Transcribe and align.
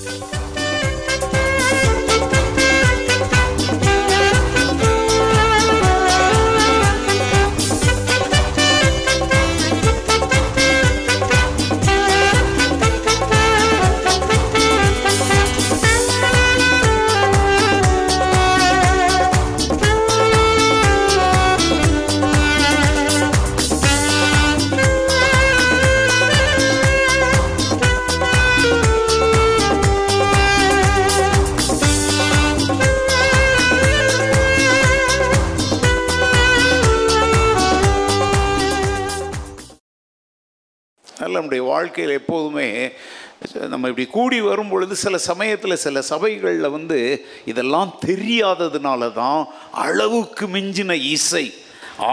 அதனால் 0.00 0.47
வாழ்க்கையில் 41.98 42.20
எப்போதுமே 42.20 42.66
நம்ம 43.72 43.88
இப்படி 43.90 44.04
கூடி 44.16 44.36
வரும் 44.48 44.70
பொழுது 44.72 44.94
சில 45.04 45.16
சமயத்தில் 45.30 45.82
சில 45.84 46.00
சபைகளில் 46.10 46.74
வந்து 46.74 46.98
இதெல்லாம் 47.50 47.90
தெரியாததுனால 48.06 49.08
தான் 49.12 49.40
அளவுக்கு 49.86 50.44
மிஞ்சின 50.54 50.96
இசை. 51.14 51.46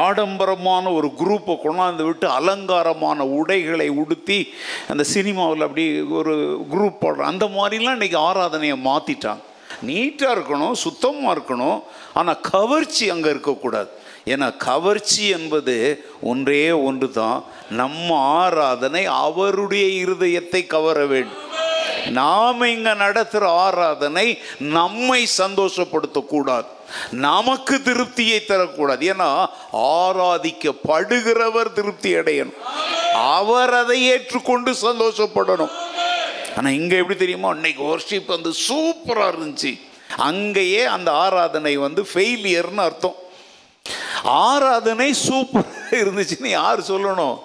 ஆடம்பரமான 0.04 0.92
ஒரு 0.98 1.08
குரூப்பை 1.20 1.56
கொண்டாந்து 1.64 2.04
விட்டு 2.08 2.28
அலங்காரமான 2.38 3.28
உடைகளை 3.40 3.88
உடுத்தி 4.04 4.40
அந்த 4.92 5.04
சினிமாவில் 5.16 5.66
அப்படி 5.68 5.86
ஒரு 6.20 6.34
குரூப் 6.74 7.02
போடுற 7.04 7.28
அந்த 7.34 7.48
மாதிரிலாம் 7.58 7.98
இன்றைக்கி 8.00 8.20
ஆராதனையை 8.30 8.78
மாற்றிட்டாங்க 8.90 9.44
நீட்டாக 9.90 10.36
இருக்கணும் 10.38 10.76
சுத்தமாக 10.86 11.36
இருக்கணும் 11.38 11.80
ஆனால் 12.20 12.42
கவர்ச்சி 12.52 13.06
அங்கே 13.16 13.30
இருக்கக்கூடாது. 13.36 13.90
ஏன்னா 14.26 14.58
கவர்ச்சி 14.58 15.30
என்பது 15.30 16.06
ஒன்றே 16.22 16.72
ஒன்று 16.72 17.12
தான் 17.12 17.44
நம்ம 17.70 18.18
ஆராதனை 18.18 19.06
அவருடைய 19.06 20.06
இருதயத்தை 20.06 20.68
கவர 20.68 21.06
வேண்டும். 21.06 21.44
நாம் 22.10 22.62
இங்கே 22.62 22.94
நடத்துகிற 22.94 23.52
ஆராதனை 23.52 24.40
நம்மை 24.60 25.28
சந்தோஷப்படுத்தக்கூடாது. 25.38 26.66
நமக்கு 27.12 27.76
திருப்தியை 27.84 28.40
தரக்கூடாது. 28.48 29.04
ஏன்னா 29.14 29.46
ஆராதிக்கப்படுகிறவர் 29.74 31.72
திருப்தி 31.74 32.16
அடையணும். 32.16 32.58
அவர் 33.14 33.74
அதை 33.74 34.04
ஏற்றுக்கொண்டு 34.04 34.72
சந்தோஷப்படணும். 34.72 35.74
ஆனால் 36.58 36.72
இங்கே 36.72 36.98
எப்படி 36.98 37.20
தெரியுமா? 37.20 37.52
இன்னைக்கு 37.52 37.84
ஒர்ஷிப் 37.84 38.26
வந்து 38.26 38.52
சூப்பராக 38.68 39.34
இருந்துச்சு. 39.34 39.80
அங்கேயே 40.18 40.84
அந்த 40.84 41.12
ஆராதனை 41.12 41.78
வந்து 41.78 42.08
ஃபெயிலியர்னு 42.14 42.84
அர்த்தம். 42.88 43.16
ஆராதனை 44.24 45.14
சூப்பராக 45.28 45.74
இருந்துச்சுன்னு 46.02 46.48
யார் 46.48 46.82
சொல்லணும்? 46.82 47.38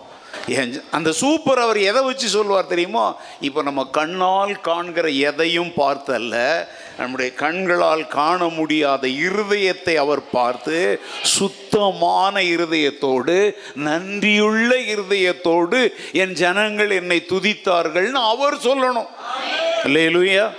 அந்த 0.91 1.13
சூப்பர் 1.13 1.59
அவர் 1.59 1.79
எதை 1.79 2.03
வச்சு 2.03 2.29
சொல்லுவார் 2.29 2.67
தெரியுமா? 2.67 3.15
இப்போ 3.41 3.63
நம்ம 3.63 3.85
கண்ணால் 3.85 4.61
காண்கிற 4.61 5.09
எதையும் 5.09 5.73
பார்த்தல்ல. 5.77 6.67
நம்முடைய 6.99 7.35
கண்களால் 7.35 8.07
காண 8.07 8.49
முடியாத 8.49 9.07
இருதயத்தை 9.07 9.95
அவர் 9.95 10.31
பார்த்து 10.31 11.01
சுத்தமான 11.23 12.43
இருதயத்தோடு 12.43 13.57
நன்றியுள்ள 13.75 14.77
இருதயத்தோடு 14.77 15.95
என் 16.13 16.33
ஜனங்கள் 16.33 16.91
என்னை 16.91 17.27
துதித்தார்கள்னு 17.29 18.23
அவர் 18.33 18.57
சொல்லணும். 18.57 19.11
இல்லையா 19.85 20.53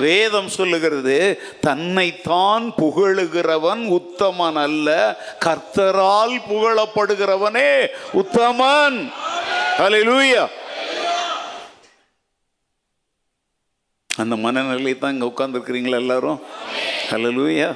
வேதம் 0.00 0.48
சொல்லுகிறது 0.48 1.16
தன்னைத்தான் 1.60 2.72
புகழுகிறவன் 2.80 3.82
உத்தமன் 3.90 4.56
அல்ல 4.56 4.88
கர்த்தரால் 5.44 6.36
புகழப்படுகிறவனே 6.48 7.70
உத்தமன். 8.14 8.98
அல்லேலூயா 9.78 10.44
அந்த 14.10 14.36
மனநிலை 14.36 14.98
தான் 14.98 15.12
இங்கே 15.12 15.28
உட்காந்துருக்கிறீங்களா 15.32 15.94
எல்லாரும்? 15.94 16.40
அல்லேலூயா 17.10 17.68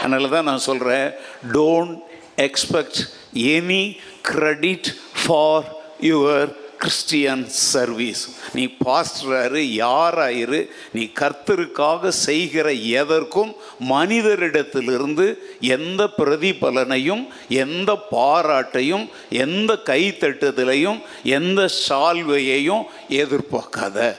அதனால 0.00 0.28
தான் 0.28 0.44
நான் 0.44 0.58
சொல்கிறேன் 0.58 1.06
don't 1.52 1.94
expect 2.38 3.00
any 3.34 3.96
credit 4.22 4.90
for 5.22 5.64
your 6.02 6.50
Christian 6.82 7.48
service 7.48 8.28
நீ 8.52 8.64
பாஸ்டராரு 8.84 9.62
யாராயிரு 9.80 10.60
நீ 10.92 11.02
கர்த்தருக்காக 11.20 12.08
செய்கிற 12.08 12.72
எதற்கும் 12.72 13.54
மனிதரிடத்திலிருந்து 13.88 15.26
எந்த 15.60 16.08
பிரதிபலனையும் 16.18 17.28
எந்த 17.48 18.06
பாராட்டையும் 18.10 19.08
எந்த 19.28 19.78
கைத்தட்டுதலையும் 19.84 21.00
எந்த 21.22 21.68
சால்வையையும் 21.88 22.84
எதிர்பார்க்காத. 23.08 24.16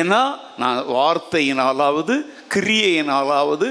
ஏன்னா 0.00 0.22
நான் 0.58 0.78
வார்த்தையினாலாவது 0.82 2.14
கிரியையினாலாவது 2.54 3.68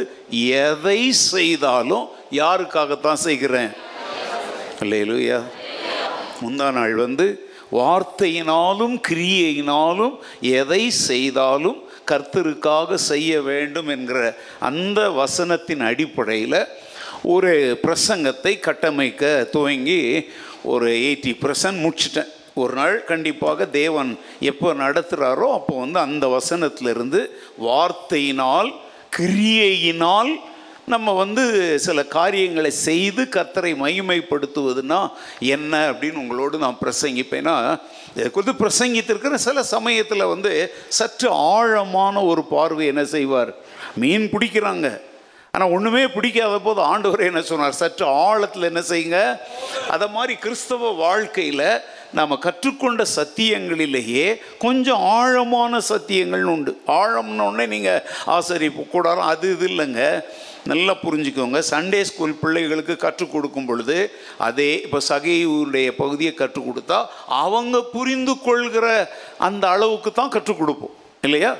எதை 0.66 1.12
செய்தாலும் 1.12 2.06
யாருக்காகத்தான் 2.32 3.24
செய்கிறேன்? 3.28 3.72
இல்லையிலுயா 4.80 5.42
முந்தா 6.42 6.72
நாள் 6.72 6.96
வந்து 6.96 7.45
வார்த்தையினாலும் 7.76 8.96
கிரியையினாலும் 9.08 10.16
எதை 10.60 10.84
செய்தாலும் 11.08 11.80
கர்த்தருக்காக 12.12 12.98
செய்ய 13.12 13.42
வேண்டும் 13.42 13.88
என்கிற 13.88 14.20
அந்த 14.70 15.00
வசனத்தின் 15.22 15.84
அடிப்படையில் 15.90 16.60
ஒரு 17.34 17.54
பிரசங்கத்தை 17.84 18.54
கட்டமைக்க 18.68 19.24
துவங்கி 19.52 20.02
ஒரு 20.74 20.88
எயிட்டி 21.06 21.34
பர்சன்ட் 21.44 21.82
முடிச்சிட்டேன். 21.84 22.32
ஒரு 22.54 22.74
நாள் 22.74 22.98
கண்டிப்பாக 23.04 23.66
தேவன் 23.80 24.12
எப்போ 24.50 24.68
நடத்துகிறாரோ 24.74 25.48
அப்போ 25.58 25.74
வந்து 25.80 26.00
அந்த 26.00 26.26
வசனத்திலிருந்து 26.28 27.22
வார்த்தையினால் 27.62 28.70
கிரியையினால் 29.18 30.32
நம்ம 30.94 31.14
வந்து 31.22 31.44
சில 31.86 32.00
காரியங்களை 32.16 32.72
செய்து 32.72 33.24
கத்தரை 33.36 33.72
மகிமைப்படுத்துவதுன்னா 33.84 35.00
என்ன 35.56 35.74
அப்படின்னு 35.92 36.22
உங்களோடு 36.24 36.58
நான் 36.58 36.78
பிரசங்கிப்பேன்னா 36.82 37.56
கொஞ்சம் 38.36 38.60
பிரசங்கித்திருக்கிற 38.60 39.40
சில 39.48 39.64
சமயத்தில் 39.64 40.32
வந்து 40.34 40.52
சற்று 41.00 41.30
ஆழமான 41.30 42.24
ஒரு 42.32 42.44
பார்வை 42.54 42.86
என்ன 42.86 43.06
செய்வார்? 43.16 43.52
மீன் 44.04 44.30
பிடிக்கிறாங்க. 44.36 44.90
ஆனால் 45.52 45.74
ஒன்றுமே 45.76 46.06
பிடிக்காத 46.08 46.56
போது 46.60 46.82
ஆண்டவர் 46.92 47.28
என்ன 47.30 47.42
சொன்னார்? 47.42 47.80
சற்று 47.82 48.06
ஆழத்தில் 48.06 48.70
என்ன 48.72 48.82
செய்யுங்க? 48.92 49.20
அதை 49.90 50.08
மாதிரி 50.10 50.34
கிறிஸ்தவ 50.46 50.92
வாழ்க்கையில் 51.04 51.68
நாம் 52.18 52.44
கற்றுக்கொண்ட 52.46 53.04
சத்தியங்களிலேயே 53.16 54.26
கொஞ்சம் 54.60 55.02
ஆழமான 55.20 55.80
சத்தியங்கள்னு 55.90 56.54
உண்டு. 56.58 56.74
ஆழம்னு 56.88 57.46
உடனே 57.50 57.66
நீங்கள் 57.76 58.04
ஆசிரியப்பு 58.38 58.84
கூடாரம் 58.90 59.30
அது 59.34 59.48
இது 59.56 59.68
இல்லைங்க. 59.68 60.04
நல்லா 60.72 60.94
புரிஞ்சுக்கோங்க. 61.04 61.60
சண்டே 61.72 62.02
ஸ்கூல் 62.10 62.40
பிள்ளைகளுக்கு 62.42 62.96
கற்றுக் 63.06 63.34
கொடுக்கும் 63.34 63.68
பொழுது 63.70 63.98
அதே 64.48 64.72
இப்போ 64.86 65.00
சகையுடைய 65.10 65.88
பகுதியை 66.02 66.34
கற்றுக் 66.34 66.68
கொடுத்தா 66.68 66.98
அவங்க 67.44 67.82
புரிந்து 67.96 68.36
கொள்கிற 68.48 68.88
அந்த 69.48 69.64
அளவுக்கு 69.76 70.12
தான் 70.12 70.34
கற்றுக் 70.36 70.62
கொடுப்போம். 70.62 70.96
இல்லையா? 71.28 71.52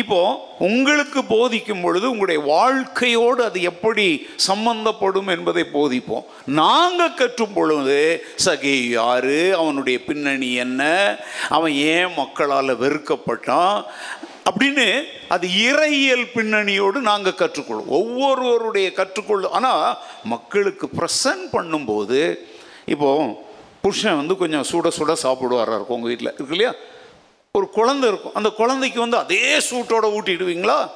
இப்போ 0.00 0.18
உங்களுக்கு 0.66 1.20
போதிக்கும் 1.24 1.80
பொழுது 1.84 2.06
உங்களுடைய 2.10 2.40
வாழ்க்கையோடு 2.50 3.40
அது 3.44 3.58
எப்படி 3.70 4.06
சம்பந்தப்படும் 4.48 5.30
என்பதை 5.34 5.64
போதிப்போம். 5.76 6.26
நாங்கள் 6.60 7.16
கற்றும் 7.20 7.56
பொழுது 7.58 8.00
சகே 8.46 8.74
யாரு? 8.98 9.38
அவனுடைய 9.60 9.98
பின்னணி 10.08 10.50
என்ன? 10.64 10.82
அவன் 11.48 11.72
ஏன் 11.94 12.14
மக்களால் 12.20 12.80
வெறுக்கப்பட்டான்? 12.84 13.76
அப்படின்னு 14.50 15.04
அது 15.28 15.48
இறையியல் 15.48 16.24
பின்னணியோடு 16.34 16.98
நாங்கள் 17.10 17.38
கற்றுக்கொள்வோம். 17.42 17.92
ஒவ்வொருவருடைய 17.98 18.92
கற்றுக்கொள் 18.96 19.46
ஆனால் 19.58 19.98
மக்களுக்கு 20.24 20.88
ப்ரெசன்ட் 20.98 21.46
பண்ணும்போது 21.52 22.20
இப்போது 22.86 23.32
புருஷன் 23.82 24.16
வந்து 24.16 24.36
கொஞ்சம் 24.36 24.66
சுட 24.72 24.88
சுட 24.98 25.12
சாப்பிடுவாரா 25.22 25.74
இருக்கும் 25.76 25.96
உங்கள் 25.96 26.12
வீட்டில் 26.12 26.32
இருக்கு 26.32 26.56
இல்லையா? 26.56 26.74
ஒரு 27.52 27.68
குழந்தை 27.68 28.08
இருக்கும். 28.08 28.34
அந்த 28.34 28.50
குழந்தைக்கு 28.50 29.00
வந்து 29.00 29.16
அதே 29.16 29.58
சூட்டோட 29.58 30.06
ஊட்டிடுவீங்களா? 30.16 30.90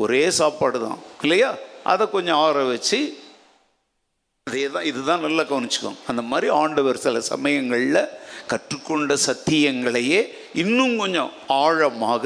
ஒரே 0.00 0.30
சாப்பாடு 0.30 0.80
தான் 0.80 0.98
இல்லையா? 1.22 1.54
அதை 1.82 2.10
கொஞ்சம் 2.10 2.36
ஆற 2.36 2.64
வச்சு 2.68 2.98
அதே 4.46 4.70
தான் 4.70 4.84
இதுதான் 4.84 5.20
நல்லா 5.20 5.42
கவனிச்சுக்கோங்க. 5.42 6.00
அந்த 6.06 6.22
மாதிரி 6.22 6.48
ஆண்டவர் 6.52 6.96
சில 6.96 7.20
சமயங்களில் 7.20 8.08
கற்றுக்கொண்ட 8.46 9.14
சத்தியங்களையே 9.26 10.20
இன்னும் 10.62 10.94
கொஞ்சம் 11.02 11.30
ஆழமாக 11.62 12.24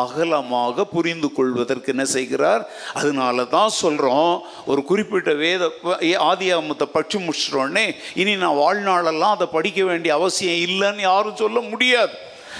அகலமாக 0.00 0.84
புரிந்து 0.94 1.28
கொள்வதற்கு 1.38 1.92
என்ன 1.94 2.04
செய்கிறார்? 2.16 2.62
அதனால 2.98 3.44
தான் 3.56 3.72
சொல்கிறோம் 3.82 4.34
ஒரு 4.72 4.82
குறிப்பிட்ட 4.90 5.32
வேத 5.44 5.64
ஆதி 5.92 6.12
ஆதியாமத்தை 6.30 6.86
பற்றி 6.96 7.18
முடிச்சிட்டோடனே 7.24 7.86
இனி 8.20 8.34
நான் 8.44 8.60
வாழ்நாளெல்லாம் 8.62 9.34
அதை 9.36 9.48
படிக்க 9.56 9.82
வேண்டிய 9.90 10.12
அவசியம் 10.20 10.62
இல்லைன்னு 10.68 11.04
யாரும் 11.10 11.40
சொல்ல 11.42 11.60
முடியாது. 11.72 12.14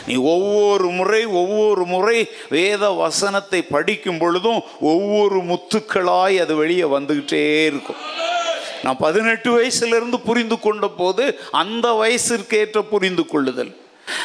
நீ 0.06 0.14
ஒவ்வொரு 0.32 0.88
முறை 0.99 1.20
ஒவ்வொரு 1.40 1.84
முறை 1.93 2.17
வேத 2.56 2.84
வசனத்தை 3.02 3.60
படிக்கும் 3.75 4.19
பொழுதும் 4.22 4.60
ஒவ்வொரு 4.93 5.38
முத்துக்களாய் 5.50 6.37
அது 6.44 6.55
வெளியே 6.62 6.87
வந்துக்கிட்டே 6.96 7.43
இருக்கும். 7.70 8.00
நான் 8.84 9.02
பதினெட்டு 9.05 9.50
வயசுலேருந்து 9.56 10.19
புரிந்து 10.28 10.56
கொண்ட 10.67 10.87
போது 11.00 11.25
அந்த 11.62 11.87
வயசிற்கேற்ற 12.02 12.81
புரிந்து 12.93 13.25
கொள்ளுதல். 13.32 13.72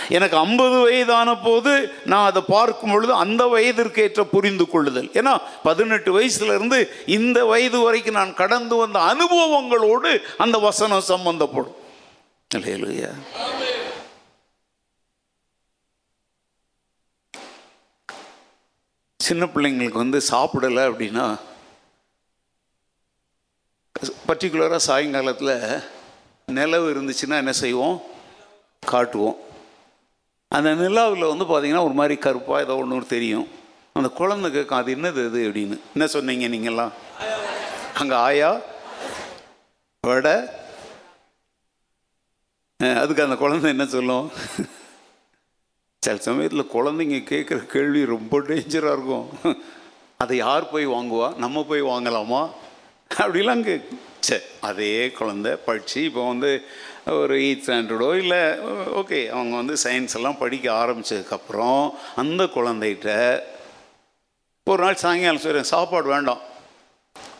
எனக்கு 0.09 0.37
ஐம்பது 0.37 0.79
வயதான 0.79 1.29
போது 1.37 1.71
நான் 2.05 2.25
அதை 2.25 2.41
பார்க்கும் 2.47 2.91
பொழுது 2.91 3.13
அந்த 3.13 3.43
வயதிற்கு 3.47 4.01
ஏற்ற 4.01 4.23
புரிந்து 4.23 4.65
கொள்ளுதல் 4.67 5.09
ஏன்னா 5.13 5.33
பதினெட்டு 5.63 6.09
வயசுலேருந்து 6.19 6.79
இந்த 7.17 7.45
வயது 7.45 7.79
வரைக்கும் 7.79 8.19
நான் 8.19 8.39
கடந்து 8.41 8.75
வந்த 8.75 8.99
அனுபவங்களோடு 9.11 10.11
அந்த 10.37 10.57
வசனம் 10.57 11.09
சம்பந்தப்படும். 11.13 11.75
இல்லையா 12.51 13.11
சின்ன 19.19 19.45
பிள்ளைங்களுக்கு 19.45 20.03
வந்து 20.05 20.19
சாப்பிடலை 20.31 20.83
அப்படின்னா 20.89 21.25
பர்டிகுலராக 24.27 24.79
சாயங்காலத்தில் 24.87 25.55
நிலவு 26.45 26.87
இருந்துச்சுன்னா 26.93 27.37
என்ன 27.43 27.51
செய்வோம்? 27.51 27.97
காட்டுவோம். 28.85 29.37
அந்த 30.57 30.69
நிலாவில் 30.73 31.31
வந்து 31.31 31.45
பார்த்தீங்கன்னா 31.45 31.83
ஒரு 31.87 31.95
மாதிரி 31.99 32.15
கருப்பாக 32.19 32.63
ஏதோ 32.63 32.75
ஒன்று 32.81 33.05
தெரியும். 33.05 33.47
அந்த 33.93 34.09
குழந்தை 34.19 34.47
கேட்கும் 34.51 34.77
அது 34.77 34.95
என்னது 34.95 35.21
இது? 35.27 35.39
அப்படின்னு. 35.49 35.75
என்ன 35.95 36.05
சொன்னீங்க 36.13 36.47
நீங்கள்லாம் 36.47 36.93
அங்கே 37.93 38.15
ஆயா 38.15 38.49
வடை. 40.07 40.33
அதுக்கு 43.03 43.25
அந்த 43.27 43.35
குழந்தை 43.35 43.69
என்ன 43.69 43.85
சொல்லும்? 43.85 44.31
சில 46.03 46.17
சமயத்தில் 46.27 46.71
குழந்தைங்க 46.73 47.19
கேட்குற 47.31 47.59
கேள்வி 47.75 48.05
ரொம்ப 48.15 48.39
டேஞ்சராக 48.39 48.95
இருக்கும். 48.97 49.27
அதை 50.17 50.37
யார் 50.37 50.69
போய் 50.69 50.87
வாங்குவா? 50.87 51.35
நம்ம 51.35 51.63
போய் 51.63 51.89
வாங்கலாமா? 51.93 52.41
அப்படிலாம் 53.23 53.63
கே 53.63 53.75
சரி 54.19 54.43
அதே 54.61 55.11
குழந்தை 55.11 55.51
படித்து 55.67 56.03
இப்போ 56.03 56.27
வந்து 56.27 56.49
ஒரு 57.05 57.35
எயித் 57.39 57.63
ஸ்டாண்டர்டோ 57.67 58.15
இல்லை 58.15 58.41
ஓகே 58.93 59.27
அவங்க 59.27 59.55
வந்து 59.55 59.73
சயின்ஸ் 59.83 60.15
எல்லாம் 60.15 60.37
படிக்க 60.37 60.71
ஆரம்பித்ததுக்கப்புறம் 60.73 61.83
அந்த 62.15 62.43
குழந்தைகிட்ட 62.47 63.09
ஒரு 64.67 64.83
நாள் 64.83 64.95
சாயங்காலம் 64.95 65.39
சரி 65.39 65.63
சாப்பாடு 65.63 66.07
வேண்டாம். 66.07 66.41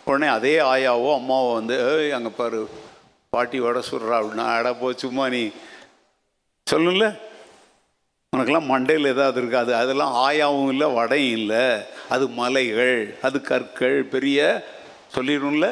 உடனே 0.05 0.27
அதே 0.27 0.59
ஆயாவோ 0.65 1.09
அம்மாவோ 1.15 1.53
வந்து 1.53 1.75
ஏய் 1.89 2.11
அங்கே 2.11 2.29
பாரு 2.29 2.59
பாட்டி 3.33 3.59
வடை 3.59 3.81
சுடுறா 3.91 4.15
அப்படின்னா 4.19 4.45
அட 4.55 4.73
போ 4.73 4.93
சும்மா 4.93 5.29
நீ. 5.29 5.43
சொல்லுல்ல 6.67 7.05
உனக்கெல்லாம் 8.33 8.71
மண்டையில் 8.71 9.07
ஏதாவது 9.07 9.39
இருக்காது 9.41 9.75
அதெல்லாம் 9.75 10.13
ஆயாவும் 10.25 10.69
இல்லை 10.69 10.87
வடையும் 10.93 11.37
இல்லை 11.37 11.63
அது 12.09 12.27
மலைகள் 12.29 13.17
அது 13.21 13.41
கற்கள் 13.41 14.03
பெரிய 14.03 14.39
சொல்லிடும்ல? 15.15 15.67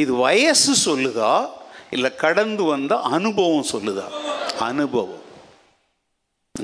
இது 0.00 0.14
வயசு 0.14 0.72
சொல்லுதா 0.86 1.48
இல்லை 1.94 2.08
கடந்து 2.14 2.62
வந்த 2.64 2.94
அனுபவம் 3.16 3.68
சொல்லுதா? 3.70 4.04
அனுபவம். 4.66 5.22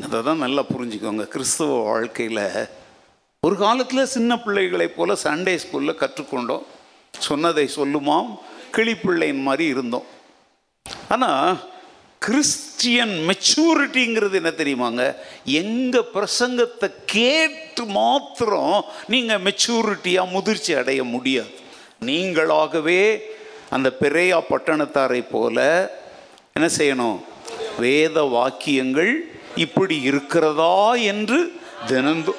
அதை 0.06 0.18
தான் 0.26 0.42
நல்லா 0.44 0.62
புரிஞ்சுக்கோங்க. 0.72 1.24
கிறிஸ்தவ 1.34 1.78
வாழ்க்கையில் 1.82 2.42
ஒரு 3.46 3.56
காலத்தில் 3.62 4.10
சின்ன 4.16 4.38
பிள்ளைகளைப் 4.42 4.96
போல் 4.96 5.14
சண்டே 5.22 5.54
ஸ்கூலில் 5.62 6.00
கற்றுக்கொண்டோம். 6.02 6.66
சொன்னதை 7.28 7.64
சொல்லுமாம். 7.76 8.28
கிளிப்பிள்ளையின் 8.76 9.42
மாதிரி 9.48 9.66
இருந்தோம். 9.68 10.06
ஆனால் 11.08 11.56
கிறிஸ்டியன் 12.18 13.16
மெச்சூரிட்டிங்கிறது 13.30 14.38
என்ன 14.42 14.54
தெரியுமாங்க? 14.60 15.16
எங்கள் 15.62 16.12
பிரசங்கத்தை 16.18 16.90
கேட்டு 17.16 17.84
மாத்திரம் 17.84 18.78
நீங்கள் 19.14 19.44
மெச்சூரிட்டியாக 19.48 20.32
முதிர்ச்சி 20.36 20.74
அடைய 20.82 21.02
முடியாது. 21.16 21.60
நீங்களாகவே 22.06 23.02
அந்த 23.70 23.88
பெரியா 24.00 24.38
பட்டணத்தாரை 24.50 25.24
போல 25.30 25.58
என்ன 26.52 26.68
செய்யணும்? 26.78 27.18
வேத 27.78 28.22
வாக்கியங்கள் 28.22 29.12
இப்படி 29.56 29.96
இருக்கிறதா 30.02 30.94
என்று 30.94 31.38
தினந்தோ 31.86 32.34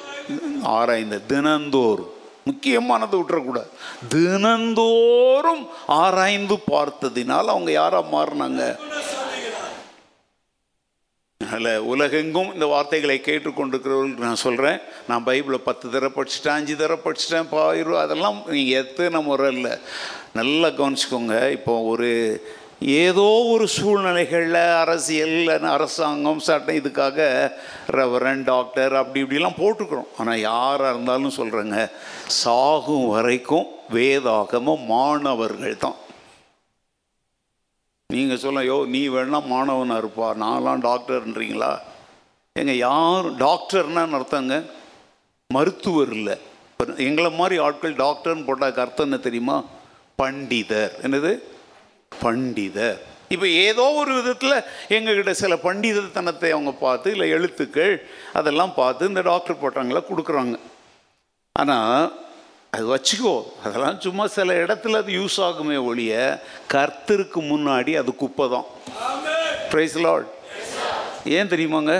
ஆராய்ந்த 0.62 1.16
தினந்தோறும். 1.26 2.12
முக்கியமானது 2.44 3.14
விட்டுறக்கூடாது. 3.20 3.70
தினந்தோறும் 4.08 5.62
ஆராய்ந்து 5.86 6.56
பார்த்ததினால் 6.70 7.52
அவங்க 7.52 7.70
யாராக 7.70 8.10
மாறினாங்க? 8.16 8.62
அதில் 11.54 11.86
உலகெங்கும் 11.92 12.50
இந்த 12.54 12.66
வார்த்தைகளை 12.72 13.16
கேட்டுக்கொண்டிருக்கிறவர்களுக்கு 13.28 14.26
நான் 14.28 14.44
சொல்கிறேன். 14.46 14.78
நான் 15.10 15.26
பைபிளை 15.28 15.60
பத்து 15.68 15.86
தடவை 15.94 16.10
படிச்சுட்டேன் 16.18 16.56
அஞ்சு 16.58 16.74
தடவை 16.82 16.98
படிச்சுட்டேன் 17.06 17.48
பாயிரம் 17.54 18.02
அதெல்லாம் 18.04 18.38
நீங்கள் 18.56 18.80
எத்தனை 18.84 19.20
முறை 19.28 19.48
இல்லை. 19.56 19.74
நல்லா 20.40 20.68
கவனிச்சுக்கோங்க 20.80 21.38
இப்போ 21.56 21.74
ஒரு 21.92 22.10
ஏதோ 23.04 23.26
ஒரு 23.52 23.66
சூழ்நிலைகளில் 23.74 24.60
அரசியல் 24.82 25.50
அரசாங்கம் 25.74 26.42
சட்டம் 26.46 26.78
இதுக்காக 26.80 27.18
ரெவரன் 27.98 28.42
டாக்டர் 28.50 28.94
அப்படி 29.00 29.22
இப்படிலாம் 29.24 29.60
போட்டுக்கிறோம். 29.60 30.10
ஆனால் 30.20 30.42
யாராக 30.50 30.92
இருந்தாலும் 30.94 31.36
சொல்கிறேங்க 31.38 31.78
சாகும் 32.42 33.06
வரைக்கும் 33.14 33.68
வேதாகம 33.96 34.76
மாணவர்கள் 34.94 35.82
தான். 35.84 35.98
நீங்கள் 38.12 38.40
சொல்ல 38.42 38.62
யோ 38.64 38.74
நீ 38.94 39.00
வேணா 39.08 39.38
மாணவனாக 39.52 40.00
இருப்பா 40.02 40.26
நான்லாம் 40.42 40.82
டாக்டர்ன்றீங்களா? 40.88 41.70
எங்கள் 42.52 42.76
யார் 42.76 43.26
டாக்டர்னா 43.44 44.02
அர்த்தங்க? 44.18 44.56
மருத்துவர் 45.50 46.12
இல்லை. 46.12 46.36
எங்களை 46.96 47.30
மாதிரி 47.30 47.56
ஆட்கள் 47.66 47.94
டாக்டர்னு 47.94 48.46
போட்டால் 48.46 48.82
அர்த்தம் 48.84 49.08
என்ன 49.08 49.18
தெரியுமா? 49.26 49.56
பண்டிதர். 50.22 50.92
என்னது? 51.06 51.32
பண்டிதர். 52.12 52.98
இப்போ 53.34 53.46
ஏதோ 53.48 53.84
ஒரு 54.00 54.12
விதத்தில் 54.14 54.64
எங்ககிட்ட 54.96 55.30
சில 55.42 55.54
பண்டிதத்தனத்தை 55.54 56.50
அவங்க 56.56 56.72
பார்த்து 56.86 57.10
இல்லை 57.10 57.28
எழுத்துக்கள் 57.30 57.94
அதெல்லாம் 58.32 58.74
பார்த்து 58.74 59.08
இந்த 59.08 59.22
டாக்டர் 59.30 59.60
போட்டாங்களா 59.62 60.02
கொடுக்குறாங்க. 60.10 60.56
ஆனால் 61.52 62.12
அது 62.74 62.84
வச்சுக்கோ 62.94 63.34
அதெல்லாம் 63.64 64.00
சும்மா 64.00 64.24
சில 64.26 64.54
இடத்துல 64.64 65.00
அது 65.02 65.12
யூஸ் 65.12 65.38
ஆகுமே 65.48 65.78
ஒழிய 65.84 66.12
கர்த்தருக்கு 66.74 67.40
முன்னாடி 67.52 67.92
அது 68.00 68.12
குப்பை 68.16 68.46
தான் 68.48 68.68
ப்ரைஸ் 69.72 69.96
லார்ட் 70.06 70.30
ஏன் 71.36 71.50
தெரியுமாங்க? 71.52 71.94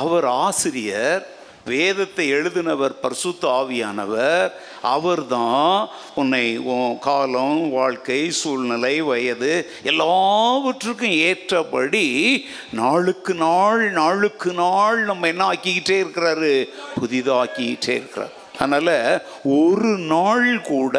அவர் 0.00 0.24
ஆசிரியர் 0.24 1.24
வேதத்தை 1.64 2.24
எழுதினவர் 2.32 2.94
பரிசுத்த 3.02 3.48
ஆவியானவர் 3.50 4.50
அவர்தான் 4.90 5.88
உன்னை 6.14 6.42
காலம் 7.00 7.70
வாழ்க்கை 7.70 8.30
சூழ்நிலை 8.30 9.00
வயது 9.00 9.52
எல்லாவற்றுக்கும் 9.82 11.16
ஏற்றபடி 11.28 12.06
நாளுக்கு 12.80 13.34
நாள் 13.34 13.90
நாளுக்கு 13.90 14.52
நாள் 14.52 15.00
நம்ம 15.04 15.26
என்ன 15.26 15.44
ஆக்கிக்கிட்டே 15.52 15.98
இருக்கிறாரு? 16.04 16.54
புதிதாக்கிக்கிட்டே 17.00 17.94
இருக்கிறார். 18.00 18.35
அதனால் 18.58 18.94
ஒரு 19.60 19.90
நாள் 20.12 20.48
கூட 20.70 20.96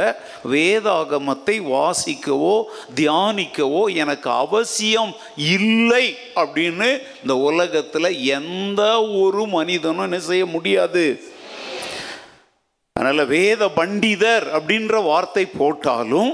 வேதாகமத்தை 0.54 1.56
வாசிக்கவோ 1.74 2.56
தியானிக்கவோ 3.00 3.84
எனக்கு 4.04 4.30
அவசியம் 4.44 5.14
இல்லை 5.56 6.06
அப்படின்னு 6.42 6.90
இந்த 7.22 7.36
உலகத்தில் 7.50 8.10
எந்த 8.38 8.82
ஒரு 9.24 9.44
மனிதனும் 9.56 10.06
என்ன 10.08 10.20
செய்ய 10.30 10.46
முடியாது. 10.56 11.06
அதனால் 12.96 13.32
வேத 13.36 13.64
பண்டிதர் 13.80 14.48
அப்படின்ற 14.58 15.04
வார்த்தை 15.12 15.46
போட்டாலும் 15.60 16.32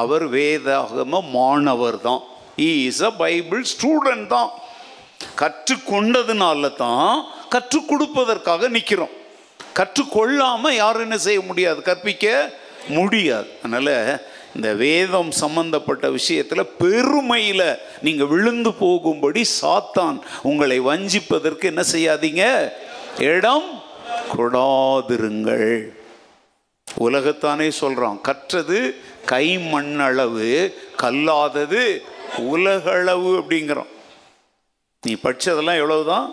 அவர் 0.00 0.24
வேதாகம 0.36 1.22
மாணவர் 1.38 1.98
தான். 2.08 2.22
இஸ் 2.68 3.02
அ 3.08 3.12
பைபிள் 3.24 3.62
ஸ்டூடெண்ட் 3.72 4.26
தான். 4.36 4.50
கற்றுக்கொண்டதுனால 5.40 6.70
தான் 6.84 7.12
கற்றுக் 7.52 7.88
கொடுப்பதற்காக 7.90 8.68
நிற்கிறோம் 8.76 9.12
கற்றுக்கொள்ளாமல் 9.78 10.78
யாரும் 10.82 11.06
என்ன 11.06 11.18
செய்ய 11.26 11.40
முடியாது 11.40 11.80
கற்பிக்க 11.82 12.26
முடியாது. 12.88 13.48
அதனால் 13.62 13.94
இந்த 14.56 14.74
வேதம் 14.74 15.30
சம்பந்தப்பட்ட 15.30 16.06
விஷயத்தில் 16.16 16.70
பெருமையில் 16.82 17.78
நீங்கள் 18.06 18.30
விழுந்து 18.32 18.70
போகும்படி 18.82 19.42
சாத்தான் 19.60 20.18
உங்களை 20.42 20.78
வஞ்சிப்பதற்கு 20.80 21.64
என்ன 21.72 21.82
செய்யாதீங்க? 21.92 22.44
இடம் 23.18 23.70
கொடாதிருங்கள். 24.36 25.72
உலகத்தானே 27.06 27.68
சொல்கிறான் 27.68 28.20
கற்றது 28.20 28.78
கை 29.32 29.46
மண்ணளவு 29.72 30.50
கல்லாதது 31.02 31.82
உலகளவு 32.52 33.30
அப்படிங்கிறோம் 33.40 33.90
நீ 35.02 35.12
படித்ததெல்லாம் 35.22 35.80
எவ்வளவுதான்? 35.82 36.26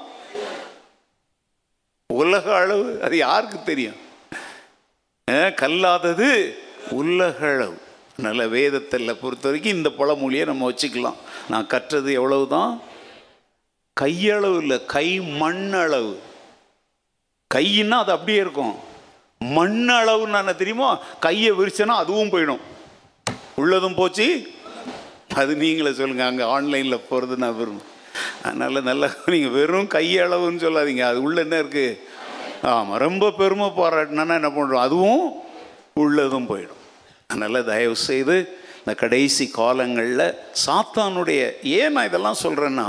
உலக 2.13 2.45
அளவு 2.59 2.85
அது 3.05 3.15
யாருக்கு 3.17 3.57
தெரியும்? 3.63 3.97
கல்லாதது 5.61 6.29
உலக 6.99 7.37
அளவு. 7.53 7.75
நல்ல 8.25 8.47
வேதத்தில் 8.53 9.19
பொறுத்த 9.21 9.45
வரைக்கும் 9.47 9.75
இந்த 9.79 9.89
பழமொழியை 9.99 10.45
நம்ம 10.49 10.69
வச்சுக்கலாம். 10.71 11.19
நான் 11.51 11.67
கற்றது 11.73 12.09
எவ்வளவு 12.19 12.47
தான் 12.55 12.71
கையளவு 14.01 14.57
இல்லை 14.63 14.79
கை 14.95 15.07
மண் 15.41 15.73
அளவு. 15.83 16.13
கையின்னா 17.55 17.99
அது 18.03 18.11
அப்படியே 18.15 18.39
இருக்கும். 18.45 18.73
மண் 19.57 19.79
அளவுன்னு 19.99 20.39
என்ன 20.41 20.57
தெரியுமா? 20.63 20.89
கையை 21.27 21.51
விரிச்சேன்னா 21.59 21.97
அதுவும் 22.03 22.33
போயிடும். 22.33 22.65
உள்ளதும் 23.63 23.99
போச்சு. 24.01 24.27
அது 25.41 25.51
நீங்களே 25.63 25.93
சொல்லுங்கள் 26.01 26.29
அங்கே 26.31 26.45
ஆன்லைனில் 26.57 27.05
போகிறது 27.09 27.41
நான் 27.45 27.57
விரும்புகிறேன் 27.61 27.97
அதனால் 28.43 28.87
நல்லா 28.89 29.07
நீங்கள் 29.33 29.55
வெறும் 29.57 29.91
கையளவுன்னு 29.97 30.63
சொல்லாதீங்க. 30.65 31.03
அது 31.11 31.19
உள்ள 31.27 31.37
என்ன 31.45 31.57
இருக்குது 31.63 31.97
ஆமாம் 32.71 33.01
ரொம்ப 33.05 33.31
பெருமை 33.41 33.67
பாராட்டினா 33.79 34.25
என்ன 34.39 34.51
பண்ணுறோம் 34.57 34.85
அதுவும் 34.87 35.25
உள்ளதும் 36.03 36.49
போயிடும். 36.51 36.81
அதனால் 37.27 37.67
தயவு 37.71 37.95
செய்து 38.09 38.37
இந்த 38.79 38.93
கடைசி 39.01 39.45
காலங்களில் 39.59 40.35
சாத்தானுடைய 40.65 41.41
ஏன் 41.79 41.93
நான் 41.95 42.09
இதெல்லாம் 42.09 42.41
சொல்கிறேன்னா 42.43 42.87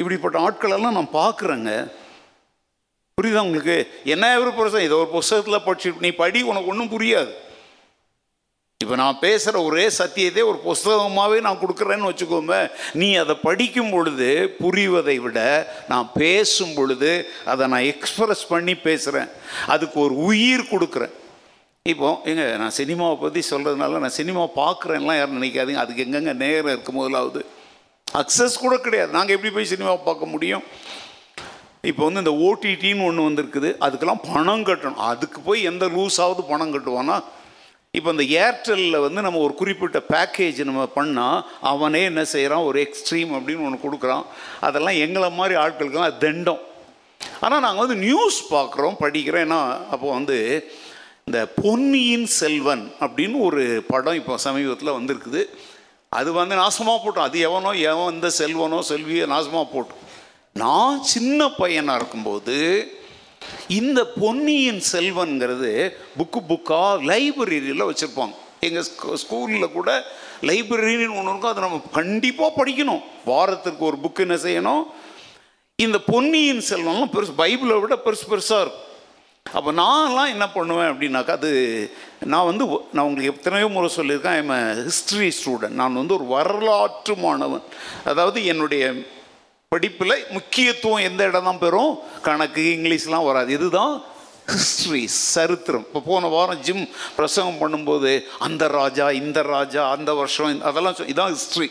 இப்படிப்பட்ட 0.00 0.36
ஆட்களெல்லாம் 0.46 0.96
நான் 0.98 1.16
பார்க்குறேங்க 1.20 1.72
புரியுதா 3.18 3.44
உங்களுக்கு? 3.48 3.76
என்ன 4.14 4.24
ஒரு 4.40 4.50
புரசம் 4.56 4.86
இதை 4.86 4.94
ஒரு 5.02 5.10
புஸ்தகத்தில் 5.16 5.64
படிச்சு 5.66 5.92
நீ 6.04 6.10
படி 6.22 6.40
உனக்கு 6.50 6.70
ஒன்றும் 6.72 6.90
புரியாது. 6.94 7.32
இப்போ 8.84 8.96
நான் 9.00 9.20
பேசுகிற 9.24 9.60
ஒரே 9.66 9.84
சத்தியத்தை 9.98 10.42
ஒரு 10.48 10.58
புஸ்தகமாகவே 10.64 11.36
நான் 11.44 11.60
கொடுக்குறேன்னு 11.60 12.08
வச்சுக்கோங்க 12.08 12.56
நீ 13.00 13.06
அதை 13.20 13.34
படிக்கும் 13.44 13.92
பொழுது 13.94 14.26
புரிவதை 14.58 15.14
விட 15.26 15.38
நான் 15.92 16.08
பேசும் 16.22 16.74
பொழுது 16.78 17.12
அதை 17.52 17.66
நான் 17.72 17.86
எக்ஸ்பிரஸ் 17.92 18.42
பண்ணி 18.50 18.74
பேசுகிறேன் 18.86 19.30
அதுக்கு 19.74 19.96
ஒரு 20.04 20.16
உயிர் 20.28 20.64
கொடுக்குறேன். 20.72 21.14
இப்போ 21.92 22.10
எங்க 22.30 22.42
நான் 22.62 22.76
சினிமாவை 22.80 23.16
பற்றி 23.22 23.42
சொல்கிறதுனால 23.52 24.02
நான் 24.04 24.16
சினிமா 24.18 24.44
பார்க்குறேன்லாம் 24.60 25.18
யாரும் 25.20 25.38
நினைக்காதீங்க. 25.38 25.84
அதுக்கு 25.84 26.04
எங்கெங்கே 26.06 26.34
நேரம் 26.42 26.72
இருக்கும் 26.74 27.00
முதலாவது. 27.00 27.42
அக்சஸ் 28.22 28.62
கூட 28.64 28.76
கிடையாது. 28.88 29.10
நாங்கள் 29.16 29.36
எப்படி 29.36 29.52
போய் 29.56 29.72
சினிமாவை 29.72 30.02
பார்க்க 30.10 30.34
முடியும்? 30.34 30.66
இப்போ 31.92 32.02
வந்து 32.08 32.22
இந்த 32.24 32.34
ஓடிடின்னு 32.48 33.08
ஒன்று 33.08 33.28
வந்திருக்குது. 33.28 33.72
அதுக்கெல்லாம் 33.86 34.22
பணம் 34.34 34.66
கட்டணும். 34.70 35.02
அதுக்கு 35.12 35.40
போய் 35.48 35.68
எந்த 35.72 35.86
லூஸாவது 35.96 36.44
பணம் 36.52 36.74
கட்டுவோன்னா 36.76 37.18
இப்போ 37.96 38.10
இந்த 38.14 38.24
ஏர்டெல்லில் 38.44 39.04
வந்து 39.06 39.20
நம்ம 39.26 39.40
ஒரு 39.46 39.54
குறிப்பிட்ட 39.60 39.98
பேக்கேஜ் 40.14 40.58
நம்ம 40.70 40.82
பண்ணால் 40.96 41.38
அவனே 41.70 42.00
என்ன 42.10 42.22
செய்கிறான் 42.32 42.66
ஒரு 42.68 42.78
எக்ஸ்ட்ரீம் 42.86 43.30
அப்படின்னு 43.36 43.66
ஒன்று 43.66 43.84
கொடுக்குறான். 43.84 44.24
அதெல்லாம் 44.68 44.98
எங்களை 45.04 45.28
மாதிரி 45.38 45.54
ஆட்களுக்கெல்லாம் 45.64 46.10
அது 46.10 46.24
தண்டம். 46.26 46.62
ஆனால் 47.44 47.64
நாங்கள் 47.66 47.84
வந்து 47.84 47.98
நியூஸ் 48.06 48.40
பார்க்குறோம் 48.56 48.98
படிக்கிறோம். 49.04 49.44
ஏன்னா 49.46 49.60
அப்போ 49.94 50.06
வந்து 50.18 50.36
இந்த 51.28 51.40
பொன்னியின் 51.62 52.28
செல்வன் 52.40 52.84
அப்படின்னு 53.04 53.38
ஒரு 53.48 53.62
படம் 53.92 54.18
இப்போ 54.20 54.34
சமீபத்தில் 54.46 54.96
வந்திருக்குது. 54.98 55.40
அது 56.18 56.30
வந்து 56.40 56.54
நாசமாக 56.62 56.98
போட்டோம். 57.04 57.28
அது 57.28 57.38
எவனோ 57.48 57.70
எவன் 57.92 58.14
இந்த 58.16 58.28
செல்வனோ 58.40 58.78
செல்வியோ 58.90 59.24
நாசமாக 59.34 59.66
போட்டோம். 59.72 60.02
நான் 60.62 61.00
சின்ன 61.14 61.48
பையனாக 61.60 61.98
இருக்கும்போது 62.00 62.58
இந்த 63.78 64.00
பொன்னியின் 64.22 64.82
செல்வன்கிறது 64.92 65.72
புக்கு 66.18 66.40
புக்காக 66.50 67.00
லைப்ரரியில் 67.10 67.88
வச்சுருப்பாங்க. 67.90 68.34
எங்கள் 68.66 69.18
ஸ்கூலில் 69.22 69.74
கூட 69.78 69.90
லைப்ரரின்னு 70.48 71.18
ஒன்று 71.18 71.32
இருக்கும் 71.32 71.52
அதை 71.52 71.62
நம்ம 71.66 71.82
கண்டிப்பாக 71.98 72.56
படிக்கணும். 72.60 73.02
வாரத்திற்கு 73.30 73.84
ஒரு 73.90 73.98
புக்கு 74.04 74.24
என்ன 74.26 74.38
செய்யணும்? 74.46 74.82
இந்த 75.84 75.98
பொன்னியின் 76.12 76.62
செல்வம்லாம் 76.70 77.14
பெருசு 77.14 77.32
பைபிளை 77.42 77.74
விட 77.80 77.94
பெருசு 78.04 78.26
பெருசாக 78.32 78.64
இருக்கும். 78.64 78.82
அப்போ 79.56 79.70
நான்லாம் 79.80 80.32
என்ன 80.34 80.46
பண்ணுவேன் 80.54 80.88
அப்படின்னாக்கா 80.92 81.34
அது 81.40 81.50
நான் 82.32 82.48
வந்து 82.48 82.64
நான் 82.94 83.06
உங்களுக்கு 83.08 83.32
எத்தனையோ 83.32 83.66
முறை 83.74 83.88
சொல்லியிருக்கேன் 83.96 84.38
ஐம் 84.38 84.54
ஹிஸ்ட்ரி 84.86 85.28
ஸ்டூடெண்ட் 85.38 85.78
நான் 85.80 85.98
வந்து 86.00 86.16
ஒரு 86.18 86.26
வரலாற்று 86.32 87.14
மாணவன். 87.24 87.66
அதாவது 88.12 88.38
என்னுடைய 88.52 88.86
படிப்பில் 89.72 90.24
முக்கியத்துவம் 90.30 91.00
எந்த 91.00 91.24
இடம் 91.24 91.44
தான் 91.44 91.58
பெறும்? 91.58 91.92
கணக்கு 92.22 92.62
இங்கிலீஷ்லாம் 92.74 93.24
வராது. 93.24 93.52
இதுதான் 93.52 93.94
ஹிஸ்ட்ரி 94.48 95.00
சரித்திரம். 95.26 95.84
இப்போ 95.86 96.00
போன 96.02 96.26
வாரம் 96.26 96.60
ஜிம் 96.60 96.84
பிரசங்கம் 97.16 97.60
பண்ணும்போது 97.60 98.10
அந்த 98.38 98.68
ராஜா 98.70 99.10
இந்த 99.16 99.42
ராஜா 99.48 99.90
அந்த 99.90 100.14
வருஷம் 100.14 100.60
அதெல்லாம் 100.62 100.94
சொ- 100.94 101.08
இதான் 101.08 101.32
ஹிஸ்ட்ரி 101.32 101.68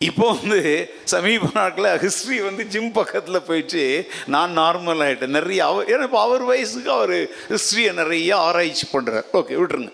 இப்போ 0.00 0.32
வந்து 0.32 0.60
சமீப 1.04 1.44
நாட்களில் 1.54 1.98
ஹிஸ்ட்ரி 1.98 2.40
வந்து 2.40 2.64
ஜிம் 2.66 2.92
பக்கத்தில் 2.92 3.42
போயிட்டு 3.42 3.82
நான் 4.26 4.58
நார்மல் 4.58 5.02
ஆகிட்டேன் 5.02 5.36
நிறைய 5.38 5.66
அவர் 5.66 5.88
ஏன்னா 5.88 6.02
இப்போ 6.02 6.20
அவர் 6.20 6.42
வயசுக்கு 6.44 6.90
அவர் 6.92 7.16
ஹிஸ்ட்ரியை 7.48 7.92
நிறைய 7.94 8.36
ஆராய்ச்சி 8.38 8.86
பண்ணுறார் 8.92 9.26
ஓகே 9.32 9.56
விட்டுருங்க. 9.56 9.92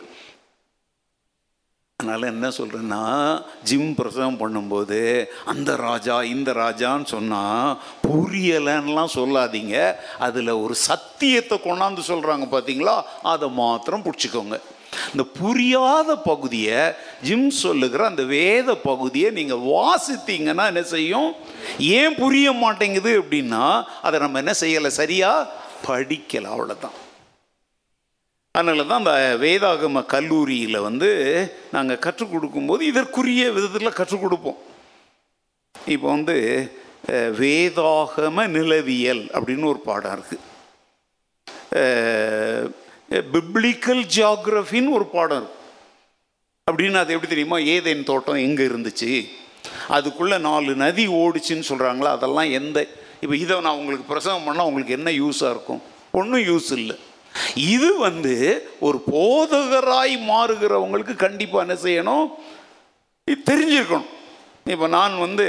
அதனால் 2.03 2.31
என்ன 2.31 2.47
சொல்கிறேன்னா 2.57 3.03
ஜிம் 3.69 3.91
பிரசவம் 3.99 4.39
பண்ணும்போது 4.43 5.01
அந்த 5.53 5.71
ராஜா 5.87 6.15
இந்த 6.35 6.51
ராஜான்னு 6.61 7.07
சொன்னால் 7.13 7.77
புரியலைன்னுலாம் 8.07 9.13
சொல்லாதீங்க. 9.19 9.77
அதில் 10.27 10.61
ஒரு 10.63 10.75
சத்தியத்தை 10.89 11.57
கொண்டாந்து 11.67 12.03
சொல்கிறாங்க 12.09 12.47
பார்த்தீங்களா 12.55 12.97
அதை 13.33 13.49
மாத்திரம் 13.61 14.05
பிடிச்சிக்கோங்க. 14.07 14.59
இந்த 15.13 15.25
புரியாத 15.39 16.17
பகுதியை 16.31 16.81
ஜிம் 17.29 17.49
சொல்லுகிற 17.65 18.03
அந்த 18.13 18.25
வேத 18.37 18.75
பகுதியை 18.89 19.31
நீங்கள் 19.39 19.65
வாசித்தீங்கன்னா 19.75 20.67
என்ன 20.73 20.83
செய்யும்? 20.97 21.31
ஏன் 22.01 22.19
புரிய 22.23 22.49
மாட்டேங்குது 22.65 23.13
அப்படின்னா 23.23 23.65
அதை 24.09 24.19
நம்ம 24.25 24.43
என்ன 24.45 24.55
செய்யலை? 24.65 24.93
சரியாக 25.01 25.49
படிக்கலை. 25.87 26.51
அவ்வளோதான் 26.55 26.99
அதனால 28.59 28.85
தான் 28.89 29.03
அந்த 29.03 29.13
வேதாகம 29.43 30.01
கல்லூரியில் 30.15 30.85
வந்து 30.87 31.09
நாங்கள் 31.75 32.01
கற்றுக் 32.07 32.33
கொடுக்கும்போது 32.33 32.83
இதற்குரிய 32.93 33.43
விதத்தில் 33.57 33.99
கற்றுக் 33.99 34.25
கொடுப்போம். 34.25 34.59
இப்போ 35.95 36.07
வந்து 36.15 36.35
வேதாகம 37.43 38.45
நிலவியல் 38.57 39.23
அப்படின்னு 39.37 39.71
ஒரு 39.73 39.81
பாடம் 39.89 40.15
இருக்குது 40.17 40.49
பிப்ளிக்கல் 43.35 44.03
ஜியாகிரஃபின்னு 44.17 44.97
ஒரு 44.99 45.07
பாடம் 45.15 45.41
இருக்கு. 45.41 45.59
அப்படின்னு 46.67 47.01
அது 47.03 47.15
எப்படி 47.15 47.31
தெரியுமா? 47.31 47.59
ஏதேன் 47.75 48.09
தோட்டம் 48.11 48.43
எங்கே 48.47 48.65
இருந்துச்சு? 48.71 49.11
அதுக்குள்ளே 49.97 50.37
நாலு 50.49 50.75
நதி 50.85 51.05
ஓடிச்சுன்னு 51.23 51.69
சொல்கிறாங்களா 51.71 52.13
அதெல்லாம் 52.19 52.53
எந்த 52.59 52.79
இப்போ 53.23 53.35
இதை 53.45 53.57
நான் 53.67 53.81
உங்களுக்கு 53.81 54.07
பிரசவம் 54.13 54.47
பண்ணால் 54.49 54.69
உங்களுக்கு 54.71 54.97
என்ன 54.99 55.11
யூஸாக 55.23 55.55
இருக்கும்? 55.55 55.83
ஒன்றும் 56.21 56.45
யூஸ் 56.51 56.71
இல்லை. 56.79 56.97
இது 57.73 57.89
வந்து 58.07 58.35
ஒரு 58.87 58.99
போதகராய் 59.13 60.15
மாறுகிறவங்களுக்கு 60.31 61.15
கண்டிப்பாக 61.25 61.65
என்ன 61.67 61.77
செய்யணும்? 61.87 62.27
இது 63.31 63.39
தெரிஞ்சிருக்கணும். 63.51 64.11
இப்போ 64.75 64.87
நான் 64.99 65.15
வந்து 65.27 65.47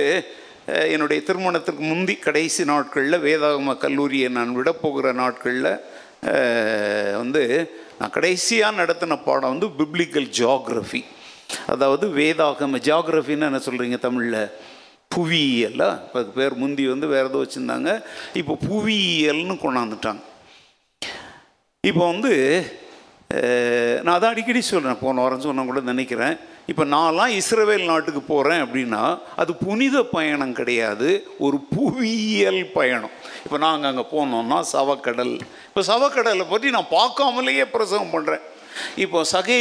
என்னுடைய 0.94 1.20
திருமணத்திற்கு 1.28 1.84
முந்தி 1.92 2.16
கடைசி 2.28 2.64
நாட்களில் 2.72 3.24
வேதாகம 3.26 3.74
கல்லூரியை 3.86 4.28
நான் 4.38 4.54
விட 4.58 4.70
போகிற 4.84 5.08
நாட்களில் 5.22 5.72
வந்து 7.22 7.44
நான் 8.00 8.14
கடைசியாக 8.18 8.78
நடத்தின 8.82 9.18
பாடம் 9.26 9.54
வந்து 9.54 9.70
பிப்ளிக்கல் 9.80 10.30
ஜியாகிரஃபி 10.40 11.02
அதாவது 11.74 12.06
வேதாகம 12.20 12.80
ஜியாகிரஃபின்னு 12.88 13.50
என்ன 13.50 13.60
சொல்கிறீங்க 13.66 13.98
தமிழில்? 14.06 14.44
புவியியல்? 15.16 15.84
அதுக்கு 16.14 16.32
பேர் 16.38 16.54
முந்தி 16.62 16.84
வந்து 16.92 17.08
வேறு 17.14 17.30
ஏதோ 17.32 17.42
வச்சுருந்தாங்க. 17.44 17.90
இப்போ 18.40 18.54
புவியியல்னு 18.70 19.56
கொண்டாந்துட்டாங்க. 19.66 20.24
இப்போ 21.88 22.04
வந்து 22.12 22.34
நான் 24.04 24.14
அதான் 24.18 24.34
அடிக்கடி 24.34 24.60
சொல்கிறேன் 24.66 25.00
போன 25.02 25.22
வாரம் 25.22 25.42
சொன்ன 25.46 25.64
கூட 25.70 25.80
நினைக்கிறேன். 25.90 26.36
இப்போ 26.72 26.84
நான்லாம் 26.94 27.32
இஸ்ரவேல் 27.40 27.90
நாட்டுக்கு 27.90 28.22
போகிறேன் 28.30 28.62
அப்படின்னா 28.66 29.02
அது 29.42 29.52
புனித 29.64 30.04
பயணம் 30.14 30.54
கிடையாது 30.60 31.10
ஒரு 31.46 31.58
புவியியல் 31.74 32.62
பயணம். 32.78 33.14
இப்போ 33.46 33.58
நாங்கள் 33.66 33.90
அங்கே 33.92 34.06
போனோம்னா 34.14 34.60
சவக்கடல். 34.74 35.34
இப்போ 35.70 35.82
சவக்கடலை 35.90 36.46
பற்றி 36.54 36.70
நான் 36.78 36.94
பார்க்காமலேயே 37.00 37.66
பிரசவம் 37.76 38.14
பண்ணுறேன் 38.16 38.46
இப்போ 39.06 39.20
சகை 39.34 39.60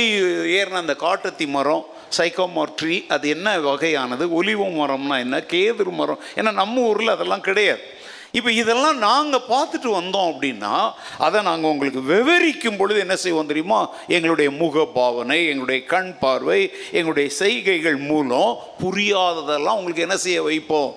ஏறின 0.58 0.80
அந்த 0.84 0.96
காட்டத்தி 1.06 1.48
மரம் 1.56 1.84
சைக்கோமர் 2.18 2.76
ட்ரீ 2.80 2.98
அது 3.14 3.26
என்ன 3.36 3.56
வகையானது? 3.66 4.24
ஒலிவ 4.38 4.68
மரம்னா 4.78 5.18
என்ன? 5.24 5.36
கேதுரு 5.54 5.94
மரம். 6.02 6.22
ஏன்னா 6.38 6.52
நம்ம 6.62 6.86
ஊரில் 6.92 7.14
அதெல்லாம் 7.16 7.46
கிடையாது. 7.48 7.82
இப்போ 8.38 8.50
இதெல்லாம் 8.60 8.98
நாங்கள் 9.08 9.46
பார்த்துட்டு 9.52 9.88
வந்தோம் 9.98 10.28
அப்படின்னா 10.32 10.74
அதை 11.26 11.38
நாங்கள் 11.48 11.72
உங்களுக்கு 11.72 12.02
விவரிக்கும் 12.12 12.78
பொழுது 12.80 12.98
என்ன 13.04 13.16
செய்வோம் 13.24 13.50
தெரியுமா? 13.50 13.80
எங்களுடைய 14.16 14.50
முக 14.60 14.84
பாவனை 14.98 15.38
எங்களுடைய 15.50 15.80
கண் 15.92 16.12
பார்வை 16.22 16.60
எங்களுடைய 16.98 17.28
செய்கைகள் 17.42 17.98
மூலம் 18.10 18.52
புரியாததெல்லாம் 18.82 19.78
உங்களுக்கு 19.80 20.06
என்ன 20.06 20.16
செய்ய 20.26 20.40
வைப்போம்? 20.48 20.92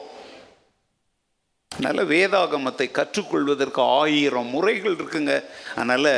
அதனால் 1.71 2.09
வேதாகமத்தை 2.11 2.87
கற்றுக்கொள்வதற்கு 2.97 3.81
ஆயிரம் 4.01 4.51
முறைகள் 4.55 4.95
இருக்குங்க. 4.97 5.33
அதனால் 5.75 6.13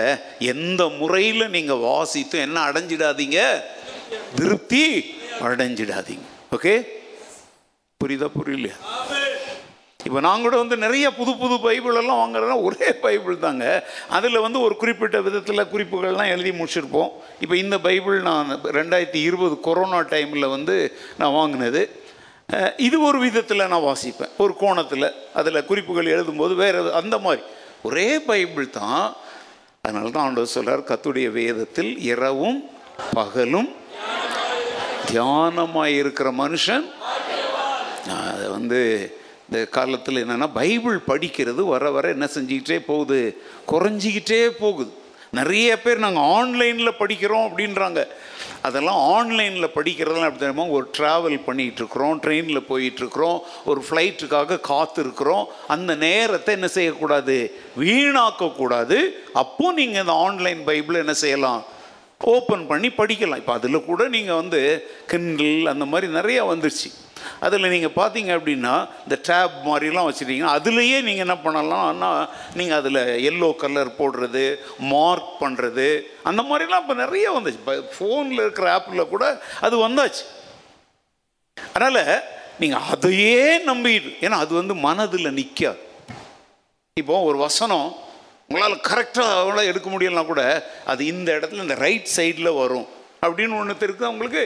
எந்த 0.54 0.82
முறையில் 1.00 1.54
நீங்கள் 1.56 1.84
வாசித்தும் 1.90 2.46
என்ன 2.48 2.58
அடைஞ்சிடாதீங்க? 2.70 3.40
திருப்தி 4.40 4.84
அடைஞ்சிடாதீங்க. 5.48 6.28
ஓகே 6.58 6.76
புரியுதா 8.02 8.30
புரியலையா? 8.38 8.78
இப்போ 10.08 10.20
நான் 10.26 10.44
கூட 10.46 10.56
வந்து 10.62 10.76
நிறைய 10.84 11.06
புது 11.20 11.32
புது 11.42 11.56
பைபிள் 11.66 12.00
எல்லாம் 12.02 12.20
வாங்குறதுனா 12.22 12.58
ஒரே 12.68 12.90
பைபிள் 13.06 13.38
தாங்க. 13.46 13.66
அதில் 14.18 14.44
வந்து 14.46 14.60
ஒரு 14.66 14.76
குறிப்பிட்ட 14.82 15.18
விதத்தில் 15.28 15.70
குறிப்புகள்லாம் 15.74 16.32
எழுதி 16.34 16.52
முடிச்சிருப்போம். 16.60 17.10
இப்போ 17.44 17.56
இந்த 17.64 17.78
பைபிள் 17.88 18.18
நான் 18.30 18.50
ரெண்டாயிரத்தி 18.80 19.22
இருபது 19.30 19.56
கொரோனா 19.68 20.00
டைமில் 20.14 20.54
வந்து 20.56 20.76
நான் 21.22 21.36
வாங்கினது. 21.40 21.82
இது 22.88 22.98
ஒரு 23.10 23.20
விதத்தில் 23.26 23.70
நான் 23.74 23.86
வாசிப்பேன். 23.90 24.34
ஒரு 24.44 24.54
கோணத்தில் 24.64 25.08
அதில் 25.40 25.66
குறிப்புகள் 25.72 26.14
எழுதும்போது 26.16 26.56
வேறு 26.64 26.82
அந்த 27.02 27.18
மாதிரி. 27.26 27.44
ஒரே 27.90 28.10
பைபிள் 28.30 28.68
தான். 28.82 29.06
அதனால 29.86 30.10
தான் 30.16 30.26
ஆண்டவர் 30.28 30.56
சொல்கிறார் 30.56 30.88
கத்துடைய 30.92 31.28
வேதத்தில் 31.42 31.92
இரவும் 32.12 32.58
பகலும் 33.18 33.70
தியானமாக 35.10 35.98
இருக்கிற 36.00 36.28
மனுஷன் 36.44 36.86
அது 38.32 38.46
வந்து 38.58 38.80
இந்த 39.50 39.66
காலத்தில் 39.66 40.22
என்னென்னா 40.24 40.50
பைபிள் 40.54 40.98
படிக்கிறது 41.08 41.62
வர 41.74 41.92
வர 41.92 42.10
என்ன 42.10 42.30
செஞ்சுக்கிட்டே 42.34 42.80
போகுது. 42.86 43.42
குறைஞ்சிக்கிட்டே 43.72 44.48
போகுது. 44.48 44.92
நிறைய 45.32 45.82
பேர் 45.82 45.98
நாங்கள் 45.98 46.24
ஆன்லைனில் 46.24 47.00
படிக்கிறோம் 47.00 47.46
அப்படின்றாங்க. 47.48 48.08
அதெல்லாம் 48.62 49.00
ஆன்லைனில் 49.16 49.74
படிக்கிறதெல்லாம் 49.76 50.28
எப்படி 50.30 50.44
தெரியுமா? 50.44 50.66
ஒரு 50.66 50.92
ட்ராவல் 50.98 51.40
பண்ணிகிட்ருக்குறோம் 51.48 52.20
ட்ரெயினில் 52.26 52.68
போயிட்டுருக்குறோம் 52.70 53.40
ஒரு 53.66 53.84
ஃப்ளைட்டுக்காக 53.90 54.60
காத்திருக்கிறோம். 54.70 55.46
அந்த 55.68 55.96
நேரத்தை 55.96 56.54
என்ன 56.54 56.68
செய்யக்கூடாது? 56.68 57.60
வீணாக்கக்கூடாது. 57.80 59.00
அப்போ 59.34 59.72
நீங்கள் 59.72 60.02
இந்த 60.02 60.14
ஆன்லைன் 60.14 60.64
பைபிள் 60.64 60.96
என்ன 60.96 61.14
செய்யலாம்? 61.14 61.64
ஓப்பன் 62.22 62.68
பண்ணி 62.68 62.88
படிக்கலாம். 62.88 63.42
இப்போ 63.44 63.54
அதில் 63.54 63.86
கூட 63.86 64.08
நீங்கள் 64.08 64.36
வந்து 64.36 64.90
கிண்டில் 65.12 65.66
அந்த 65.66 65.86
மாதிரி 65.86 66.14
நிறையா 66.14 66.44
வந்துருச்சு. 66.54 66.90
அதில் 67.46 67.72
நீங்கள் 67.76 67.96
பார்த்தீங்க 68.00 68.32
அப்படின்னா 68.38 68.74
இந்த 69.06 69.18
டேப் 69.30 69.58
மாதிரிலாம் 69.70 70.08
வச்சுருக்கீங்க. 70.10 70.48
அதுலேயே 70.58 70.98
நீங்கள் 71.08 71.26
என்ன 71.26 71.38
பண்ணலாம்னா 71.46 72.12
நீங்கள் 72.60 72.80
அதில் 72.80 73.02
எல்லோ 73.30 73.50
கலர் 73.64 73.92
போடுறது 74.00 74.46
மார்க் 74.94 75.34
பண்ணுறது 75.44 75.90
அந்த 76.32 76.44
மாதிரிலாம் 76.50 76.84
இப்போ 76.86 76.98
நிறைய 77.04 77.28
வந்துச்சு. 77.38 77.62
இப்போ 77.64 77.76
ஃபோனில் 77.98 78.44
இருக்கிற 78.46 78.70
ஆப்பில் 78.78 79.12
கூட 79.14 79.26
அது 79.68 79.78
வந்தாச்சு. 79.86 80.26
அதனால் 81.76 82.04
நீங்கள் 82.62 82.86
அதையே 82.94 83.42
நம்பிடு 83.70 84.10
ஏன்னா 84.26 84.38
அது 84.44 84.54
வந்து 84.62 84.76
மனதில் 84.88 85.36
நிற்காது 85.40 85.82
இப்போ 86.98 87.16
ஒரு 87.30 87.38
வசனம் 87.48 87.90
உங்களால் 88.50 88.76
கரெக்டாக 88.88 89.38
அவ்வளோ 89.40 89.64
எடுக்க 89.70 89.88
முடியலனா 89.94 90.24
கூட 90.30 90.44
அது 90.92 91.02
இந்த 91.14 91.30
இடத்துல 91.38 91.66
இந்த 91.66 91.76
ரைட் 91.84 92.08
சைடில் 92.16 92.58
வரும். 92.62 92.88
அப்படின்னு 93.26 93.58
ஒன்று 93.60 93.86
இருக்குது 93.88 94.10
அவங்களுக்கு 94.10 94.44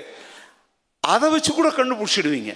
அதை 1.03 1.27
வச்சு 1.33 1.51
கூட 1.51 1.69
கண்டுபிடிச்சிடுவீங்க. 1.77 2.51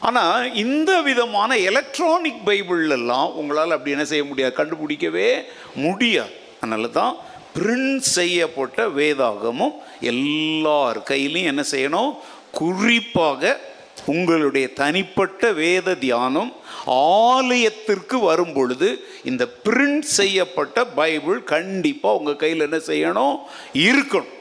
ஆனால் 0.00 0.54
இந்த 0.54 1.00
விதமான 1.00 1.58
எலக்ட்ரானிக் 1.58 2.44
பைபிள்லாம் 2.46 3.32
உங்களால் 3.32 3.70
அப்படி 3.70 3.90
என்ன 3.90 4.04
செய்ய 4.04 4.24
முடியாது 4.24 4.58
கண்டுபிடிக்கவே 4.60 5.42
முடியாது. 5.74 6.34
அதனால 6.60 6.88
தான் 6.88 7.16
பிரிண்ட் 7.54 7.98
செய்யப்பட்ட 7.98 8.88
வேதாகமும் 8.88 9.74
எல்லார் 10.00 10.98
கையிலையும் 11.10 11.50
என்ன 11.52 11.62
செய்யணும்? 11.70 12.12
குறிப்பாக 12.50 13.60
உங்களுடைய 14.06 14.72
தனிப்பட்ட 14.72 15.52
வேத 15.52 15.94
தியானம் 15.94 16.52
ஆலயத்திற்கு 16.86 18.18
வரும் 18.20 18.52
பொழுது 18.52 18.88
இந்த 19.24 19.44
பிரிண்ட் 19.64 20.06
செய்யப்பட்ட 20.18 20.84
பைபிள் 20.84 21.44
கண்டிப்பாக 21.44 22.16
உங்கள் 22.16 22.36
கையில் 22.36 22.60
என்ன 22.60 22.80
செய்யணும்? 22.86 23.36
இருக்கணும். 23.74 24.34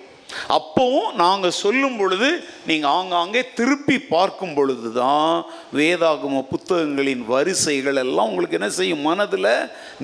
அப்போவும் 0.56 1.12
நாங்கள் 1.24 1.58
சொல்லும் 1.64 1.98
பொழுது 2.00 2.30
நீங்கள் 2.70 2.94
ஆங்காங்கே 2.98 3.42
திருப்பி 3.58 3.98
பார்க்கும் 4.14 4.56
பொழுது 4.58 4.90
தான் 5.02 5.34
வேதாகம 5.80 6.44
புத்தகங்களின் 6.54 7.24
வரிசைகள் 7.34 8.02
எல்லாம் 8.06 8.30
உங்களுக்கு 8.32 8.60
என்ன 8.60 8.70
செய்யும்? 8.80 9.06
மனதில் 9.10 9.52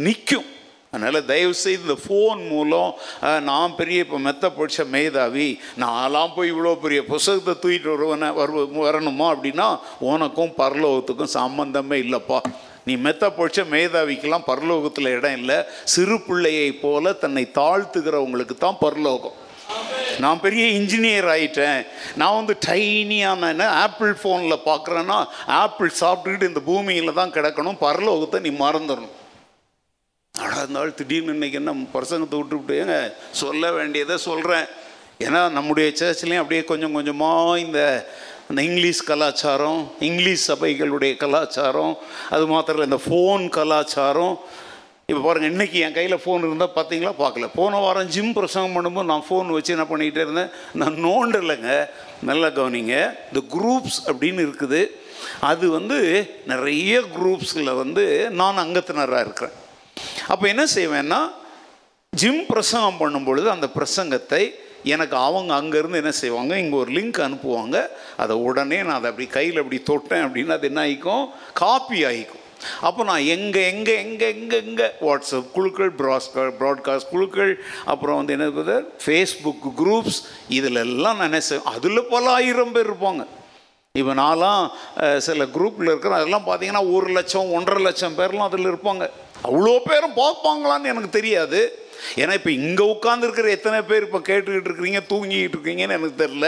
நிற்கும் 0.08 0.50
அதனால் 0.94 1.28
தயவுசெய்து 1.30 1.84
இந்த 1.86 1.96
ஃபோன் 2.02 2.42
மூலம் 2.50 2.90
நான் 3.50 3.78
பெரிய 3.78 4.04
இப்போ 4.06 4.18
மெத்த 4.26 4.52
படித்த 4.58 4.84
மேதாவி 4.96 5.48
நான்லாம் 5.84 6.36
போய் 6.36 6.52
இவ்வளோ 6.54 6.74
பெரிய 6.84 7.00
புஸ்தகத்தை 7.12 7.54
தூக்கிட்டு 7.64 7.90
வருவன 7.94 8.30
வரு 8.40 8.66
வரணுமா? 8.88 9.28
அப்படின்னா 9.36 9.68
உனக்கும் 10.12 10.54
பரலோகத்துக்கும் 10.62 11.36
சம்பந்தமே 11.40 11.98
இல்லைப்பா. 12.06 12.40
நீ 12.88 12.96
மெத்த 13.06 13.26
பொழிச்ச 13.38 13.60
மேதாவிக்கெல்லாம் 13.76 14.48
பரலோகத்தில் 14.52 15.14
இடம் 15.18 15.38
இல்லை. 15.40 15.58
சிறு 15.94 16.18
பிள்ளையை 16.28 16.70
போல 16.86 17.14
தன்னை 17.24 17.44
தாழ்த்துகிறவங்களுக்கு 17.60 18.58
தான் 18.66 18.82
பரலோகம். 18.86 19.38
நான் 20.20 20.40
பெரிய 20.40 20.66
இன்ஜினியர் 20.80 21.28
ஆகிட்டேன் 21.36 21.82
நான் 22.16 22.36
வந்து 22.36 22.56
டைனியான 22.68 23.68
ஆப்பிள் 23.86 24.14
ஃபோனில் 24.22 24.66
பார்க்குறேன்னா 24.70 25.18
ஆப்பிள் 25.64 25.92
சாப்பிட்டுக்கிட்டு 26.00 26.52
இந்த 26.52 26.64
பூமியில் 26.70 27.18
தான் 27.20 27.36
கிடக்கணும். 27.38 27.82
பரலோகத்தை 27.82 28.40
நீ 28.40 28.54
மறந்துடணும். 28.66 29.14
ஆனால் 30.36 30.62
இருந்தாலும் 30.62 30.96
திடீர்னு 30.96 31.34
இன்னைக்கு 31.34 31.60
என்ன 31.60 31.72
பிரசங்கத்தை 31.96 32.38
விட்டுவிட்டு 32.40 32.76
ஏங்க 32.82 32.96
சொல்ல 33.32 33.72
வேண்டியதை 33.72 34.16
சொல்கிறேன் 34.18 34.68
ஏன்னா 35.26 35.42
நம்முடைய 35.52 35.88
சர்ச்லேயும் 36.00 36.42
அப்படியே 36.44 36.64
கொஞ்சம் 36.64 36.96
கொஞ்சமாக 36.98 37.60
இந்த 37.60 37.80
அந்த 38.50 38.62
இங்கிலீஷ் 38.62 39.02
கலாச்சாரம் 39.04 39.82
இங்கிலீஷ் 40.00 40.48
சபைகளுடைய 40.52 41.18
கலாச்சாரம் 41.18 41.94
அது 42.30 42.46
மாத்திரம் 42.48 42.88
இந்த 42.90 43.00
ஃபோன் 43.06 43.50
கலாச்சாரம் 43.50 44.36
இப்போ 45.08 45.22
பாருங்கள் 45.24 45.52
இன்றைக்கி 45.54 45.78
என் 45.86 45.96
கையில் 45.96 46.22
ஃபோன் 46.24 46.44
இருந்தால் 46.48 46.76
பார்த்தீங்களா? 46.76 47.12
பார்க்கல. 47.18 47.48
போன 47.56 47.80
வாரம் 47.80 48.08
ஜிம் 48.08 48.34
பிரசங்கம் 48.34 48.76
பண்ணும்போது 48.76 49.04
நான் 49.04 49.26
ஃபோன் 49.30 49.50
வச்சு 49.56 49.74
என்ன 49.76 49.86
பண்ணிகிட்டே 49.90 50.22
இருந்தேன். 50.26 50.52
நான் 50.74 50.94
நோண்டலைங்க. 51.06 51.72
நல்லா 52.22 52.48
கவனிங்க. 52.48 52.96
இந்த 53.30 53.42
குரூப்ஸ் 53.56 53.98
அப்படின்னு 54.06 54.42
இருக்குது. 54.46 54.82
அது 55.40 55.70
வந்து 55.70 55.98
நிறைய 56.46 57.02
குரூப்ஸில் 57.16 57.72
வந்து 57.82 58.06
நான் 58.42 58.58
அங்கத்தினராக 58.58 59.26
இருக்கிறேன். 59.26 59.58
அப்போ 60.28 60.48
என்ன 60.48 60.66
செய்வேன்னா 60.76 61.20
ஜிம் 62.14 62.46
பிரசங்கம் 62.46 62.98
பண்ணும் 62.98 63.24
பொழுது 63.24 63.50
அந்த 63.50 63.70
பிரசங்கத்தை 63.78 64.44
எனக்கு 64.84 65.18
அவங்க 65.18 65.52
அங்கேருந்து 65.62 66.02
என்ன 66.04 66.12
செய்வாங்க? 66.12 66.54
இங்கே 66.58 66.76
ஒரு 66.76 66.92
லிங்க் 66.92 67.20
அனுப்புவாங்க. 67.28 67.78
அதை 68.18 68.36
உடனே 68.36 68.80
நான் 68.84 69.00
அதை 69.00 69.10
அப்படி 69.12 69.28
கையில் 69.28 69.62
அப்படி 69.64 69.82
தொட்டேன் 69.92 70.26
அப்படின்னு 70.28 70.56
அது 70.58 70.68
என்ன 70.68 70.82
ஆகிக்கும் 70.82 71.26
காப்பி 71.54 72.06
ஆகிக்கும் 72.12 72.43
அப்போ 72.82 73.04
நான் 73.04 73.28
எங்கே 73.36 73.62
எங்கே 73.72 73.96
எங்கே 73.96 74.28
எங்கே 74.36 74.58
எங்கே? 74.58 74.88
வாட்ஸ்அப் 75.02 75.52
குழுக்கள் 75.54 75.92
ப்ராஸ்கா 76.02 76.44
ப்ராட்காஸ்ட் 76.62 77.12
குழுக்கள் 77.12 77.54
அப்புறம் 77.86 78.16
வந்து 78.16 78.36
என்ன 78.38 78.80
ஃபேஸ்புக் 79.06 79.70
குரூப்ஸ் 79.82 80.20
இதில் 80.48 80.76
எல்லாம் 80.76 81.18
நான் 81.18 81.40
அதில் 81.64 82.10
பல 82.10 82.30
ஆயிரம் 82.30 82.72
பேர் 82.72 82.90
இருப்பாங்க. 82.92 83.26
இப்போ 83.96 84.14
நான்லாம் 84.14 84.72
சில 85.20 85.46
குரூப்பில் 85.56 85.90
இருக்கிற 85.92 86.16
அதெல்லாம் 86.16 86.48
பார்த்தீங்கன்னா 86.48 86.94
ஒரு 86.94 87.08
லட்சம் 87.18 87.52
ஒன்றரை 87.52 87.82
லட்சம் 87.84 88.18
பேர்லாம் 88.20 88.50
அதில் 88.50 88.72
இருப்பாங்க. 88.74 89.04
அவ்வளோ 89.48 89.74
பேரும் 89.90 90.16
பார்ப்பாங்களான்னு 90.22 90.92
எனக்கு 90.92 91.10
தெரியாது. 91.10 91.60
ஏன்னா 92.22 92.34
இப்போ 92.40 92.52
இங்கே 92.52 92.86
உட்காந்துருக்கிற 92.94 93.50
எத்தனை 93.58 93.82
பேர் 93.82 94.06
இப்போ 94.08 94.20
கேட்டுக்கிட்டு 94.30 94.70
இருக்கிறீங்க 94.70 95.02
தூங்கிக்கிட்டு 95.12 95.58
இருக்கீங்கன்னு 95.58 95.98
எனக்கு 96.00 96.24
தெரில 96.24 96.48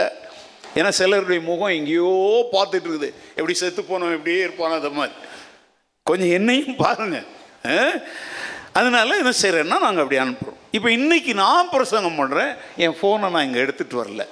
ஏன்னா 0.78 0.88
சிலருடைய 0.88 1.40
முகம் 1.50 1.76
எங்கேயோ 1.78 2.08
பார்த்துட்டு 2.54 2.88
இருக்குது. 2.88 3.08
எப்படி 3.34 3.54
செத்து 3.60 3.82
போனோம் 3.82 4.14
எப்படியே 4.16 4.40
இருப்பானோ 4.46 4.74
அது 4.80 4.90
மாதிரி. 4.90 5.14
கொஞ்சம் 6.06 6.30
என்னையும் 6.30 6.76
பாருங்க. 6.76 7.18
அஹ்? 7.66 7.96
அதனால 8.72 9.16
என்ன 9.16 9.32
செய்கிறேன்னா 9.42 9.78
நாங்கள் 9.78 10.02
அப்படி 10.02 10.20
அனுப்புகிறோம் 10.20 10.62
இப்போ 10.70 10.88
இன்றைக்கி 10.90 11.34
நான் 11.34 11.68
பிரசங்கம் 11.68 12.18
பண்ணுறேன் 12.18 12.50
என் 12.76 12.96
ஃபோனை 13.00 13.30
நான் 13.30 13.44
இங்கே 13.44 13.62
எடுத்துகிட்டு 13.64 14.00
வரல. 14.00 14.24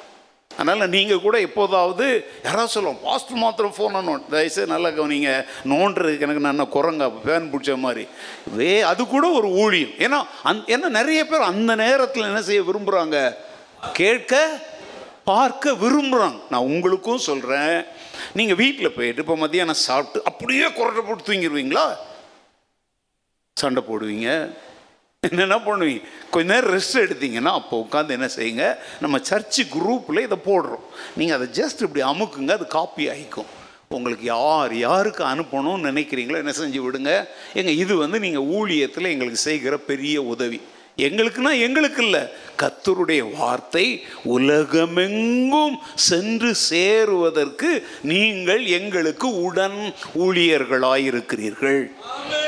அதனால் 0.50 0.90
நீங்கள் 0.90 1.20
கூட 1.20 1.40
எப்போதாவது 1.40 2.04
யாராவது 2.44 2.72
சொல்லுவோம் 2.72 3.00
பாஸ்டர் 3.02 3.36
மாத்திரம் 3.36 3.74
ஃபோனை 3.76 4.00
நோ 4.02 4.20
தயவுசெய்து 4.30 4.72
நல்லா 4.72 4.88
கவனிங்க. 4.90 5.30
நோண்டுறதுக்கு 5.68 6.20
எனக்கு 6.20 6.40
நான் 6.40 6.54
என்ன 6.54 6.68
குரங்கா 6.74 7.12
பேன் 7.24 7.50
பிடிச்ச 7.52 7.76
மாதிரி. 7.76 8.04
வே 8.52 8.82
அது 8.82 9.06
கூட 9.06 9.30
ஒரு 9.30 9.48
ஊழியம். 9.54 9.94
ஏன்னா 9.98 10.18
அந் 10.42 10.62
ஏன்னா 10.66 10.88
நிறைய 10.90 11.26
பேர் 11.26 11.50
அந்த 11.50 11.74
நேரத்தில் 11.74 12.24
என்ன 12.24 12.42
செய்ய 12.42 12.62
விரும்புகிறாங்க 12.62 13.18
கேட்க 13.92 14.34
பார்க்க 15.24 15.72
விரும்புகிறாங்க 15.80 16.38
நான் 16.50 16.68
உங்களுக்கும் 16.68 17.26
சொல்கிறேன் 17.26 17.74
நீங்கள் 18.38 18.60
வீட்டில் 18.62 18.94
போயிட்டு 18.98 19.24
இப்போ 19.24 19.36
மத்தியானம் 19.44 19.82
சாப்பிட்டு 19.88 20.24
அப்படியே 20.30 20.68
குரட்டை 20.78 21.02
போட்டு 21.08 21.28
தூங்கிடுவீங்களா? 21.30 21.86
சண்டை 23.56 23.82
போடுவீங்க. 23.88 24.28
என்னென்ன 25.26 25.56
பண்ணுவீங்க? 25.66 26.02
கொஞ்ச 26.32 26.46
நேரம் 26.52 26.72
ரெஸ்ட் 26.76 26.96
எடுத்தீங்கன்னா 27.02 27.52
அப்போ 27.58 27.74
உட்காந்து 27.84 28.16
என்ன 28.16 28.28
செய்யுங்க? 28.36 28.64
நம்ம 29.04 29.16
சர்ச்சு 29.28 29.62
குரூப்பில் 29.76 30.24
இதை 30.28 30.38
போடுறோம். 30.48 30.84
நீங்கள் 31.18 31.36
அதை 31.38 31.46
ஜஸ்ட் 31.60 31.84
இப்படி 31.86 32.02
அமுக்குங்க 32.12 32.52
அது 32.58 32.66
காப்பி 32.78 33.04
ஆகிக்கும் 33.12 33.50
உங்களுக்கு 33.96 34.24
யார் 34.24 34.72
யாருக்கு 34.86 35.22
அனுப்பணும்னு 35.32 35.88
நினைக்கிறீங்களோ 35.90 36.38
என்ன 36.42 36.52
செஞ்சு 36.60 36.80
விடுங்க. 36.84 37.12
எங்கள் 37.58 37.80
இது 37.82 37.96
வந்து 37.96 38.18
நீங்கள் 38.26 38.46
ஊழியத்தில் 38.58 39.12
எங்களுக்கு 39.14 39.40
செய்கிற 39.48 39.74
பெரிய 39.90 40.22
உதவி. 40.34 40.60
எங்களுக்குன்னா 40.98 41.60
எங்களுக்கு 41.60 42.02
இல்லை. 42.02 42.20
கத்தருடைய 42.58 43.32
வார்த்தை 43.38 44.04
உலகமெங்கும் 44.24 45.78
சென்று 45.94 46.54
சேருவதற்கு 46.54 47.84
நீங்கள் 48.02 48.66
எங்களுக்கு 48.66 49.42
உடன் 49.42 49.92
ஊழியர்களாயிருக்கிறீர்கள். 50.14 51.80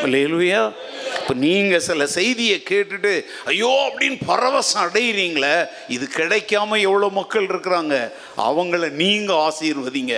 இல்லையா 0.04 0.72
இப்போ 1.20 1.34
நீங்கள் 1.34 1.80
சில 1.80 2.06
செய்தியை 2.06 2.62
கேட்டுட்டு 2.62 3.24
ஐயோ! 3.46 3.88
அப்படின்னு 3.88 4.18
பரவசம் 4.26 4.82
அடையிறீங்களே 4.86 5.66
இது 5.88 6.08
கிடைக்காம 6.16 6.80
எவ்வளோ 6.80 7.08
மக்கள் 7.08 7.44
இருக்கிறாங்க? 7.44 8.12
அவங்கள 8.36 8.90
நீங்கள் 8.90 9.36
ஆசீர்வதிங்க. 9.36 10.14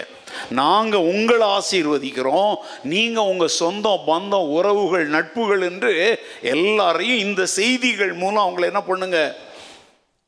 நாங்கள் 0.50 1.00
உங்களை 1.00 1.46
ஆசீர்வதிக்கிறோம் 1.46 2.54
நீங்கள் 2.82 3.24
உங்கள் 3.24 3.56
சொந்தம் 3.60 4.04
பந்தம் 4.06 4.48
உறவுகள் 4.48 5.08
நட்புகள் 5.08 5.62
என்று 5.62 6.20
எல்லாரையும் 6.42 7.18
இந்த 7.18 7.46
செய்திகள் 7.46 8.12
மூலம் 8.12 8.44
அவங்கள 8.46 8.64
என்ன 8.64 8.82
பண்ணுங்க? 8.82 9.36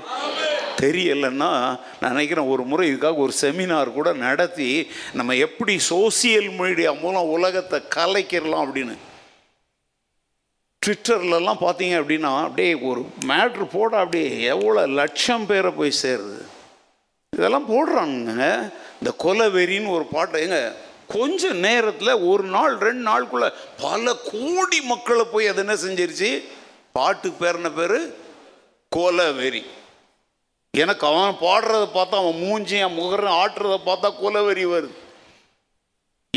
தெரியலைன்னா 0.82 1.52
நான் 2.00 2.12
நினைக்கிறேன் 2.12 2.46
ஒரு 2.46 2.64
முறை 2.64 2.92
இதுக்காக 2.92 3.16
ஒரு 3.16 3.34
செமினார் 3.42 3.94
கூட 3.94 4.14
நடத்தி 4.14 4.88
நம்ம 5.14 5.36
எப்படி 5.36 5.80
சோசியல் 5.90 6.56
மீடியா 6.58 6.92
மூலம் 6.92 7.30
உலகத்தை 7.30 7.82
கலைக்கிறலாம் 7.96 8.66
அப்படின்னு. 8.66 8.96
ட்விட்டர்லலாம் 10.86 11.64
பார்த்தீங்க 11.66 11.96
அப்படின்னா 12.02 12.32
அப்படியே 12.44 12.74
ஒரு 12.76 13.02
மேட்ரு 13.28 13.66
போட 13.72 13.98
அப்படியே 13.98 14.42
எவ்வளோ 14.42 14.88
லட்சம் 14.88 15.46
பேரை 15.46 15.72
போய் 15.72 16.00
சேருது. 16.02 16.40
இதெல்லாம் 17.30 17.70
போடுறாங்க 17.70 18.32
இந்த 19.00 19.12
கொலவெறின்னு 19.24 19.90
ஒரு 19.90 20.06
பாட்டை 20.06 20.42
எங்க 20.42 20.76
கொஞ்ச 21.08 21.52
நேரத்தில் 21.54 22.22
ஒரு 22.32 22.44
நாள் 22.44 22.78
ரெண்டு 22.78 23.04
நாளுக்குள்ள 23.10 23.54
பல 23.82 24.14
கோடி 24.32 24.82
மக்களை 24.82 25.24
போய் 25.32 25.48
அது 25.48 25.60
என்ன 25.60 25.74
செஞ்சிருச்சு? 25.74 26.44
பாட்டுக்கு 26.92 27.46
பேர்ன 27.46 27.70
பேர் 27.76 27.98
கொலவெறி. 28.96 29.64
எனக்கு 30.78 31.08
அவன் 31.08 31.36
பாடுறத 31.42 31.88
பார்த்தா 31.94 32.16
அவன் 32.24 32.40
மூஞ்சி 32.40 32.80
அவன் 32.80 32.98
முகரம் 32.98 33.40
ஆட்டுறத 33.42 33.78
பார்த்தா 33.86 34.10
கொலவெறி 34.24 34.66
வருது. 34.66 34.96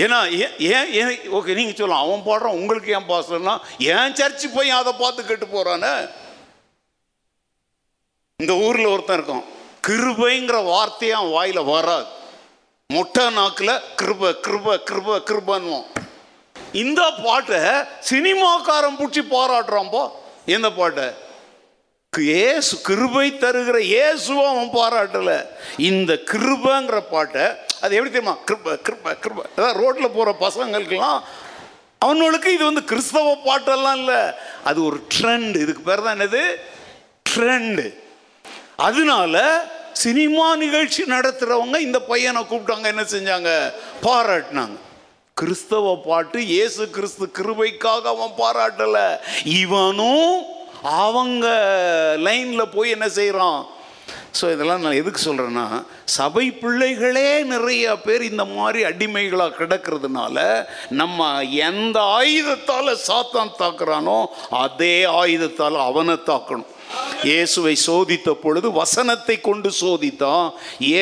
ஏன்னா 0.05 0.19
ஏன் 0.45 0.89
ஏன் 1.01 1.13
ஓகே 1.37 1.57
நீங்கள் 1.59 1.77
சொல்லலாம். 1.77 2.05
அவன் 2.05 2.25
பாடுறான் 2.27 2.59
உங்களுக்கு 2.61 2.89
ஏன் 2.97 3.11
பாசம்னா 3.11 3.55
ஏன் 3.93 4.17
சர்ச்சு 4.19 4.47
போய் 4.55 4.71
அதை 4.79 4.93
பார்த்து 5.03 5.29
கெட்டு 5.29 5.47
போகிறானே 5.47 5.93
இந்த 8.41 8.55
ஊரில் 8.67 8.93
ஒருத்தன் 8.95 9.19
இருக்கான். 9.19 9.47
கிருபைங்கிற 9.87 10.59
வார்த்தையே 10.73 11.15
அவன் 11.19 11.35
வாயில் 11.37 11.69
வராது. 11.75 12.09
மொட்டை 12.91 13.25
நாக்கில் 13.37 13.75
கிருப 14.01 14.33
கிருப 14.47 14.75
கிருப 14.89 15.17
கிருபன்வான் 15.29 15.87
இந்த 16.83 17.03
பாட்டை 17.25 17.61
சினிமாக்காரன் 18.09 18.99
பிடிச்சி 18.99 19.23
பாராட்டுறான்பா 19.35 20.03
எந்த 20.57 20.69
பாட்டை? 20.81 21.07
ஏசு 22.45 22.75
கிருபை 22.89 23.27
தருகிற 23.45 23.79
இயேசுவை 23.95 24.45
அவன் 24.53 24.71
பாராட்டலை. 24.77 25.39
இந்த 25.91 26.13
கிருபங்கிற 26.31 27.01
பாட்டை 27.15 27.47
அது 27.87 27.97
எப்படி 27.99 28.13
தெரியுமா? 28.15 28.37
கிருப 28.49 28.77
கிருப 28.87 29.17
கிருப. 29.25 29.43
அதான் 29.57 29.77
ரோட்டில் 29.83 30.15
போகிற 30.17 30.31
பசங்களுக்கெல்லாம் 30.45 31.21
அவனுக்கு 32.07 32.49
இது 32.57 32.65
வந்து 32.65 32.83
கிறிஸ்தவ 32.91 33.37
பாட்டெல்லாம் 33.45 33.99
இல்லை. 34.01 34.21
அது 34.69 34.79
ஒரு 34.89 34.99
ட்ரெண்ட் 35.15 35.55
இதுக்கு 35.65 35.83
பேர் 35.89 36.05
தான் 36.07 36.17
என்னது? 36.17 36.43
ட்ரெண்டு 37.31 37.87
அதனால 38.87 39.37
சினிமா 40.05 40.47
நிகழ்ச்சி 40.63 41.03
நடத்துகிறவங்க 41.13 41.77
இந்த 41.87 41.99
பையனை 42.11 42.41
கூப்பிட்டாங்க. 42.43 42.87
என்ன 42.93 43.05
செஞ்சாங்க? 43.15 43.51
பாராட்டினாங்க. 44.07 44.77
கிறிஸ்தவ 45.41 45.95
பாட்டு 46.09 46.39
இயேசு 46.47 46.83
கிறிஸ்து 46.97 47.27
கிருபைக்காக 47.39 48.05
அவன் 48.15 48.37
பாராட்டலை. 48.43 49.07
இவனும் 49.63 50.31
அவங்க 50.83 51.47
லைனில் 52.27 52.73
போய் 52.75 52.95
என்ன 52.97 53.09
செய்கிறான் 53.19 53.61
ஸோ 54.39 54.47
இதெல்லாம் 54.55 54.85
நான் 54.85 54.99
எதுக்கு 55.01 55.21
சொல்கிறேன்னா 55.27 55.67
சபை 56.17 56.47
பிள்ளைகளே 56.63 57.29
நிறைய 57.53 57.95
பேர் 58.07 58.23
இந்த 58.31 58.45
மாதிரி 58.55 58.81
அடிமைகளாக 58.91 59.57
கிடக்கிறதுனால 59.61 60.37
நம்ம 61.01 61.29
எந்த 61.69 61.99
ஆயுதத்தால் 62.19 62.91
சாத்தான் 63.09 63.53
தாக்குறானோ 63.63 64.19
அதே 64.65 64.97
ஆயுதத்தால் 65.21 65.79
அவனை 65.89 66.17
தாக்கணும். 66.31 66.71
இயேசுவை 67.29 67.75
சோதித்த 67.87 68.31
பொழுது 68.43 68.69
வசனத்தை 68.81 69.37
கொண்டு 69.49 69.71
சோதித்தான். 69.83 70.47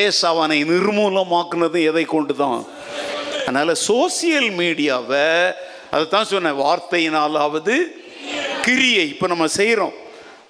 ஏசு 0.00 0.22
அவனை 0.32 0.58
நிர்மூலமாக்குனது 0.72 1.80
எதை 1.90 2.04
கொண்டு 2.14 2.34
தான் 2.42 2.60
அதனால் 3.42 3.74
சோசியல் 3.88 4.50
மீடியாவை 4.60 5.26
அதை 5.94 6.04
தான் 6.14 6.30
சொன்னேன் 6.30 6.60
வார்த்தையினாலாவது 6.64 7.74
கிரியை. 8.66 9.04
இப்போ 9.12 9.26
நம்ம 9.32 9.46
செய்கிறோம் 9.60 9.94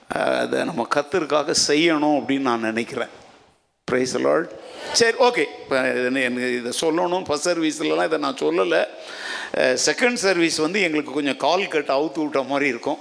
அதை 0.09 0.64
நம்ம 0.64 0.87
கத்திற்காக 0.95 1.55
செய்யணும் 1.69 2.17
அப்படின்னு 2.19 2.49
நான் 2.51 2.69
நினைக்கிறேன். 2.71 3.12
ப்ரைஸ் 3.90 4.14
லார்ட் 4.27 4.51
சரி 4.93 5.17
ஓகே 5.19 5.45
இப்போ 5.62 5.77
எனக்கு 6.29 6.57
இதை 6.59 6.73
சொல்லணும்? 6.81 7.25
ஃபஸ்ட் 7.29 7.49
சர்வீஸ்லலாம் 7.51 8.05
இதை 8.05 8.19
நான் 8.19 8.43
சொல்லலை. 8.43 8.83
செகண்ட் 9.88 10.21
சர்வீஸ் 10.27 10.57
வந்து 10.67 10.81
எங்களுக்கு 10.81 11.12
கொஞ்சம் 11.12 11.37
கால் 11.37 11.69
கட் 11.69 11.93
அவுத்து 11.97 12.21
விட்ட 12.23 12.43
மாதிரி 12.43 12.67
இருக்கும். 12.75 12.99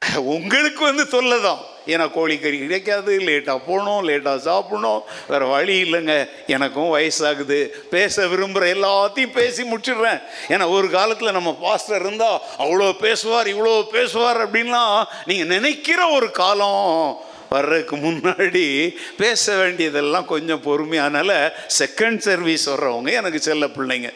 உங்களுக்கு 0.34 0.84
வந்து 0.84 1.08
தொல்லை 1.08 1.40
தான் 1.40 1.60
ஏன்னா 1.86 2.04
கோழிக்கறி 2.14 2.58
கிடைக்காது 2.58 3.18
லேட்டாக 3.18 3.60
போகணும் 3.66 4.08
லேட்டாக 4.08 4.36
சாப்பிடணும். 4.36 5.02
வேறு 5.28 5.46
வழி 5.46 5.82
இல்லைங்க. 5.82 6.28
எனக்கும் 6.46 6.94
வயசாகுது. 6.94 7.58
பேச 7.90 8.26
விரும்புகிற 8.26 8.64
எல்லாத்தையும் 8.76 9.32
பேசி 9.32 9.62
முடிச்சிடுறேன். 9.62 10.20
ஏன்னா 10.48 10.70
ஒரு 10.70 10.90
காலத்தில் 10.90 11.30
நம்ம 11.30 11.58
பாஸ்டர் 11.60 12.00
இருந்தால் 12.00 12.40
அவ்வளோ 12.58 12.92
பேசுவார் 12.92 13.46
இவ்வளோ 13.46 13.82
பேசுவார் 13.82 14.40
அப்படின்லாம் 14.46 15.04
நீங்கள் 15.24 15.46
நினைக்கிற 15.46 16.08
ஒரு 16.08 16.30
காலம் 16.30 17.18
வர்றதுக்கு 17.50 17.96
முன்னாடி 17.96 18.94
பேச 19.16 19.56
வேண்டியதெல்லாம் 19.56 20.24
கொஞ்சம் 20.24 20.62
பொறுமையானால 20.62 21.52
செகண்ட் 21.78 22.18
சர்வீஸ் 22.18 22.70
வர்றவங்க 22.70 23.12
எனக்கு 23.12 23.40
செல்ல 23.40 23.66
பிள்ளைங்க. 23.66 24.10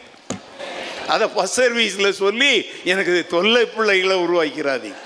அதை 1.07 1.27
ஃபஸ்ட் 1.27 1.61
சர்வீஸில் 1.61 2.19
சொல்லி 2.23 2.69
எனக்கு 2.83 3.25
தொல்லை 3.29 3.65
பிள்ளைகளை 3.65 4.17
உருவாக்கிறாதீங்க. 4.17 4.99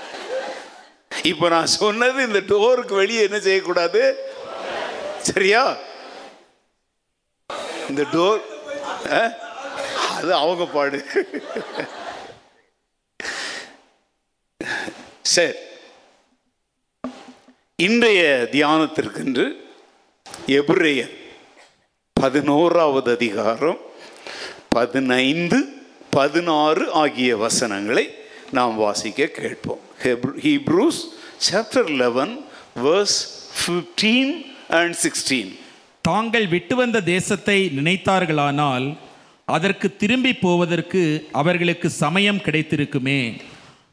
இப்போ 1.10 1.48
நான் 1.48 1.66
சொன்னது 1.66 2.18
இந்த 2.22 2.40
டோருக்கு 2.40 2.94
வெளியே 2.94 3.22
என்ன 3.22 3.38
செய்யக்கூடாது? 3.38 4.02
சரியா? 5.18 5.76
இந்த 7.88 8.02
டோர் 8.12 8.42
அது 10.16 10.34
அவங்க 10.34 10.64
பாடு. 10.66 10.98
சரி. 15.20 15.56
இன்றைய 17.76 18.48
தியானத்திற்கென்று 18.52 19.46
எபிரேயர் 20.46 21.14
பதினோராவது 22.12 23.12
அதிகாரம் 23.12 23.80
பதினைந்து 24.68 25.58
பதினாறு 26.10 26.92
ஆகிய 26.92 27.36
வசனங்களை 27.36 28.04
நாம் 28.52 28.76
வாசிக்க 28.76 29.26
கேட்போம். 29.26 29.80
Hebrews 30.42 31.00
chapter 31.50 31.96
eleven 31.96 32.44
verse 32.82 33.16
fifteen 33.58 34.46
and 34.68 34.96
sixteen 35.02 35.56
தாங்கள் 36.02 36.48
விட்டு 36.48 36.76
வந்த 36.76 37.00
தேசத்தை 37.00 37.72
நினைத்தார்களானால் 37.76 38.96
அதற்கு 39.44 39.96
திரும்பி 39.96 40.32
போவதற்கு 40.32 41.28
அவர்களுக்கு 41.32 41.90
சமயம் 41.90 42.36
கிடைத்திருக்குமே. 42.36 43.40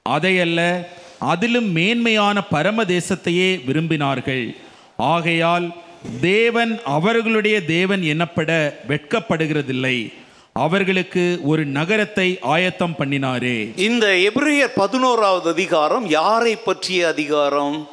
அதையல்ல 0.09 0.85
அதிலும் 1.19 1.71
மேன்மையான 1.71 2.43
பரம 2.43 2.83
தேசத்தையே 2.83 3.49
விரும்பினார்கள். 3.67 4.55
ஆகையால் 4.97 5.73
தேவன் 6.21 6.79
அவர்களுடைய 6.83 7.65
தேவன் 7.65 8.01
எனப்பட 8.01 8.75
வெட்கப்படுகிறதில்லை. 8.87 10.13
அவர்களுக்கு 10.53 11.39
ஒரு 11.43 11.65
நகரத்தை 11.65 12.39
ஆயத்தம் 12.41 12.95
பண்ணினாரே. 12.99 13.77
இந்த 13.77 14.07
எபிரேயர் 14.07 14.71
பதினோராவது 14.75 15.49
அதிகாரம் 15.49 16.05
யாரை 16.07 16.55
பற்றிய 16.55 17.07
அதிகாரம்? 17.07 17.89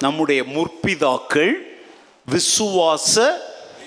நம்முடைய 0.00 0.42
முற்பிதாக்கள் 0.42 1.52
விசுவாச 2.34 3.28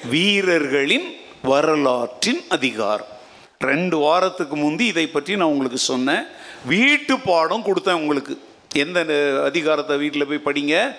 வீரர்களின் 0.10 1.16
வரலாற்றின் 1.44 2.42
அதிகாரம். 2.50 3.12
ரெண்டு 3.60 3.98
வாரத்துக்கு 3.98 4.56
முந்தி 4.56 4.86
இதை 4.86 5.08
பற்றி 5.08 5.36
நான் 5.36 5.48
உங்களுக்கு 5.48 5.78
சொன்னேன். 5.78 6.24
வீட்டு 6.66 7.20
பாடம் 7.20 7.66
கொடுத்தேன் 7.66 8.02
உங்களுக்கு. 8.04 8.42
எந்த 8.74 9.00
அதிகாரத்தை 9.46 9.98
வீட்டில் 9.98 10.28
போய் 10.28 10.48
படிங்க? 10.48 10.96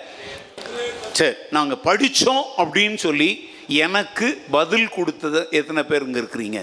சரி 1.11 1.35
நாங்கள் 1.51 1.83
படித்தோம் 1.83 2.45
அப்படின்னு 2.57 2.95
சொல்லி 2.95 3.49
எனக்கு 3.67 4.27
பதில் 4.51 4.89
கொடுத்தது 4.89 5.47
எத்தனை 5.59 5.83
பேர் 5.83 6.05
இங்கே 6.07 6.21
இருக்கிறீங்க? 6.23 6.59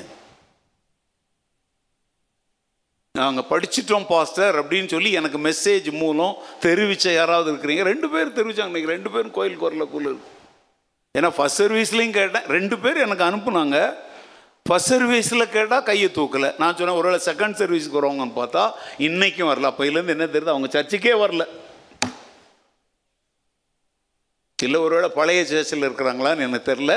நாங்கள் 3.15 3.47
படிச்சிட்டோம் 3.51 4.07
பாஸ்டர் 4.13 4.57
அப்படின்னு 4.61 4.89
சொல்லி 4.93 5.11
எனக்கு 5.13 5.39
மெசேஜ் 5.39 5.89
மூலம் 5.93 6.39
தெரிவித்த 6.61 7.13
யாராவது 7.13 7.53
இருக்கிறீங்க? 7.53 7.83
ரெண்டு 7.91 8.09
பேர் 8.15 8.37
தெரிவிச்சாங்க 8.39 8.75
நீங்கள் 8.77 8.95
ரெண்டு 8.97 9.11
பேரும் 9.11 9.37
கோயிலுக்கு 9.37 9.69
வரல 9.69 9.87
குழு 9.91 10.13
ஏன்னா 11.19 11.31
ஃபஸ்ட் 11.37 11.61
சர்வீஸ்லேயும் 11.63 12.17
கேட்டேன் 12.19 12.47
ரெண்டு 12.57 12.79
பேர் 12.79 13.05
எனக்கு 13.05 13.25
அனுப்புனாங்க. 13.27 13.79
ஃபஸ்ட் 14.69 14.91
சர்வீஸில் 14.93 15.53
கேட்டால் 15.57 15.87
கையை 15.89 16.09
தூக்கலை. 16.17 16.51
நான் 16.61 16.77
சொன்னேன் 16.77 16.99
ஒருவேளை 17.01 17.21
செகண்ட் 17.27 17.59
சர்வீஸ்க்கு 17.61 17.99
வரவங்கன்னு 18.01 18.39
பார்த்தா 18.41 18.63
இன்றைக்கும் 19.09 19.51
வரல. 19.51 19.71
அப்போலேருந்து 19.71 20.17
என்ன 20.17 20.27
தெரியுது 20.35 20.55
அவங்க 20.55 20.71
சர்ச்சுக்கே 20.77 21.15
வரல. 21.25 21.45
இல்லை 24.67 24.81
ஒருவேளை 24.87 25.09
பழைய 25.19 25.41
சேர்ச்சில் 25.53 25.87
இருக்கிறாங்களான்னு 25.89 26.47
எனக்கு 26.49 26.71
தெரில 26.73 26.95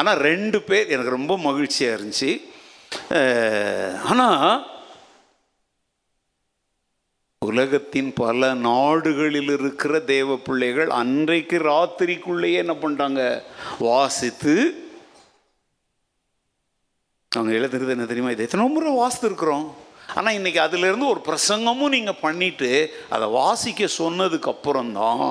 ஆனால் 0.00 0.20
ரெண்டு 0.28 0.58
பேர் 0.68 0.92
எனக்கு 0.94 1.16
ரொம்ப 1.18 1.34
மகிழ்ச்சியாக 1.48 1.96
இருந்துச்சு. 1.98 2.30
ஆனால் 4.10 4.52
உலகத்தின் 7.42 8.10
பல 8.20 8.48
நாடுகளில் 8.66 9.52
இருக்கிற 9.56 9.94
தேவ 10.12 10.36
பிள்ளைகள் 10.46 10.90
அன்றைக்கு 11.00 11.56
ராத்திரிக்குள்ளேயே 11.70 12.60
என்ன 12.62 12.74
பண்ணிட்டாங்க? 12.82 13.22
வாசித்து 13.88 14.54
அவங்க 17.32 17.52
எழுதுறது 17.58 17.94
என்ன 17.94 18.06
தெரியுமா? 18.08 18.32
இது 18.34 18.46
எத்தனை 18.46 18.66
முறை 18.72 18.92
வாசித்துருக்குறோம். 19.02 19.66
ஆனால் 20.18 20.36
இன்றைக்கி 20.38 20.60
அதிலிருந்து 20.66 21.06
ஒரு 21.12 21.20
பிரசங்கமும் 21.28 21.94
நீங்கள் 21.96 22.22
பண்ணிவிட்டு 22.24 22.70
அதை 23.14 23.26
வாசிக்க 23.38 23.88
சொன்னதுக்கு 23.98 24.50
அப்புறம்தான் 24.54 25.24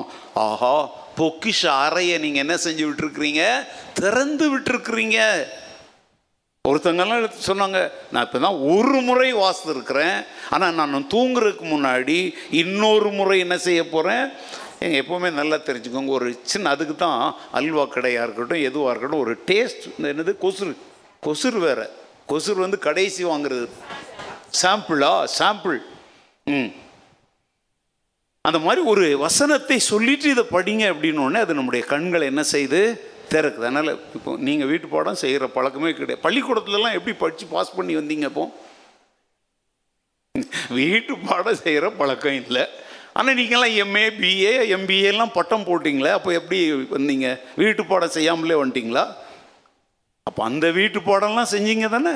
ஆஹா 0.46 0.76
பொக்கிஷ 1.16 1.66
அறையை 1.66 2.18
நீங்கள் 2.18 2.40
என்ன 2.40 2.54
செஞ்சு 2.54 2.84
விட்டுருக்குறீங்க? 2.88 3.66
திறந்து 3.94 4.58
விட்டுருக்குறீங்க. 4.58 5.46
ஒருத்தங்கெல்லாம் 6.68 7.30
சொன்னாங்க 7.46 7.90
நான் 8.12 8.24
இப்போ 8.24 8.38
தான் 8.38 8.54
ஒரு 8.54 9.00
முறை 9.00 9.34
வாசித்துருக்கிறேன். 9.34 10.24
ஆனால் 10.50 10.74
நான் 10.74 11.06
தூங்குறதுக்கு 11.10 11.64
முன்னாடி 11.64 12.34
இன்னொரு 12.50 13.10
முறை 13.10 13.38
என்ன 13.38 13.58
செய்ய 13.58 13.88
போகிறேன் 13.88 14.30
எங்கள் 14.78 15.04
எப்போவுமே 15.04 15.32
நல்லா 15.32 15.56
தெரிஞ்சுக்கோங்க. 15.56 16.06
ஒரு 16.06 16.40
சின்ன 16.42 16.68
அதுக்கு 16.68 16.96
தான் 16.96 17.34
அல்வா 17.52 17.84
கடையாக 17.84 18.24
இருக்கட்டும் 18.24 18.62
எதுவாக 18.62 18.90
இருக்கட்டும் 18.90 19.20
ஒரு 19.20 19.38
டேஸ்ட் 19.46 19.92
இந்த 19.98 20.12
என்னது 20.12 20.34
கொசுறு. 20.40 20.76
கொசுறு 21.26 21.58
வேறு. 21.58 21.90
கொசுறு 22.28 22.54
வந்து 22.54 22.78
கடைசி 22.78 23.24
வாங்குறது. 23.24 23.68
சாம்பிளா? 24.62 25.26
சாம்பிள். 25.38 25.78
ம். 26.44 26.72
அந்த 28.48 28.58
மாதிரி 28.66 28.80
ஒரு 28.92 29.04
வசனத்தை 29.24 29.76
சொல்லிட்டு 29.90 30.28
இதை 30.34 30.44
படிங்க 30.54 30.84
அப்படின்னோடனே 30.92 31.40
அது 31.44 31.56
நம்முடைய 31.58 31.82
கண்களை 31.92 32.24
என்ன 32.30 32.42
செய்து 32.54 32.80
திறக்குது. 33.32 33.66
அதனால் 33.68 33.90
இப்போ 34.16 34.30
நீங்கள் 34.46 34.70
வீட்டு 34.70 34.86
பாடம் 34.94 35.20
செய்கிற 35.22 35.46
பழக்கமே 35.56 35.90
கிடையாது. 35.98 36.22
பள்ளிக்கூடத்துலலாம் 36.24 36.96
எப்படி 36.98 37.14
படித்து 37.20 37.46
பாஸ் 37.54 37.76
பண்ணி 37.76 37.94
வந்தீங்க 38.00 38.26
இப்போ 38.32 38.46
வீட்டு 40.80 41.14
பாடம் 41.28 41.60
செய்கிற 41.62 41.86
பழக்கம் 42.00 42.38
இல்லை. 42.42 42.64
ஆனால் 43.18 43.36
நீங்கள்லாம் 43.38 43.78
எம்ஏ 43.84 44.04
பிஏ 44.20 44.52
எம்பிஏலாம் 44.76 45.34
பட்டம் 45.38 45.66
போட்டிங்களே 45.68 46.12
அப்போ 46.18 46.30
எப்படி 46.40 46.60
வந்தீங்க? 46.96 47.28
வீட்டு 47.62 47.82
பாடம் 47.90 48.14
செய்யாமலே 48.18 48.60
வந்துட்டிங்களா? 48.60 49.04
அப்போ 50.28 50.40
அந்த 50.50 50.66
வீட்டு 50.78 50.98
பாடம்லாம் 51.08 51.52
செஞ்சீங்க 51.54 51.88
தானே? 51.96 52.14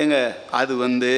ஏங்க 0.00 0.16
அது 0.60 0.72
வந்து 0.76 1.10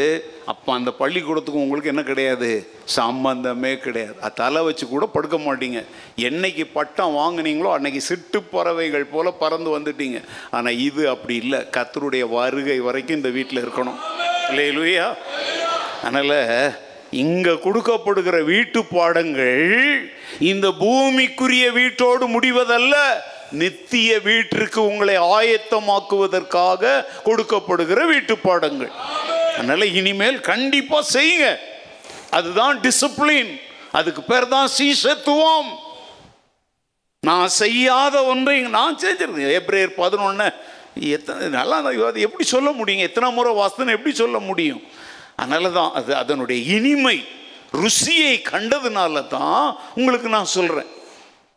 அப்போ 0.52 0.70
அந்த 0.78 0.90
பள்ளிக்கூடத்துக்கும் 0.98 1.64
உங்களுக்கு 1.64 1.90
என்ன 1.92 2.02
கிடையாது? 2.10 2.50
சம்பந்தமே 2.98 3.72
கிடையாது. 3.84 4.14
அது 4.26 4.38
தலை 4.42 4.60
வச்சு 4.66 4.84
கூட 4.88 5.06
படுக்க 5.14 5.36
மாட்டீங்க. 5.36 5.80
என்னைக்கு 6.28 6.64
பட்டம் 6.78 7.16
வாங்கினீங்களோ 7.20 7.70
அன்னைக்கு 7.76 8.00
சிட்டு 8.08 8.40
பறவைகள் 8.54 9.12
போல 9.14 9.30
பறந்து 9.42 9.70
வந்துட்டீங்க. 9.76 10.20
ஆனால் 10.50 10.80
இது 10.88 11.02
அப்படி 11.14 11.36
இல்லை. 11.42 11.60
கத்தருடைய 11.76 12.26
வருகை 12.38 12.78
வரைக்கும் 12.88 13.18
இந்த 13.20 13.32
வீட்டில் 13.38 13.64
இருக்கணும். 13.64 13.98
இல்லையா 14.50 15.08
அதனால் 16.04 16.38
இங்கே 17.24 17.52
கொடுக்கப்படுகிற 17.64 18.36
வீட்டு 18.52 18.80
பாடங்கள் 18.96 19.66
இந்த 20.52 20.66
பூமிக்குரிய 20.82 21.66
வீட்டோடு 21.80 22.24
முடிவதல்ல. 22.34 22.96
நித்திய 23.52 24.20
வீட்டிற்கு 24.20 24.80
உங்களை 24.86 25.16
ஆயத்தமாக்குவதற்காக 25.16 27.04
கொடுக்கப்படுகிற 27.24 28.06
வீட்டு 28.06 28.38
பாடங்கள் 28.38 28.92
அதனால 29.56 29.86
இனிமேல் 29.86 30.40
கண்டிப்பா 30.40 31.02
செய்யுங்க. 31.12 31.58
அதுதான் 32.30 32.80
டிசிப்ளின் 32.80 33.52
அதுக்கு 33.92 34.22
பேர் 34.22 34.48
தான் 34.48 34.68
சீசத்துவம் 34.78 35.70
நான் 37.22 37.48
செய்யாத 37.48 38.24
ஒன்றை 38.24 38.60
நான் 38.60 38.98
செஞ்சிருந்தேன். 38.98 39.54
ஏப்ரல் 39.58 39.94
பதினொன்று 40.02 40.52
எத்தனை 41.16 41.48
நல்லா 41.48 41.76
அது 42.10 42.20
எப்படி 42.20 42.44
சொல்ல 42.44 42.72
முடியும்? 42.72 43.06
எத்தனை 43.08 43.32
முறை 43.32 43.52
வாசனை 43.52 43.94
எப்படி 43.94 44.14
சொல்ல 44.14 44.38
முடியும்? 44.38 44.82
அதனால 45.36 45.70
தான் 45.70 45.92
அது 45.92 46.16
அதனுடைய 46.16 46.76
இனிமை. 46.76 47.18
ருசியை 47.72 48.34
கண்டதுனால 48.52 49.28
தான் 49.28 49.78
உங்களுக்கு 49.94 50.28
நான் 50.28 50.54
சொல்கிறேன் 50.56 50.90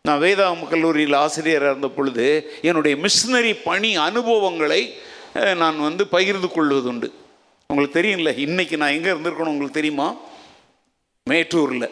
நான் 0.07 0.21
வேதாம் 0.21 0.61
கல்லூரியில் 0.69 1.15
ஆசிரியராக 1.23 1.71
இருந்த 1.71 1.87
பொழுது 1.95 2.27
என்னுடைய 2.67 2.93
மிஷினரி 3.03 3.51
பணி 3.65 3.89
அனுபவங்களை 4.05 4.79
நான் 5.59 5.77
வந்து 5.87 6.03
பகிர்ந்து 6.13 6.47
கொள்வதுண்டு. 6.55 7.09
உங்களுக்கு 7.69 7.97
தெரியும்ல 7.97 8.31
இன்னைக்கு 8.45 8.75
நான் 8.81 8.95
எங்கே 8.95 9.11
இருந்திருக்கணும் 9.11 9.51
உங்களுக்கு 9.53 9.79
தெரியுமா? 9.79 10.07
மேட்டூரில். 11.31 11.87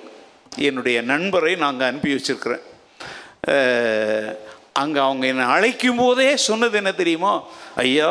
என்னுடைய 0.70 0.98
நண்பரை 1.12 1.54
நாங்கள் 1.66 1.90
அனுப்பி 1.90 2.16
வச்சிருக்கிறேன். 2.16 2.64
அங்கே 4.82 5.00
அவங்க 5.06 5.26
என்னை 5.34 5.46
அழைக்கும் 5.58 6.02
போதே 6.02 6.28
சொன்னது 6.48 6.78
என்ன 6.82 6.94
தெரியுமா? 7.04 7.34
ஐயா 7.86 8.10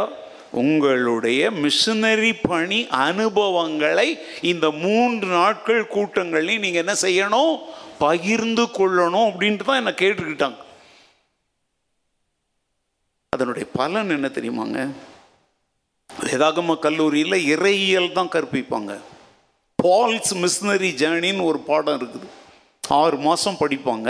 உங்களுடைய 0.62 1.50
மிஷினரி 1.64 2.32
பணி 2.52 2.80
அனுபவங்களை 3.08 4.08
இந்த 4.52 4.66
மூன்று 4.84 5.28
நாட்கள் 5.40 5.82
கூட்டங்களையும் 5.96 6.64
நீங்கள் 6.66 6.84
என்ன 6.86 6.96
செய்யணும்? 7.06 7.54
பகிர்ந்து 7.98 8.64
கொள்ளணும் 8.78 9.28
அப்படின்ட்டு 9.28 9.66
தான் 9.68 9.76
என்னை 9.76 9.92
கேட்டுக்கிட்டாங்க. 9.92 10.58
அதனுடைய 13.36 13.68
பலன் 13.72 14.10
என்ன 14.10 14.28
தெரியுமாங்க? 14.28 14.78
வேதாகம 16.22 16.78
கல்லூரியில் 16.78 17.44
இறையியல் 17.54 18.12
தான் 18.12 18.32
கற்பிப்பாங்க. 18.34 18.92
பால்ஸ் 19.82 20.32
மிஷினரி 20.42 20.90
ஜேர்னின்னு 21.02 21.48
ஒரு 21.50 21.58
பாடம் 21.58 21.98
இருக்குது. 22.00 22.28
ஆறு 22.88 23.16
மாதம் 23.26 23.60
படிப்பாங்க. 23.60 24.08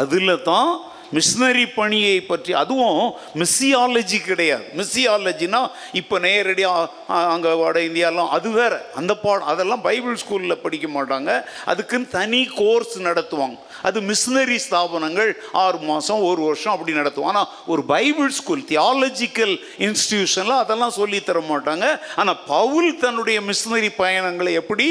அதில் 0.00 0.42
தான் 0.42 0.70
மிஷினரி 1.16 1.64
பணியை 1.78 2.16
பற்றி 2.30 2.52
அதுவும் 2.62 3.00
மிஸ்ஸியாலஜி 3.40 4.18
கிடையாது. 4.28 4.64
மிஸ்ஸியாலஜினா 4.78 5.60
இப்போ 6.00 6.16
நேரடியாக 6.26 7.14
அங்கே 7.34 7.52
வட 7.62 7.76
இந்தியாலாம் 7.88 8.30
அது 8.36 8.50
வேற. 8.60 8.74
அந்த 9.00 9.12
பாடம் 9.24 9.50
அதெல்லாம் 9.52 9.84
பைபிள் 9.88 10.16
ஸ்கூலில் 10.22 10.62
படிக்க 10.64 10.86
மாட்டாங்க. 10.96 11.30
அதுக்குன்னு 11.72 12.12
தனி 12.18 12.42
கோர்ஸ் 12.60 12.96
நடத்துவாங்க. 13.08 13.56
அது 13.88 13.98
மிஷினரி 14.10 14.58
ஸ்தாபனங்கள் 14.66 15.30
ஆறு 15.64 15.78
மாதம் 15.90 16.22
ஒரு 16.28 16.40
வருஷம் 16.48 16.74
அப்படி 16.74 16.92
நடத்துவோம் 17.00 17.32
ஆனால் 17.32 17.50
ஒரு 17.72 17.82
பைபிள் 17.94 18.30
ஸ்கூல் 18.38 18.64
தியாலஜிக்கல் 18.72 19.54
இன்ஸ்டிடியூஷனில் 19.86 20.60
அதெல்லாம் 20.62 20.96
சொல்லி 21.00 21.18
தர 21.28 21.40
மாட்டாங்க. 21.52 21.86
ஆனால் 22.20 22.40
பவுல் 22.54 22.90
தன்னுடைய 23.04 23.38
மிஷினரி 23.50 23.90
பயணங்களை 24.02 24.52
எப்படி 24.62 24.88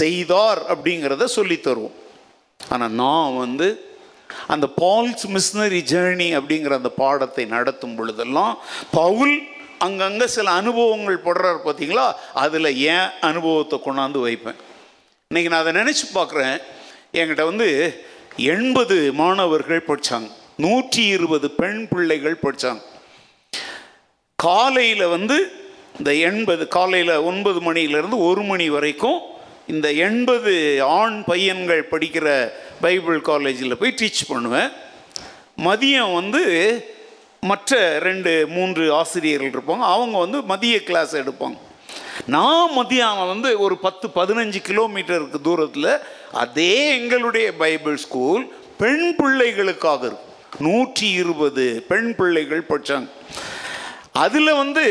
செய்தார் 0.00 0.62
அப்படிங்கிறத 0.72 1.28
சொல்லி 1.38 1.58
தருவோம். 1.66 1.96
ஆனால் 2.60 2.96
நான் 3.02 3.38
வந்து 3.44 3.68
அந்த 4.46 4.66
பால்ஸ் 4.80 5.26
மிஷினரி 5.34 5.80
ஜேர்னி 5.92 6.28
அப்படிங்கிற 6.38 6.72
அந்த 6.72 6.88
பாடத்தை 6.88 7.44
நடத்தும் 7.44 7.94
பொழுதெல்லாம் 7.94 8.58
பவுல் 8.90 9.36
அங்கங்கே 9.78 10.26
சில 10.26 10.50
அனுபவங்கள் 10.50 11.24
படுறாரு 11.24 11.60
பார்த்தீங்களா? 11.64 12.06
அதில் 12.34 12.70
ஏன் 12.76 13.08
அனுபவத்தை 13.20 13.78
கொண்டாந்து 13.84 14.20
வைப்பேன். 14.20 14.58
இன்னைக்கு 15.30 15.52
நான் 15.52 15.62
அதை 15.66 15.74
நினச்சி 15.82 16.06
பார்க்குறேன். 16.14 16.56
என்கிட்ட 17.12 17.44
வந்து 17.44 17.68
எண்பது 18.36 18.96
மாணவர்கள் 19.12 19.86
படித்தாங்க 19.86 20.28
நூற்றி 20.56 21.02
இருபது 21.06 21.50
பெண் 21.50 21.88
பிள்ளைகள் 21.88 22.42
படித்தாங்க 22.42 22.82
காலையில் 24.36 25.06
வந்து 25.06 25.36
இந்த 25.98 26.14
எண்பது 26.14 26.68
காலையில் 26.68 27.14
ஒன்பது 27.30 27.72
மணியிலேருந்து 27.72 28.18
ஒரு 28.28 28.42
மணி 28.42 28.66
வரைக்கும் 28.70 29.18
இந்த 29.68 29.88
எண்பது 29.92 30.82
ஆண் 30.82 31.24
பையன்கள் 31.24 31.88
படிக்கிற 31.90 32.50
பைபிள் 32.80 33.20
காலேஜில் 33.20 33.76
போய் 33.76 33.94
டீச் 34.00 34.28
பண்ணுவேன். 34.28 34.70
மதியம் 35.64 36.14
வந்து 36.14 36.42
மற்ற 37.40 37.98
ரெண்டு 37.98 38.46
மூன்று 38.46 38.84
ஆசிரியர்கள் 38.92 39.50
இருப்பாங்க. 39.50 39.84
அவங்க 39.94 40.18
வந்து 40.18 40.42
மதிய 40.42 40.82
கிளாஸ் 40.82 41.16
எடுப்பாங்க. 41.16 41.58
நான் 42.26 42.70
மதியானம் 42.78 43.32
வந்து 43.34 43.50
ஒரு 43.58 43.76
பத்து 43.78 44.08
பதினஞ்சு 44.14 44.60
கிலோமீட்டருக்கு 44.68 45.40
தூரத்தில் 45.40 45.92
அதே 46.32 46.72
எங்களுடைய 46.98 47.52
பைபிள் 47.52 47.96
ஸ்கூல் 47.96 48.44
பெண் 48.78 49.14
பிள்ளைகளுக்காக 49.18 50.02
இருக்கும். 50.08 50.26
நூற்றி 50.58 51.10
இருபது 51.10 51.84
பெண் 51.88 52.14
பிள்ளைகள் 52.14 52.64
படித்தாங்க 52.68 53.08
அதில் 54.24 54.58
வந்து 54.60 54.84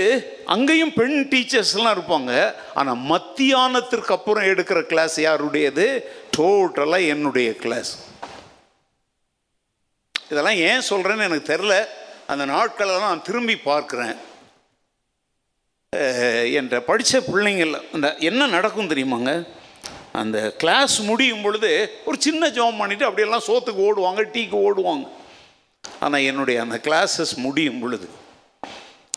அங்கேயும் 0.54 0.94
பெண் 0.98 1.18
டீச்சர்ஸ்லாம் 1.32 1.96
இருப்பாங்க. 1.96 2.32
ஆனால் 2.80 3.02
மத்தியானத்திற்கு 3.12 4.14
அப்புறம் 4.18 4.50
எடுக்கிற 4.52 4.80
கிளாஸ் 4.92 5.16
யாருடையது? 5.28 5.86
டோட்டலாக 6.38 7.12
என்னுடைய 7.14 7.50
கிளாஸ் 7.64 7.92
இதெல்லாம் 10.32 10.60
ஏன் 10.70 10.88
சொல்கிறேன்னு 10.90 11.28
எனக்கு 11.28 11.52
தெரில 11.54 11.76
அந்த 12.32 12.44
நாட்களெல்லாம் 12.54 13.10
நான் 13.12 13.28
திரும்பி 13.28 13.56
பார்க்குறேன். 13.70 14.16
என்ற 16.60 16.76
படித்த 16.88 17.20
பிள்ளைங்கள் 17.28 17.74
அந்த 17.96 18.08
என்ன 18.30 18.48
நடக்கும் 18.56 18.92
தெரியுமாங்க? 18.94 19.32
அந்த 20.22 20.38
கிளாஸ் 20.62 20.96
முடியும் 21.10 21.44
பொழுது 21.46 21.72
ஒரு 22.10 22.18
சின்ன 22.26 22.50
ஜாம் 22.58 22.80
பண்ணிவிட்டு 22.80 23.08
அப்படியெல்லாம் 23.08 23.48
சோத்துக்கு 23.50 23.82
ஓடுவாங்க 23.90 24.22
டீக்கு 24.36 24.58
ஓடுவாங்க. 24.68 25.06
ஆனால் 26.06 26.26
என்னுடைய 26.30 26.58
அந்த 26.66 26.78
கிளாஸஸ் 26.88 27.34
முடியும் 27.46 27.82
பொழுது 27.84 28.10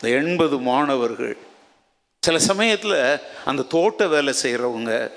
இந்த 0.01 0.17
எண்பது 0.17 0.57
மாணவர்கள். 0.59 1.37
சில 2.19 2.39
சமயத்தில் 2.39 3.19
அந்த 3.45 3.61
தோட்ட 3.61 4.07
வேலை 4.07 4.33
செய்கிறவங்க 4.41 5.11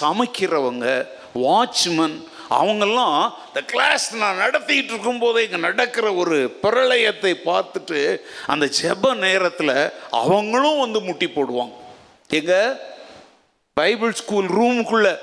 சமைக்கிறவங்க 0.00 1.08
வாட்ச்மேன் 1.34 2.24
அவங்கெல்லாம் 2.50 3.30
இந்த 3.46 3.62
கிளாஸ் 3.66 4.16
நான் 4.16 4.38
நடத்திக்கிட்டு 4.38 4.92
இருக்கும்போதே 4.92 5.42
இங்கே 5.42 5.56
நடக்கிற 5.56 6.14
ஒரு 6.14 6.58
பிரளயத்தை 6.62 7.34
பார்த்துட்டு 7.44 8.20
அந்த 8.46 8.68
ஜெப 8.82 9.14
நேரத்தில் 9.14 9.92
அவங்களும் 10.10 10.78
வந்து 10.78 11.00
முட்டி 11.00 11.26
போடுவாங்க. 11.26 11.72
எங்க? 12.28 12.80
பைபிள் 13.72 14.12
ஸ்கூல் 14.12 14.46
ரூமுக்குள்ள. 14.46 15.18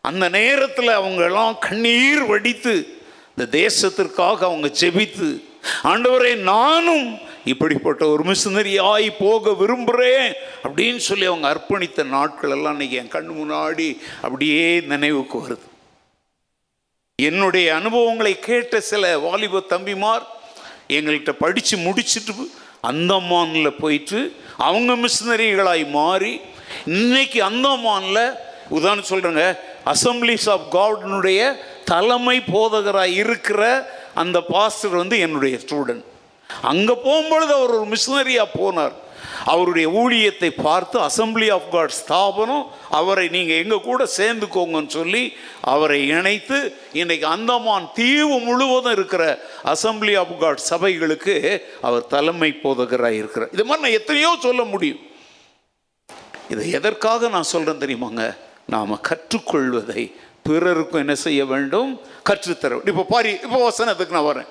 அந்த 0.00 0.28
நேரத்தில் 0.28 0.88
அவங்கெல்லாம் 0.88 1.58
கண்ணீர் 1.58 2.24
வடித்து 2.26 3.00
இந்த 3.36 3.58
தேசத்திற்காக 3.58 4.44
அவங்க 4.44 4.70
ஜெபித்து 4.80 5.46
ஆண்டவரே 5.84 6.36
நானும் 6.36 7.18
இப்படிப்பட்ட 7.48 8.02
ஒரு 8.08 8.22
மிஷினரியாய் 8.24 9.08
போக 9.18 9.52
விரும்புகிறேன் 9.52 10.28
அப்படின்னு 10.64 11.00
சொல்லி 11.08 11.26
அவங்க 11.26 11.46
அர்ப்பணித்த 11.50 12.04
நாட்கள் 12.08 12.50
எல்லாம் 12.50 12.72
இன்னைக்கு 12.72 12.96
என் 12.96 13.08
கண் 13.08 13.30
முன்னாடி 13.40 13.88
அப்படியே 14.22 14.62
நினைவுக்கு 14.92 15.38
வருது. 15.38 15.66
என்னுடைய 17.18 17.68
அனுபவங்களை 17.74 18.34
கேட்ட 18.38 18.80
சில 18.80 19.04
வாலிப 19.18 19.62
தம்பிமார் 19.68 20.24
எங்கள்கிட்ட 20.88 21.32
படித்து 21.38 21.76
முடிச்சுட்டு 21.76 22.44
அந்தமானில் 22.82 23.78
போயிட்டு 23.78 24.20
அவங்க 24.58 24.92
மிஷினரிகளாய் 24.96 25.84
மாறி 25.90 26.32
இன்னைக்கு 26.86 27.40
அந்தமானில் 27.48 28.22
உதாரணம் 28.68 29.10
சொல்கிறேங்க 29.10 29.44
அசம்பிளிஸ் 29.86 30.48
ஆஃப் 30.54 30.68
காட்னுடைய 30.74 31.40
தலைமை 31.84 32.36
போதகராக 32.52 33.16
இருக்கிற 33.22 33.60
அந்த 34.14 34.38
பாஸ்டர் 34.48 34.94
வந்து 34.94 35.18
என்னுடைய 35.18 35.56
ஸ்டூடெண்ட் 35.64 36.06
அங்கே 36.70 36.94
போகும்பொழுது 37.08 37.52
அவர் 37.58 37.76
ஒரு 37.78 37.86
மிஷினரியாக 37.94 38.56
போனார். 38.60 38.96
அவருடைய 39.52 39.86
ஊழியத்தை 40.00 40.48
பார்த்து 40.66 40.96
அசம்பிளி 41.06 41.48
ஆஃப் 41.56 41.68
காட் 41.74 41.94
ஸ்தாபனம் 41.98 42.64
அவரை 42.98 43.24
நீங்கள் 43.34 43.60
எங்கள் 43.62 43.84
கூட 43.88 44.02
சேர்ந்துக்கோங்கன்னு 44.16 44.92
சொல்லி 44.96 45.22
அவரை 45.72 45.98
இணைத்து 46.16 46.58
இன்றைக்கு 47.00 47.26
அந்தமான் 47.34 47.86
தீவு 47.98 48.36
முழுவதும் 48.46 48.94
இருக்கிற 48.98 49.24
அசம்பிளி 49.72 50.14
ஆஃப் 50.22 50.34
காட் 50.42 50.62
சபைகளுக்கு 50.70 51.34
அவர் 51.88 52.10
தலைமை 52.14 52.50
போதகராக 52.64 53.20
இருக்கிறார். 53.20 53.52
இது 53.56 53.66
மாதிரி 53.68 53.84
நான் 53.86 53.98
எத்தனையோ 54.00 54.30
சொல்ல 54.46 54.64
முடியும். 54.74 55.02
இதை 56.54 56.66
எதற்காக 56.78 57.28
நான் 57.36 57.50
சொல்கிறேன் 57.54 57.82
தெரியுமாங்க? 57.84 58.24
நாம் 58.74 59.02
கற்றுக்கொள்வதை. 59.10 60.02
பிறருக்கும் 60.48 61.02
என்ன 61.04 61.14
செய்ய 61.26 61.40
வேண்டும்? 61.54 61.90
கற்றுத்தர 62.28 62.80
இப்போ 62.92 63.04
பாரி 63.14 63.32
இப்போ 63.46 63.58
வசனத்துக்கு 63.68 64.16
நான் 64.18 64.30
வரேன். 64.32 64.50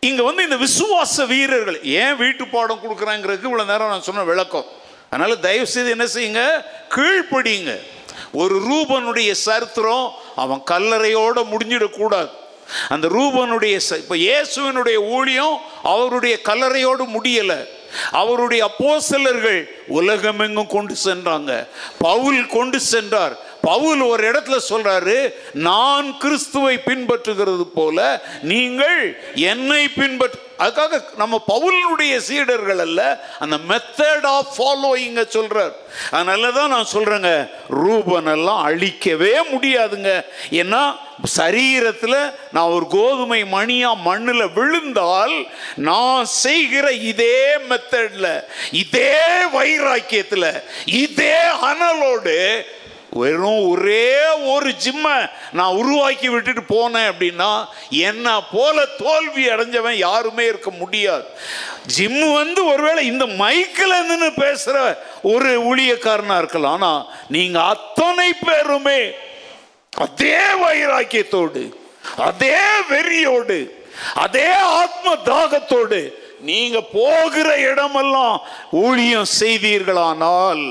இங்கே 0.00 0.22
வந்து 0.22 0.42
இந்த 0.42 0.56
விசுவாச 0.56 1.26
வீரர்கள் 1.26 1.82
ஏன் 1.82 2.16
வீட்டு 2.16 2.46
பாடம் 2.46 2.80
கொடுக்குறாங்கிறதுக்கு 2.82 3.46
இவ்வளோ 3.46 3.64
நேரம் 3.64 3.88
நான் 3.88 4.02
சொன்ன 4.02 4.22
விளக்கம்? 4.22 4.64
அதனால் 5.10 5.40
தயவு 5.40 5.66
செய்து 5.66 5.90
என்ன 5.90 6.04
செய்யுங்க 6.04 6.64
கீழ்ப்படியுங்க. 6.94 7.80
ஒரு 8.32 8.62
ரூபனுடைய 8.70 9.32
சரித்திரம் 9.32 10.12
அவன் 10.36 10.62
கல்லறையோடு 10.70 11.44
முடிஞ்சிடக்கூடாது. 11.44 12.30
அந்த 12.88 13.08
ரூபனுடைய 13.08 13.80
ச- 13.90 13.96
இப்போ 13.96 14.14
இயேசுவனுடைய 14.14 14.94
ஊழியம் 14.94 15.60
அவருடைய 15.82 16.38
கல்லறையோடு 16.44 17.06
முடியலை. 17.06 17.64
அவருடைய 18.10 18.64
அப்போசலர்கள் 18.64 19.84
உலகமெங்கும் 19.86 20.66
கொண்டு 20.66 20.94
சென்றாங்க. 21.04 21.66
பவுல் 21.98 22.46
கொண்டு 22.46 22.80
சென்றார். 22.80 23.47
பவுல் 23.68 24.02
ஒரு 24.12 24.22
இடத்துல 24.30 24.58
சொல்றாரு 24.72 25.16
நான் 25.68 26.08
கிறிஸ்துவை 26.24 26.74
பின்பற்றுகிறது 26.88 27.66
போல 27.78 28.10
நீங்கள் 28.52 29.00
என்னை 29.52 29.82
பின்பற்று 30.00 30.46
அதுக்காக 30.64 30.96
நம்ம 31.20 31.34
பவுலினுடைய 31.48 32.14
சீடர்கள் 32.28 32.80
அல்ல 32.84 33.00
அந்த 33.44 33.56
மெத்தட் 33.68 34.24
ஆஃப் 34.36 34.48
ஃபாலோயிங்க 34.54 35.22
சொல்றார். 35.34 35.74
அதனால 36.14 36.50
தான் 36.56 36.72
நான் 36.74 36.92
சொல்றேங்க 36.94 37.30
ரூபனெல்லாம் 37.82 38.62
அழிக்கவே 38.68 39.34
முடியாதுங்க. 39.52 40.12
ஏன்னா 40.62 40.80
சரீரத்தில் 41.36 42.18
நான் 42.54 42.72
ஒரு 42.76 42.86
கோதுமை 42.96 43.40
மணியா 43.54 43.90
மண்ணில் 44.08 44.52
விழுந்தால் 44.56 45.36
நான் 45.88 46.26
செய்கிற 46.42 46.86
இதே 47.12 47.38
மெத்தடில் 47.70 48.32
இதே 48.82 49.14
வைராக்கியத்தில் 49.54 50.50
இதே 51.04 51.38
அனலோடு 51.70 52.36
வெறும் 53.10 53.60
ஒரே 53.68 54.08
ஒரு 54.52 54.70
ஜிம்மை 54.84 55.16
நான் 55.52 55.76
உருவாக்கி 55.80 56.28
விட்டுட்டு 56.28 56.62
போனேன் 56.74 57.08
அப்படின்னா 57.12 57.52
என்ன 57.88 58.26
போல 58.50 58.84
தோல்வி 58.84 59.44
அடைஞ்சவன் 59.48 59.96
யாருமே 60.06 60.44
இருக்க 60.46 60.70
முடியாது. 60.70 61.24
ஜிம் 61.86 62.32
வந்து 62.32 62.60
ஒருவேளை 62.72 63.06
இந்த 63.06 63.26
மைக்கில் 63.26 64.04
நின்று 64.08 64.32
பேசுகிற 64.32 65.04
ஒரு 65.22 65.50
ஊழியக்காரனாக 65.70 66.42
இருக்கலாம். 66.42 66.74
ஆனால் 66.74 67.06
நீங்கள் 67.28 67.68
அத்தனை 67.74 68.28
பேருமே 68.46 69.00
அதே 69.92 70.40
வைராக்கியத்தோடு 70.62 71.62
அதே 72.28 72.56
வெறியோடு 72.90 73.58
அதே 74.14 74.50
ஆத்ம 74.52 75.14
தாகத்தோடு 75.24 76.00
நீங்க 76.40 76.80
போகிற 76.80 77.48
இடமெல்லாம் 77.56 78.36
ஊழியம் 78.70 79.30
செய்தீர்களானால் 79.40 80.62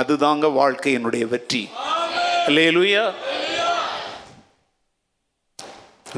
அதுதாங்க 0.00 0.46
வாழ்க்கையினுடைய 0.60 1.24
வெற்றி. 1.34 1.62
அல்லேலூயா 2.46 3.04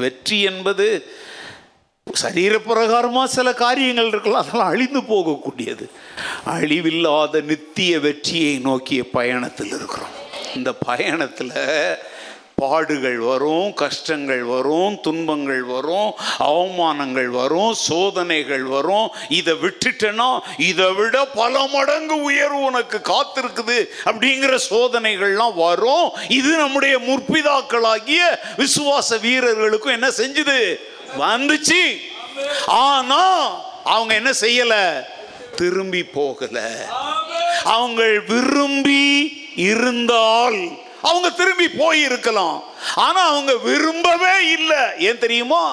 வெற்றி 0.03 0.37
என்பது 0.51 0.85
சரீரப்பிரகாரமாக 2.21 3.33
சில 3.35 3.47
காரியங்கள் 3.61 4.09
இருக்கலாம் 4.11 4.41
அதெல்லாம் 4.43 4.71
அழிந்து 4.73 5.01
போகக்கூடியது. 5.11 5.85
அழிவில்லாத 6.55 7.41
நித்திய 7.51 7.99
வெற்றியை 7.99 8.53
நோக்கிய 8.67 9.01
பயணத்தில் 9.17 9.73
இருக்கிறோம். 9.77 10.15
இந்த 10.55 10.71
பயணத்தில் 10.89 11.53
பாடுகள் 12.55 13.17
வரும் 13.17 13.73
கஷ்டங்கள் 13.73 14.43
வரும் 14.43 14.99
துன்பங்கள் 15.01 15.63
வரும் 15.63 16.13
அவமானங்கள் 16.39 17.25
வரும் 17.25 17.73
சோதனைகள் 17.73 18.63
வரும். 18.63 19.11
இதை 19.29 19.53
விட்டுட்டேன்னா 19.53 20.39
இதை 20.57 20.93
விட 20.93 21.25
பல 21.25 21.67
மடங்கு 21.67 22.21
உயர்வு 22.21 22.59
உனக்கு 22.59 23.01
காத்திருக்குது 23.03 23.87
அப்படிங்கிற 24.05 24.59
சோதனைகள்லாம் 24.69 25.53
வரும். 25.55 26.11
இது 26.27 26.57
நம்முடைய 26.57 26.99
முற்பிதாக்களாகிய 26.99 28.19
விசுவாச 28.57 29.19
வீரர்களுக்கும் 29.21 29.91
என்ன 29.91 30.07
செஞ்சுது? 30.07 30.75
வந்துச்சு. 31.19 31.97
ஆனா 32.65 33.51
அவங்க 33.83 34.13
என்ன 34.13 34.31
செய்யல? 34.41 35.03
திரும்பி 35.55 36.03
போகல. 36.03 36.85
அவங்க 37.63 38.03
விரும்பி 38.27 39.31
இருந்தால் 39.55 40.83
அவங்க 41.09 41.29
திரும்பி 41.39 41.67
போயிருக்கலாம் 41.81 42.57
ஆனா 43.05 43.21
அவங்க 43.31 43.53
விரும்பவே 43.67 44.35
இல்லை. 44.57 44.83
ஏன் 45.07 45.21
தெரியுமா? 45.23 45.63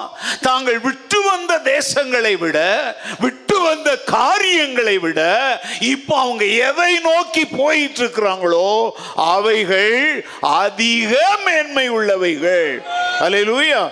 தாங்கள் 0.47 0.79
விட்டு 0.87 1.19
வந்த 1.29 1.53
தேசங்களை 1.71 2.33
விட 2.43 2.59
விட்டு 3.19 3.57
வந்த 3.61 3.89
காரியங்களை 4.15 4.95
விட 5.05 5.21
இப்போ 5.93 6.15
அவங்க 6.19 6.45
எதை 6.69 6.91
நோக்கி 7.09 7.43
போயிட்டு 7.45 8.01
இருக்கிறாங்களோ 8.03 8.69
அவைகள் 9.15 9.99
அதிக 10.61 11.13
மேன்மை 11.45 11.85
உள்ளவைகள். 11.97 12.73
அல்லேலூயா 13.25 13.83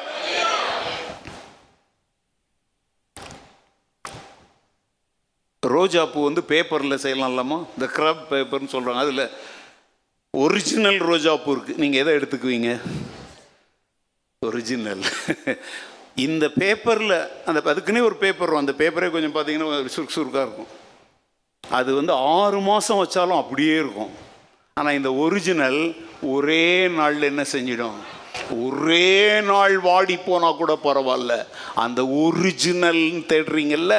ரோஜா 5.63 6.03
பூ 6.13 6.19
வந்து 6.23 6.41
பேப்பரில் 6.43 7.01
செய்யலாம்லாமா? 7.03 7.57
இந்த 7.73 7.87
கிரப் 7.97 8.21
பேப்பர்னு 8.29 8.73
சொல்கிறாங்க 8.73 9.01
அதில் 9.03 9.23
ஒரிஜினல் 10.39 10.99
ரோஜா 11.07 11.31
இருக்குது 11.53 11.81
நீங்கள் 11.81 12.01
எதை 12.01 12.11
எடுத்துக்குவீங்க? 12.17 12.69
ஒரிஜினல் 14.41 15.01
இந்த 16.25 16.45
பேப்பரில் 16.61 17.15
அந்த 17.47 17.59
அதுக்குன்னே 17.71 18.01
ஒரு 18.09 18.15
பேப்பர் 18.21 18.51
வரும். 18.51 18.61
அந்த 18.63 18.73
பேப்பரே 18.81 19.09
கொஞ்சம் 19.15 19.35
பார்த்தீங்கன்னா 19.35 19.89
சுருக்கு 19.95 20.17
சுருக்காக 20.17 20.45
இருக்கும். 20.47 20.71
அது 21.63 21.89
வந்து 21.99 22.13
ஆறு 22.37 22.59
மாதம் 22.69 23.01
வச்சாலும் 23.01 23.41
அப்படியே 23.41 23.75
இருக்கும். 23.83 24.13
ஆனால் 24.79 24.97
இந்த 24.99 25.11
ஒரிஜினல் 25.23 25.81
ஒரே 26.35 26.87
நாளில் 26.99 27.29
என்ன 27.31 27.45
செஞ்சிடும்? 27.53 27.99
ஒரே 28.65 29.41
நாள் 29.51 29.77
வாடி 29.89 30.17
போனால் 30.27 30.59
கூட 30.61 30.73
பரவாயில்ல. 30.87 31.35
அந்த 31.85 32.01
ஒரிஜினல்னு 32.25 33.23
தேடுறீங்கல்ல 33.33 33.95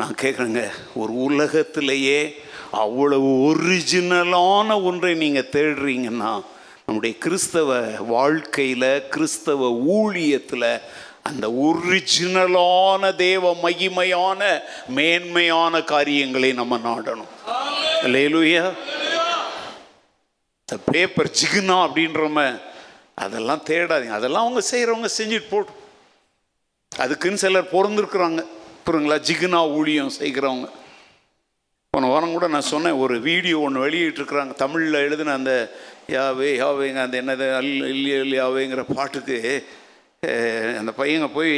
நான் 0.00 0.20
கேட்குறேங்க 0.22 0.64
ஒரு 1.02 1.12
உலகத்திலேயே 1.28 2.20
அவ்வளவு 2.70 3.24
ஒரிஜினலான 3.24 4.82
ஒன்றை 4.82 5.14
நீங்கள் 5.14 5.48
தேடுறீங்கன்னா 5.52 6.44
நம்முடைய 6.86 7.18
கிறிஸ்தவ 7.18 7.80
வாழ்க்கையில் 7.98 9.08
கிறிஸ்தவ 9.08 9.70
ஊழியத்தில் 9.88 10.80
அந்த 11.22 11.50
ஒரிஜினலான 11.50 13.14
தேவ 13.14 13.56
மகிமையான 13.62 14.60
மேன்மையான 14.88 15.82
காரியங்களை 15.82 16.52
நம்ம 16.52 16.78
நாடணும். 16.78 17.50
லேலுயா 18.02 18.72
இந்த 20.68 20.82
பேப்பர் 20.84 21.30
ஜிகுனா 21.40 21.88
அப்படின்றம 21.88 22.60
அதெல்லாம் 23.14 23.62
தேடாதீங்க. 23.66 24.08
அதெல்லாம் 24.08 24.42
அவங்க 24.42 24.62
செய்கிறவங்க 24.70 25.08
செஞ்சுட்டு 25.18 25.46
போட்டும். 25.50 25.84
அதுக்குன்னு 26.98 27.36
சிலர் 27.36 27.72
பிறந்திருக்கிறாங்க. 27.72 28.44
புரியுங்களா? 28.86 29.20
ஜிகுனா 29.28 29.70
ஊழியம் 29.70 30.12
செய்கிறவங்க. 30.18 30.70
போன 31.96 32.08
வாரம் 32.12 32.32
கூட 32.36 32.46
நான் 32.54 32.70
சொன்னேன் 32.72 32.98
ஒரு 33.02 33.14
வீடியோ 33.26 33.58
ஒன்று 33.66 33.84
வெளியிட்டிருக்கிறாங்க 33.84 34.54
தமிழில் 34.62 35.04
எழுதின 35.04 35.34
அந்த 35.38 35.52
யாவே 36.14 36.48
யாவேங்க 36.62 37.00
அந்த 37.04 37.16
என்னது 37.22 37.46
அல் 37.58 37.70
இல்லையா 37.92 38.18
இல்லையாவேங்கிற 38.24 38.82
பாட்டுக்கு 38.96 39.38
அந்த 40.80 40.92
பையங்க 40.98 41.28
போய் 41.36 41.54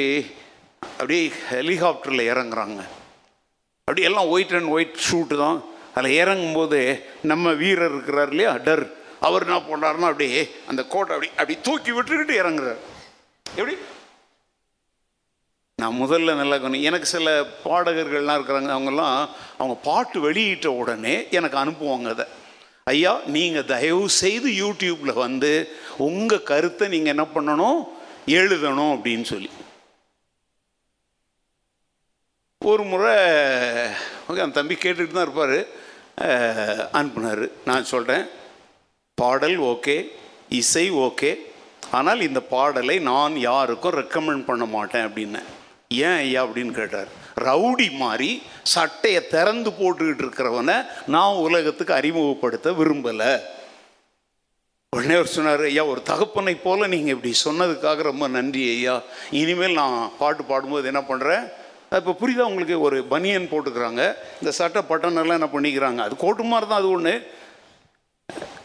அப்படியே 0.98 1.24
ஹெலிகாப்டரில் 1.50 2.28
இறங்குறாங்க. 2.32 2.80
அப்படி 3.88 4.06
எல்லாம் 4.10 4.30
ஒயிட் 4.34 4.54
அண்ட் 4.58 4.72
ஒயிட் 4.76 5.02
ஷூட்டு 5.08 5.36
தான். 5.42 5.58
அதில் 5.96 6.18
இறங்கும்போது 6.22 6.80
நம்ம 7.32 7.52
வீரர் 7.62 7.94
இருக்கிறார் 7.94 8.32
இல்லையா 8.34 8.52
டர் 8.68 8.84
அவர் 9.28 9.46
என்ன 9.48 9.60
பண்ணுறாருன்னா 9.68 10.10
அப்படியே 10.12 10.40
அந்த 10.72 10.84
கோட்டை 10.94 11.14
அப்படி 11.16 11.30
அப்படி 11.40 11.56
தூக்கி 11.68 11.92
விட்டுக்கிட்டு 11.96 12.36
இறங்குறார். 12.42 12.80
எப்படி? 13.46 13.76
நான் 15.88 16.00
முதல்ல 16.00 16.30
நல்லா 16.38 16.56
கவனி 16.62 16.78
எனக்கு 16.88 17.06
சில 17.12 17.28
பாடகர்கள்லாம் 17.66 18.38
இருக்கிறாங்க 18.38 18.70
அவங்கெல்லாம் 18.74 19.14
அவங்க 19.58 19.74
பாட்டு 19.86 20.18
வெளியிட்ட 20.24 20.68
உடனே 20.80 21.14
எனக்கு 21.38 21.56
அனுப்புவாங்க 21.60 22.08
அதை. 22.14 22.26
ஐயா 22.92 23.12
நீங்கள் 23.36 23.66
தயவு 23.70 24.02
செய்து 24.22 24.50
யூடியூப்பில் 24.62 25.20
வந்து 25.22 25.52
உங்கள் 26.08 26.44
கருத்தை 26.50 26.86
நீங்கள் 26.94 27.14
என்ன 27.14 27.24
பண்ணணும்? 27.36 27.80
எழுதணும் 28.40 28.92
அப்படின்னு 28.94 29.26
சொல்லி. 29.32 29.50
ஒரு 32.72 32.84
முறை 32.92 33.16
ஓகே 34.28 34.44
அந்த 34.44 34.56
தம்பி 34.60 34.76
கேட்டுட்டு 34.84 35.16
தான் 35.18 35.26
இருப்பார். 35.28 35.58
அனுப்புனார். 37.00 37.44
நான் 37.68 37.90
சொல்கிறேன் 37.92 38.26
பாடல் 39.14 39.58
ஓகே 39.72 39.96
இசை 40.62 40.86
ஓகே 41.06 41.30
ஆனால் 41.98 42.26
இந்த 42.30 42.42
பாடலை 42.56 42.98
நான் 43.12 43.36
யாருக்கும் 43.50 43.96
ரெக்கமெண்ட் 44.00 44.48
பண்ண 44.50 44.64
மாட்டேன் 44.76 45.06
அப்படின்னேன். 45.08 45.48
ஏன் 45.90 46.16
ஐயா 46.22 46.40
அப்படின்னு 46.46 46.72
கேட்டார். 46.78 47.10
ரவுடி 47.46 47.86
மாதிரி 48.00 48.30
சட்டையை 48.72 49.20
திறந்து 49.34 49.70
போட்டுக்கிட்டு 49.78 50.22
இருக்கிறவனை 50.24 50.74
நான் 51.14 51.40
உலகத்துக்கு 51.44 51.92
அறிமுகப்படுத்த 51.98 52.72
விரும்பலை. 52.80 53.30
உடனே 54.92 55.14
அவர் 55.18 55.32
சொன்னார் 55.36 55.64
ஐயா 55.68 55.84
ஒரு 55.92 56.02
தகப்பனை 56.10 56.54
போல் 56.64 56.90
நீங்கள் 56.94 57.14
இப்படி 57.14 57.32
சொன்னதுக்காக 57.44 58.04
ரொம்ப 58.10 58.28
நன்றி 58.36 58.62
ஐயா. 58.74 58.96
இனிமேல் 59.40 59.78
நான் 59.80 59.96
பாட்டு 60.18 60.44
பாடும்போது 60.50 60.90
என்ன 60.92 61.02
பண்ணுறேன் 61.10 61.44
இப்போ 61.98 62.12
புரியுதா 62.20 62.48
உங்களுக்கு? 62.50 62.76
ஒரு 62.86 62.96
பனியன் 63.12 63.50
போட்டுக்கிறாங்க. 63.52 64.02
இந்த 64.40 64.50
சட்டை 64.60 64.82
பட்டனெல்லாம் 64.88 65.38
என்ன 65.40 65.50
பண்ணிக்கிறாங்க? 65.56 66.00
அது 66.06 66.16
கோட்டு 66.24 66.42
மாதிரி 66.42 66.68
தான் 66.70 66.80
அது 66.82 66.90
ஒன்று 66.90 67.14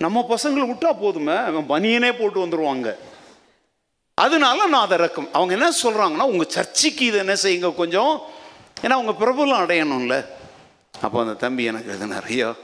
நம்ம 0.05 0.25
பசங்களை 0.33 0.65
விட்டா 0.71 0.91
போதுமே. 1.03 1.37
அவன் 1.49 1.69
பனியனே 1.73 2.11
போட்டு 2.19 2.45
வந்துடுவாங்க 2.45 2.89
அதனால 4.15 4.65
நான் 4.65 4.85
அதை 4.85 4.97
இறக்கும். 4.97 5.29
அவங்க 5.33 5.53
என்ன 5.53 5.69
சொல்கிறாங்கன்னா 5.83 6.25
உங்கள் 6.31 6.53
சர்ச்சைக்கு 6.55 7.05
இதை 7.05 7.19
என்ன 7.19 7.33
செய்யுங்க 7.33 7.75
கொஞ்சம். 7.75 8.21
ஏன்னா 8.81 8.95
அவங்க 8.99 9.13
பிரபலம் 9.25 9.61
அடையணும்ல. 9.63 10.25
அப்போ 11.01 11.19
அந்த 11.19 11.33
தம்பி 11.33 11.63
எனக்கு 11.63 11.93
இது 11.95 12.05
நிறையா 12.05 12.55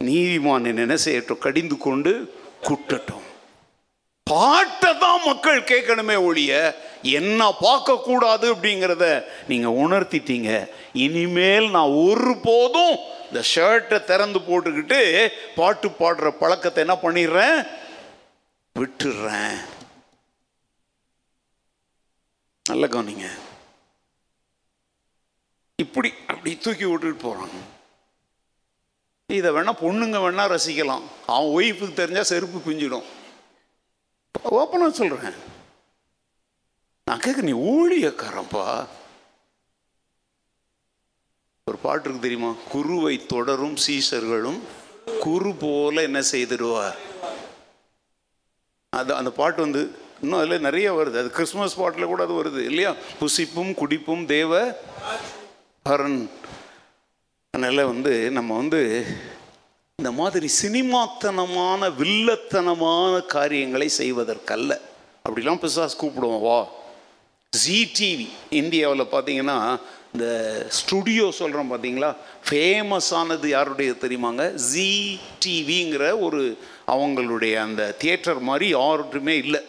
நீதிமான் 0.00 0.64
என்ன 0.64 0.94
செய்யட்டும்? 0.94 1.38
கடிந்து 1.38 1.76
கொண்டு 1.76 2.34
குட்டட்டும். 2.68 3.24
பாட்டை 4.24 4.98
தான் 4.98 5.20
மக்கள் 5.26 5.60
கேட்கணுமே 5.60 6.16
ஒழிய 6.24 6.52
என்ன 7.02 7.50
பார்க்கக்கூடாது? 7.60 8.46
அப்படிங்கிறத 8.54 9.24
நீங்கள் 9.48 9.76
உணர்த்திட்டீங்க. 9.84 10.68
இனிமேல் 10.92 11.70
நான் 11.70 11.96
ஒரு 12.06 12.36
போதும் 12.42 12.94
இந்த 13.28 13.42
ஷர்ட்டை 13.54 14.04
திறந்து 14.04 14.38
போட்டுக்கிட்டு 14.38 15.28
பாட்டு 15.56 15.88
பாடுற 15.88 16.30
பழக்கத்தை 16.30 16.82
என்ன 16.84 16.98
பண்ணிடுறேன்? 17.02 17.58
விட்டுடுறேன். 18.78 19.56
நல்ல 22.68 22.86
கவனிங்க. 22.86 23.26
இப்படி 25.82 26.10
அப்படி 26.26 26.50
தூக்கி 26.56 26.84
விட்டுட்டு 26.84 27.24
போகிறாங்க 27.24 27.58
இதை 29.38 29.48
வேணால் 29.56 29.80
பொண்ணுங்க 29.82 30.18
வேணால் 30.24 30.52
ரசிக்கலாம். 30.52 31.04
அவன் 31.34 31.52
ஒய்ஃபுக்கு 31.56 31.98
தெரிஞ்சால் 31.98 32.30
செருப்பு 32.30 32.58
பிஞ்சிடும் 32.66 33.08
ஓப்பனாக 34.58 34.98
சொல்கிறேன் 35.00 35.36
நான் 37.08 37.22
கேட்க 37.24 37.40
நீ 37.48 37.54
ஊழியக்காரன்ப்பா. 37.72 38.66
ஒரு 41.70 41.78
பாட்டு 41.84 42.06
இருக்கு 42.08 42.24
தெரியுமா? 42.26 42.52
குருவை 42.74 43.14
தொடரும் 43.32 43.76
சீசர்களும் 43.86 44.60
குரு 45.26 45.52
போல 45.64 46.02
என்ன 46.08 46.20
செய்திடுவார்? 46.32 46.98
அது 49.00 49.14
அந்த 49.20 49.32
பாட்டு 49.40 49.60
வந்து 49.66 49.82
இன்னும் 50.24 50.38
அதில் 50.38 50.60
நிறைய 50.60 50.88
வருது. 50.94 51.18
அது 51.20 51.30
கிறிஸ்மஸ் 51.30 51.76
பாட்டில் 51.76 52.10
கூட 52.12 52.22
அது 52.22 52.34
வருது. 52.42 52.60
இல்லையா? 52.64 52.94
புசிப்பும் 53.20 53.74
குடிப்பும் 53.74 54.24
தேவ 54.26 54.78
பரன். 55.88 56.20
அதனால் 57.50 57.84
வந்து 57.84 58.30
நம்ம 58.30 58.56
வந்து 58.56 58.80
இந்த 60.02 60.10
மாதிரி 60.20 60.48
சினிமாத்தனமான 60.62 61.88
வில்லத்தனமான 62.00 63.26
காரியங்களை 63.26 63.90
செய்வதற்கல்ல. 63.98 64.72
அப்படிலாம் 65.28 65.60
பிசாஸ் 65.64 65.98
கூப்பிடுவோம் 66.00 66.40
வா. 66.40 66.68
ஜி 67.50 67.78
டிவி 67.98 68.28
இந்தியாவில் 68.50 69.12
பார்த்தீங்கன்னா 69.12 69.58
இந்த 70.12 70.26
ஸ்டுடியோ 70.68 71.30
சொல்கிறோம் 71.30 71.70
பார்த்தீங்களா 71.72 72.10
ஃபேமஸானது 72.48 73.46
யாருடைய 73.46 73.92
தெரியுமாங்க? 73.92 74.54
ஜி 74.54 75.20
டிவிங்கிற 75.44 76.20
ஒரு 76.20 76.58
அவங்களுடைய 76.86 77.54
அந்த 77.66 77.92
தியேட்டர் 77.92 78.40
மாதிரி 78.48 78.74
யாருட்டுமே 78.74 79.34
இல்லை. 79.44 79.62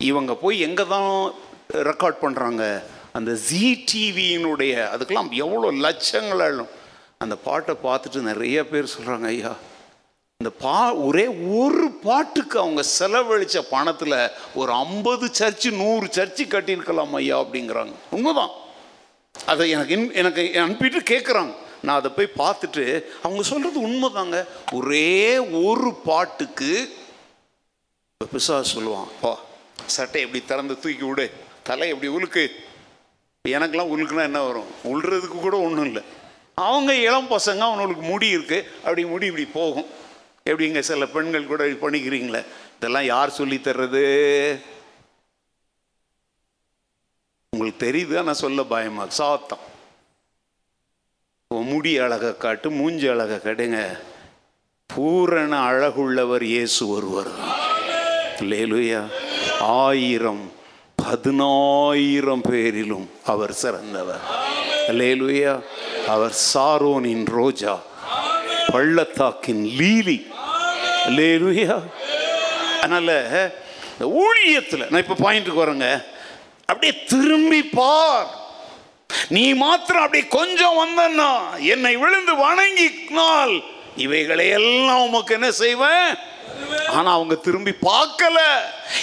இவங்க 0.00 0.34
போய் 0.34 0.60
எங்கே 0.60 0.84
தான் 0.86 1.32
ரெக்கார்ட் 1.72 2.22
பண்ணுறாங்க 2.22 2.82
அந்த 3.12 3.32
ஜி 3.34 3.84
டிவியினுடைய 3.92 4.72
அதுக்கெல்லாம் 4.92 5.30
எவ்வளோ 5.34 5.68
லட்சங்கள் 5.86 6.58
அந்த 7.18 7.36
பாட்டை 7.36 7.74
பார்த்துட்டு 7.82 8.20
நிறைய 8.20 8.64
பேர் 8.66 8.92
சொல்கிறாங்க 8.96 9.26
ஐயா 9.26 9.52
இந்த 10.40 10.50
பா 10.58 10.92
ஒரே 10.94 11.26
ஒரு 11.28 11.90
பாட்டுக்கு 11.90 12.58
அவங்க 12.58 12.82
செலவழித்த 12.82 13.62
பணத்தில் 13.70 14.16
ஒரு 14.54 14.72
ஐம்பது 14.72 15.30
சர்ச்சு 15.38 15.70
நூறு 15.72 16.06
சர்ச்சு 16.06 16.44
கட்டியிருக்கலாம் 16.44 17.14
ஐயா 17.14 17.40
அப்படிங்கிறாங்க. 17.40 17.94
உண்மைதான். 18.10 18.52
அதை 19.34 19.70
எனக்கு 19.70 19.92
இன் 19.92 20.12
எனக்கு 20.12 20.42
அனுப்பிட்டு 20.64 21.00
கேட்குறாங்க 21.12 21.54
நான் 21.82 21.96
அதை 21.96 22.10
போய் 22.10 22.38
பார்த்துட்டு 22.38 22.84
அவங்க 23.22 23.42
சொல்கிறது 23.42 23.88
உண்மைதாங்க. 23.88 24.46
ஒரே 24.72 25.38
ஒரு 25.38 25.94
பாட்டுக்கு 26.04 26.70
பிசா 28.20 28.64
சொல்லுவான் 28.74 29.08
அப்பா 29.12 29.32
சட்டை 29.86 30.20
எப்படி 30.20 30.44
திறந்து 30.44 30.74
தூக்கி 30.74 31.04
விடு 31.04 31.32
தலை 31.62 31.88
எப்படி 31.88 32.12
உலுக்கு. 32.12 32.48
எனக்கெல்லாம் 33.48 33.92
உலுக்குனா 33.94 34.22
என்ன 34.22 34.42
வரும்? 34.42 34.66
உள்றதுக்கு 34.84 35.28
கூட 35.28 35.56
ஒன்றும் 35.56 35.84
இல்லை. 35.84 36.02
அவங்க 36.54 36.94
இளம் 36.94 37.30
பசங்க 37.30 37.58
அவனுக்கு 37.58 38.02
முடி 38.02 38.28
இருக்கு. 38.28 38.70
அப்படி 38.76 39.06
முடி 39.06 39.26
இப்படி 39.26 39.46
போகும். 39.52 39.86
எப்படிங்க 40.50 40.78
சில 40.78 41.06
பெண்கள் 41.06 41.46
கூட 41.46 41.66
பண்ணிக்கிறீங்களே? 41.66 42.44
இதெல்லாம் 42.76 43.04
யார் 43.04 43.30
சொல்லி 43.30 43.56
தர்றது? 43.56 44.04
உங்களுக்கு 47.50 47.92
தெரியுது? 47.92 48.22
நான் 48.22 48.34
சொல்ல 48.34 48.62
பயமா? 48.62 49.06
சாத்தம். 49.18 49.64
முடி 51.48 51.98
அழகை 51.98 52.36
காட்டு 52.36 52.70
மூஞ்சி 52.70 53.06
அழகை 53.06 53.36
காட்டுங்க 53.36 54.00
பூரண 54.86 55.70
அழகுள்ளவர் 55.70 56.42
இயேசு 56.42 56.88
ஒருவர். 56.88 57.28
லேலுயா 58.40 59.10
ஆயிரம் 59.60 60.52
பதினாயிரம் 60.96 62.40
பேரிலும் 62.40 63.10
அவர் 63.24 63.52
சிறந்தவர். 63.52 64.20
லேலுயா 64.88 65.62
அவர் 66.06 66.34
சாரோனின் 66.54 67.24
ரோஜா 67.24 67.78
பள்ளத்தாக்கின் 68.72 69.64
லீலி. 69.64 70.26
லேலுயா 71.18 71.82
அதனால 72.78 73.12
இந்த 73.92 74.22
ஊழியத்தில் 74.22 74.90
நான் 74.90 75.04
இப்போ 75.08 75.30
பாயிண்ட்டுக்கு 75.30 75.62
வரேங்க. 75.64 76.04
அப்படியே 76.66 77.04
திரும்பி 77.04 77.62
பார். 77.62 78.44
நீ 79.28 79.54
மாத்திரம் 79.54 80.02
அப்படி 80.02 80.26
கொஞ்சம் 80.26 80.78
வந்தன்னா 80.82 81.60
என்னை 81.60 81.96
விழுந்து 81.96 82.32
வணங்கினால் 82.34 83.62
இவைகளை 83.96 84.48
எல்லாம் 84.48 85.02
உமக்கு 85.02 85.34
என்ன 85.34 85.50
செய்வேன்? 85.50 86.16
ஆனா 86.96 87.12
அவங்க 87.12 87.34
திரும்பி 87.34 87.72
பார்க்கல. 87.82 88.38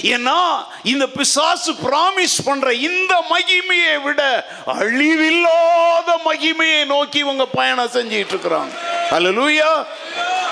ஏன்னா 0.01 0.38
இந்த 0.84 1.07
பிசாசு 1.07 1.71
பிராமிஸ் 1.84 2.38
பண்ற 2.45 2.74
இந்த 2.74 3.13
மகிமையை 3.34 4.01
விட 4.01 4.21
அழிவில்லாத 4.65 6.09
மகிமையை 6.30 6.86
நோக்கி 6.86 7.19
இவங்க 7.19 7.45
பயணம் 7.45 7.93
செஞ்சிட்டு 7.97 8.34
இருக்கிறாங்க. 8.36 8.74
அல்லேலூயா 9.11 9.71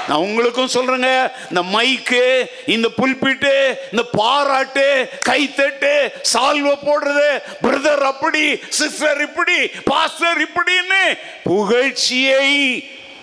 நான் 0.07 0.23
உங்களுக்கும் 0.27 0.71
சொல்றேங்க 0.73 1.09
இந்த 1.49 1.61
மைக்கு 1.73 2.23
இந்த 2.65 2.87
புல்பிட்டு 2.99 3.53
இந்த 3.91 4.03
பாராட்டு 4.17 4.85
கைத்தட்டு 5.29 5.93
சால்வ 6.21 6.71
போடுறது 6.87 7.29
பிரதர் 7.65 8.05
அப்படி 8.11 8.43
சிஸ்டர் 8.79 9.21
இப்படி 9.21 9.57
பாஸ்டர் 9.83 10.41
இப்படின்னு 10.41 11.03
புகழ்ச்சியை 11.43 12.49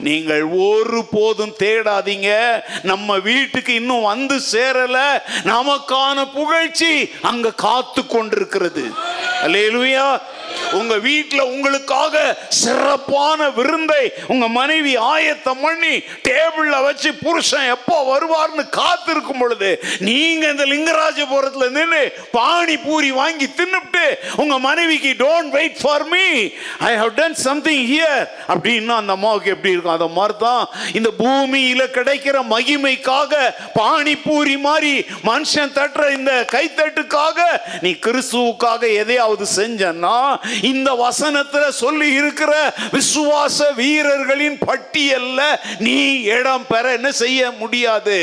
நீங்கள் 0.00 0.42
ஒரு 0.42 1.04
போதும் 1.10 1.54
தேடாதீங்க. 1.58 2.60
நம்ம 2.82 3.18
வீட்டுக்கு 3.18 3.74
இன்னும் 3.74 4.02
வந்து 4.02 4.40
சேரல. 4.52 5.22
நமக்கான 5.44 6.32
புகழ்ச்சி 6.32 7.10
அங்க 7.22 7.52
காத்து 7.52 8.06
கொண்டிருக்கிறது 8.06 8.90
அல்லேலுயா. 9.42 10.20
உங்க 10.78 10.94
வீட்டில் 11.04 11.50
உங்களுக்காக 11.50 12.16
சிறப்பான 12.62 13.26
விருந்தை 13.56 14.02
உங்க 14.28 14.46
மனைவி 14.56 14.92
ஆயத்தம் 15.10 15.62
பண்ணி 15.62 15.94
டேபிள்ல 16.26 16.76
வச்சு 16.86 17.10
புருஷன் 17.20 17.68
எப்போ 17.74 17.96
வருவார்னு 18.08 18.64
காத்திருக்கும் 18.78 19.40
பொழுது 19.40 19.70
நீங்க 20.08 20.44
இந்த 20.50 20.64
லிங்கராஜபுரத்தில் 20.72 21.74
நின்று 21.76 22.02
பானி 22.34 22.76
பூரி 22.84 23.10
வாங்கி 23.18 23.48
தின்னுட்டு 23.52 24.04
உங்க 24.42 24.56
மனைவிக்கு 24.60 25.12
don't 25.22 25.52
wait 25.56 25.78
for 25.80 26.06
me 26.10 26.26
I 26.86 26.92
have 26.98 27.12
done 27.18 27.38
something 27.44 27.84
here 27.90 28.22
அப்படின்னா 28.48 28.96
அந்த 29.00 29.12
அம்மாவுக்கு 29.18 29.54
எப்படி 29.54 29.72
இருக்கும்? 29.72 29.96
அந்த 29.96 30.10
மாதிரி 30.12 30.36
தான் 30.40 30.62
இந்த 30.98 31.10
பூமியில 31.18 31.82
கிடைக்கிற 31.96 32.36
மகிமைக்காக 32.52 33.32
பானிபூரி 33.78 34.56
மாதிரி 34.62 34.92
மனுஷன் 35.26 35.74
தட்டுற 35.76 36.04
இந்த 36.18 36.32
கைத்தட்டுக்காக 36.52 37.36
நீ 37.82 37.92
கிறிஸ்துவுக்காக 38.04 38.82
எதையாவது 39.00 39.46
செஞ்சன்னா 39.56 40.16
இந்த 40.72 40.90
வசனத்தில் 41.04 41.78
சொல்லி 41.82 42.08
இருக்கிற 42.20 42.52
விசுவாச 42.96 43.58
வீரர்களின் 43.74 44.58
பட்டியல்ல 44.68 45.40
நீ 45.78 45.98
இடம் 46.36 46.66
பெற 46.66 46.92
என்ன 46.92 47.10
செய்ய 47.22 47.50
முடியாது. 47.62 48.18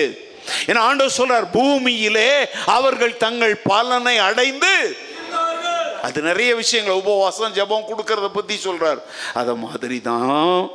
என 0.65 0.81
ஆண்டவர் 0.81 1.17
சொல்றார் 1.17 1.47
பூமியிலே 1.51 2.31
அவர்கள் 2.77 3.21
தங்கள் 3.25 3.55
பலனை 3.69 4.17
அடைந்து 4.17 4.73
அது 6.07 6.19
நிறைய 6.21 6.51
விஷயங்கள் 6.55 6.99
உபவாசம் 7.01 7.53
ஜெபம் 7.53 7.87
கொடுக்கறத 7.89 8.27
பத்தி 8.33 8.55
சொல்றார். 8.63 8.99
அத 9.33 9.55
மாதிரி 9.63 9.97
தான் 10.01 10.69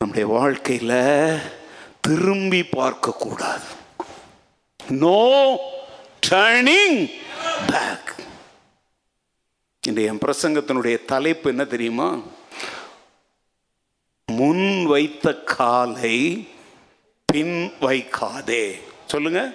நம்முடைய 0.00 0.26
வாழ்க்கையில 0.36 0.92
திரும்பி 2.06 2.62
பார்க்க 2.78 3.20
கூடாது. 3.24 3.68
நோ 5.02 5.24
டர்னிங் 6.28 7.00
பேக் 7.72 8.12
இந்த 9.86 10.00
என் 10.00 10.18
பிரசங்கத்தினுடைய 10.18 11.04
தலைப்பு 11.04 11.50
என்ன 11.50 11.64
தெரியுமா? 11.64 12.18
முன் 14.26 14.86
வைத்த 14.86 15.34
காலை 15.34 16.48
பின் 17.24 17.72
வைக்காதே. 17.80 18.80
சொல்லுங்க. 19.06 19.52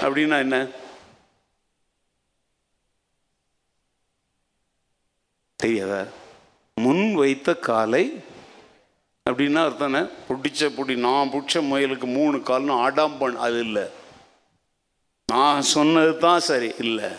அப்படின்னா 0.00 0.38
என்ன? 0.38 0.66
தெரியாதா? 5.56 6.04
முன் 6.74 7.14
வைத்த 7.14 7.56
காலை 7.56 8.24
அப்படின்னா 9.30 9.64
அர்த்தம் 9.64 10.10
பிடிச்ச 10.28 10.76
பிடி 10.76 10.96
நான் 10.96 11.28
பிடிச்ச 11.28 11.52
முயலுக்கு 11.52 12.04
மூணு 12.04 12.36
கால்னு 12.36 12.78
ஆடாம்பன் 12.86 13.36
அது 13.36 13.60
இல்லை. 13.60 13.84
நான் 15.26 15.62
சொன்னது 15.62 16.18
தான் 16.18 16.40
சரி 16.40 16.74
இல்லை. 16.78 17.10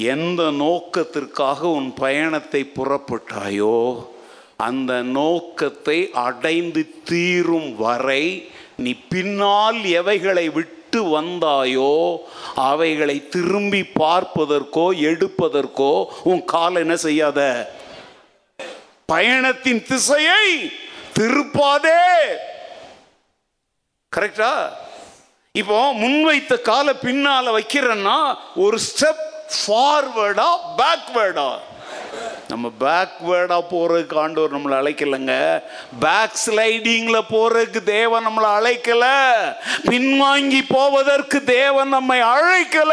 எந்த 0.00 0.50
நோக்கத்திற்காக 0.50 1.68
உன் 1.68 1.94
பயணத்தை 1.94 2.72
புறப்பட்டாயோ 2.74 4.06
அந்த 4.56 5.02
நோக்கத்தை 5.02 6.10
அடைந்து 6.12 6.94
தீரும் 7.04 7.76
வரை 7.76 8.50
நீ 8.76 8.94
பின்னால் 9.08 9.84
எவைகளை 9.84 10.48
விட்டு 10.48 11.20
வந்தாயோ 11.20 12.16
அவைகளை 12.54 13.28
திரும்பி 13.28 13.82
பார்ப்பதற்கோ 14.00 14.86
எடுப்பதற்கோ 15.00 15.92
உன் 16.24 16.44
கால் 16.44 16.74
என்ன 16.74 16.96
செய்யாத? 16.96 17.40
பயணத்தின் 19.06 19.84
திசையை 19.84 20.72
திருப்பாதே. 21.18 22.00
கரெக்டா 24.16 24.52
இப்போ 25.52 25.94
முன்வைத்த 25.94 26.60
காலை 26.60 26.94
பின்னால 27.02 27.60
வைக்கிறேன்னா 27.60 28.34
ஒரு 28.54 28.78
ஸ்டெப் 28.78 29.24
ஃபார்வேர்டா 29.56 30.48
பேக்வேர்டா 30.80 31.48
நம்ம 32.50 32.66
பேக்வேர்டா 32.80 33.56
போறதுக்கு 33.70 34.16
ஆண்டவர் 34.18 34.54
நம்மளை 34.54 34.76
அழைக்கலைங்க. 34.80 35.34
பேக் 36.04 36.38
ஸ்லைடிங்ல 36.44 37.18
போறதுக்கு 37.32 37.80
தேவன் 37.82 38.26
நம்மளை 38.26 38.50
அழைக்கல. 38.58 39.04
பின்வாங்கி 39.90 40.60
போவதற்கு 40.68 41.44
தேவன் 41.44 41.92
நம்மை 41.96 42.18
அழைக்கல. 42.20 42.92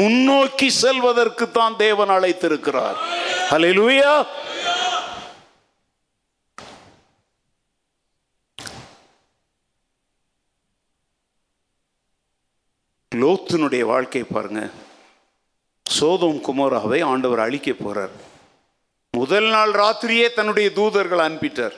முன்னோக்கி 0.00 0.70
செல்வதற்கு 0.82 1.50
தான் 1.50 1.76
தேவன் 1.76 2.14
அழைத்திருக்கிறார். 2.16 2.98
ஹalleluya 3.50 4.12
லோத்தினுடைய 13.12 13.84
வாழ்க்கை 13.92 14.22
பாருங்கள் 14.22 14.70
சோதோம் 15.98 16.40
குமராவை 16.46 16.98
ஆண்டவர் 17.10 17.44
அழிக்க 17.44 17.70
போகிறார் 17.72 18.14
முதல் 19.14 19.48
நாள் 19.54 19.72
ராத்திரியே 19.80 20.26
தன்னுடைய 20.36 20.68
தூதர்கள் 20.78 21.22
அனுப்பிட்டார். 21.26 21.76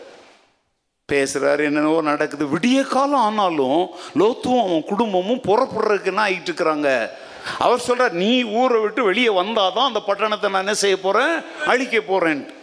பேசுகிறார் 1.12 1.61
என்னென்னவோ 1.66 2.01
நடக்குது. 2.09 2.45
விடிய 2.55 2.79
காலம் 2.89 3.25
ஆனாலும் 3.27 3.81
லோத்துவும் 4.21 4.64
அவன் 4.64 4.85
குடும்பமும் 4.91 5.45
புறப்படுறதுக்குன்னா 5.49 6.25
ஆகிட்டு 6.27 6.51
இருக்கிறாங்க 6.51 6.89
அவர் 7.64 7.85
சொல்கிறார் 7.87 8.14
நீ 8.23 8.31
ஊரை 8.61 8.79
விட்டு 8.81 9.03
வெளியே 9.11 9.31
வந்தாதான் 9.41 9.89
அந்த 9.91 10.03
பட்டணத்தை 10.09 10.49
நான் 10.51 10.64
என்ன 10.64 10.75
செய்ய 10.75 10.97
போகிறேன் 11.01 11.35
அழிக்க 11.73 11.99
போறேன்ட்டு 12.11 12.57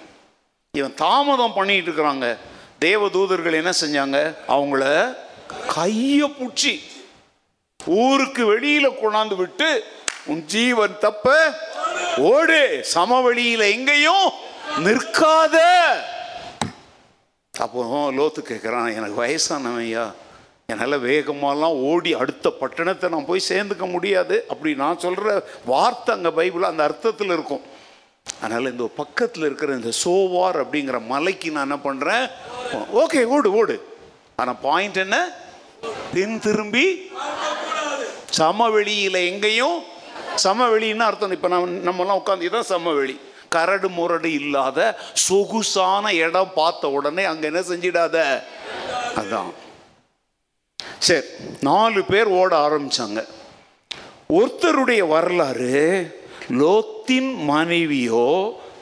இவன் 0.74 0.98
தாமதம் 1.04 1.58
பண்ணிட்டு 1.58 1.90
இருக்கிறாங்க. 1.90 2.28
தேவ 2.86 3.10
தூதர்கள் 3.10 3.60
என்ன 3.62 3.72
செஞ்சாங்க? 3.82 4.18
அவங்கள 4.56 4.84
கையை 5.76 6.28
பிடிச்சி 6.40 6.74
ஊருக்கு 8.04 8.44
வெளியில் 8.46 9.00
கொண்டாந்து 9.02 9.36
விட்டு 9.36 9.70
உன் 10.32 10.44
ஜீவன் 10.54 10.96
தப்ப 11.06 11.26
ஓடு. 12.32 12.62
சமவெளியில 12.94 13.64
எங்கேயும் 13.76 14.28
நிற்காத. 14.86 15.56
அப்போ 17.54 17.82
லோத்து 18.18 18.42
கேட்குறான் 18.50 18.96
எனக்கு 18.98 19.18
வயசானவையா 19.24 20.06
என்னால் 20.72 21.04
வேகமாலாம் 21.08 21.76
ஓடி 21.90 22.12
அடுத்த 22.22 22.48
பட்டணத்தை 22.62 23.08
நான் 23.14 23.28
போய் 23.30 23.50
சேர்ந்துக்க 23.52 23.86
முடியாது. 23.96 24.36
அப்படி 24.52 24.72
நான் 24.84 25.04
சொல்கிற 25.06 25.28
வார்த்தை 25.72 26.12
அங்கே 26.16 26.32
பைபிள் 26.40 26.70
அந்த 26.70 26.82
அர்த்தத்தில் 26.88 27.34
இருக்கும். 27.36 27.64
அதனால் 28.42 28.72
இந்த 28.72 28.86
பக்கத்தில் 29.02 29.46
இருக்கிற 29.48 29.76
இந்த 29.80 29.92
சோவார் 30.04 30.58
அப்படிங்கிற 30.64 30.98
மலைக்கு 31.14 31.50
நான் 31.56 31.68
என்ன 31.68 31.80
பண்ணுறேன் 31.88 32.26
ஓகே 33.02 33.22
ஓடு 33.36 33.50
ஓடு. 33.60 33.76
ஆனால் 34.42 34.62
பாயிண்ட் 34.68 35.00
என்ன? 35.06 35.18
பின் 36.14 36.38
திரும்பி 36.46 36.86
சமவெளியில் 38.40 39.20
எங்கேயும் 39.30 39.78
சமவெளின்னு 40.46 41.08
அர்த்தம். 41.10 41.36
இப்போ 41.38 41.50
நம்ம 41.54 41.80
நம்மலாம் 41.90 42.20
உட்காந்து 42.22 42.48
இதான் 42.50 42.72
சமவெளி. 42.74 43.16
கரடு 43.56 43.90
முரடு 43.98 44.30
இல்லாத 44.40 44.80
சொகுசான 45.28 46.14
இடம் 46.26 46.52
பார்த்த 46.60 46.90
உடனே 46.98 47.24
அங்கே 47.32 47.46
என்ன 47.52 47.62
செஞ்சிடாத? 47.70 48.16
அதான். 49.22 49.52
சரி 51.08 51.28
நாலு 51.68 52.00
பேர் 52.12 52.30
ஓட 52.40 52.52
ஆரம்பித்தாங்க 52.68 53.20
ஒருத்தருடைய 54.38 55.02
வரலாறு 55.14 55.74
லோத்தின் 56.62 57.32
மனைவியோ 57.52 58.30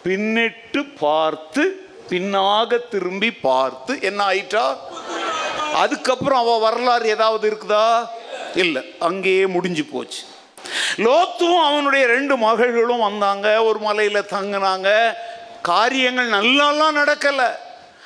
பின்னிட்டு 0.05 0.81
பார்த்து 1.03 1.63
பின்னாக 2.09 2.79
திரும்பி 2.93 3.29
பார்த்து 3.47 3.93
என்ன 4.09 4.19
ஆயிட்டா? 4.31 4.65
அதுக்கப்புறம் 5.83 6.41
அவள் 6.43 6.63
வரலாறு 6.65 7.07
ஏதாவது 7.15 7.45
இருக்குதா? 7.51 7.87
இல்லை 8.63 8.81
அங்கேயே 9.07 9.45
முடிஞ்சு 9.55 9.85
போச்சு. 9.93 10.21
லோத்தும் 10.97 11.63
அவனுடைய 11.65 12.05
ரெண்டு 12.05 12.37
மகள்களும் 12.37 13.05
வந்தாங்க 13.07 13.63
ஒரு 13.63 13.79
மலையில் 13.79 14.29
தங்கினாங்க. 14.35 15.13
காரியங்கள் 15.61 16.29
நல்லாலாம் 16.29 16.99
நடக்கலை. 17.01 17.49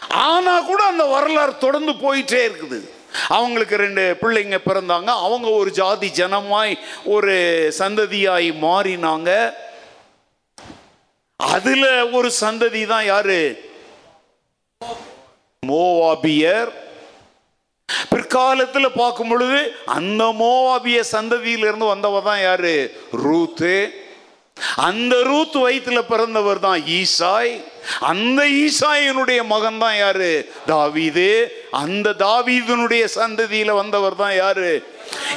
ஆனால் 0.10 0.66
கூட 0.66 0.84
அந்த 0.84 1.04
வரலாறு 1.04 1.58
தொடர்ந்து 1.58 1.92
போயிட்டே 1.92 2.42
இருக்குது. 2.50 2.90
அவங்களுக்கு 3.28 3.76
ரெண்டு 3.76 4.18
பிள்ளைங்க 4.22 4.58
பிறந்தாங்க. 4.66 5.10
அவங்க 5.26 5.50
ஒரு 5.50 5.72
ஜாதி 5.72 6.12
ஜனமாய் 6.16 6.78
ஒரு 7.04 7.36
சந்ததியாய் 7.80 8.50
மாறினாங்க. 8.62 9.54
அதில் 11.36 12.12
ஒரு 12.12 12.32
சந்ததி 12.42 12.88
தான் 12.88 13.06
யாரு? 13.06 13.68
மோவாபியர். 15.68 16.72
பிற்காலத்தில் 18.10 18.96
பார்க்கும் 18.96 19.28
பொழுது 19.28 19.76
அந்த 19.86 20.24
மோவாபிய 20.24 21.04
சந்ததியிலிருந்து 21.12 21.88
வந்தவ 21.88 22.24
தான் 22.24 22.42
யாரு? 22.42 23.02
ரூத்து. 23.12 24.08
அந்த 24.76 25.24
ரூத் 25.24 25.56
வயிற்றுல 25.56 26.02
பிறந்தவர் 26.02 26.60
தான் 26.60 26.82
ஈசாய். 26.82 27.64
அந்த 28.00 28.44
ஈசாயினுடைய 28.44 29.44
மகன் 29.44 29.78
தான் 29.78 29.98
யாரு? 29.98 30.54
தாவீது. 30.66 31.30
அந்த 31.72 32.14
தாவீதனுடைய 32.18 33.08
சந்ததியில 33.16 33.72
வந்தவர் 33.72 34.16
தான் 34.16 34.36
யாரு? 34.36 34.88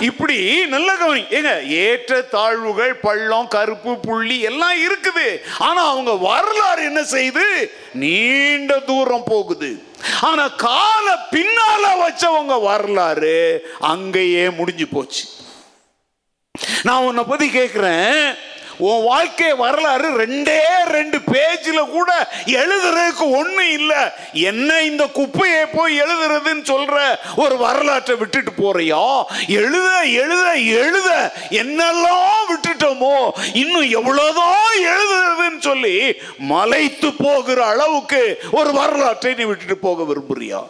இப்படி 0.01 0.67
நல்ல 0.67 0.97
கவனி. 0.97 1.21
ஏங்க 1.31 1.67
ஏற்ற 1.67 2.21
தாழ்வுகள் 2.21 2.95
பள்ளம் 2.95 3.49
கருப்பு 3.49 3.97
புள்ளி 3.97 4.41
எல்லாம் 4.41 4.77
இருக்குது. 4.77 5.41
ஆனா 5.59 5.89
அவங்க 5.89 6.13
வரலாறு 6.17 6.85
என்ன 6.85 7.01
செய்யுது 7.01 7.71
நீண்ட 7.93 8.79
தூரம் 8.79 9.25
போகுது. 9.25 9.83
ஆனா 10.21 10.49
கால 10.49 11.27
பின்னால 11.31 11.85
வச்சவங்க 12.03 12.63
வரலாறு 12.63 13.67
அங்கேயே 13.79 14.51
முடிஞ்சு 14.51 14.87
போச்சு. 14.87 15.25
நான் 16.83 17.03
உன்னை 17.03 17.25
பத்தி 17.25 17.51
கேட்கிறேன் 17.51 18.35
உன் 18.79 19.05
வாழ்க்கை 19.05 19.55
வரலாறு 19.55 20.27
ரெண்டே 20.27 20.61
ரெண்டு 20.85 21.19
பேஜில் 21.19 21.91
கூட 21.91 22.29
எழுதுறதுக்கு 22.47 23.27
ஒன்றும் 23.39 23.71
இல்லை. 23.71 24.03
என்ன 24.33 24.83
இந்த 24.83 25.07
குப்பையை 25.07 25.67
போய் 25.67 26.01
எழுதுறதுன்னு 26.01 26.65
சொல்ற 26.65 27.19
ஒரு 27.37 27.57
வரலாற்றை 27.57 28.17
விட்டுட்டு 28.17 28.51
போறியா? 28.51 29.25
எழுத 29.47 30.03
எழுத 30.03 30.55
எழுத. 30.55 31.33
என்னெல்லாம் 31.51 32.45
விட்டுட்டோமோ 32.53 33.31
இன்னும் 33.53 33.91
எவ்வளோதான் 33.91 34.75
எழுதுறதுன்னு 34.83 35.59
சொல்லி 35.59 36.15
மலைத்து 36.39 37.13
போகிற 37.13 37.67
அளவுக்கு 37.67 38.43
ஒரு 38.51 38.73
வரலாற்றை 38.73 39.35
நீ 39.35 39.45
விட்டுட்டு 39.45 39.77
போக 39.77 40.03
விரும்புறியா? 40.03 40.69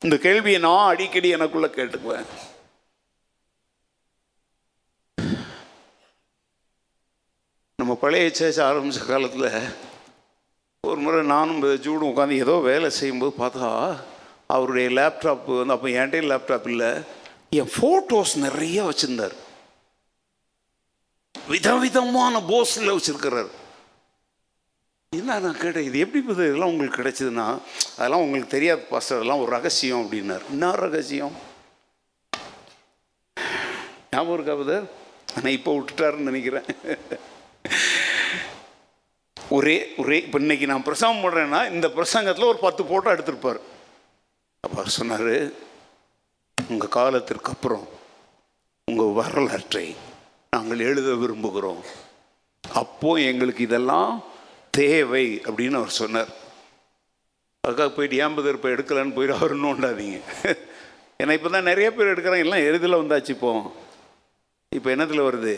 இந்த 0.00 0.16
கேள்வியை 0.16 0.60
நான் 0.60 0.88
அடிக்கடி 0.88 1.28
எனக்குள்ள 1.28 1.66
கேட்டுக்குவேன். 1.66 2.26
நம்ம 7.86 7.98
பழைய 8.02 8.28
சேர்ச்சி 8.36 8.60
ஆரம்பித்த 8.68 9.00
காலத்தில் 9.08 9.44
ஒரு 10.88 11.00
முறை 11.02 11.18
நானும் 11.26 11.60
ஜூடும் 11.84 12.08
உட்காந்து 12.08 12.38
ஏதோ 12.44 12.54
வேலை 12.64 12.88
செய்யும்போது 12.96 13.32
பார்த்தா 13.42 13.68
அவருடைய 14.54 14.86
லேப்டாப்பு 14.98 15.52
வந்து 15.58 15.74
அப்போ 15.74 15.88
என்கிட்ட 15.98 16.28
லேப்டாப் 16.30 16.66
இல்லை. 16.72 16.88
என் 17.58 17.70
ஃபோட்டோஸ் 17.74 18.32
நிறைய 18.46 18.78
வச்சுருந்தார். 18.88 19.36
விதவிதமான 21.52 22.40
போஸில் 22.50 22.94
வச்சுருக்கிறார். 22.96 23.52
என்ன 25.20 25.38
நான் 25.46 25.62
கேட்டேன் 25.62 25.88
இது 25.90 26.02
எப்படி 26.06 26.24
இது 26.24 26.48
இதெல்லாம் 26.48 26.72
உங்களுக்கு 26.74 27.00
கிடைச்சதுன்னா 27.02 27.46
அதெல்லாம் 27.98 28.24
உங்களுக்கு 28.26 28.54
தெரியாது 28.56 28.84
பாஸ்டர் 28.90 29.18
அதெல்லாம் 29.18 29.44
ஒரு 29.44 29.50
ரகசியம் 29.56 30.02
அப்படின்னார். 30.02 30.44
என்ன 30.56 30.72
ரகசியம்? 30.86 31.36
ஞாபகம் 34.10 34.36
இருக்கா 34.38 34.58
ஆனால் 35.36 35.56
இப்போ 35.60 35.78
விட்டுட்டாருன்னு 35.78 36.30
நினைக்கிறேன். 36.32 36.68
ஒரே 39.56 39.74
ஒரே 40.02 40.16
இப்போ 40.24 40.38
இன்னைக்கு 40.38 40.66
நான் 40.70 40.86
பிரசங்கம் 40.86 41.22
பண்ணுறேன்னா 41.24 41.60
இந்த 41.74 41.86
பிரசங்கத்தில் 41.96 42.50
ஒரு 42.52 42.58
பத்து 42.64 42.82
ஃபோட்டோ 42.88 43.12
எடுத்திருப்பார். 43.14 43.60
அப்போ 44.64 44.76
அவர் 44.78 44.96
சொன்னார் 44.96 45.34
உங்கள் 46.72 46.94
காலத்திற்கு 46.96 47.52
அப்புறம் 47.54 47.84
உங்கள் 48.90 49.16
வரலாற்றை 49.18 49.86
நாங்கள் 50.56 50.82
எழுத 50.88 51.10
விரும்புகிறோம். 51.22 51.82
அப்போது 52.64 53.26
எங்களுக்கு 53.30 53.62
இதெல்லாம் 53.68 54.10
தேவை 54.70 55.26
அப்படின்னு 55.46 55.78
அவர் 55.80 55.98
சொன்னார். 56.02 56.32
அதுக்காக 57.64 57.90
போயிட்டு 57.94 58.20
ஏன் 58.24 58.36
பதர் 58.38 58.64
எடுக்கலான்னு 58.74 59.16
போயிட்டு 59.16 59.38
அவர் 59.38 59.54
நோண்டாதீங்க. 59.66 60.18
ஏன்னா 61.20 61.32
இப்போ 61.38 61.48
தான் 61.48 61.68
நிறைய 61.70 61.88
பேர் 61.94 62.12
எடுக்கிறாங்க. 62.12 62.46
எல்லாம் 62.46 62.66
எளிதில் 62.68 63.00
வந்தாச்சு 63.02 63.32
இப்போ. 63.36 63.52
இப்போ 64.72 64.90
என்னத்தில் 64.94 65.26
வருது? 65.28 65.54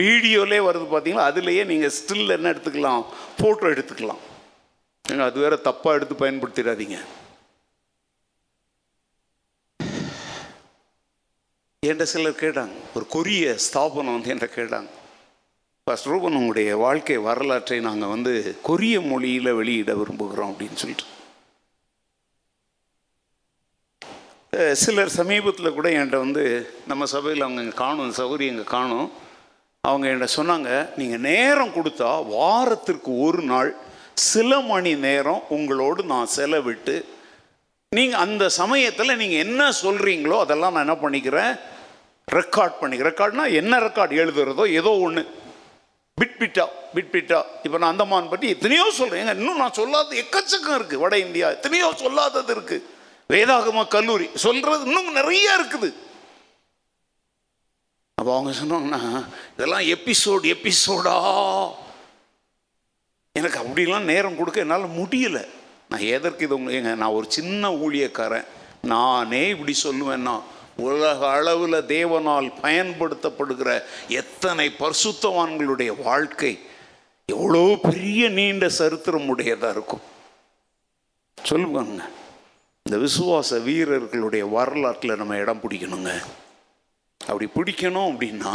வீடியோலே 0.00 0.58
வருது 0.66 0.86
பார்த்தீங்களா 0.92 1.24
அதுலேயே 1.30 1.62
நீங்கள் 1.70 1.94
ஸ்டில் 1.96 2.34
என்ன 2.36 2.50
எடுத்துக்கலாம்? 2.52 3.02
ஃபோட்டோ 3.38 3.66
எடுத்துக்கலாம். 3.74 4.22
ஏங்க 5.04 5.24
அது 5.30 5.44
வேற 5.44 5.54
தப்பாக 5.68 5.96
எடுத்து 5.98 6.14
பயன்படுத்திடாதீங்க. 6.22 6.98
என்கிட்ட 11.82 12.04
சிலர் 12.14 12.42
கேட்டாங்க. 12.42 12.74
ஒரு 12.96 13.04
கொரிய 13.14 13.54
ஸ்தாபனம் 13.66 14.14
வந்து 14.16 14.30
என்கிட்ட 14.32 14.50
கேட்டாங்க. 14.58 14.90
ஃபஸ்ட் 15.86 16.08
ரூபன் 16.10 16.36
உங்களுடைய 16.40 16.70
வாழ்க்கை 16.82 17.16
வரலாற்றை 17.28 17.78
நாங்கள் 17.86 18.12
வந்து 18.12 18.32
கொரிய 18.68 18.96
மொழியில் 19.10 19.56
வெளியிட 19.60 19.94
விரும்புகிறோம் 20.00 20.52
அப்படின்னு 20.52 20.80
சொல்லிட்டு. 20.82 21.06
சிலர் 24.82 25.12
சமீபத்தில் 25.18 25.76
கூட 25.78 25.88
என்கிட்ட 25.96 26.18
வந்து 26.26 26.44
நம்ம 26.90 27.04
சபையில் 27.14 27.44
அவங்க 27.46 27.62
இங்கே 27.64 27.76
காணும் 27.84 28.16
சௌகரியம் 28.20 28.54
இங்கே 28.54 28.68
காணும். 28.76 29.08
அவங்க 29.84 30.06
என்கிட்ட 30.08 30.26
சொன்னாங்க 30.32 30.68
நீங்கள் 30.98 31.22
நேரம் 31.30 31.72
கொடுத்தா 31.76 32.10
வாரத்திற்கு 32.34 33.12
ஒரு 33.24 33.40
நாள் 33.48 33.70
சில 34.26 34.60
மணி 34.68 34.92
நேரம் 35.06 35.40
உங்களோடு 35.56 36.02
நான் 36.12 36.28
செலவிட்டு 36.34 36.94
நீங்கள் 37.92 38.22
அந்த 38.24 38.44
சமயத்தில் 38.58 39.18
நீங்கள் 39.22 39.42
என்ன 39.46 39.62
சொல்கிறீங்களோ 39.80 40.36
அதெல்லாம் 40.44 40.74
நான் 40.74 40.86
என்ன 40.86 40.96
பண்ணிக்கிறேன் 41.04 41.50
ரெக்கார்ட் 42.28 42.78
பண்ணிக்கிறேன். 42.80 43.10
ரெக்கார்ட்னா 43.10 43.46
என்ன 43.60 43.80
ரெக்கார்ட் 43.86 44.14
எழுதுறதோ 44.22 44.66
ஏதோ 44.80 44.92
ஒன்று 45.06 45.24
பிட் 46.18 46.38
பிட்டா 46.42 46.66
பிட் 46.94 47.12
பிட்டா 47.16 47.40
இப்போ 47.64 47.76
நான் 47.78 47.92
அந்தமான் 47.94 48.32
பற்றி 48.34 48.54
எத்தனையோ 48.54 48.86
சொல்கிறேன் 49.00 49.22
ஏங்க 49.24 49.36
இன்னும் 49.40 49.60
நான் 49.64 49.78
சொல்லாத 49.80 50.16
எக்கச்சக்கம் 50.24 50.78
இருக்குது 50.78 51.02
வட 51.04 51.14
இந்தியா 51.26 51.48
எத்தனையோ 51.58 51.90
சொல்லாதது 52.04 52.54
இருக்குது 52.56 52.86
வேதாகம 53.30 53.86
கல்லூரி 53.96 54.28
சொல்கிறது 54.46 54.82
இன்னும் 54.90 55.12
நிறைய 55.20 55.46
இருக்குது. 55.58 55.90
அப்போ 58.22 58.34
அவங்க 58.38 58.52
சொன்னாங்கன்னா 58.58 59.00
இதெல்லாம் 59.52 59.84
எபிசோடு 59.94 60.44
எபிசோடா 60.54 61.14
எனக்கு 63.38 63.58
அப்படிலாம் 63.62 64.10
நேரம் 64.10 64.36
கொடுக்க 64.36 64.60
என்னால் 64.64 64.84
முடியல. 64.98 65.38
நான் 65.90 66.04
எதற்கு 66.16 66.44
இது 66.44 66.54
உங்களுக்கு 66.56 66.80
ஏங்க 66.80 66.92
நான் 67.00 67.16
ஒரு 67.18 67.26
சின்ன 67.36 67.70
ஊழியக்காரன். 67.84 68.46
நானே 68.92 69.40
இப்படி 69.54 69.74
சொல்லுவேன்னா 69.82 70.34
உலக 70.76 71.30
அளவில் 71.30 71.78
தேவனால் 71.94 72.48
பயன்படுத்தப்படுகிற 72.64 73.70
எத்தனை 74.20 74.66
பரிசுத்தவான்களுடைய 74.82 75.90
வாழ்க்கை 76.02 76.52
எவ்வளோ 77.26 77.64
பெரிய 77.88 78.28
நீண்ட 78.38 78.68
சரித்திரம் 78.68 79.28
உடையதாக 79.28 79.74
இருக்கும். 79.76 80.04
சொல்லுவாங்க 81.50 82.02
இந்த 82.86 82.98
விசுவாச 83.06 83.62
வீரர்களுடைய 83.68 84.44
வரலாற்றில் 84.56 85.20
நம்ம 85.22 85.36
இடம் 85.36 85.64
பிடிக்கணுங்க. 85.64 86.12
அப்படி 87.28 87.46
பிடிக்கணும் 87.58 88.08
அப்படின்னா 88.12 88.54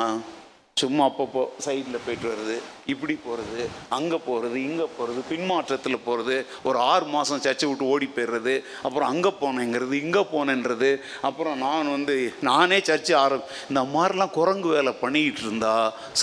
சும்மா 0.77 1.05
அப்பப்போ 1.09 1.43
சைடில் 1.65 2.03
போயிட்டு 2.05 2.27
வருது 2.31 2.55
இப்படி 2.85 3.13
போகிறது 3.23 3.61
அங்கே 3.89 4.17
போகிறது 4.25 4.57
இங்கே 4.61 4.85
போகிறது 4.97 5.21
பின்மாற்றத்தில் 5.29 6.03
போகிறது 6.07 6.35
ஒரு 6.63 6.77
ஆறு 6.79 7.05
மாதம் 7.05 7.41
சர்ச்சை 7.45 7.67
விட்டு 7.69 7.85
ஓடி 7.93 8.07
போயிடுறது 8.07 8.53
அப்புறம் 8.81 9.09
அங்கே 9.09 9.31
போனேங்கிறது 9.39 9.95
இங்கே 10.01 10.23
போனேன்றது 10.33 10.89
அப்புறம் 11.21 11.57
நான் 11.57 11.89
வந்து 11.89 12.15
நானே 12.39 12.77
சர்ச்சை 12.89 13.15
ஆரம் 13.15 13.47
இந்த 13.69 13.83
மாதிரிலாம் 13.95 14.35
குரங்கு 14.37 14.67
வேலை 14.67 14.93
பண்ணிக்கிட்டு 15.03 15.41
இருந்தா 15.41 15.73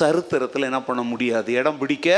சரித்திரத்தில் 0.00 0.68
என்ன 0.68 0.80
பண்ண 0.82 1.02
முடியாது? 1.02 1.52
இடம் 1.52 1.78
பிடிக்க? 1.78 2.08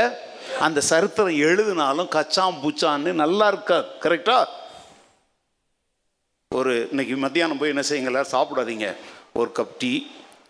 அந்த 0.61 0.81
சரித்திரம் 0.81 1.41
எழுதினாலும் 1.47 2.13
கச்சான் 2.17 2.59
பூச்சான்னு 2.61 3.13
நல்லா 3.13 3.47
இருக்கா? 3.47 3.79
கரெக்டா 4.05 4.37
ஒரு 6.51 6.87
இன்னைக்கு 6.91 7.17
மத்தியானம் 7.17 7.57
போய் 7.57 7.69
என்ன 7.69 7.85
செய்யுங்களா 7.89 8.23
சாப்பிடாதீங்க. 8.35 8.89
ஒரு 9.33 9.51
கப் 9.57 9.75
டீ 9.79 9.91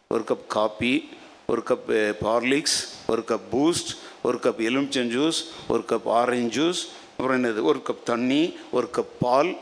ஒரு 0.10 0.24
கப் 0.24 0.48
காப்பி 0.48 1.10
ஒரு 1.48 1.64
கப் 1.64 2.16
பார்லிக்ஸ் 2.22 2.82
eh, 2.82 3.08
ஒரு 3.08 3.24
கப் 3.28 3.40
பூஸ்ட் 3.52 3.98
ஒரு 4.22 4.38
கப் 4.38 4.62
எலுமிச்சம் 4.62 5.10
ஜூஸ் 5.10 5.44
ஒரு 5.68 5.84
கப் 5.88 6.06
ஆரஞ்சு 6.06 6.62
ஜூஸ் 6.62 6.88
அப்புறம் 7.18 7.44
என்னது? 7.44 7.64
ஒரு 7.64 7.80
கப் 7.80 8.04
தண்ணி 8.04 8.58
ஒரு 8.72 8.90
கப் 8.94 9.06
பால். 9.20 9.58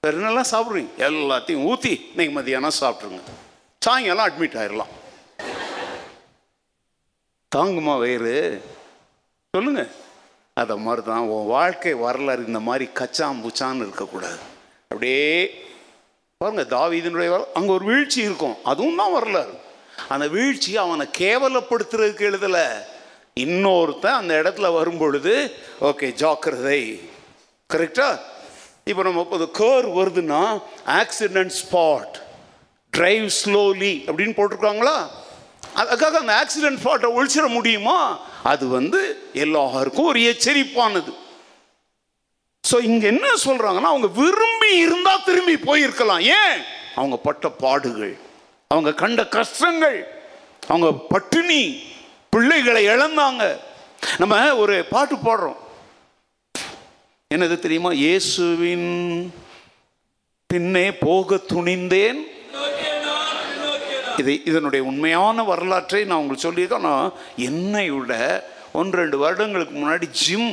வேறு 0.00 0.18
என்னெல்லாம் 0.18 0.44
சாப்பிட்றீங்க? 0.50 0.86
எல்லாத்தையும் 0.98 1.64
ஊற்றி 1.64 2.12
இன்னைக்கு 2.16 2.40
மதியானம் 2.40 2.70
சாப்பிட்ருங்க 2.80 3.20
சாயங்காலம் 3.80 4.34
அட்மிட் 4.34 4.56
ஆயிடலாம் 4.56 4.92
தாங்குமா 7.56 7.98
வயிறு? 7.98 8.62
சொல்லுங்க. 9.56 9.88
அதை 10.54 10.76
மாதிரி 10.76 11.06
தான் 11.06 11.18
உன் 11.18 11.46
வாழ்க்கை 11.46 11.94
வரலாறு 11.94 12.46
இந்த 12.46 12.60
மாதிரி 12.60 12.90
கச்சாம் 12.94 13.42
புச்சான்னு 13.42 13.76
இருக்கக்கூடாது. 13.76 14.36
அப்படியே 14.82 15.64
பாருங்க 16.36 16.76
தாவீதினுடைய 16.76 17.28
வர- 17.28 17.50
அங்கே 17.54 17.68
ஒரு 17.68 17.84
வீழ்ச்சி 17.84 18.20
இருக்கும். 18.20 18.54
அதுவும் 18.64 18.96
தான் 18.96 19.12
வரலாறு. 19.12 19.62
அந்த 20.08 20.28
வீழ்ச்சி 20.28 20.76
அவனை 20.76 21.06
கேவலப்படுத்துறதுக்கு 21.18 22.24
எழுதலை. 22.30 22.66
இன்னொருத்தன் 23.36 24.18
அந்த 24.20 24.42
இடத்துல 24.42 24.72
வரும்பொழுது 24.74 25.56
ஓகே 25.80 26.12
ஜாக்கிரதை. 26.12 27.10
கரெக்டா 27.72 28.18
இப்போ 28.84 29.02
நம்ம 29.02 29.20
இப்போ 29.20 29.48
கேர் 29.58 29.86
வருதுன்னா 29.98 30.62
ஆக்சிடென்ட் 30.86 31.54
ஸ்பாட் 31.62 32.16
டிரைவ் 32.90 33.26
ஸ்லோலி 33.44 33.94
அப்படின்னு 34.06 34.36
போட்டிருக்காங்களா? 34.38 34.96
அதுக்காக 35.76 36.18
அந்த 36.22 36.34
ஆக்சிடென்ட் 36.42 36.80
ஸ்பாட்டை 36.82 37.08
ஒழிச்சிட 37.16 37.46
முடியுமா? 37.48 38.20
அது 38.42 38.68
வந்து 38.68 39.00
எல்லாருக்கும் 39.32 40.04
ஒரு 40.04 40.20
எச்சரிப்பானது. 40.20 41.12
ஸோ 42.70 42.82
இங்கே 42.82 43.06
என்ன 43.06 43.26
சொல்கிறாங்கன்னா 43.44 43.90
அவங்க 43.92 44.06
விரும்பி 44.06 44.76
இருந்தால் 44.76 45.24
திரும்பி 45.24 45.54
போயிருக்கலாம். 45.54 46.20
ஏன்? 46.20 46.62
அவங்க 46.94 47.16
பட்ட 47.16 47.48
பாடுகள். 47.48 48.14
அவங்க 48.74 48.92
கண்ட 49.02 49.22
கஷ்டங்கள் 49.36 49.98
அவங்க 50.72 50.88
பட்டினி 51.12 51.62
பிள்ளைகளை 52.34 52.82
இழந்தாங்க. 52.92 53.44
நம்ம 54.20 54.34
ஒரு 54.62 54.76
பாட்டு 54.94 55.16
பாடுறோம். 55.26 55.60
என்னது 57.34 57.56
தெரியுமா? 57.64 57.90
இயேசுவின் 58.04 58.88
பின்னே 60.52 60.86
போக 61.06 61.38
துணிந்தேன். 61.52 62.20
இது 64.20 64.32
இதனுடைய 64.50 64.82
உண்மையான 64.90 65.44
வரலாற்றை 65.50 66.00
நான் 66.04 66.20
உங்களுக்கு 66.20 66.46
சொல்லியிருக்கேன். 66.48 66.88
நான் 66.90 67.12
என்னை 67.48 67.86
விட 67.96 68.12
ஒன்று 68.78 69.00
ரெண்டு 69.00 69.16
வருடங்களுக்கு 69.22 69.74
முன்னாடி 69.80 70.06
ஜிம் 70.22 70.52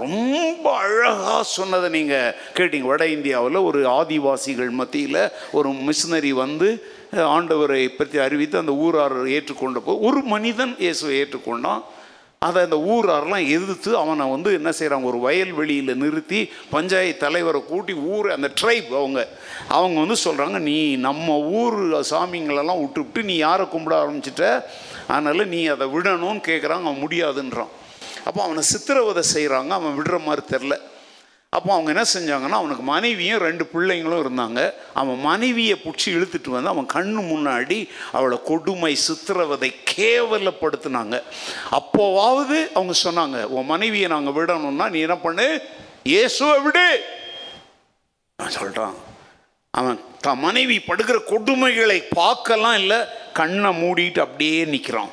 ரொம்ப 0.00 0.66
அழகாக 0.82 1.42
சொன்னதை 1.42 1.88
நீங்கள் 1.96 2.34
கேட்டீங்க. 2.58 2.86
வட 2.90 3.06
இந்தியாவில் 3.06 3.58
ஒரு 3.68 3.80
ஆதிவாசிகள் 4.00 4.70
மத்தியில் 4.80 5.22
ஒரு 5.52 5.70
மிஷினரி 5.88 6.30
வந்து 6.44 6.68
ஆண்டவரை 7.36 7.80
பற்றி 7.96 8.18
அறிவித்து 8.18 8.62
அந்த 8.62 8.74
ஊரார் 8.84 9.16
ஏற்றுக்கொண்டப்போ 9.36 9.94
ஒரு 10.08 10.20
மனிதன் 10.34 10.72
இயேசுவை 10.78 11.14
ஏற்றுக்கொண்டான். 11.22 11.82
அதை 12.46 12.60
அந்த 12.62 12.78
ஊராரெலாம் 12.94 13.44
எதிர்த்து 13.56 13.90
அவனை 13.96 14.24
வந்து 14.30 14.50
என்ன 14.58 14.70
செய்கிறாங்க 14.78 15.08
ஒரு 15.10 15.18
வயல்வெளியில் 15.18 16.00
நிறுத்தி 16.02 16.40
பஞ்சாயத்து 16.70 17.22
தலைவரை 17.24 17.60
கூட்டி 17.68 17.92
ஊர் 17.92 18.28
அந்த 18.36 18.48
ட்ரைப் 18.60 18.88
அவங்க 19.00 19.20
அவங்க 19.68 19.98
வந்து 20.04 20.16
சொல்கிறாங்க 20.24 20.58
நீ 20.70 20.78
நம்ம 21.08 21.36
ஊர் 21.60 21.78
சாமிங்களெல்லாம் 22.10 22.80
விட்டுவிட்டு 22.80 23.22
நீ 23.22 23.36
யாரை 23.36 23.66
கும்பிட 23.66 23.94
ஆரம்பிச்சிட்ட? 24.02 24.64
அதனால் 25.06 25.48
நீ 25.54 25.66
அதை 25.66 25.86
விடணும்னு 25.86 26.42
கேட்குறாங்க 26.50 26.88
அவன் 26.88 27.04
முடியாதுன்றான். 27.04 27.72
அப்போ 28.26 28.40
அவனை 28.42 28.62
சித்திரவதை 28.72 29.22
செய்கிறாங்க 29.34 29.70
அவன் 29.78 29.96
விடுற 29.98 30.18
மாதிரி 30.24 30.44
தெரில 30.54 30.76
அப்போ 31.56 31.70
அவங்க 31.74 31.90
என்ன 31.94 32.04
செஞ்சாங்கன்னா 32.12 32.58
அவனுக்கு 32.60 32.82
மனைவியும் 32.82 33.42
ரெண்டு 33.46 33.64
பிள்ளைங்களும் 33.72 34.22
இருந்தாங்க. 34.24 34.60
அவன் 35.00 35.18
மனைவியை 35.26 35.74
பிடிச்சி 35.82 36.08
இழுத்துட்டு 36.16 36.54
வந்து 36.54 36.72
அவன் 36.72 36.88
கண்ணு 36.94 37.22
முன்னாடி 37.32 37.78
அவளை 38.16 38.36
கொடுமை 38.50 38.92
சித்திரவதை 39.06 39.70
கேவலப்படுத்தினாங்க. 39.94 41.16
அப்போவாவது 41.78 42.58
அவங்க 42.76 42.94
சொன்னாங்க 43.06 43.42
உன் 43.56 43.70
மனைவியை 43.72 44.08
நாங்கள் 44.14 44.36
விடணும்னா 44.38 44.86
நீ 44.94 45.00
என்ன 45.06 45.16
பண்ணு? 45.26 45.46
இயேசுவை 46.12 46.56
விடு. 46.66 46.86
நான் 48.38 48.56
சொல்கிறான் 48.60 48.96
அவன் 49.70 49.98
தன் 50.26 50.42
மனைவி 50.46 50.78
படுக்கிற 50.88 51.18
கொடுமைகளை 51.32 51.98
பார்க்கலாம் 52.20 52.78
இல்லை 52.82 53.00
கண்ணை 53.40 53.70
மூடிட்டு 53.82 54.20
அப்படியே 54.26 54.64
நிற்கிறான் 54.74 55.12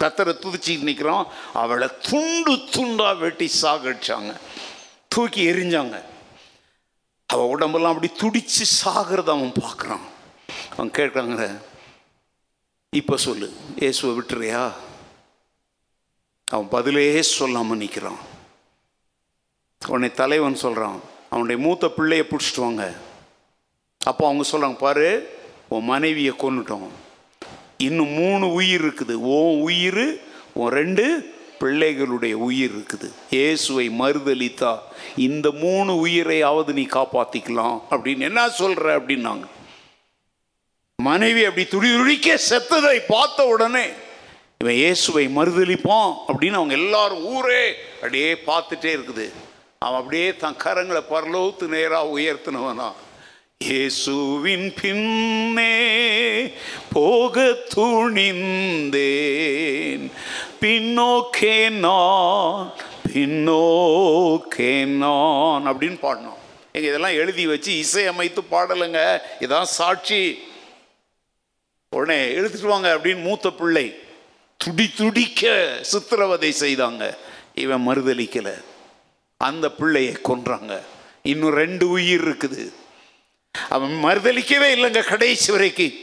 கத்தரை 0.00 0.32
துதிச்சிட்டு 0.42 0.88
நிற்கிறான் 0.88 1.26
அவளை 1.62 1.88
துண்டு 2.08 2.54
துண்டாக 2.74 3.18
வெட்டி 3.24 3.46
சாகடிச்சாங்க 3.62 4.32
தூக்கி 5.14 5.42
எரிஞ்சாங்க. 5.50 5.96
அவள் 7.32 7.52
உடம்பெல்லாம் 7.54 7.94
அப்படி 7.94 8.10
துடிச்சு 8.22 8.64
சாகிறத 8.80 9.30
அவன் 9.36 9.54
பார்க்குறான். 9.62 10.04
அவன் 10.72 10.90
கேட்குறாங்க 10.98 11.44
இப்போ 13.00 13.16
சொல்லு 13.26 13.48
இயேசுவை 13.82 14.12
விட்டுறியா? 14.16 14.62
அவன் 16.54 16.68
பதிலே 16.74 17.06
சொல்லாமல் 17.22 17.80
நிற்கிறான் 17.82 18.20
உன்னை 19.94 20.10
தலைவன் 20.20 20.62
சொல்கிறான் 20.64 20.98
அவனுடைய 21.30 21.58
மூத்த 21.64 21.88
பிள்ளையை 21.96 22.24
பிடிச்சிட்டு 22.28 22.64
வாங்க. 22.66 22.84
அப்போ 24.10 24.22
அவங்க 24.26 24.44
சொல்கிறாங்க 24.50 24.78
பாரு 24.84 25.08
உன் 25.74 25.88
மனைவியை 25.92 26.32
கொன்னுட்டோம். 26.42 26.88
இன்னும் 27.86 28.12
மூணு 28.20 28.46
உயிர் 28.52 28.84
இருக்குது. 28.86 29.14
உன் 29.36 29.54
உயிர் 29.68 30.06
உன் 30.60 30.72
ரெண்டு 30.78 31.06
பிள்ளைகளுடைய 31.62 32.34
உயிர் 32.46 32.72
இருக்குது. 32.76 33.08
இயேசுவை 33.36 33.86
மறுதளித்தா 34.00 34.72
இந்த 35.26 35.46
மூணு 35.64 35.92
உயிரையாவது 36.06 36.72
நீ 36.78 36.84
காப்பாற்றிக்கலாம் 36.96 37.76
அப்படின்னு 37.90 38.26
என்ன 38.30 38.48
சொல்கிற 38.60 38.98
அப்படின்னாங்க. 38.98 39.46
மனைவி 40.98 41.44
அப்படி 41.44 41.64
துடி 41.66 41.88
துடிக்க 41.96 42.36
செத்ததை 42.50 42.98
பார்த்த 43.14 43.46
உடனே 43.54 43.86
இவன் 44.62 44.78
இயேசுவை 44.82 45.24
மறுதளிப்பான் 45.38 46.12
அப்படின்னு 46.28 46.60
அவங்க 46.60 46.74
எல்லாரும் 46.82 47.24
ஊரே 47.34 47.64
அப்படியே 47.94 48.30
பார்த்துட்டே 48.50 48.90
இருக்குது. 48.96 49.26
அவன் 49.78 50.00
அப்படியே 50.00 50.28
தன் 50.42 50.60
கரங்களை 50.64 51.02
பரலோத்து 51.10 51.64
நேராக 51.74 52.12
உயர்த்தினவனா. 52.16 52.88
இயேசுவின் 53.60 54.74
பின்னே 54.80 55.74
போக 56.92 57.44
துணிந்தேன். 57.74 58.42
பின்னோக்கே 60.60 61.70
நான் 61.70 62.72
பின்னோக்கே 63.12 64.84
நான் 64.84 65.66
அப்படின்னு 65.66 65.98
பாடினோம் 66.04 66.42
எங்கள் 66.72 66.90
இதெல்லாம் 66.90 67.18
எழுதி 67.22 67.46
வச்சு 67.46 67.72
இசையமைத்து 67.84 68.44
பாடலைங்க. 68.50 69.00
இதான் 69.40 69.72
சாட்சி. 69.78 70.20
உடனே 71.88 72.18
எழுதிட்டு 72.36 72.72
வாங்க 72.74 72.88
அப்படின்னு 72.96 73.22
மூத்த 73.22 73.50
பிள்ளை 73.50 73.86
துடி 74.56 74.90
துடிக்க 74.96 75.78
சித்திரவதை 75.80 76.54
செய்தாங்க. 76.60 77.16
இவன் 77.54 77.84
மறுதளிக்கலை 77.88 78.56
அந்த 79.36 79.70
பிள்ளையை 79.70 80.16
கொன்றாங்க. 80.24 80.72
இன்னும் 81.22 81.58
ரெண்டு 81.62 81.88
உயிர் 81.88 82.28
இருக்குது. 82.28 82.64
அவன் 83.54 83.94
மறுதளிக்கவே 84.04 84.68
இல்லைங்க 84.76 85.02
கடைசி 85.08 85.52
வரைக்கும் 85.52 85.94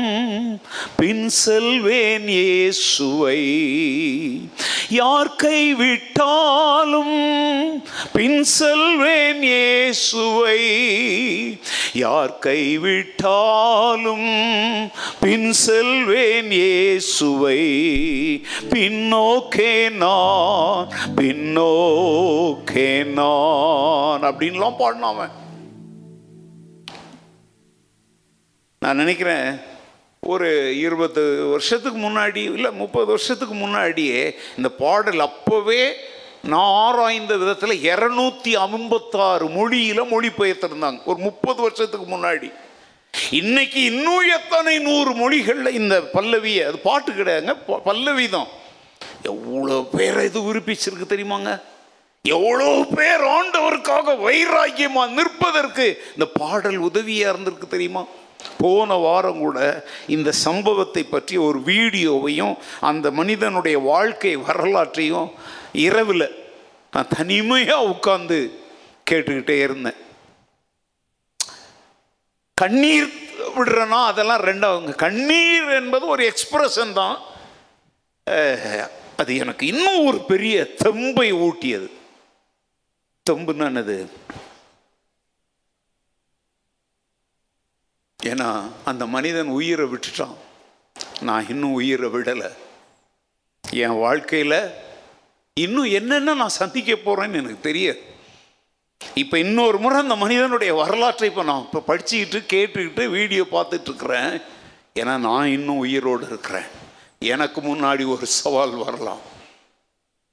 பின் 0.97 1.29
செல்வேன் 1.29 2.27
இயேசுவை. 2.27 3.41
யார் 4.89 5.35
கைவிட்டாலும் 5.43 7.17
பின் 8.13 8.43
செல்வேன் 8.43 9.43
இயேசுவை. 9.43 10.59
யார் 11.93 12.39
கைவிட்டாலும் 12.39 14.29
பின் 15.19 15.53
செல்வேன் 15.53 16.51
இயேசுவை. 16.51 17.61
பின்னோக்கே 18.69 19.89
நான் 19.89 20.87
பின்னோக்கே 21.15 23.05
நான் 23.05 24.21
அப்படின்லாம் 24.21 24.79
பாடினாவன் 24.79 25.43
நான் 28.85 28.95
நினைக்கிறேன் 28.95 29.59
ஒரு 30.19 30.77
இருபது 30.77 31.45
வருஷத்துக்கு 31.45 31.99
முன்னாடி 31.99 32.35
இல்லை 32.35 32.71
முப்பது 32.71 33.05
வருஷத்துக்கு 33.05 33.53
முன்னாடியே 33.53 34.37
இந்த 34.57 34.69
பாடல் 34.69 35.19
அப்போவே 35.19 35.91
நான் 36.41 36.71
ஆராய்ந்த 36.75 37.37
விதத்தில் 37.37 37.83
இரநூத்தி 37.83 38.51
ஐம்பத்தாறு 38.51 39.49
மொழியில் 39.49 40.01
மொழிபெயர்த்திருந்தாங்க 40.03 40.99
ஒரு 41.05 41.17
முப்பது 41.17 41.61
வருஷத்துக்கு 41.61 42.17
முன்னாடி. 42.17 42.51
இன்னைக்கு 43.31 43.83
இன்னும் 43.83 44.29
எத்தனை 44.29 44.79
நூறு 44.79 45.13
மொழிகளில் 45.13 45.73
இந்த 45.73 46.01
பல்லவியை 46.13 46.65
அது 46.65 46.77
பாட்டு 46.77 47.11
கிடையாதுங்க 47.11 47.55
ப- 47.67 47.81
பல்லவி 47.81 48.29
தான். 48.29 48.47
எவ்வளோ 49.21 49.87
பேரை 49.97 50.25
இது 50.25 50.39
விருப்பிச்சிருக்கு 50.39 51.07
தெரியுமாங்க? 51.09 51.61
எவ்வளோ 52.21 52.85
பேர் 52.95 53.23
ஆண்டவருக்காக 53.23 54.17
வைராக்கியமாக 54.21 55.09
நிற்பதற்கு 55.09 56.03
இந்த 56.13 56.25
பாடல் 56.25 56.77
உதவியாக 56.77 57.37
இருந்திருக்கு 57.37 57.67
தெரியுமா? 57.67 58.05
போன 58.61 58.95
வாரம் 59.05 59.41
கூட 59.45 59.59
இந்த 60.15 60.29
சம்பவத்தை 60.45 61.03
பற்றி 61.03 61.35
ஒரு 61.47 61.59
வீடியோவையும் 61.71 62.55
அந்த 62.89 63.11
மனிதனுடைய 63.19 63.77
வாழ்க்கை 63.91 64.33
வரலாற்றையும் 64.47 65.29
இரவில் 65.87 66.27
நான் 66.93 67.13
தனிமையாக 67.17 67.89
உட்கார்ந்து 67.91 68.39
கேட்டுக்கிட்டே 69.09 69.57
இருந்தேன். 69.67 69.99
கண்ணீர் 72.61 73.09
விடுறேன்னா 73.57 73.99
அதெல்லாம் 74.11 74.43
ரெண்டாவதுங்க. 74.49 74.95
கண்ணீர் 75.05 75.67
என்பது 75.79 76.05
ஒரு 76.13 76.23
எக்ஸ்பிரஷன் 76.31 76.93
தான். 77.01 77.17
அது 79.21 79.31
எனக்கு 79.43 79.63
இன்னும் 79.73 80.05
ஒரு 80.09 80.19
பெரிய 80.31 80.55
தெம்பை 80.83 81.27
ஊட்டியது. 81.47 81.89
தெம்புன்னு 83.29 83.67
என்னது? 83.69 83.97
ஏன்னா 88.25 88.49
அந்த 88.85 89.05
மனிதன் 89.05 89.47
உயிரை 89.47 89.85
விட்டுட்டான். 89.85 90.35
நான் 91.21 91.49
இன்னும் 91.49 91.73
உயிரை 91.73 92.09
விடலை. 92.09 92.51
என் 93.71 93.99
வாழ்க்கையில் 93.99 94.59
இன்னும் 95.53 95.83
என்னென்ன 95.83 96.33
நான் 96.33 96.59
சந்திக்க 96.61 96.93
போகிறேன்னு 96.93 97.39
எனக்கு 97.41 97.59
தெரியாது. 97.61 98.01
இப்போ 99.13 99.39
இன்னொரு 99.39 99.77
முறை 99.77 99.97
அந்த 99.99 100.15
மனிதனுடைய 100.15 100.73
வரலாற்றை 100.73 101.29
இப்போ 101.29 101.43
நான் 101.43 101.65
இப்போ 101.65 101.83
படிச்சுக்கிட்டு 101.87 102.39
கேட்டுக்கிட்டு 102.53 103.09
வீடியோ 103.09 103.45
பார்த்துட்ருக்குறேன். 103.51 104.41
ஏன்னா 104.99 105.17
நான் 105.17 105.47
இன்னும் 105.47 105.77
உயிரோடு 105.77 106.25
இருக்கிறேன். 106.25 106.69
எனக்கு 107.19 107.61
முன்னாடி 107.61 108.07
ஒரு 108.07 108.25
சவால் 108.25 108.75
வரலாம். 108.75 109.33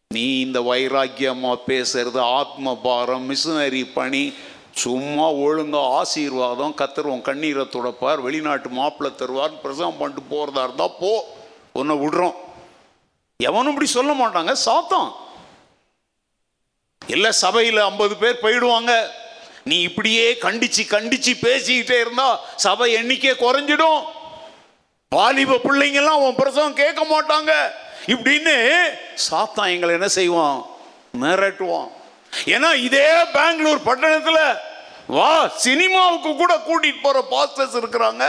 நீ 0.08 0.40
இந்த 0.40 0.60
வைராக்கியமாக 0.60 1.58
பேசுறது 1.66 2.18
ஆத்ம 2.18 2.80
பாரம் 2.82 3.30
மிஷினரி 3.30 3.84
பணி 3.94 4.32
சும்மா 4.74 5.32
ஒழுங்காக 5.32 5.94
ஆசீர்வாதம் 5.94 6.76
கத்துருவோம் 6.76 7.22
கண்ணீரை 7.22 7.64
துடைப்பார் 7.64 8.20
வெளிநாட்டு 8.20 8.68
மாப்பிள்ளை 8.68 9.16
தருவார் 9.16 9.60
பிரசவம் 9.62 9.96
பண்ணிட்டு 9.96 10.22
போகிறதா 10.22 10.62
இருந்தால் 10.62 10.96
போ 11.00 11.34
உன்னை 11.72 11.96
விடுறோம். 11.96 12.34
எவனும் 13.36 13.72
இப்படி 13.72 13.90
சொல்ல 13.90 14.12
மாட்டாங்க 14.12 14.52
சாத்தம் 14.52 15.14
இல்லை 17.06 17.30
சபையில் 17.30 17.78
ஐம்பது 17.78 18.16
பேர் 18.16 18.42
போயிடுவாங்க. 18.42 18.92
நீ 19.64 19.80
இப்படியே 19.80 20.32
கண்டிச்சு 20.32 20.82
கண்டிச்சு 20.94 21.32
பேசிக்கிட்டே 21.42 22.00
இருந்தா 22.00 22.40
சபை 22.56 22.92
எண்ணிக்கை 22.92 23.30
குறைஞ்சிடும். 23.30 24.02
வாலிப 25.08 25.60
பிள்ளைங்கெல்லாம் 25.64 26.22
உன் 26.26 26.34
பிரசவம் 26.34 26.74
கேட்க 26.74 27.02
மாட்டாங்க. 27.04 27.52
இப்படின்னு 28.06 28.54
சாத்தான் 29.30 29.72
எங்களை 29.72 29.94
என்ன 29.94 30.08
செய்வான்? 30.08 30.66
மிரட்டுவான். 31.20 31.90
ஏன்னா 32.54 32.70
இதே 32.88 33.08
பெங்களூர் 33.32 33.88
பட்டணத்தில் 33.88 34.44
வா 35.16 35.30
சினிமாவுக்கு 35.64 36.30
கூட 36.36 36.52
கூட்டிட்டு 36.66 37.00
போற 37.02 37.18
பாஸ்டர்ஸ் 37.30 37.76
இருக்கிறாங்க. 37.80 38.24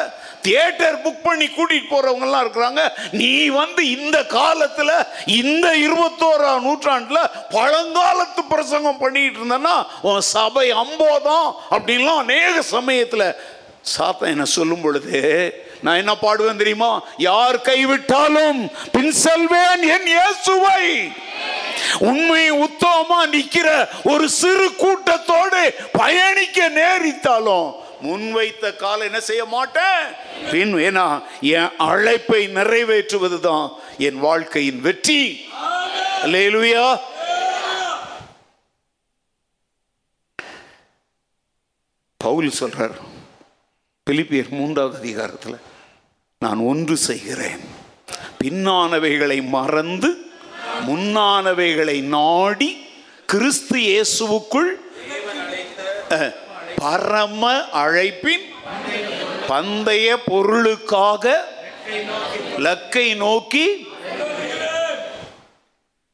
தியேட்டர் 0.45 0.97
புக் 1.03 1.21
பண்ணி 1.23 1.47
கூட்டிட்டு 1.47 1.89
போறவங்க 1.91 2.25
எல்லாம் 2.27 2.43
இருக்கிறாங்க. 2.45 2.81
நீ 3.11 3.47
வந்து 3.47 3.81
இந்த 3.89 4.17
காலத்துல 4.37 4.91
இந்த 5.25 5.67
இருபத்தோராம் 5.85 6.65
நூற்றாண்டுல 6.67 7.19
பழங்காலத்து 7.55 8.43
பிரசங்கம் 8.53 9.01
பண்ணிட்டு 9.03 9.39
இருந்தனா 9.39 9.75
உன் 10.09 10.25
சபை 10.35 10.67
அம்போதான் 10.83 11.47
அப்படின்லாம் 11.75 12.23
அநேக 12.25 12.63
சமயத்துல 12.71 13.25
சாத்தன் 13.93 14.33
என்ன 14.35 14.45
சொல்லும் 14.57 14.81
பொழுது 14.81 15.21
நான் 15.83 15.99
என்ன 16.01 16.13
பாடுவேன் 16.21 16.61
தெரியுமா? 16.61 16.91
யார் 17.17 17.57
கைவிட்டாலும் 17.61 18.59
பின் 18.91 19.11
செல்வேன் 19.11 19.83
என் 19.95 20.07
இயேசுவை. 20.07 20.83
உண்மை 21.99 22.51
உத்தமமா 22.51 23.19
நிக்கிற 23.31 23.67
ஒரு 24.03 24.29
சிறு 24.29 24.67
கூட்டத்தோடு 24.75 25.63
பயணிக்க 25.91 26.69
நேரித்தாலும் 26.79 27.69
முன்வைத்த 28.03 28.75
காலம் 28.75 29.05
என்ன 29.05 29.19
செய்ய 29.19 29.45
மாட்டேன்? 29.45 30.01
பின் 30.51 30.73
ஏன்னா 30.75 31.07
என் 31.41 31.71
அழைப்பை 31.77 32.47
நிறைவேற்றுவதுதான் 32.47 33.67
என் 33.97 34.19
வாழ்க்கையின் 34.19 34.81
வெற்றி. 34.81 35.21
அல்லேலூயா. 36.23 36.85
பவுல் 42.17 42.51
சொல்றார் 42.59 42.95
பிலிப்பியர் 44.09 44.49
மூன்றாவது 44.49 44.97
அதிகாரத்தில் 44.97 45.57
நான் 46.45 46.61
ஒன்று 46.71 46.95
செய்கிறேன். 47.09 47.63
பின்னானவைகளை 48.43 49.39
மறந்து 49.57 50.09
முன்னானவைகளை 50.87 51.97
நாடி 52.15 52.69
கிறிஸ்து 53.31 53.77
இயேசுவுக்குள் 53.89 54.71
பரம 56.81 57.51
அழைப்பின் 57.83 58.45
பந்தய 59.49 60.07
பொருளுக்காக 60.25 61.25
லக்கை 62.65 63.07
நோக்கி. 63.23 63.65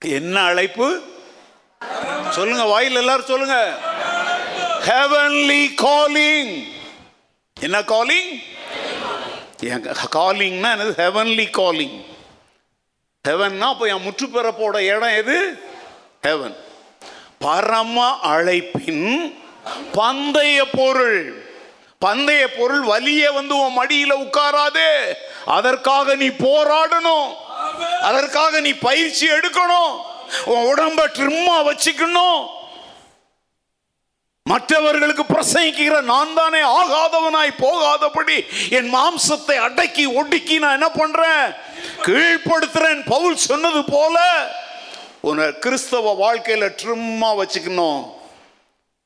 என்ன 0.02 0.36
அழைப்பு? 0.52 0.88
சொல்லுங்க 2.36 2.64
வாயில் 2.74 3.00
எல்லாரும் 3.02 3.32
சொல்லுங்க. 3.32 3.58
ஹெவன்லி 4.90 5.64
காலிங் 5.86 6.54
என்ன 7.58 7.78
காலிங் 7.94 8.32
காலிங்னா 9.62 10.72
என்னது? 10.74 10.93
ஹெவன்லி 10.97 11.49
காலிங் 11.49 12.03
ஹெவன்னா 13.28 13.60
அப்போ 13.60 13.86
என் 13.86 14.07
முற்றுப்பெறப்போட 14.07 14.78
இடம் 14.78 15.16
எது? 15.16 15.64
ஹெவன் 16.22 16.55
பரம 17.39 18.20
அழைப்பின் 18.24 19.38
பந்தய 19.91 20.66
பொருள். 20.72 21.47
பந்தய 22.05 22.47
பொருள் 22.47 22.82
வலிய 22.82 23.34
வந்து 23.34 23.57
உன் 23.57 23.78
மடியில 23.78 24.14
உட்காராதே. 24.16 25.14
அதற்காக 25.45 26.16
நீ 26.16 26.28
போராடணும். 26.28 27.34
அதற்காக 28.01 28.60
நீ 28.60 28.74
பயிற்சி 28.74 29.28
எடுக்கணும். 29.28 30.01
உன் 30.45 30.74
உடம்ப 30.74 31.01
ட்ரிம்மா 31.01 31.64
வச்சுக்கணும். 31.64 32.47
மற்றவர்களுக்கு 34.43 35.26
பிரசங்கிக்கிற 35.40 36.02
நான் 36.02 36.34
தானே 36.34 36.60
ஆகாதவனாய் 36.60 37.52
போகாதபடி 37.58 38.46
என் 38.70 38.96
மாம்சத்தை 38.96 39.56
அடக்கி 39.56 40.06
ஒடுக்கி 40.06 40.60
நான் 40.60 40.72
என்ன 40.72 40.90
பண்றேன்? 40.90 41.54
கீழ்படுத்துறேன் 42.02 43.02
பவுல் 43.06 43.36
சொன்னது 43.36 43.84
போல 43.84 44.18
உன்னை 45.22 45.60
கிறிஸ்தவ 45.60 46.16
வாழ்க்கையில 46.26 46.70
ட்ரிம்மா 46.82 47.30
வச்சுக்கணும். 47.42 48.12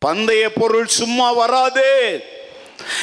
பந்தய 0.06 0.50
பொருள் 0.60 0.88
சும்மா 0.88 1.32
வராதே. 1.32 2.26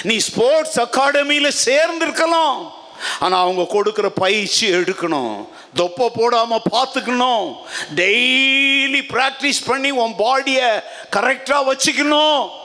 நீ 0.02 0.16
ஸ்போர்ட்ஸ் 0.16 0.80
அகாடமியில 0.80 1.52
சேர்ந்திருக்கலாம். 1.64 2.70
ஆனா 3.18 3.40
அவங்க 3.40 3.64
கொடுக்கிற 3.64 4.10
பயிற்சி 4.10 4.70
எடுக்கணும். 4.70 5.48
தொப்பை 5.74 6.10
போடாம 6.14 6.58
பார்த்துக்கணும். 6.72 7.56
டெய்லி 7.94 9.02
பிராக்டிஸ் 9.12 9.66
பண்ணி 9.66 9.90
உன் 9.90 10.14
பாடியை 10.18 10.82
கரெக்டா 11.16 11.58
வச்சுக்கணும். 11.70 12.58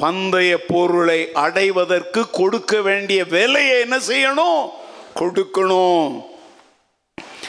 பந்தய 0.00 0.50
பொருளை 0.70 1.20
அடைவதற்கு 1.44 2.20
கொடுக்க 2.40 2.72
வேண்டிய 2.88 3.20
விலையை 3.34 3.76
என்ன 3.84 3.96
செய்யணும்? 4.10 4.62
கொடுக்கணும். 5.20 6.12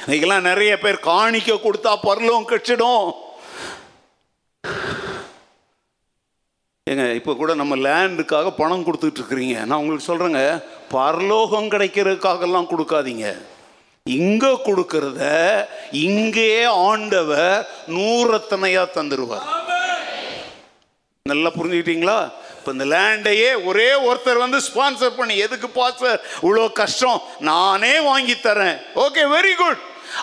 இன்னைக்கெல்லாம் 0.03 0.47
நிறைய 0.49 0.71
பேர் 0.83 1.05
காணிக்க 1.11 1.51
கொடுத்தா 1.65 1.91
பரலும் 2.07 2.49
கட்டிடும் 2.51 3.07
ஏங்க 6.87 7.05
இப்போ 7.19 7.31
கூட 7.39 7.51
நம்ம 7.61 7.73
லேண்டுக்காக 7.85 8.51
பணம் 8.59 8.85
கொடுத்துட்டு 8.85 9.19
இருக்கிறீங்க 9.21 9.57
நான் 9.65 9.79
உங்களுக்கு 9.81 10.09
சொல்கிறேங்க 10.09 10.41
பரலோகம் 10.95 11.71
கிடைக்கிறதுக்காகலாம் 11.73 12.71
கொடுக்காதீங்க. 12.71 13.27
இங்கே 14.05 14.51
கொடுக்கறத 14.67 15.21
இங்கேயே 16.07 16.63
ஆண்டவர் 16.89 17.67
நூறத்தனையாக 17.95 18.95
தந்துடுவார் 18.97 19.47
நல்லா 21.25 21.49
புரிஞ்சுக்கிட்டீங்களா? 21.57 22.19
இப்போ 22.61 22.71
இந்த 22.75 22.85
லேண்டையே 22.93 23.47
ஒரே 23.69 23.87
ஒருத்தர் 24.07 24.41
வந்து 24.43 24.57
ஸ்பான்சர் 24.65 25.15
பண்ணி 25.19 25.35
எதுக்கு 25.45 25.67
பாஸ்டர் 25.77 26.19
இவ்வளோ 26.41 26.65
கஷ்டம். 26.79 27.21
நானே 27.47 27.93
வாங்கி 28.07 28.35
தரேன். 28.43 28.77
ஓகே 29.03 29.21
வெரி 29.31 29.53
குட் 29.61 29.79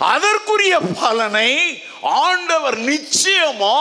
அதற்குரிய 0.09 0.75
பலனை 1.01 1.51
ஆண்டவர் 2.01 2.77
நிச்சயமா 2.91 3.77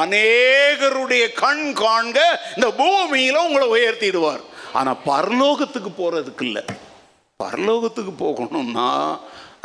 அநேகருடைய 0.00 1.24
கண் 1.42 1.66
காண்க 1.82 2.18
இந்த 2.56 2.68
பூமியில 2.80 3.42
உங்களை 3.46 3.68
உயர்த்திடுவார். 3.76 4.42
ஆனா 4.72 4.94
பரலோகத்துக்கு 5.10 5.92
போறதுக்கு 6.00 6.44
இல்லை. 6.48 6.64
பரலோகத்துக்கு 7.44 8.14
போகணும்னா 8.24 8.90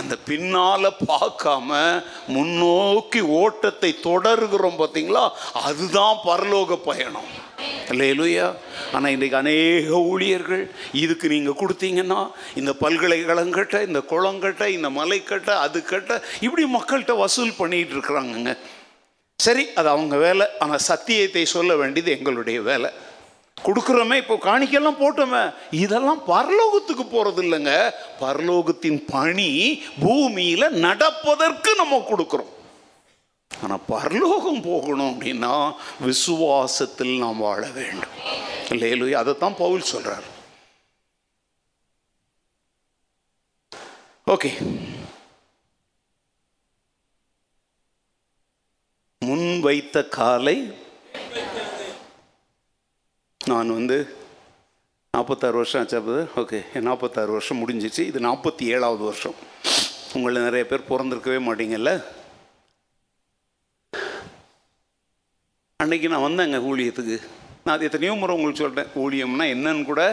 அந்த 0.01 0.15
பின்னால 0.29 0.91
பார்க்காம 1.09 1.79
முன்னோக்கி 2.35 3.23
ஓட்டத்தை 3.41 3.91
தொடருகிறோம் 4.07 4.79
பார்த்தீங்களா 4.83 5.25
அதுதான் 5.67 6.15
பரலோக 6.29 6.79
பயணம். 6.89 7.31
இல்லையா 7.91 8.47
ஆனால் 8.95 9.13
இன்றைக்கு 9.15 9.37
அநேக 9.37 9.97
ஊழியர்கள் 10.11 10.63
இதுக்கு 11.03 11.27
நீங்கள் 11.33 11.59
கொடுத்தீங்கன்னா 11.61 12.21
இந்த 12.59 12.71
பல்கலைக்கழகங்கிட்ட 12.83 13.79
இந்த 13.87 14.01
குளங்கட்ட 14.11 14.65
இந்த 14.77 14.89
மலைக்கட்ட 14.99 15.51
அது 15.65 15.81
கட்ட 15.83 16.21
இப்படி 16.45 16.65
மக்கள்கிட்ட 16.77 17.15
வசூல் 17.23 17.59
பண்ணிகிட்டு 17.59 17.95
இருக்கிறாங்கங்க. 17.97 18.53
சரி 19.39 19.65
அது 19.79 19.89
அவங்க 19.89 20.15
வேலை. 20.17 20.45
ஆனால் 20.59 20.85
சத்தியத்தை 20.89 21.45
சொல்ல 21.55 21.75
வேண்டியது 21.75 22.11
எங்களுடைய 22.17 22.59
வேலை. 22.71 22.89
கொடுக்குறோமே 23.67 24.15
இப்போ 24.21 24.35
காணிக்கெல்லாம் 24.47 24.99
போட்டோமே. 25.03 25.43
இதெல்லாம் 25.83 26.21
பரலோகத்துக்கு 26.27 27.05
போகிறது 27.11 27.41
இல்லைங்க 27.43 27.73
பரலோகத்தின் 28.23 28.99
பணி 29.13 29.49
பூமியில் 30.03 30.67
நடப்பதற்கு 30.85 31.71
நம்ம 31.81 32.03
கொடுக்குறோம். 32.11 32.51
ஆனால் 33.63 33.81
பரலோகம் 33.87 34.61
போகணும் 34.61 35.21
அப்படின்னா 35.21 35.73
விசுவாசத்தில் 36.05 37.17
நாம் 37.17 37.37
வாழ 37.37 37.69
வேண்டும். 37.69 38.15
இல்லையிலு 38.69 39.11
அதைத்தான் 39.11 39.55
பவுல் 39.57 39.81
சொல்கிறார் 39.81 40.33
ஓகே. 44.27 44.51
முன் 49.19 49.59
வைத்த 49.59 50.07
காலை 50.07 50.73
நான் 53.45 53.73
வந்து 53.73 54.15
நாற்பத்தாறு 55.11 55.55
வருஷம் 55.55 55.81
ஆச்சா 55.81 55.97
ஓகே 55.97 56.79
நாற்பத்தாறு 56.79 57.31
வருஷம் 57.31 57.67
முடிஞ்சிச்சு. 57.67 57.99
இது 57.99 58.19
நாற்பத்தி 58.19 58.63
ஏழாவது 58.63 59.03
வருஷம். 59.03 59.35
உங்களை 60.13 60.41
நிறைய 60.41 60.65
பேர் 60.65 60.89
பிறந்திருக்கவே 60.89 61.39
மாட்டீங்கல்ல? 61.47 62.05
அன்னைக்கு 65.83 66.07
நான் 66.11 66.23
வந்தேங்க 66.25 66.57
ஊழியத்துக்கு. 66.67 67.15
நான் 67.63 67.73
அது 67.75 67.87
எத்தனையோ 67.87 68.13
முறை 68.19 68.33
உங்களுக்கு 68.35 68.61
சொல்கிறேன் 68.61 68.91
ஊழியம்னா 69.01 69.45
என்னன்னு 69.55 69.83
கூட 69.89 70.03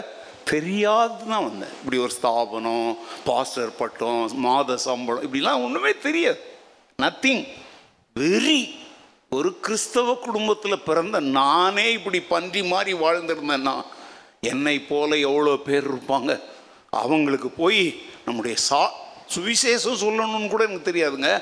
தெரியாது 0.51 1.15
தான் 1.29 1.45
வந்தேன். 1.49 1.75
இப்படி 1.79 1.99
ஒரு 2.05 2.13
ஸ்தாபனம் 2.17 2.89
பாஸ்டர் 3.27 3.71
பட்டம் 3.77 4.25
மாத 4.47 4.77
சம்பளம் 4.87 5.25
இப்படிலாம் 5.27 5.63
ஒன்றுமே 5.67 5.93
தெரியாது. 6.07 6.41
நத்திங் 7.05 7.45
வெரி 8.17 8.59
ஒரு 9.39 9.53
கிறிஸ்தவ 9.69 10.17
குடும்பத்தில் 10.27 10.85
பிறந்த 10.89 11.21
நானே 11.39 11.87
இப்படி 11.99 12.23
பன்றி 12.35 12.65
மாதிரி 12.73 12.95
வாழ்ந்திருந்தேன்னா 13.05 13.77
என்னை 14.53 14.77
போல 14.91 15.11
எவ்வளோ 15.29 15.57
பேர் 15.71 15.91
இருப்பாங்க? 15.93 16.41
அவங்களுக்கு 17.05 17.51
போய் 17.63 17.83
நம்முடைய 18.27 18.57
சா 18.69 18.85
சுவிசேஷம் 19.35 20.03
சொல்லணும்னு 20.05 20.53
கூட 20.53 20.63
எனக்கு 20.69 20.93
தெரியாதுங்க. 20.93 21.33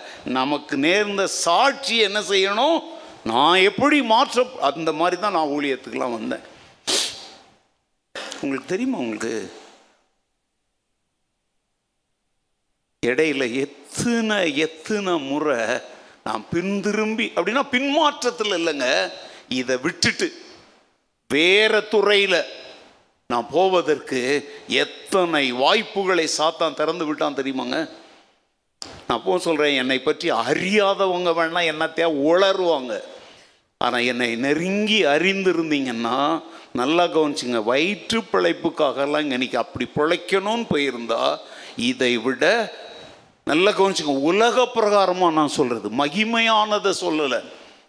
நமக்கு 0.40 0.74
நேர்ந்த 0.88 1.22
சாட்சி 1.44 1.96
என்ன 2.08 2.18
செய்யணும்? 2.32 2.80
நான் 3.24 3.54
எப்படி 3.54 4.02
மாற்ற 4.02 4.44
அந்த 4.60 4.92
மாதிரி 4.92 5.20
தான் 5.20 5.32
நான் 5.32 5.52
ஊழியத்துக்கெலாம் 5.56 6.16
வந்தேன். 6.18 6.44
உங்களுக்கு 8.42 8.68
தெரியுமா 8.68 8.98
உங்களுக்கு? 8.98 9.50
இடையில 13.06 13.54
எத்தனை 13.54 14.56
எத்தனை 14.56 15.18
முறை 15.18 15.80
நான் 16.24 16.46
பின் 16.50 16.80
திரும்பி 16.80 17.32
அப்படின்னா 17.36 17.64
பின்மாற்றத்தில் 17.74 18.56
இல்லைங்க. 18.58 19.10
இதை 19.48 19.76
விட்டுட்டு 19.76 20.32
வேற 21.30 21.80
துறையில் 21.80 22.40
நான் 23.26 23.48
போவதற்கு 23.50 24.20
எத்தனை 24.66 25.52
வாய்ப்புகளை 25.52 26.28
சாத்தான் 26.38 26.74
திறந்து 26.74 27.06
விட்டான் 27.06 27.34
தெரியுமாங்க? 27.34 27.90
நான் 28.84 29.44
சொல்கிறேன் 29.46 29.78
என்னை 29.82 29.98
பற்றி 30.02 30.30
அறியாதவங்க 30.42 31.30
வேணால் 31.38 31.70
என்னத்தையா 31.72 32.08
உளருவாங்க. 32.30 32.92
ஆனால் 33.78 34.06
என்னை 34.10 34.28
நெருங்கி 34.44 35.00
அறிந்திருந்தீங்கன்னா 35.14 36.16
நல்லா 36.80 37.04
கவனிச்சுங்க 37.04 37.60
வயிற்று 37.70 38.20
பிழைப்புக்காகலாம் 38.32 39.32
இன்னைக்கு 39.36 39.58
அப்படி 39.58 39.86
பிழைக்கணும்னு 39.98 40.66
போயிருந்தா 40.72 41.22
இதை 41.90 42.12
விட 42.26 42.44
நல்லா 43.50 43.70
கவனிச்சுங்க 43.78 44.14
உலக 44.30 44.66
பிரகாரமாக 44.74 45.36
நான் 45.38 45.56
சொல்கிறது 45.58 45.88
மகிமையானதை 46.02 46.92
சொல்லலை. 47.04 47.40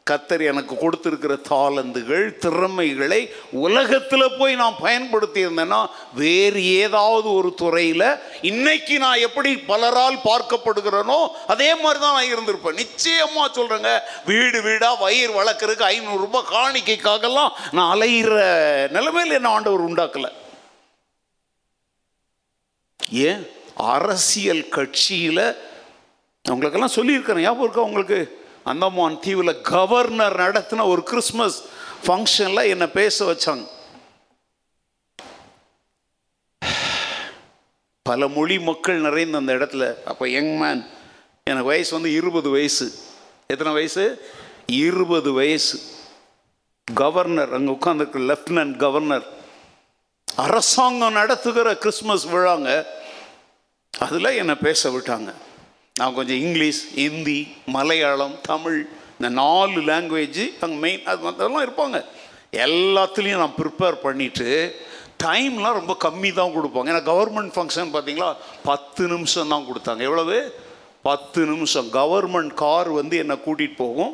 கத்தர் 0.08 0.42
எனக்கு 0.52 0.74
கொடுத்துருக்கிற 0.76 1.34
தாளந்துகள் 1.50 2.24
திறமைகளை 2.38 3.20
உலகத்தில் 3.66 4.36
போய் 4.40 4.56
நான் 4.56 4.80
பயன்படுத்தியிருந்தேன்னா 4.82 5.80
வேறு 6.14 6.62
ஏதாவது 6.78 7.28
ஒரு 7.34 7.50
துறையில் 7.56 8.06
இன்னைக்கு 8.42 8.96
நான் 9.00 9.24
எப்படி 9.28 9.52
பலரால் 9.68 10.18
பார்க்கப்படுகிறேனோ 10.30 11.20
அதே 11.48 11.70
மாதிரி 11.76 12.00
தான் 12.00 12.18
நான் 12.18 12.32
இருந்திருப்பேன். 12.34 12.80
நிச்சயமாக 12.84 13.48
சொல்கிறேங்க 13.58 13.92
வீடு 14.26 14.62
வீடாக 14.62 15.02
வயிறு 15.04 15.32
வளர்க்குறதுக்கு 15.40 15.90
ஐநூறுரூபா 15.94 16.42
காணிக்கைக்காகலாம் 16.56 17.54
நான் 17.72 17.92
அலையிற 17.96 18.34
நிலைமையில் 18.98 19.38
என்ன 19.40 19.50
ஆண்டவர் 19.50 19.88
உண்டாக்கலை. 19.90 20.32
ஏன்? 23.30 23.42
அரசியல் 23.96 24.68
கட்சியில் 24.70 25.46
அவங்களுக்கெல்லாம் 26.46 26.98
சொல்லியிருக்கிறேன் 26.98 27.46
ஞாபகம் 27.46 27.66
இருக்கா 27.66 27.90
உங்களுக்கு? 27.90 28.20
அந்தமான் 28.64 29.20
தீவில் 29.20 29.62
கவர்னர் 29.62 30.40
நடத்தின 30.40 30.86
ஒரு 30.86 31.04
கிறிஸ்மஸ் 31.04 31.64
ஃபங்க்ஷனில் 32.08 32.70
என்னை 32.70 32.88
பேச 32.88 33.32
வச்சாங்க. 33.32 33.68
பல 38.02 38.28
மொழி 38.28 38.60
மக்கள் 38.60 39.00
நிறைந்த 39.00 39.38
அந்த 39.38 39.54
இடத்துல 39.54 40.04
அப்போ 40.04 40.30
யங் 40.30 40.58
மேன் 40.58 40.86
எனக்கு 41.44 41.68
வயசு 41.68 41.94
வந்து 41.94 42.14
இருபது 42.14 42.50
வயசு. 42.50 42.94
எத்தனை 43.48 43.74
வயசு? 43.74 44.26
இருபது 44.66 45.34
வயசு. 45.34 45.82
கவர்னர் 46.94 47.54
அங்கே 47.54 47.72
உட்காந்துருக்கு 47.72 48.22
லெப்டினன்ட் 48.32 48.78
கவர்னர் 48.78 49.26
அரசாங்கம் 50.36 51.12
நடத்துகிற 51.12 51.76
கிறிஸ்மஸ் 51.76 52.28
விழாங்க. 52.28 52.86
அதில் 54.00 54.26
என்னை 54.26 54.56
பேச 54.56 54.90
விட்டாங்க. 54.90 55.34
நான் 56.00 56.14
கொஞ்சம் 56.18 56.40
இங்கிலீஷ் 56.44 56.80
ஹிந்தி 57.00 57.40
மலையாளம் 57.76 58.36
தமிழ் 58.42 58.78
இந்த 59.16 59.30
நாலு 59.42 59.80
லாங்குவேஜ் 59.90 60.40
அங்கே 60.64 60.78
மெயின் 60.84 61.04
அது 61.12 61.20
மற்றெல்லாம் 61.26 61.66
இருப்பாங்க. 61.66 61.98
எல்லாத்துலேயும் 62.66 63.42
நான் 63.44 63.58
ப்ரிப்பேர் 63.60 63.98
பண்ணிவிட்டு 64.06 64.48
டைம்லாம் 65.24 65.78
ரொம்ப 65.80 65.94
கம்மி 66.06 66.30
தான் 66.40 66.54
கொடுப்பாங்க. 66.56 66.90
ஏன்னா 66.92 67.04
கவர்மெண்ட் 67.12 67.54
ஃபங்க்ஷன் 67.56 67.92
பார்த்தீங்களா 67.96 68.30
பத்து 68.70 69.08
நிமிஷம் 69.08 69.52
தான் 69.54 69.68
கொடுத்தாங்க. 69.70 70.02
எவ்வளவு? 70.10 70.38
பத்து 71.10 71.42
நிமிஷம். 71.52 71.90
கவர்மெண்ட் 72.00 72.54
கார் 72.64 72.90
வந்து 73.00 73.18
என்னை 73.18 73.38
கூட்டிகிட்டு 73.46 73.82
போகும். 73.86 74.14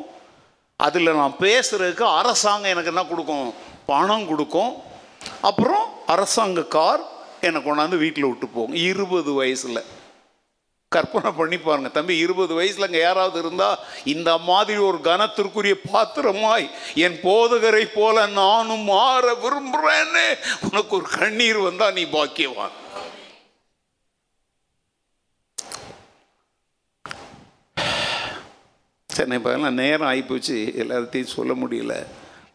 அதில் 0.76 1.18
நான் 1.20 1.38
பேசுகிறதுக்கு 1.46 2.06
அரசாங்கம் 2.20 2.72
எனக்கு 2.74 2.92
என்ன 2.94 3.04
கொடுக்கும்? 3.12 3.48
பணம் 3.92 4.28
கொடுக்கும். 4.32 4.72
அப்புறம் 5.50 5.86
அரசாங்க 6.14 6.66
கார் 6.76 7.04
என்னை 7.40 7.62
கொண்டாந்து 7.62 8.02
வீட்டில் 8.04 8.28
விட்டு 8.30 8.48
போகும். 8.48 8.76
இருபது 8.90 9.32
வயசில். 9.40 9.80
கற்பனை 10.94 11.30
பண்ணி 11.38 11.56
பாருங்க. 11.58 11.88
தம்பி 11.96 12.14
இருபது 12.24 12.52
வயசுல 12.58 12.86
அங்கே 12.86 13.00
யாராவது 13.00 13.38
இருந்தா 13.42 13.68
இந்த 14.12 14.30
மாதிரி 14.48 14.78
ஒரு 14.88 14.98
கனத்திற்குரிய 15.08 15.74
பாத்திரமாய் 15.92 16.66
என் 17.06 17.18
போதகரை 17.24 17.82
போல 17.94 18.26
நானும் 18.40 18.86
மாற 18.92 19.24
விரும்புறேன்னு 19.42 20.26
உனக்கு 20.68 20.94
ஒரு 20.98 21.08
கண்ணீர் 21.18 21.60
வந்தா 21.68 21.88
நீ 21.98 22.04
பாக்கியவான். 22.16 22.76
சென்னை 29.16 29.36
இப்போ 29.36 29.52
எல்லாம் 29.52 29.78
நேரம் 29.82 30.08
ஆகிப்போச்சு 30.10 30.56
எல்லாத்தையும் 30.82 31.34
சொல்ல 31.36 31.52
முடியல. 31.62 31.94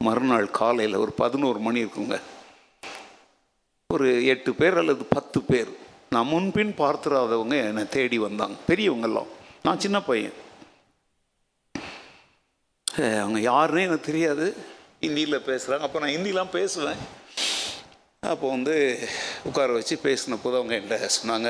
மறுநாள் 0.07 0.49
காலையில் 0.59 1.01
ஒரு 1.03 1.11
பதினோரு 1.21 1.59
மணி 1.59 1.79
இருக்குங்க. 1.84 2.17
ஒரு 3.89 4.09
எட்டு 4.34 4.51
பேர் 4.59 4.77
அல்லது 4.81 5.03
பத்து 5.15 5.39
பேர். 5.41 5.71
நான் 6.14 6.32
முன்பின் 6.34 6.74
பார்த்துறாதவங்க 6.82 7.55
என்னை 7.70 7.84
தேடி 7.95 8.18
வந்தாங்க. 8.28 8.55
பெரியவங்கெல்லாம். 8.70 9.30
நான் 9.66 9.84
சின்ன 9.86 9.97
பையன். 10.09 10.38
அவங்க 13.24 13.39
யாருன்னே 13.49 13.86
எனக்கு 13.88 14.07
தெரியாது. 14.11 14.47
ஹிந்தியில் 15.05 15.45
பேசுகிறாங்க 15.49 15.86
அப்போ 15.88 15.97
நான் 16.01 16.16
ஹிந்திலாம் 16.16 16.55
பேசுவேன். 16.57 16.99
அப்போ 18.34 18.45
வந்து 18.55 18.76
உட்கார 19.47 19.70
வச்சு 19.78 19.95
பேசின 20.03 20.38
போது 20.43 20.55
அவங்க 20.59 20.74
என்கிட்ட 20.76 21.09
சொன்னாங்க 21.16 21.49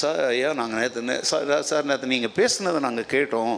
சார் 0.00 0.20
ஐயா 0.32 0.50
நாங்கள் 0.60 0.80
நேற்று 0.80 1.24
சார் 1.30 1.68
சார் 1.70 1.88
நேற்று 1.90 2.12
நீங்கள் 2.14 2.36
பேசுனதை 2.40 2.80
நாங்கள் 2.86 3.12
கேட்டோம். 3.14 3.56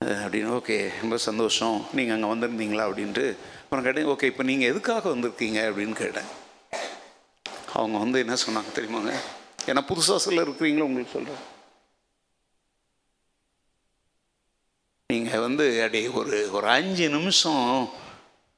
அப்படின்னு 0.00 0.52
ஓகே 0.58 0.76
ரொம்ப 1.00 1.16
சந்தோஷம். 1.28 1.76
நீங்கள் 1.98 2.16
அங்கே 2.16 2.30
வந்திருந்தீங்களா? 2.32 2.84
அப்படின்ட்டு. 2.90 3.26
அப்புறம் 3.62 3.84
கேட்டேன் 3.86 4.10
ஓகே 4.12 4.28
இப்போ 4.32 4.44
நீங்கள் 4.50 4.70
எதுக்காக 4.72 5.10
வந்திருக்கீங்க? 5.14 5.60
அப்படின்னு 5.70 5.96
கேட்டேன். 6.02 6.30
அவங்க 7.74 7.98
வந்து 7.98 8.18
என்ன 8.18 8.36
சொன்னாங்க 8.46 8.70
தெரியுமாங்க? 8.74 9.12
ஏன்னா 9.66 9.80
புதுசாக 9.88 10.24
சில 10.26 10.42
இருக்கிறீங்களோ 10.42 10.88
உங்களுக்கு 10.88 11.16
சொல்கிறேன் 11.16 11.42
நீங்கள் 15.12 15.40
வந்து 15.40 15.82
அப்படியே 15.82 16.08
ஒரு 16.08 16.48
ஒரு 16.52 16.66
அஞ்சு 16.68 17.08
நிமிஷம் 17.08 17.90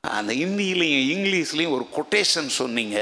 அந்த 0.01 0.33
ஹிந்திலையும் 0.33 1.07
இங்கிலீஷ்லேயும் 1.15 1.77
ஒரு 1.77 1.87
கொட்டேஷன் 1.97 2.51
சொன்னீங்க. 2.61 2.99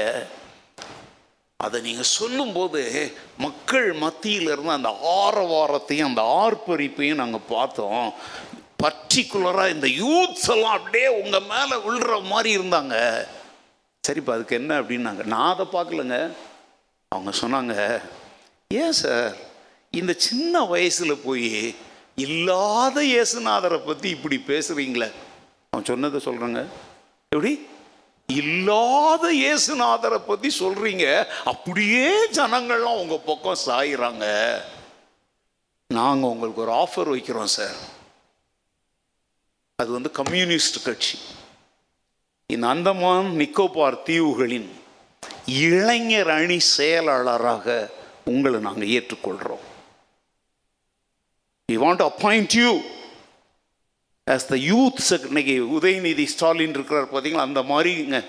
அதை 1.57 1.81
நீங்கள் 1.81 2.11
சொல்லும்போது 2.19 2.81
மக்கள் 3.37 3.93
மத்தியில் 3.93 4.49
இருந்து 4.53 4.77
அந்த 4.77 4.91
ஆரவாரத்தையும் 5.23 6.09
அந்த 6.11 6.23
ஆர்ப்பரிப்பையும் 6.41 7.21
நாங்கள் 7.23 7.49
பார்த்தோம். 7.49 8.13
பர்டிகுலராக 8.83 9.73
இந்த 9.73 9.87
யூத்ஸ் 9.87 10.49
எல்லாம் 10.55 10.77
அப்படியே 10.77 11.07
உங்கள் 11.07 11.49
மேலே 11.53 11.75
விழுற 11.87 12.23
மாதிரி 12.23 12.57
இருந்தாங்க. 12.57 12.95
சரிப்பா 14.07 14.31
அதுக்கு 14.35 14.55
என்ன 14.55 14.81
அப்படின்னாங்க. 14.81 15.23
நான் 15.33 15.51
அதை 15.53 15.65
பார்க்கலங்க. 15.73 16.17
அவங்க 17.11 17.31
சொன்னாங்க 17.41 17.73
ஏன் 18.81 18.97
சார்? 19.01 19.33
இந்த 19.99 20.13
சின்ன 20.27 20.63
வயசில் 20.73 21.23
போய் 21.25 21.49
இல்லாத 22.25 22.97
இயேசுநாதரை 23.03 23.79
பற்றி 23.85 24.07
இப்படி 24.15 24.37
பேசுகிறீங்களே 24.47 25.09
அவன் 25.69 25.89
சொன்னதை 25.89 26.19
சொல்கிறேங்க 26.25 26.61
எப்படி? 27.35 27.51
இல்லாத 28.29 29.25
இயேசுநாதரை 29.43 30.19
பற்றி 30.25 30.49
சொல்கிறீங்க 30.59 31.05
அப்படியே 31.51 32.09
ஜனங்கள்லாம் 32.37 32.99
உங்கள் 33.01 33.25
பக்கம் 33.29 33.63
சாயிறாங்க. 33.65 34.25
நாங்கள் 35.99 36.31
உங்களுக்கு 36.33 36.63
ஒரு 36.65 36.73
ஆஃபர் 36.83 37.13
வைக்கிறோம் 37.13 37.53
சார். 37.57 37.77
அது 39.75 39.91
வந்து 39.97 40.11
கம்யூனிஸ்ட் 40.21 40.79
கட்சி. 40.83 41.17
இந்த 42.51 42.67
அந்தமான் 42.67 43.29
நிக்கோபார் 43.41 43.97
தீவுகளின் 44.05 44.69
இளைஞர் 45.65 46.29
அணி 46.29 46.59
செயலாளராக 46.75 47.65
உங்களை 48.25 48.59
நாங்கள் 48.59 48.93
ஏற்றுக்கொள்கிறோம் 48.97 49.65
we 51.69 51.77
want 51.77 52.03
appoint 52.09 52.55
you 52.61 52.71
as 54.27 54.47
the 54.47 54.57
youth 54.69 54.99
இன்னைக்கு 55.29 55.55
உதயநிதி 55.77 56.25
ஸ்டாலின் 56.25 56.75
இருக்கிறார் 56.77 57.11
பார்த்தீங்களா 57.13 57.47
அந்த 57.49 57.61
மாதிரிங்க 57.63 58.19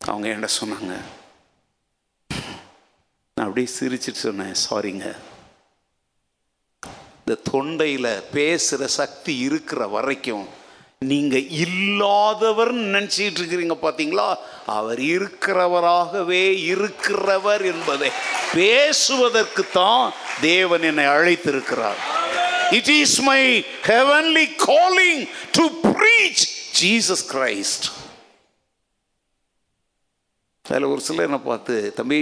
அவங்க 0.00 0.26
என்ன 0.28 0.48
சொன்னாங்க. 0.60 0.92
நான் 3.36 3.46
அப்படியே 3.46 3.68
சிரிச்சிட்டு 3.78 4.20
சொன்னேன் 4.20 4.54
சாரிங்க 4.64 5.06
இந்த 7.20 7.34
தொண்டையில் 7.50 8.10
பேசுகிற 8.32 8.86
சக்தி 9.00 9.32
இருக்கிற 9.38 9.86
வரைக்கும் 9.86 10.46
நீங்கள் 11.02 11.48
இல்லாதவர் 11.64 12.70
நினச்சிட்டு 12.74 13.38
இருக்கிறீங்க 13.40 13.74
பார்த்தீங்களா 13.82 14.28
அவர் 14.76 15.00
இருக்கிறவராகவே 15.14 16.44
இருக்கிறவர் 16.72 17.64
என்பதை 17.72 18.08
பேசுவதற்கு 18.54 19.64
தான் 19.72 20.06
தேவன் 20.40 20.86
என்னை 20.90 21.04
அழைத்திருக்கிறார். 21.16 22.00
It 22.78 22.90
is 23.00 23.18
my 23.28 23.42
heavenly 23.90 24.46
calling 24.64 25.22
to 25.58 25.66
preach 25.90 26.46
Jesus 26.80 27.26
Christ 27.34 27.86
அதில் 30.64 30.90
ஒரு 30.92 31.00
சிலர் 31.08 31.28
என்ன 31.28 31.40
பார்த்து 31.52 31.74
தம்பி 31.96 32.20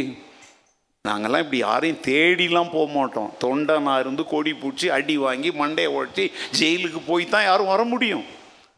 நாங்கள்லாம் 1.04 1.44
இப்படி 1.44 1.64
யாரையும் 1.66 2.04
தேடிலாம் 2.12 2.76
போக 2.76 2.86
மாட்டோம். 2.98 3.34
தொண்டனா 3.44 3.94
இருந்து 4.02 4.24
கொடி 4.32 4.52
பிடிச்சி 4.62 4.88
அடி 4.98 5.16
வாங்கி 5.26 5.50
மண்டையை 5.60 5.90
உழைச்சி 5.96 6.24
ஜெயிலுக்கு 6.60 7.00
போய் 7.10 7.32
தான் 7.34 7.48
யாரும் 7.50 7.72
வர 7.74 7.84
முடியும். 7.84 8.26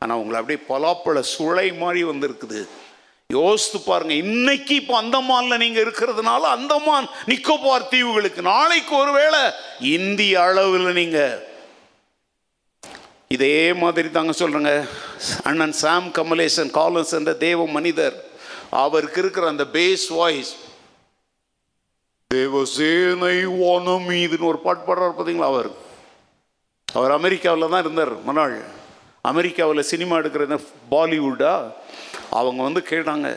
ஆனால் 0.02 0.20
உங்களை 0.22 0.38
அப்படியே 0.40 0.60
பலாப்பழ 0.68 1.22
சுளை 1.34 1.68
மாதிரி 1.78 2.00
வந்திருக்குது. 2.04 2.60
யோசித்து 3.30 3.78
பாருங்க 3.80 4.14
இன்னைக்கு 4.14 4.74
இப்போ 4.74 4.94
அந்தமான்ல 5.02 5.54
நீங்க 5.62 5.78
இருக்கிறதுனால 5.80 6.42
அந்தமான் 6.56 7.06
நிக்கோபார் 7.30 7.90
தீவுகளுக்கு. 7.94 8.40
நாளைக்கு 8.52 8.96
ஒருவேளை 8.96 9.40
இந்திய 9.96 10.42
அளவில் 10.42 10.98
நீங்க 11.00 11.20
இதே 13.36 13.72
மாதிரி 13.72 14.08
தாங்க 14.10 14.32
சொல்றேங்க. 14.38 14.72
அண்ணன் 15.48 15.76
சாம் 15.82 16.08
கமலேசன் 16.18 16.70
காலன்ஸ் 16.78 17.14
என்ற 17.18 17.32
தேவ 17.46 17.66
மனிதர். 17.66 18.16
அவருக்கு 18.84 19.20
இருக்கிற 19.20 19.46
அந்த 19.48 19.64
பேஸ் 19.72 20.06
வாய்ஸ். 20.18 20.52
தேவசேனை 22.34 23.36
வானம் 23.58 24.06
மீதுன்னு 24.10 24.50
ஒரு 24.52 24.58
பாட்டு 24.58 24.82
பாடுறார் 24.86 25.16
பார்த்தீங்களா 25.16 25.50
அவர்? 25.52 25.68
அவர் 26.88 27.12
அமெரிக்காவில் 27.18 27.72
தான் 27.72 27.84
இருந்தார் 27.84 28.14
மனாள் 28.28 28.56
அமெரிக்காவில் 29.30 29.88
சினிமா 29.92 30.14
எடுக்கிறது 30.20 30.56
பாலிவுட்டா 30.94 31.54
அவங்க 32.40 32.60
வந்து 32.68 32.82
கேட்டாங்க 32.92 33.28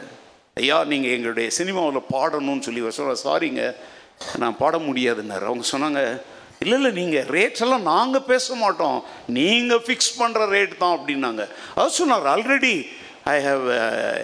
ஐயா 0.61 0.77
நீங்கள் 0.91 1.13
எங்களுடைய 1.15 1.47
சினிமாவில் 1.59 2.09
பாடணும்னு 2.15 2.65
சொல்லி 2.67 2.81
சொல்ல 2.97 3.15
சாரிங்க 3.25 3.63
நான் 4.41 4.59
பாட 4.61 4.75
முடியாதுன்னாரு. 4.87 5.43
அவங்க 5.49 5.65
சொன்னாங்க 5.73 6.01
இல்லை 6.63 6.77
இல்லை 6.79 6.91
நீங்கள் 7.01 7.27
ரேட்ஸ் 7.35 7.63
எல்லாம் 7.65 7.85
நாங்கள் 7.91 8.25
பேச 8.31 8.55
மாட்டோம். 8.63 8.97
நீங்கள் 9.37 9.83
ஃபிக்ஸ் 9.85 10.17
பண்ணுற 10.21 10.47
ரேட் 10.55 10.73
தான் 10.81 10.95
அப்படின்னாங்க. 10.97 11.43
அவர் 11.77 11.97
சொன்னார் 11.99 12.27
ஆல்ரெடி 12.33 12.73
ஐ 13.33 13.35
ஹவ் 13.47 13.65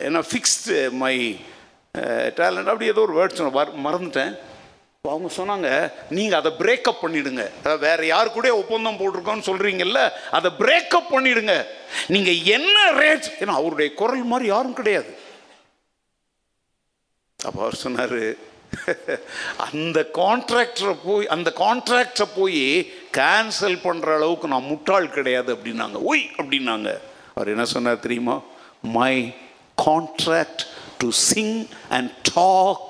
என்ன 0.08 0.24
ஃபிக்ஸ்டு 0.32 0.76
மை 1.04 1.16
டேலண்ட் 2.40 2.72
அப்படி 2.72 2.92
ஏதோ 2.94 3.04
ஒரு 3.08 3.16
வேர்ட் 3.20 3.38
சொன்ன 3.40 3.66
மறந்துட்டேன். 3.88 4.34
அவங்க 5.14 5.30
சொன்னாங்க 5.38 5.70
நீங்கள் 6.18 6.40
அதை 6.40 6.52
பிரேக்கப் 6.62 7.04
பண்ணிடுங்க. 7.04 7.44
அதாவது 7.60 7.84
வேற 7.88 8.06
யாரு 8.06 8.30
கூட 8.32 8.50
ஒப்பந்தம் 8.62 9.00
போட்டிருக்கோன்னு 9.02 9.48
சொல்கிறீங்கல்ல 9.50 10.02
அதை 10.38 10.52
பிரேக்கப் 10.62 11.12
பண்ணிடுங்க. 11.14 11.56
நீங்கள் 12.16 12.42
என்ன 12.56 12.78
ரேட் 13.02 13.30
ஏன்னா 13.42 13.56
அவருடைய 13.62 13.90
குரல் 14.02 14.32
மாதிரி 14.34 14.50
யாரும் 14.54 14.80
கிடையாது. 14.80 15.12
அப்போ 17.48 17.60
அவர் 17.64 17.84
சொன்னார் 17.86 18.20
அந்த 19.66 20.00
கான்ட்ராக்டரை 20.20 20.94
போய் 21.04 21.28
அந்த 21.36 21.50
கான்ட்ராக்டரை 21.60 22.28
போய் 22.38 22.64
கேன்சல் 23.18 23.78
பண்ணுற 23.84 24.16
அளவுக்கு 24.18 24.48
நான் 24.54 24.70
முட்டாள் 24.72 25.14
கிடையாது 25.18 25.50
அப்படின்னாங்க. 25.56 25.98
ஒய் 26.12 26.26
அப்படின்னாங்க. 26.40 26.90
அவர் 27.36 27.52
என்ன 27.54 27.66
சொன்னார் 27.76 28.04
தெரியுமா? 28.06 28.36
My 28.98 29.14
contract 29.86 30.66
to 30.98 31.10
sing 31.30 31.58
and 31.98 32.12
talk 32.34 32.84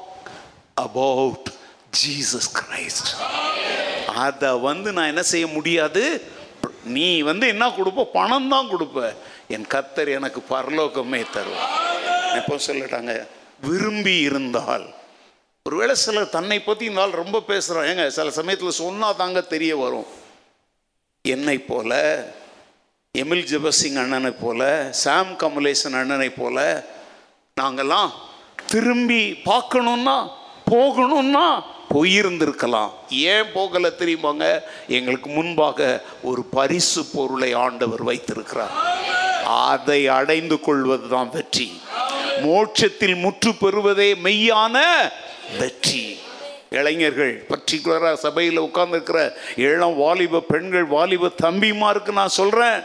about 0.85 1.49
Jesus 1.99 2.49
Christ 2.59 3.11
அதை 4.25 4.49
வந்து 4.67 4.89
நான் 4.97 5.11
என்ன 5.13 5.23
செய்ய 5.31 5.47
முடியாது? 5.47 6.03
நீ 6.95 7.07
வந்து 7.29 7.45
என்ன 7.53 7.65
கொடுப்ப 7.77 8.03
பணம் 8.17 8.51
தான் 8.53 8.69
கொடுப்ப. 8.73 8.99
என் 9.55 9.67
கத்தர் 9.73 10.09
எனக்கு 10.17 10.39
பரலோகமே 10.49 11.21
தருவார். 11.35 11.73
எப்போ 12.39 12.55
சொல்லட்டாங்க? 12.67 13.13
விரும்பி 13.67 14.15
இருந்தால். 14.27 14.85
ஒருவேளை 15.65 15.95
சிலர் 15.95 16.33
தன்னை 16.37 16.57
பற்றி 16.61 16.85
இந்த 16.85 17.01
ஆள் 17.01 17.21
ரொம்ப 17.21 17.37
பேசுகிறான் 17.51 17.87
ஏங்க 17.91 18.07
சில 18.17 18.31
சமயத்தில் 18.39 18.79
சொன்னால் 18.83 19.19
தாங்க 19.21 19.41
தெரிய 19.53 19.75
வரும். 19.83 20.09
என்னை 21.25 21.57
போல 21.57 21.91
எமில் 23.15 23.45
ஜெபசிங் 23.51 23.99
அண்ணனை 24.01 24.31
போல 24.43 24.61
சாம் 25.03 25.31
கமலேசன் 25.41 25.97
அண்ணனை 25.99 26.29
போல 26.29 26.57
நாங்கெல்லாம் 27.61 28.09
திரும்பி 28.71 29.21
பார்க்கணுன்னா 29.45 30.17
போகணும்னா 30.71 31.47
போயிருந்திருக்கலாம். 31.95 32.91
ஏன் 33.09 33.49
போகலை 33.55 33.91
தெரியுமாங்க? 33.99 34.61
எங்களுக்கு 34.87 35.29
முன்பாக 35.29 36.03
ஒரு 36.23 36.43
பரிசு 36.43 37.05
பொருளை 37.05 37.53
ஆண்டவர் 37.53 38.03
வைத்திருக்கிறார். 38.03 38.75
அதை 39.45 40.07
அடைந்து 40.07 40.59
கொள்வது 40.59 41.09
தான் 41.09 41.29
வெற்றி. 41.29 41.81
மோட்சத்தில் 42.41 43.15
முற்று 43.15 43.55
பெறுவதே 43.55 44.13
மெய்யான 44.13 44.77
வெற்றி. 45.59 46.17
இளைஞர்கள் 46.69 47.45
பர்டிகுலராக 47.49 48.13
சபையில் 48.13 48.59
உட்கார்ந்துருக்கிற 48.59 49.19
இளம் 49.55 49.95
வாலிப 49.95 50.39
பெண்கள் 50.39 50.85
வாலிப 50.85 51.29
தம்பிமாருக்கு 51.43 52.11
நான் 52.11 52.37
சொல்கிறேன் 52.39 52.79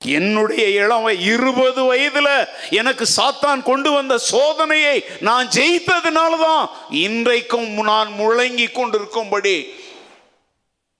என்னுடைய 0.00 0.68
இளம் 0.68 1.06
இருபது 1.08 1.94
வயதுல 1.94 2.28
எனக்கு 2.70 3.04
சாத்தான் 3.16 3.62
கொண்டு 3.62 3.90
வந்த 3.90 4.14
சோதனையை 4.30 5.04
நான் 5.20 5.48
ஜெயித்ததுனால 5.48 6.38
தான் 6.40 6.70
இன்றைக்கும் 6.90 7.70
நான் 7.82 8.10
முழங்கி 8.20 8.66
கொண்டிருக்கும்படி. 8.72 9.56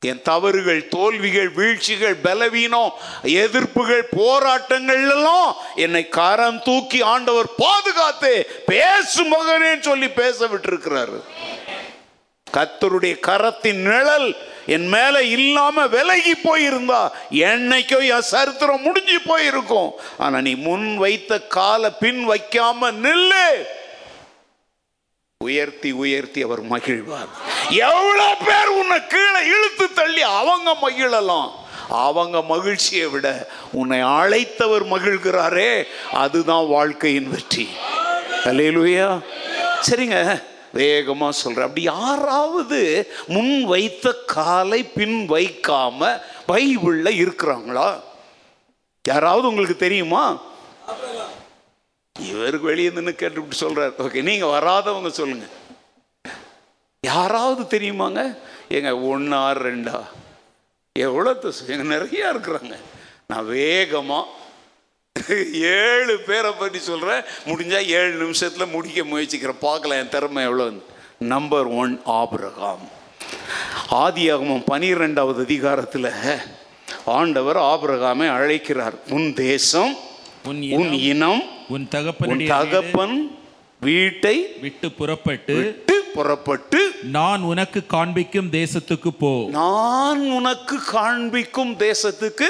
என் 0.03 0.23
தவறுகள் 0.23 0.89
தோல்விகள் 0.89 1.49
வீழ்ச்சிகள் 1.49 2.15
பலவீனம் 2.15 2.93
எதிர்ப்புகள் 3.23 4.03
போராட்டங்கள் 4.17 5.03
எல்லாம் 5.11 5.57
என்னை 5.75 6.09
கரம் 6.09 6.63
தூக்கி 6.63 7.03
ஆண்டவர் 7.03 7.49
பாதுகாத்து 7.57 8.33
பேசும் 8.67 9.33
மகனேன்னு 9.33 9.81
சொல்லி 9.81 10.09
பேச 10.09 10.47
விட்டிருக்கிறாரு. 10.47 11.19
கத்தருடைய 12.53 13.15
கரத்தின் 13.29 13.81
நிழல் 13.89 14.37
என் 14.67 14.89
மேல 14.89 15.23
இல்லாம 15.23 15.87
விலகி 15.87 16.33
போயிருந்தா 16.33 17.09
என்னைக்கோ 17.31 17.99
என் 18.09 18.29
சரித்திரம் 18.35 18.83
முடிஞ்சு 18.83 19.21
போயிருக்கும். 19.21 19.91
ஆனா 20.19 20.41
நீ 20.41 20.55
முன் 20.55 20.97
வைத்த 20.97 21.41
கால 21.41 21.91
பின் 21.93 22.29
வைக்காம 22.31 22.91
நில்லு. 23.05 23.49
உயர்த்தி 25.45 25.91
உயர்த்தி 25.93 26.43
அவர் 26.43 26.63
மகிழ்வார். 26.63 27.31
எவ்வளவு 27.69 28.35
பேர் 28.47 28.69
உன்னை 28.69 29.07
கீழே 29.07 29.41
இழுத்து 29.47 29.93
தள்ளி 29.93 30.23
அவங்க 30.23 30.77
மகிழலாம். 30.85 31.51
அவங்க 31.89 32.43
மகிழ்ச்சியை 32.43 33.07
விட 33.07 33.49
உன்னை 33.73 33.99
அழைத்தவர் 34.03 34.87
மகிழ்கிறாரே 34.93 35.85
அதுதான் 36.13 36.67
வாழ்க்கையின் 36.67 37.31
வெற்றி. 37.31 37.69
அல்லேலூயா 38.45 39.09
சரிங்க. 39.91 40.19
வேகமாக 40.77 41.39
சொல்கிறேன் 41.41 41.67
அப்படி 41.69 41.85
யாராவது 41.95 42.81
முன் 43.35 43.55
வைத்த 43.73 44.13
காலை 44.35 44.81
பின் 44.99 45.19
வைக்காம 45.35 46.11
பைபிளில் 46.51 47.19
இருக்கிறாங்களா? 47.23 47.89
யாராவது 49.05 49.49
உங்களுக்கு 49.51 49.77
தெரியுமா? 49.87 50.25
இவருக்கு 52.17 52.71
வெளியே 52.71 52.91
நின்று 52.97 53.15
கேட்டுவிட்டு 53.15 53.63
சொல்கிறார் 53.63 54.01
ஓகே 54.05 54.23
நீங்கள் 54.29 54.55
வராதவங்க 54.57 55.11
சொல்லுங்கள் 55.21 55.55
யாராவது 57.01 57.63
தெரியுமாங்க? 57.79 58.21
எங்க 58.77 58.93
ஒன்றா 59.11 59.41
ரெண்டா? 59.67 59.99
எவ்வளோ 60.93 61.33
எங்கள் 61.73 61.93
நிறையா 61.95 62.27
இருக்கிறாங்க. 62.35 62.75
நான் 63.31 63.49
வேகமாக 63.57 64.33
ஏழு 65.83 66.15
பேரை 66.29 66.51
பற்றி 66.61 66.81
சொல்கிறேன் 66.89 67.23
முடிஞ்சால் 67.49 67.91
ஏழு 67.99 68.15
நிமிஷத்தில் 68.25 68.73
முடிக்க 68.75 69.05
முயற்சிக்கிறேன். 69.13 69.65
பார்க்கலாம் 69.69 70.01
என் 70.03 70.15
திறமை 70.15 70.43
எவ்வளோ 70.49 70.67
நம்பர் 71.33 71.69
ஒன் 71.83 71.95
ஆபிரகாம். 72.21 72.85
ஆதியாகமம் 74.05 74.67
பனிரெண்டாவது 74.73 75.41
அதிகாரத்தில் 75.47 76.11
ஆண்டவர் 77.19 77.59
ஆபிரகாமை 77.71 78.27
அழைக்கிறார். 78.37 78.97
உன் 79.17 79.29
தேசம் 79.47 79.93
உன் 80.51 80.93
இனம், 81.13 81.43
உன் 81.75 81.87
தகப்பனுடைய 81.95 82.49
தகப்பன் 82.57 83.17
வீட்டை 83.87 84.37
விட்டு 84.65 84.89
புறப்பட்டு 84.99 85.57
புறப்பட்டு 86.17 86.81
நான் 87.17 87.43
உனக்கு 87.51 87.81
காண்பிக்கும் 87.95 88.49
தேசத்துக்கு 88.57 89.11
போ. 89.23 89.31
நான் 89.57 90.23
உனக்கு 90.39 90.77
காண்பிக்கும் 90.93 91.75
தேசத்துக்கு 91.85 92.49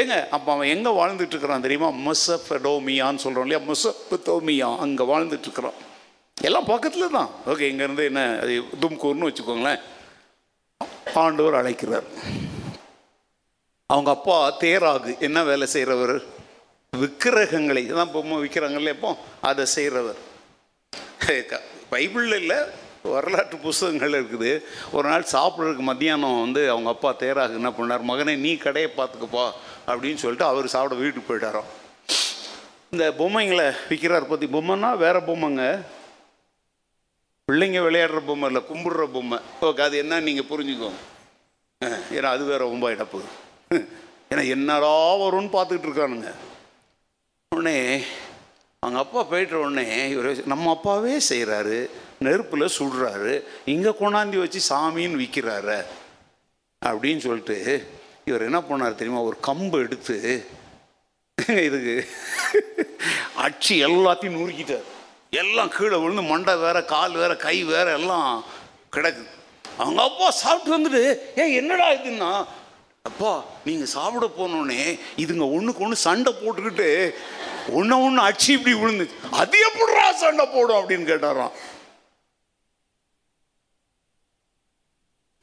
ஏங்க 0.00 0.16
அப்ப 0.36 0.46
அவன் 0.54 0.72
எங்க 0.74 0.90
வாழ்ந்துட்டு 0.98 1.34
இருக்கிறான் 1.34 1.64
தெரியுமா? 1.66 1.90
மெசபடோமியான்னு 2.06 3.24
சொல்றோம் 3.24 3.46
இல்லையா? 3.46 3.62
மெசபடோமியா 3.70 4.68
அங்க 4.86 5.04
வாழ்ந்துட்டு 5.12 5.48
இருக்கிறான் 5.48 5.78
எல்லாம் 6.36 6.68
பக்கத்துல 6.72 7.08
தான். 7.16 7.30
ஓகே 7.50 7.64
இங்க 7.72 7.82
இருந்து 7.86 8.04
என்ன 8.10 8.22
அது 8.42 8.54
தும்கூர்னு 8.82 9.28
வச்சுக்கோங்களேன். 9.28 9.80
ஆண்டவர் 11.22 11.58
அழைக்கிறார். 11.60 12.06
அவங்க 13.90 14.10
அப்பா 14.16 14.36
தேராகு 14.62 15.10
என்ன 15.26 15.38
வேலை 15.50 15.66
செய்கிறவர் 15.74 16.16
விக்கிரகங்களை 16.92 17.82
தான் 17.86 18.12
பொம்மை 18.14 18.36
விற்கிறாங்கல்ல 18.42 18.94
எப்போ 18.96 19.10
அதை 19.50 19.64
செய்கிறவர் 19.76 20.20
பைபிளில் 21.92 22.38
இல்லை 22.42 22.58
வரலாற்று 23.10 23.56
புஸ்தகங்கள் 23.64 24.16
இருக்குது. 24.18 24.50
ஒரு 24.96 25.06
நாள் 25.10 25.30
சாப்பிட்றதுக்கு 25.34 25.84
மத்தியானம் 25.90 26.42
வந்து 26.42 26.62
அவங்க 26.72 26.88
அப்பா 26.94 27.10
தேராக 27.22 27.58
என்ன 27.60 27.70
பண்ணார் 27.78 28.08
மகனே 28.10 28.34
நீ 28.44 28.52
கடையை 28.64 28.90
பார்த்துக்கப்பா 28.98 29.46
அப்படின்னு 29.90 30.22
சொல்லிட்டு 30.24 30.46
அவர் 30.50 30.74
சாப்பிட 30.74 30.98
வீட்டுக்கு 31.00 31.30
போயிட்டாராம். 31.30 31.70
இந்த 32.92 33.04
பொம்மைங்களை 33.20 33.66
விற்கிறார் 33.88 34.30
பற்றி 34.32 34.46
பொம்மைன்னா 34.54 34.90
வேறு 35.04 35.20
பொம்மைங்க. 35.30 35.66
பிள்ளைங்க 37.48 37.80
விளையாடுற 37.86 38.20
பொம்மை 38.28 38.48
இல்லை 38.50 38.62
கும்பிடுற 38.70 39.04
பொம்மை. 39.14 39.38
ஓகே 39.68 39.82
அது 39.86 39.96
என்ன 40.02 40.20
நீங்கள் 40.28 40.48
புரிஞ்சுக்கோங்க 40.50 41.00
ஏன்னா 42.16 42.28
அது 42.34 42.44
வேற 42.50 42.60
ரொம்ப 42.72 42.86
இடப்பு 42.94 43.20
ஏன்னா 44.30 44.42
என்னடா 44.56 44.92
வரும்னு 45.22 45.50
பார்த்துக்கிட்டு 45.54 45.88
இருக்கானுங்க. 45.88 46.30
உடனே 47.52 47.78
அவங்க 48.82 48.98
அப்பா 49.04 49.20
போயிட்ட 49.32 49.56
உடனே 49.64 49.86
இவர் 50.12 50.48
நம்ம 50.52 50.70
அப்பாவே 50.76 51.16
செய்கிறாரு 51.30 51.78
நெருப்பில் 52.26 52.74
சுடுறாரு. 52.78 53.34
இங்கே 53.74 53.92
கொண்டாந்தி 54.00 54.38
வச்சு 54.42 54.60
சாமின்னு 54.70 55.20
விற்கிறாரு 55.22 55.78
அப்படின்னு 56.82 57.24
சொல்லிட்டு 57.26 57.58
இவர் 58.28 58.46
என்ன 58.48 58.58
பண்ணார் 58.70 58.98
தெரியுமா? 59.00 59.22
ஒரு 59.28 59.38
கம்பு 59.48 59.78
எடுத்து 59.84 60.16
இதுக்கு 61.66 61.94
அச்சு 63.44 63.74
எல்லாத்தையும் 63.88 64.36
நுறுக்கிட்டார். 64.38 64.88
எல்லாம் 65.42 65.70
கீழே 65.76 65.96
விழுந்து 66.00 66.22
மண்டை 66.30 66.54
வேற 66.64 66.78
கால் 66.94 67.14
வேற 67.20 67.32
கை 67.44 67.56
வேற 67.70 67.86
எல்லாம் 67.98 68.32
கிடக்குது 68.94 69.30
அவங்க 69.82 70.00
அப்பா 70.08 70.26
சாப்பிட்டு 70.40 70.76
வந்துட்டு 70.76 71.02
ஏ 71.40 71.44
என்னடா 71.60 71.86
இதுன்னா? 71.98 72.32
அப்பா 73.10 73.30
நீங்கள் 73.66 73.92
சாப்பிட 73.94 74.26
போனோடனே 74.38 74.82
இதுங்க 75.22 75.46
ஒன்றுக்கு 75.56 75.84
ஒன்று 75.84 75.96
சண்டை 76.08 76.32
போட்டுக்கிட்டு 76.40 76.88
ஒன்று 77.78 77.96
ஒன்று 78.06 78.26
அச்சு 78.28 78.50
இப்படி 78.56 78.74
விழுந்துச்சு. 78.82 79.16
அது 79.40 79.58
எப்படா 79.68 80.04
சண்டை 80.24 80.44
போடும்? 80.54 80.78
அப்படின்னு 80.80 81.08
கேட்டாராம். 81.10 81.54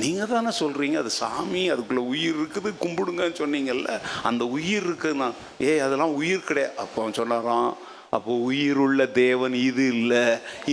நீங்கள் 0.01 0.31
தானே 0.31 0.51
சொல்கிறீங்க 0.59 0.97
அது 1.01 1.11
சாமி 1.21 1.61
அதுக்குள்ளே 1.71 2.03
உயிர் 2.11 2.37
இருக்குது 2.39 2.69
கும்பிடுங்கன்னு 2.83 3.39
சொன்னீங்கல்ல 3.41 3.89
அந்த 4.29 4.43
உயிர் 4.57 4.85
இருக்குதுண்ணா 4.87 5.27
ஏய் 5.69 5.83
அதெல்லாம் 5.85 6.13
உயிர் 6.19 6.47
கிடையாது 6.49 6.73
அப்போ 6.83 6.97
அவன் 7.01 7.17
சொன்னாராம் 7.19 7.71
அப்போ 8.17 8.33
உயிர் 8.49 8.79
உள்ள 8.85 9.01
தேவன் 9.23 9.55
இது 9.69 9.83
இல்லை 9.95 10.23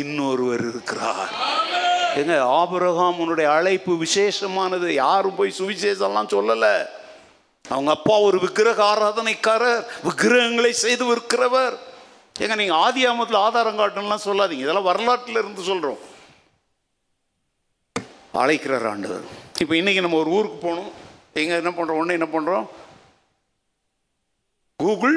இன்னொருவர் 0.03 0.62
இருக்கிறார். 0.70 1.32
ஏங்க 2.20 2.36
ஆபரகாம் 2.61 3.19
உன்னுடைய 3.23 3.48
அழைப்பு 3.57 3.94
விசேஷமானது 4.05 4.89
யாரும் 5.05 5.39
போய் 5.39 5.59
சுவிசேஷம்லாம் 5.59 6.32
சொல்லலை. 6.36 6.74
அவங்க 7.65 7.90
அப்பா 7.98 8.15
ஒரு 8.28 8.39
விக்கிரக 8.44 8.81
ஆராதனைக்காரர் 8.93 9.82
விக்கிரகங்களை 10.09 10.73
செய்து 10.85 11.05
விற்கிறவர். 11.11 11.77
ஏங்க 12.43 12.57
நீங்கள் 12.62 12.81
ஆதி 12.85 13.03
ஆமத்தில் 13.11 13.44
ஆதாரம் 13.47 13.81
காட்டணும்லாம் 13.81 14.27
சொல்லாதீங்க 14.28 14.66
இதெல்லாம் 14.66 14.90
வரலாற்றில் 14.90 15.40
இருந்து 15.43 15.70
சொல்கிறோம் 15.70 16.01
அழைக்கிறார் 18.42 18.86
ஆண்டவர். 18.92 19.26
இப்போ 19.62 19.74
இன்றைக்கி 19.74 20.00
நம்ம 20.04 20.18
ஒரு 20.22 20.30
ஊருக்கு 20.36 20.58
போகணும். 20.66 20.92
எங்கே 21.40 21.54
என்ன 21.62 21.72
பண்ணுறோம் 21.76 22.00
ஒன்று 22.00 22.18
என்ன 22.18 22.28
பண்ணுறோம் 22.34 22.66
கூகுள் 24.82 25.16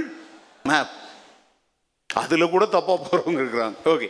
மேப் 0.69 0.93
அதில் 2.21 2.51
கூட 2.53 2.65
தப்பாக 2.65 2.99
போகிறவங்க 3.05 3.41
இருக்கிறாங்க. 3.43 3.77
ஓகே 3.93 4.09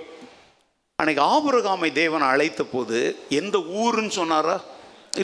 அன்னைக்கு 0.99 1.23
ஆபிரகாமை 1.35 1.89
தேவன் 2.01 2.25
அழைத்த 2.31 2.61
போது 2.63 2.99
எந்த 3.29 3.57
ஊருன்னு 3.81 4.13
சொன்னாரா? 4.19 4.55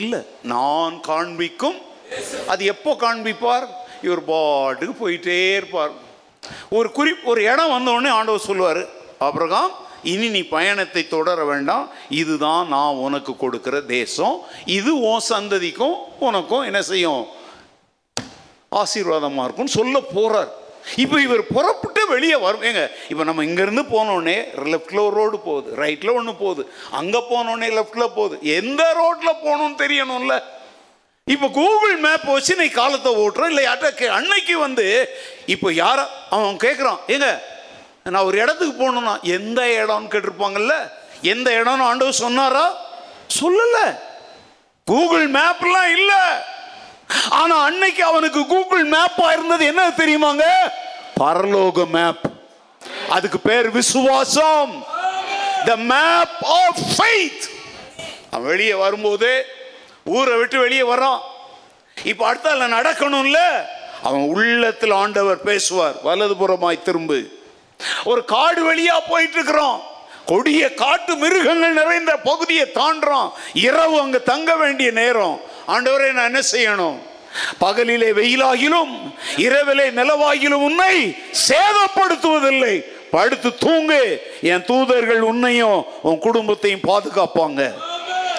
இல்லை. 0.00 0.20
நான் 0.42 0.94
காண்பிக்கும். 1.10 1.78
அது 2.52 2.62
எப்போ 2.74 2.92
காண்பிப்பார்? 3.00 3.66
இவர் 4.06 4.22
பாட்டுக்கு 4.30 4.94
போயிட்டே 5.02 5.38
இருப்பார். 5.56 5.92
ஒரு 6.78 6.88
குறி 6.98 7.12
ஒரு 7.30 7.40
இடம் 7.52 7.74
வந்த 7.74 7.90
உடனே 7.96 8.10
ஆண்டவர் 8.18 8.48
சொல்லுவார் 8.48 8.82
ஆபிரகாம் 9.28 9.72
இனி 10.12 10.28
நீ 10.36 10.42
பயணத்தை 10.56 11.02
தொடர 11.14 11.38
வேண்டாம். 11.50 11.86
இதுதான் 12.22 12.64
நான் 12.74 13.00
உனக்கு 13.06 13.32
கொடுக்கிற 13.42 13.76
தேசம். 13.96 14.36
இது 14.78 14.92
உன் 15.10 15.26
சந்ததிக்கும் 15.32 15.96
உனக்கும் 16.28 16.66
என்ன 16.70 16.80
செய்யும்? 16.90 17.24
ஆசீர்வாதமாக 18.82 19.44
இருக்கும்னு 19.46 19.78
சொல்ல 19.80 19.96
போகிறார் 20.16 20.52
இப்போ 21.02 21.16
இவர் 21.26 21.42
புறப்பட்டு 21.54 22.02
வெளியே 22.14 22.36
வரும். 22.44 22.64
ஏங்க 22.68 22.82
இப்போ 23.12 23.22
நம்ம 23.28 23.44
இங்கேருந்து 23.48 23.84
போனோடனே 23.94 24.36
லெஃப்டில் 24.72 25.00
ஒரு 25.06 25.16
ரோடு 25.20 25.38
போகுது 25.46 25.68
ரைட்டில் 25.82 26.16
ஒன்று 26.18 26.34
போகுது. 26.42 26.62
அங்கே 27.00 27.20
போனோடனே 27.32 27.68
லெஃப்டில் 27.78 28.14
போகுது. 28.18 28.36
எந்த 28.60 28.82
ரோட்டில் 29.00 29.40
போகணும்னு 29.46 29.76
தெரியணும்ல? 29.84 30.36
இப்போ 31.34 31.48
கூகுள் 31.58 31.96
மேப் 32.04 32.26
வச்சு 32.34 32.54
நீ 32.62 32.66
காலத்தை 32.80 33.10
ஓட்டுறோம் 33.22 33.50
இல்லை 33.52 33.62
யார்ட்ட 33.64 33.88
கே 34.00 34.08
அன்னைக்கு 34.18 34.54
வந்து 34.66 34.84
இப்போ 35.54 35.68
யார 35.82 35.98
அவன் 36.34 36.60
கேட்குறான் 36.64 37.00
ஏங்க 37.14 37.30
நான் 38.10 38.24
ஒரு 38.24 38.38
இடத்துக்கு 38.38 38.74
போகணும்னா 38.82 39.22
எந்த 39.22 39.84
இடம்னு 39.86 40.10
கேட்டிருப்பாங்கல்ல? 40.10 40.74
எந்த 41.22 41.50
இடம்னு 41.50 41.82
ஆண்டவர் 41.82 42.14
சொன்னாரா? 42.14 42.76
சொல்லலை. 43.40 43.98
கூகுள் 44.84 45.30
மேப்லாம் 45.30 45.90
இல்லை. 45.92 46.22
ஆனால் 47.30 47.64
அன்னைக்கு 47.64 48.04
அவனுக்கு 48.04 48.46
கூகுள் 48.46 48.88
மேப்பாக 48.88 49.32
இருந்தது 49.32 49.66
என்ன 49.66 49.88
தெரியுமாங்க? 49.88 50.42
பரலோக 51.20 51.86
மேப் 51.86 52.20
அதுக்கு 53.08 53.38
பேர் 53.38 53.70
விசுவாசம். 53.70 54.84
த 55.64 55.76
மேப் 55.76 56.36
ஆஃப் 56.42 56.78
ஃபைத் 56.96 57.44
அவன் 58.30 58.46
வெளியே 58.46 58.74
வரும்போது 58.74 59.46
ஊரை 60.04 60.36
விட்டு 60.36 60.58
வெளியே 60.58 60.82
வரான் 60.82 61.20
இப்போ 62.04 62.32
அடுத்தால 62.32 62.68
நடக்கணும்ல? 62.76 63.38
அவன் 64.02 64.20
உள்ளத்தில் 64.20 64.90
ஆண்டவர் 64.90 65.42
பேசுவார். 65.42 65.94
வலதுபுறமாய் 66.04 66.82
திரும்பு. 66.82 67.44
ஒரு 68.04 68.24
காடு 68.24 68.74
வழியா 68.74 68.94
போயிட்டு 69.08 69.34
இருக்கிறோம் 69.34 69.94
கொடிய 70.26 70.74
காட்டு 70.74 71.16
மிருகங்கள் 71.16 71.72
நிறைந்த 71.72 72.16
பகுதியை 72.16 72.66
தாண்டுறோம். 72.74 73.32
இரவு 73.52 74.00
அங்க 74.00 74.18
தங்க 74.18 74.56
வேண்டிய 74.56 74.90
நேரம். 74.90 75.40
ஆண்டவரை 75.68 76.12
நான் 76.12 76.34
என்ன 76.34 76.40
செய்யணும்? 76.52 76.98
பகலிலே 77.60 78.10
வெயிலாகிலும் 78.12 79.14
இரவிலே 79.36 79.90
நிலவாகிலும் 79.90 80.64
உன்னை 80.68 81.16
சேதப்படுத்துவதில்லை. 81.48 82.84
படுத்து 83.10 83.54
தூங்கு. 83.54 84.22
என் 84.42 84.64
தூதர்கள் 84.64 85.20
உன்னையும் 85.20 85.84
உன் 86.02 86.18
குடும்பத்தையும் 86.18 86.86
பாதுகாப்பாங்க. 86.88 87.72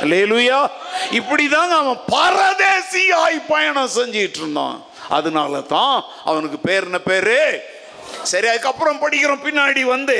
லேலுயா 0.01 0.69
இப்படிதாங்க 1.11 1.75
அவன் 1.83 1.99
பரதேசியாய் 2.11 3.41
பயணம் 3.47 3.89
செஞ்சிட்டு 3.95 4.37
இருந்தான். 4.37 4.85
அதனால 5.09 5.61
தான் 5.61 6.03
அவனுக்கு 6.25 6.57
பேர் 6.57 6.83
என்ன 6.83 6.99
பேரு? 6.99 7.75
சரி 8.31 8.47
அதுக்கப்புறம் 8.47 9.01
படிக்கிறோம். 9.01 9.43
பின்னாடி 9.47 9.81
வந்து 9.85 10.17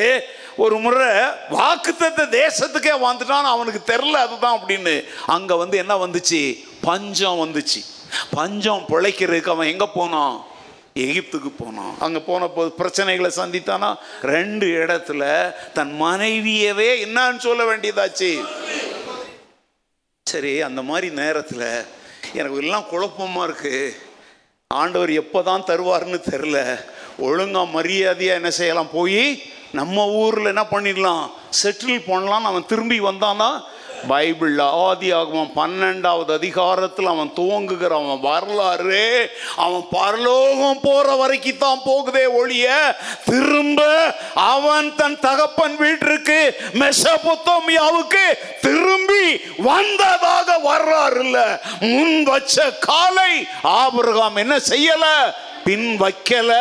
ஒரு 0.55 0.75
முறை 0.77 1.07
வாக்குத்தத்த 1.49 2.23
தேசத்துக்கே 2.39 2.93
வந்துட்டான் 3.07 3.53
அவனுக்கு 3.53 3.81
தெரில 3.93 4.21
அதுதான் 4.25 4.57
அப்படின்னு. 4.59 4.93
அங்கே 5.25 5.53
வந்து 5.53 5.77
என்ன 5.77 5.95
வந்துச்சு? 6.05 6.41
பஞ்சம் 6.81 7.41
வந்துச்சு. 7.43 7.81
பஞ்சம் 8.35 8.85
பிழைக்கிறதுக்கு 8.91 9.53
அவன் 9.55 9.71
எங்கே 9.73 9.87
போனான்? 9.93 10.37
எகிப்துக்கு 11.05 11.51
போனான். 11.63 11.95
அங்கே 11.99 12.19
போன 12.19 12.47
போது 12.47 12.69
பிரச்சனைகளை 12.79 13.29
சந்தித்தானா? 13.41 13.89
ரெண்டு 14.21 14.65
இடத்துல 14.65 15.23
தன் 15.73 15.93
மனைவியவே 16.01 16.89
என்னன்னு 17.05 17.37
சொல்ல 17.37 17.63
வேண்டியதாச்சு. 17.71 18.31
சரி 20.25 20.61
அந்த 20.61 20.81
மாதிரி 20.81 21.09
நேரத்தில் 21.21 21.67
எனக்கு 22.33 22.57
எல்லாம் 22.57 22.89
குழப்பமாக 22.89 23.47
இருக்குது 23.47 23.95
ஆண்டவர் 24.67 25.11
எப்போ 25.11 25.41
தான் 25.41 25.67
தருவார்னு 25.67 26.17
தெரில 26.31 26.57
ஒழுங்காக 27.17 27.65
மரியாதையாக 27.65 28.39
என்ன 28.39 28.49
செய்யலாம்? 28.49 28.93
போய் 28.93 29.43
நம்ம 29.71 30.05
ஊரில் 30.07 30.45
என்ன 30.45 30.65
பண்ணிடலாம்? 30.71 31.25
செட்டில் 31.63 32.07
பண்ணலாம் 32.11 32.45
அவன் 32.45 32.65
திரும்பி 32.65 32.99
வந்தானா 32.99 33.49
பைபிளில் 34.09 34.59
ஆதி 34.59 35.11
ஆகமம் 35.11 35.53
பன்னெண்டாவது 35.55 36.31
அதிகாரத்தில் 36.31 37.05
அவன் 37.05 37.31
துவங்குகிற 37.37 37.93
அவன் 37.99 38.19
வரலாறு 38.19 39.31
அவன் 39.55 39.85
பரலோகம் 39.91 40.81
போகிற 40.81 41.15
வரைக்கும் 41.15 41.57
தான் 41.57 41.81
போகுதே 41.85 42.25
ஒழிய 42.33 42.95
திரும்ப 43.25 43.79
அவன் 44.33 44.95
தன் 44.95 45.19
தகப்பன் 45.19 45.75
வீட்டிற்கு 45.75 46.55
மெசபொத்தோமியாவுக்கு 46.73 48.25
திரும்பி 48.61 49.25
வந்ததாக 49.57 50.57
வரலாறு 50.57 51.19
இல்லை. 51.23 51.47
முன் 51.79 52.23
வச்ச 52.23 52.69
காலை 52.71 53.47
ஆபிரகாம் 53.61 54.35
என்ன 54.35 54.57
செய்யலை? 54.57 55.17
பின் 55.67 55.87
வைக்கல 56.03 56.51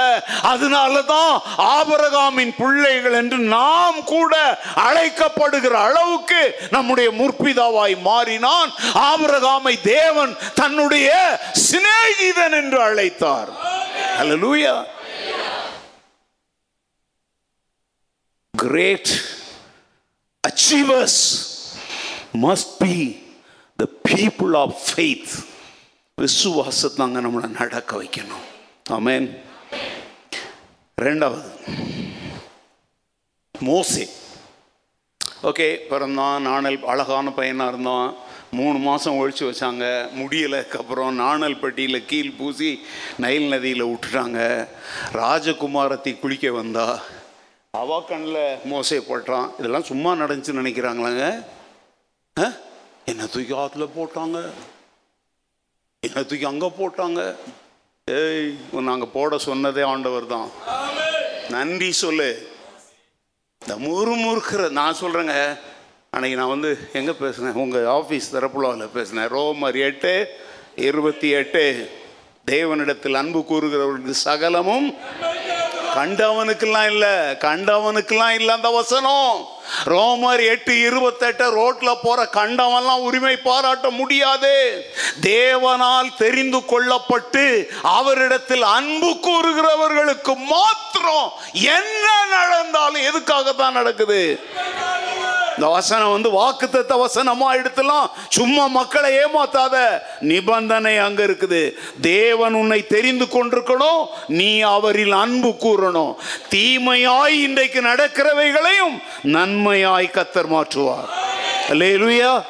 அதனால 0.52 0.94
தான் 1.14 1.34
ஆபரகாமின் 1.76 2.54
பிள்ளைகள் 2.60 3.16
என்று 3.22 3.38
நாம் 3.56 3.98
கூட 4.14 4.34
அழைக்கப்படுகிற 4.86 5.74
அளவுக்கு 5.88 6.42
நம்முடைய 6.74 7.08
முற்பிதாவாய் 7.20 7.96
மாறினான். 8.10 8.70
ஆபரகாமை 9.10 9.74
தேவன் 9.94 10.32
தன்னுடைய 10.60 11.10
சிநேகிதன் 11.68 12.56
என்று 12.62 12.80
அழைத்தார். 12.88 13.50
அல்லேலூயா 14.20 14.74
great 18.54 19.12
achievers 20.48 21.22
must 22.44 22.72
be 22.82 22.96
the 23.78 23.86
people 24.08 24.54
of 24.62 24.76
faith 24.88 25.34
விசுவாசத்தாங்க 26.18 27.18
நம்மளை 27.24 27.48
நடக்க 27.60 27.90
வைக்கணும். 28.02 28.46
ஆமென். 28.90 29.42
ரெண்டாவது. 31.02 31.42
மோசே. 33.60 34.08
ஓகே 35.42 35.74
பிறந்தான் 35.74 36.42
நாணல் 36.42 36.84
அழகான 36.84 37.30
பையனாக 37.30 37.70
இருந்தான். 37.70 38.14
மூணு 38.50 38.78
மாதம் 38.78 39.14
ஒழிச்சு 39.14 39.38
வச்சாங்க. 39.38 40.08
முடியலைக்கப்புறம் 40.16 41.10
நாணல் 41.10 41.58
பட்டியில் 41.58 42.06
கீழ் 42.06 42.32
பூசி 42.38 42.80
நைல் 43.16 43.48
நதியில் 43.48 43.84
விட்டுட்டாங்க. 43.84 44.68
ராஜகுமாரத்தை 45.12 46.18
குளிக்க 46.18 46.52
வந்தா 46.52 47.02
அவா 47.70 48.00
கண்ணில் 48.00 48.58
போட்டான். 49.08 49.50
இதெல்லாம் 49.58 49.84
சும்மா 49.84 50.12
நடந்துச்சுன்னு 50.12 50.62
நினைக்கிறாங்களாங்க? 50.62 51.44
ஆ? 52.38 52.52
என்ன 53.04 53.26
தூக்கி 53.26 53.54
ஆற்றுல 53.54 53.88
போட்டாங்க. 53.96 54.50
என்ன 56.00 56.22
தூக்கி 56.22 56.44
அங்கே 56.44 56.66
போட்டாங்க. 56.66 57.36
ஏய் 58.10 58.50
நாங்கள் 58.88 59.10
போட 59.12 59.36
சொன்னதே 59.44 59.82
ஆண்டவர் 59.82 60.26
தான் 60.26 60.48
நன்றி 61.48 61.88
சொல்லு. 61.92 62.28
இந்த 63.62 63.74
முறுமுறுக்கிற 63.86 64.68
நான் 64.78 64.98
சொல்கிறேங்க 65.00 65.34
அன்னைக்கு 66.10 66.38
நான் 66.40 66.52
வந்து 66.52 66.70
எங்கே 66.92 67.14
பேசுனேன்? 67.22 67.58
உங்கள் 67.62 67.88
ஆஃபீஸ் 67.94 68.28
தரப்புலாவில் 68.32 68.94
பேசினேன். 68.98 69.28
ரோமர் 69.36 69.78
எட்டு 69.88 70.12
இருபத்தி 70.88 71.30
எட்டு. 71.40 71.64
தேவனிடத்தில் 72.50 73.20
அன்பு 73.22 73.40
கூறுகிறவர்களுக்கு 73.48 74.22
சகலமும் 74.28 74.88
கண்டவனுக்கெல்லாம் 75.96 76.88
இல்லை 76.92 77.14
கண்டவனுக்கெல்லாம் 77.44 78.34
இல்லை 78.38 78.52
அந்த 78.54 78.70
வசனம். 78.80 79.36
ரோமர் 79.92 80.42
எட்டு 80.52 80.72
இருபத்தெட்டு 80.88 81.46
ரோட்ல 81.58 81.90
போற 82.02 82.28
கண்டவன்லாம் 82.32 83.04
உரிமை 83.06 83.36
பாராட்ட 83.36 83.86
முடியாது. 83.90 84.52
தேவனால் 85.30 86.10
தெரிந்து 86.22 86.60
கொள்ளப்பட்டு 86.72 87.44
அவரிடத்தில் 87.98 88.66
அன்பு 88.76 89.10
கூறுகிறவர்களுக்கு 89.26 90.34
மாத்திரம் 90.54 91.32
என்ன 91.76 92.06
நடந்தாலும் 92.34 93.06
எதுக்காக 93.10 93.52
தான் 93.52 93.78
நடக்குது? 93.78 94.22
இந்த 95.58 95.70
வசனம் 95.70 96.12
வந்து 96.12 96.30
வாக்குத்தத்த 96.30 97.04
வசனமா 97.04 97.52
எடுத்துலாம். 97.52 98.10
சும்மா 98.28 98.66
மக்களை 98.66 99.12
ஏமாத்தாத. 99.12 100.00
நிபந்தனை 100.20 100.98
அங்க 100.98 101.24
இருக்குது. 101.24 101.72
தேவன் 102.00 102.54
உன்னை 102.54 102.86
தெரிந்து 102.86 103.24
கொண்டிருக்கணும். 103.24 104.06
நீ 104.28 104.62
அவரில் 104.62 105.12
அன்பு 105.12 105.48
கூறணும். 105.48 106.14
தீமையாய் 106.50 107.42
இன்றைக்கு 107.42 107.80
நடக்கிறவைகளையும் 107.80 109.02
நன்மையாய் 109.22 110.10
கத்தர் 110.10 110.48
மாற்றுவார். 110.48 111.08
அல்லேலூயா 111.68 112.42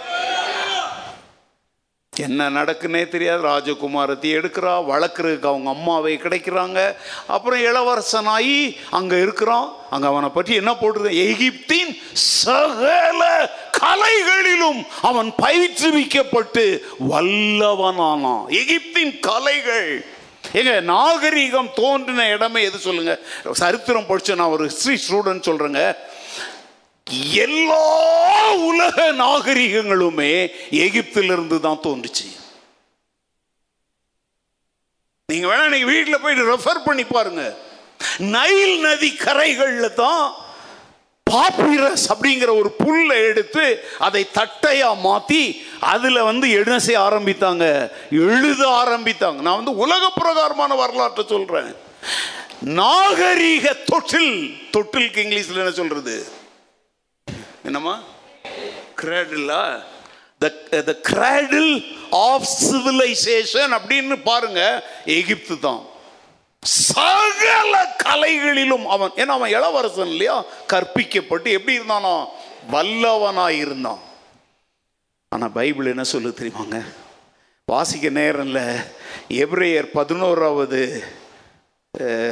என்ன 2.25 2.49
நடக்குன்னே 2.51 3.09
தெரியாது. 3.09 3.43
ராஜகுமாரத்தை 3.43 4.29
எடுக்கிறா 4.39 4.73
வளர்க்குறதுக்கு 4.91 5.51
அவங்க 5.53 5.71
அம்மாவை 5.71 6.15
கிடைக்கிறாங்க. 6.17 6.79
அப்புறம் 7.27 7.61
இளவரசனாகி 7.61 8.77
அங்கே 8.91 9.21
இருக்கிறான். 9.21 9.69
அங்கே 9.91 10.07
அவனை 10.07 10.29
பற்றி 10.29 10.55
என்ன 10.55 10.73
போட்டிருக்க 10.73 11.13
எகிப்தின் 11.31 11.93
சகல 12.13 13.23
கலைகளிலும் 13.81 14.87
அவன் 15.03 15.33
பயிற்றுவிக்கப்பட்டு 15.45 16.67
வல்லவனானான். 17.13 18.45
எகிப்தின் 18.49 19.15
கலைகள். 19.21 19.91
ஏங்க 20.59 20.75
நாகரீகம் 20.93 21.71
தோன்றின 21.75 22.29
இடமே 22.29 22.63
எது 22.63 22.79
சொல்லுங்க? 22.79 23.19
சரித்திரம் 23.63 24.09
படிச்ச 24.09 24.35
நான் 24.35 24.55
ஒரு 24.57 24.65
ஹிஸ்ட்ரி 24.69 24.95
ஸ்டூடெண்ட் 25.07 25.49
சொல்றேங்க. 25.49 25.83
எல்லா 27.41 28.55
உலக 28.69 29.13
நாகரிகங்களுமே 29.13 30.33
எகிப்திலிருந்து 30.71 31.61
தான் 31.61 31.83
தோன்றுச்சு. 31.83 32.27
நீங்க 35.29 35.47
வேணா 35.51 35.69
நீங்க 35.69 35.87
வீட்டில் 35.87 36.21
போயிட்டு 36.21 36.51
ரெஃபர் 36.55 36.85
பண்ணி 36.85 37.05
பாருங்க. 37.05 37.57
நைல் 38.19 38.81
நதி 38.81 39.11
கரைகளில் 39.25 39.95
தான் 39.95 40.35
பாப்பிரஸ் 41.27 42.05
அப்படிங்கிற 42.13 42.51
ஒரு 42.61 42.71
புல்லை 42.71 43.17
எடுத்து 43.23 43.65
அதை 43.99 44.27
தட்டையா 44.35 44.91
மாத்தி 45.07 45.43
அதுல 45.81 46.25
வந்து 46.25 46.51
என்ன 46.51 46.79
செய்ய 46.79 47.01
ஆரம்பித்தாங்க. 47.01 47.91
எழுத 48.11 48.63
ஆரம்பித்தாங்க. 48.83 49.41
நான் 49.47 49.61
வந்து 49.61 49.75
உலக 49.77 50.11
பிரகாரமான 50.21 50.75
வரலாற்றை 50.75 51.25
சொல்றேன். 51.29 51.71
நாகரீக 52.81 53.85
தொட்டில் 53.93 54.35
தொட்டிலுக்கு 54.77 55.25
இங்கிலீஷ்ல 55.25 55.63
என்ன 55.65 55.71
சொல்றது? 55.71 56.17
என்னம்மா? 57.67 57.95
கிரேடிலா 59.03 59.63
the 60.43 60.49
the 60.89 60.93
cradle 61.11 61.73
of 62.11 62.49
civilization 62.63 63.73
அப்படின்னு 63.77 64.17
பாருங்க 64.23 64.61
எகிப்து 65.05 65.59
தான். 65.59 65.83
சகல 66.63 67.75
கலைகளிலும் 68.05 68.87
அவன் 68.95 69.13
ஏன்னா 69.17 69.35
அவன் 69.39 69.55
இளவரசன் 69.57 70.13
இல்லையா? 70.15 70.37
கற்பிக்கப்பட்டு 70.73 71.49
எப்படி 71.57 71.79
இருந்தானோ? 71.79 72.17
வல்லவனாக 72.73 73.49
இருந்தான். 73.49 74.01
ஆனால் 75.29 75.53
பைபிள் 75.53 75.93
என்ன 75.95 76.05
சொல்லு 76.05 76.31
தெரியுமாங்க? 76.41 76.79
வாசிக்க 77.73 78.09
நேரம் 78.09 78.47
இல்லை. 78.47 78.67
எப்ரேயர் 79.29 79.89
பதினோராவது 79.99 80.81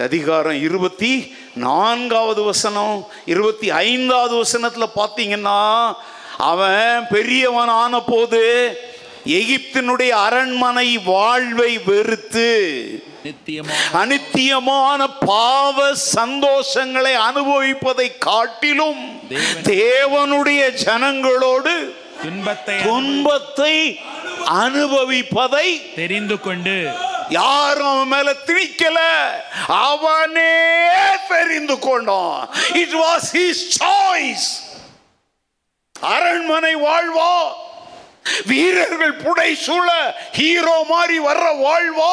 அதிகாரம் 0.05 0.59
இருபத்தி 0.61 1.12
நான்காவது 1.57 2.43
வசனம் 2.43 2.97
இருபத்தி 3.27 3.69
ஐந்தாவது 3.82 4.35
வசனத்துல 4.36 4.86
பார்த்தீங்கன்னா 4.97 5.61
அவன் 6.47 7.07
பெரியவன் 7.11 7.73
ஆன 7.74 8.01
போது 8.03 8.43
எகிப்தினுடைய 9.35 10.12
அரண்மனை 10.24 10.89
வாழ்வை 11.07 11.70
வெறுத்து 11.85 12.51
அனித்தியமான 13.95 15.07
பாவ 15.24 15.86
சந்தோஷங்களை 16.15 17.15
அனுபவிப்பதை 17.23 18.09
காட்டிலும் 18.20 19.03
தேவனுடைய 19.70 20.62
ஜனங்களோடு 20.85 21.74
துன்பத்தை 22.23 22.77
துன்பத்தை 22.82 23.74
அனுபவிப்பதை 24.61 25.66
தெரிந்து 25.97 26.39
கொண்டு 26.41 26.78
யாரும் 27.29 27.87
அவன் 27.87 28.09
மேல 28.09 28.33
திணிக்கல. 28.33 29.31
அவனே 29.67 30.87
தெரிந்து 31.29 31.79
கொண்டான். 31.79 32.49
இட் 32.73 32.95
வாஸ் 32.95 33.29
ஹிஸ் 33.33 33.65
சாய்ஸ் 33.81 34.63
அரண்மனை 36.01 36.77
வாழ்வா? 36.77 37.53
வீரர்கள் 38.47 39.17
புடை 39.17 39.55
சூழ 39.55 39.89
ஹீரோ 40.33 40.85
மாதிரி 40.89 41.19
வர்ற 41.19 41.47
வாழ்வா? 41.65 42.13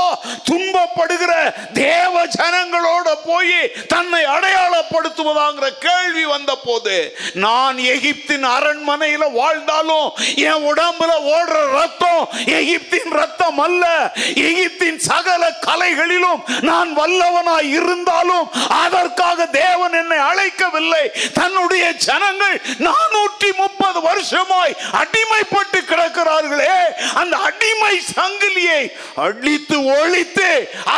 துன்பப்படுகிற 0.50 1.34
தேவ 1.74 2.26
ஜனங்களோட 2.26 3.08
போய் 3.26 3.72
தன்னை 3.88 4.24
அடையாளப்படுத்துவதாங்கிற 4.26 5.68
கேள்வி 5.80 6.26
வந்த 6.26 6.56
போது 6.66 6.96
நான் 7.34 7.78
எகிப்தின் 7.78 8.46
அரண்மனையில 8.58 9.32
வாழ்ந்தாலும் 9.32 10.08
என் 10.36 10.66
உடம்புல 10.72 11.12
ஓடுற 11.36 11.60
ரத்தம் 11.72 12.24
எகிப்தின் 12.46 13.12
ரத்தம் 13.12 13.60
அல்ல. 13.60 14.14
எகிப்தின் 14.36 14.98
சகல 14.98 15.44
கலைகளிலும் 15.68 16.42
நான் 16.62 16.98
வல்லவனாய் 16.98 17.70
இருந்தாலும் 17.70 18.50
அதற்காக 18.68 19.46
தேவன் 19.46 19.94
என்னை 19.94 20.18
அழைக்கவில்லை. 20.18 21.04
தன்னுடைய 21.34 21.92
ஜனங்கள் 21.92 22.62
நானூற்றி 22.80 23.50
முப்பது 23.58 24.02
வருஷமாய் 24.02 24.78
அடிமைப்பட்டு 24.92 25.80
கிடக்கிறார்களே 26.02 26.76
அந்த 27.22 27.36
அடிமை 27.48 27.96
சங்கிலியை 28.16 28.82
அடித்து 29.26 29.78
ஒழித்து 29.96 30.50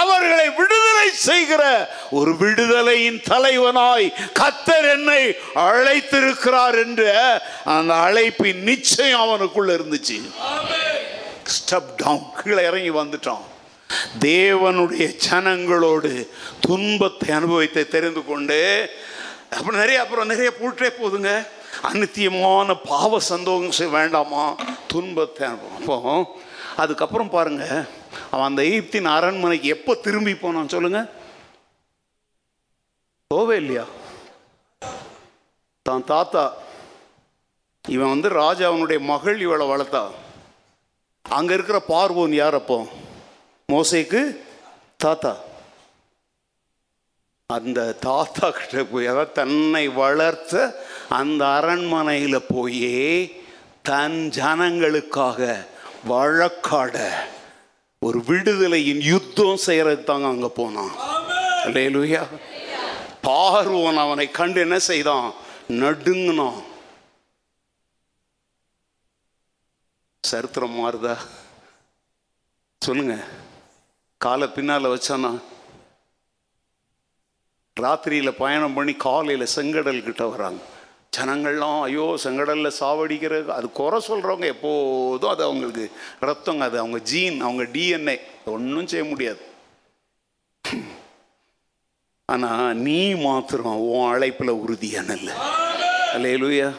அவர்களை 0.02 0.48
விடுதலை 0.60 1.08
செய்கிற 1.28 1.64
ஒரு 2.18 2.32
விடுதலையின் 2.42 3.20
தலைவனாய் 3.32 4.08
கத்தர் 4.40 4.88
என்னை 4.96 5.22
அழைத்திருக்கிறார் 5.68 6.78
என்ற 6.84 7.04
அந்த 7.76 7.94
அழைப்பின் 8.08 8.62
நிச்சயம் 8.70 9.24
அவனுக்குள்ள 9.26 9.72
இருந்துச்சு. 9.78 10.18
ஸ்டெப் 11.56 11.92
டவுன் 11.98 12.24
கீழே 12.44 12.64
இறங்கி 12.70 12.94
வந்துட்டான். 13.00 13.44
தேவனுடைய 14.20 15.08
ஜனங்களோடு 15.26 16.12
துன்பத்தை 16.68 17.30
அனுபவித்தை 17.40 17.84
தெரிந்து 17.88 18.24
கொண்டு 18.26 18.62
அப்புறம் 19.58 19.80
நிறைய 19.80 19.98
அப்புறம் 20.02 20.32
நிறைய 20.32 20.52
போட்டே 20.60 20.90
போதுங்க. 21.02 21.32
அநித்தியமான 21.82 22.76
பாவ 22.88 23.20
சந்தோஷம் 23.20 23.90
வேண்டாமா? 23.90 24.56
துன்பத்தை 24.88 25.48
அப்போ 25.48 26.26
அதுக்கப்புறம் 26.78 27.30
பாருங்க 27.30 27.64
அவன் 28.32 28.46
அந்த 28.46 28.62
எகிப்தின் 28.62 29.10
அரண்மனைக்கு 29.16 29.68
எப்போ 29.68 29.96
திரும்பி 29.96 30.36
போனான் 30.36 30.74
சொல்லுங்க? 30.76 31.10
போவே 33.34 33.52
இல்லையா? 33.52 33.86
தான் 35.82 36.04
தாத்தா 36.04 36.54
இவன் 37.86 38.10
வந்து 38.10 38.30
ராஜா 38.30 38.68
அவனுடைய 38.68 39.04
மகள் 39.04 39.40
இவளை 39.40 39.68
வளர்த்தா. 39.68 40.04
அங்க 41.24 41.54
இருக்கிற 41.54 41.82
பார்வோன் 41.88 42.34
யார் 42.34 42.54
அப்போ? 42.54 42.88
மோசைக்கு 43.72 44.46
தாத்தா. 44.98 45.38
அந்த 47.50 47.94
தாத்தா 47.94 48.50
கிட்ட 48.50 48.84
போய் 48.84 49.08
அதாவது 49.08 49.32
தன்னை 49.32 49.88
வளர்த்த 49.88 50.82
அந்த 51.20 51.42
அரண்மனையில் 51.58 52.48
போய் 52.54 52.90
தன் 53.90 54.20
ஜனங்களுக்காக 54.40 55.40
வழக்காட 56.12 56.98
ஒரு 58.08 58.20
விடுதலையின் 58.30 59.02
யுத்தம் 59.12 59.64
செய்கிறது 59.68 60.04
தாங்க 60.04 60.28
அங்கே 60.34 60.50
போனான். 60.60 60.94
அல்லேலூயா 61.66 62.24
பார்வன் 63.28 64.00
அவனை 64.04 64.26
கண்டு 64.40 64.60
என்ன 64.66 64.78
செய்தான்? 64.90 65.28
நடுங்கினான். 65.82 66.60
சரித்திரம் 70.24 70.78
மாறுதா? 70.80 71.16
சொல்லுங்க. 72.86 73.16
காலை 74.26 74.48
பின்னால 74.56 74.92
வச்சானா? 74.94 75.32
ராத்திரியில் 77.78 78.40
பயணம் 78.44 78.76
பண்ணி 78.78 78.94
காலையில் 79.08 79.54
செங்கடல் 79.56 80.06
கிட்ட 80.08 80.24
வராங்க. 80.34 80.62
ஜனங்கள்லாம் 81.18 81.82
ஐயோ 81.82 82.18
செங்கடலில் 82.24 82.78
சாவடிக்கிற 82.80 83.48
அது 83.48 83.72
குறை 83.72 84.02
சொல்கிறவங்க 84.08 84.46
எப்போதும் 84.46 85.30
அது 85.30 85.44
அவங்களுக்கு 85.44 85.92
ரத்தம் 86.20 86.60
அது 86.60 86.80
அவங்க 86.80 87.00
ஜீன் 87.00 87.42
அவங்க 87.42 87.64
டிஎன்ஏ 87.64 88.20
ஒன்றும் 88.46 88.88
செய்ய 88.88 89.04
முடியாது. 89.04 89.42
ஆனால் 92.26 92.78
நீ 92.78 93.14
மாத்திரம் 93.14 93.76
உன் 93.76 94.14
அழைப்பில் 94.14 94.60
உறுதியான 94.64 95.14
இல்லை. 95.14 95.34
அல்லேலூயா. 96.14 96.74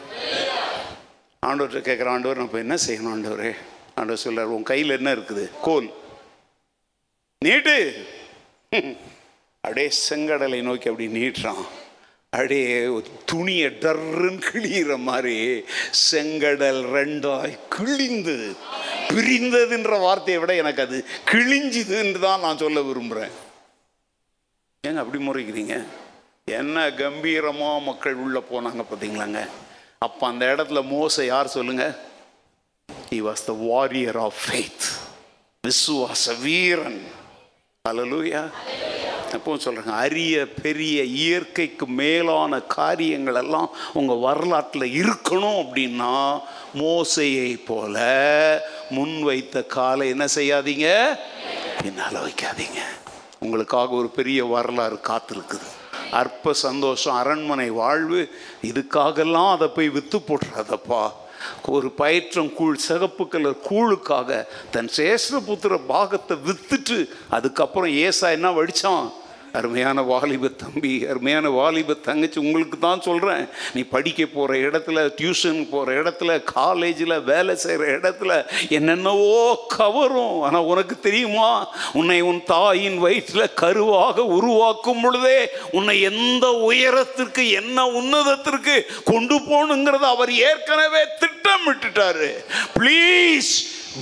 ஆண்டவர்கிட்ட 1.43 1.81
கேட்குற 1.89 2.09
ஆண்டவர் 2.09 2.37
நம்ம 2.37 2.57
என்ன 2.57 2.75
செய்யணும் 2.87 3.13
ஆண்டவரே? 3.15 3.53
ஆண்டவர் 3.95 4.23
சொல்கிறார் 4.23 4.47
உன் 4.47 4.63
கையில் 4.63 4.89
என்ன 4.89 5.15
இருக்குது? 5.15 5.51
கோல். 5.61 5.89
நீட்டு. 7.41 7.77
அப்படியே 9.63 9.89
செங்கடலை 10.09 10.61
நோக்கி 10.61 10.89
அப்படி 10.89 11.07
நீட்டுறான். 11.07 11.63
அப்படியே 12.35 12.87
ஒரு 12.87 13.07
துணியை 13.25 13.69
டர்ருன்னு 13.83 14.41
கிழிகிற 14.47 14.97
மாதிரி 14.97 15.35
செங்கடல் 16.11 16.81
ரெண்டாய் 16.95 17.53
கிழிந்து 17.69 18.35
பிரிந்ததுன்ற 19.09 19.99
வார்த்தையை 19.99 20.39
விட 20.41 20.55
எனக்கு 20.55 20.81
அது 20.81 20.97
கிழிஞ்சுதுன்னு 21.31 22.19
தான் 22.19 22.39
நான் 22.39 22.57
சொல்ல 22.57 22.81
விரும்புகிறேன் 22.81 23.33
ஏங்க 24.87 25.01
அப்படி 25.03 25.19
முறைக்கிறீங்க? 25.27 25.75
என்ன 26.47 26.91
கம்பீரமாக 26.91 27.79
மக்கள் 27.79 28.13
உள்ளே 28.13 28.41
போனாங்க 28.51 28.85
பார்த்தீங்களாங்க 28.89 29.39
அப்போ 29.97 30.27
அந்த 30.27 30.45
இடத்துல 30.45 30.81
மோச 30.91 31.25
யார் 31.25 31.47
சொல்லுங்க? 31.47 31.85
He 33.09 33.19
was 33.27 33.45
the 33.45 33.51
warrior 33.51 34.17
of 34.17 34.41
faith. 34.49 34.83
விசுவாச 35.63 36.39
வீரன். 36.41 37.01
அலலூயா 37.85 38.41
எப்பவும் 39.35 39.63
சொல்கிறேங்க 39.65 39.95
அரிய 40.05 40.47
பெரிய 40.61 41.03
இயற்கைக்கு 41.03 41.87
மேலான 41.87 42.59
காரியங்கள் 42.61 43.35
எல்லாம் 43.35 43.69
உங்கள் 43.93 44.17
வரலாற்றில் 44.17 45.03
இருக்கணும் 45.03 45.59
அப்படின்னா 45.63 46.41
மோசையை 46.73 47.59
போல 47.65 47.95
முன்வைத்த 48.91 49.65
காலை 49.65 50.09
என்ன 50.09 50.25
செய்யாதீங்க? 50.35 51.17
பின்னால் 51.83 52.23
வைக்காதீங்க. 52.25 52.81
உங்களுக்காக 53.39 53.89
ஒரு 53.89 54.07
பெரிய 54.09 54.45
வரலாறு 54.45 54.99
காத்திருக்குது. 55.07 55.67
அற்ப 56.11 56.53
சந்தோஷம் 56.53 57.15
அரண்மனை 57.15 57.69
வாழ்வு 57.69 58.19
இதுக்காகலாம் 58.63 59.51
அதை 59.51 59.67
போய் 59.67 59.89
விற்று 59.89 60.19
போடுறாதப்பா 60.27 61.03
ஒரு 61.65 61.91
பயிற்றம் 61.91 62.53
கூழ் 62.53 62.75
சிகப்பு 62.75 63.27
கலர் 63.27 63.65
கூழுக்காக 63.69 64.45
தன் 64.71 64.89
சேஷ்டபுத்திர 64.97 65.79
பாகத்தை 65.87 66.37
வித்துட்டு 66.47 66.97
அதுக்கப்புறம் 67.29 67.93
ஏசா 67.93 68.29
என்ன 68.29 68.49
வடிச்சான்? 68.49 69.11
அருமையான 69.59 70.01
வாலிப 70.11 70.51
தம்பி 70.63 70.93
அருமையான 71.09 71.49
வாலிப 71.49 71.97
தங்கச்சி 72.07 72.39
உங்களுக்கு 72.39 72.77
தான் 72.79 73.01
சொல்கிறேன் 73.01 73.43
நீ 73.73 73.81
படிக்க 73.95 74.25
போகிற 74.25 74.57
இடத்துல 74.67 74.97
டியூஷன் 75.19 75.61
போகிற 75.69 75.95
இடத்துல 76.01 76.31
காலேஜில் 76.53 77.15
வேலை 77.31 77.55
செய்கிற 77.55 77.89
இடத்துல 77.97 78.31
என்னென்னவோ 78.69 79.39
கவரும். 79.77 80.41
ஆனால் 80.41 80.69
உனக்கு 80.71 80.95
தெரியுமா? 80.99 81.49
உன்னை 81.93 82.19
உன் 82.21 82.41
தாயின் 82.45 82.97
வயிற்றில் 82.97 83.55
கருவாக 83.61 84.17
உருவாக்கும் 84.37 85.01
பொழுதே 85.01 85.39
உன்னை 85.71 85.95
எந்த 86.11 86.45
உயரத்திற்கு 86.69 87.43
என்ன 87.61 87.87
உன்னதத்திற்கு 88.01 88.75
கொண்டு 89.11 89.37
போகணுங்கிறத 89.49 90.05
அவர் 90.15 90.31
ஏற்கனவே 90.49 91.03
திட்டமிட்டுட்டாரு. 91.21 92.29
Please 92.77 93.53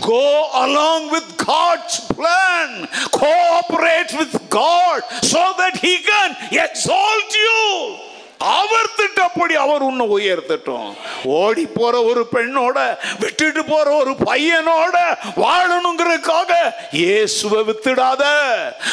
Go 0.01 0.49
along 0.53 1.11
with 1.11 1.37
God's 1.37 1.99
plan. 2.07 2.87
Cooperate 3.11 4.13
with 4.17 4.49
God 4.49 5.03
so 5.21 5.53
that 5.57 5.77
He 5.77 5.99
can 5.99 6.35
exalt 6.51 7.33
you. 7.33 8.12
அவர் 8.37 8.95
திட்டப்படி 8.95 9.55
அவர் 9.55 9.81
உன்னை 9.81 10.05
உயர்த்தட்டும். 10.17 10.95
ஓடி 11.23 11.65
போற 11.65 12.01
ஒரு 12.03 12.27
பெண்ணோட 12.35 12.97
விட்டுட்டு 13.19 13.65
போற 13.65 13.91
ஒரு 13.91 14.11
பையனோட 14.11 14.95
வாழணுங்கிறதுக்காக 15.35 16.51
இயேசுவை 16.91 17.61
வித்துடாத. 17.69 18.23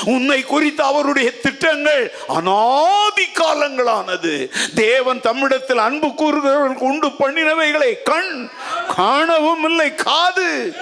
உன்னை 0.04 0.42
குறித்து 0.42 0.82
அவருடைய 0.82 1.30
திட்டங்கள் 1.30 2.12
அனாதி 2.26 3.26
காலங்களானது. 3.40 4.34
தேவன் 4.74 5.20
தம்மிடத்தில் 5.20 5.84
அன்பு 5.88 6.08
கூறுகிறவர்களுக்கு 6.08 6.88
உண்டு 6.92 7.08
பண்ணினவைகளை 7.08 7.92
கண் 8.02 8.50
காணவும் 8.96 9.64
இல்லை 9.70 9.94
காது 9.94 10.74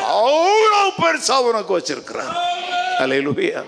அவ்வளவு 0.00 0.90
பெருசா 1.02 1.36
உனக்கு 1.48 1.78
வச்சிருக்கிறார். 1.78 2.36
அலையிலுயா 3.02 3.62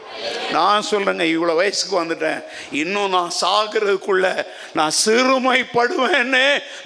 நான் 0.51 0.87
சொல்கிறேங்க 0.91 1.25
இவ்வளோ 1.33 1.55
வயசுக்கு 1.61 1.95
வந்துட்டேன். 2.03 2.41
இன்னும் 2.83 3.15
நான் 3.17 3.33
சாகிறதுக்குள்ள 3.41 4.27
நான் 4.79 4.95
சிறுமைப்படுவேன்னு 5.05 6.45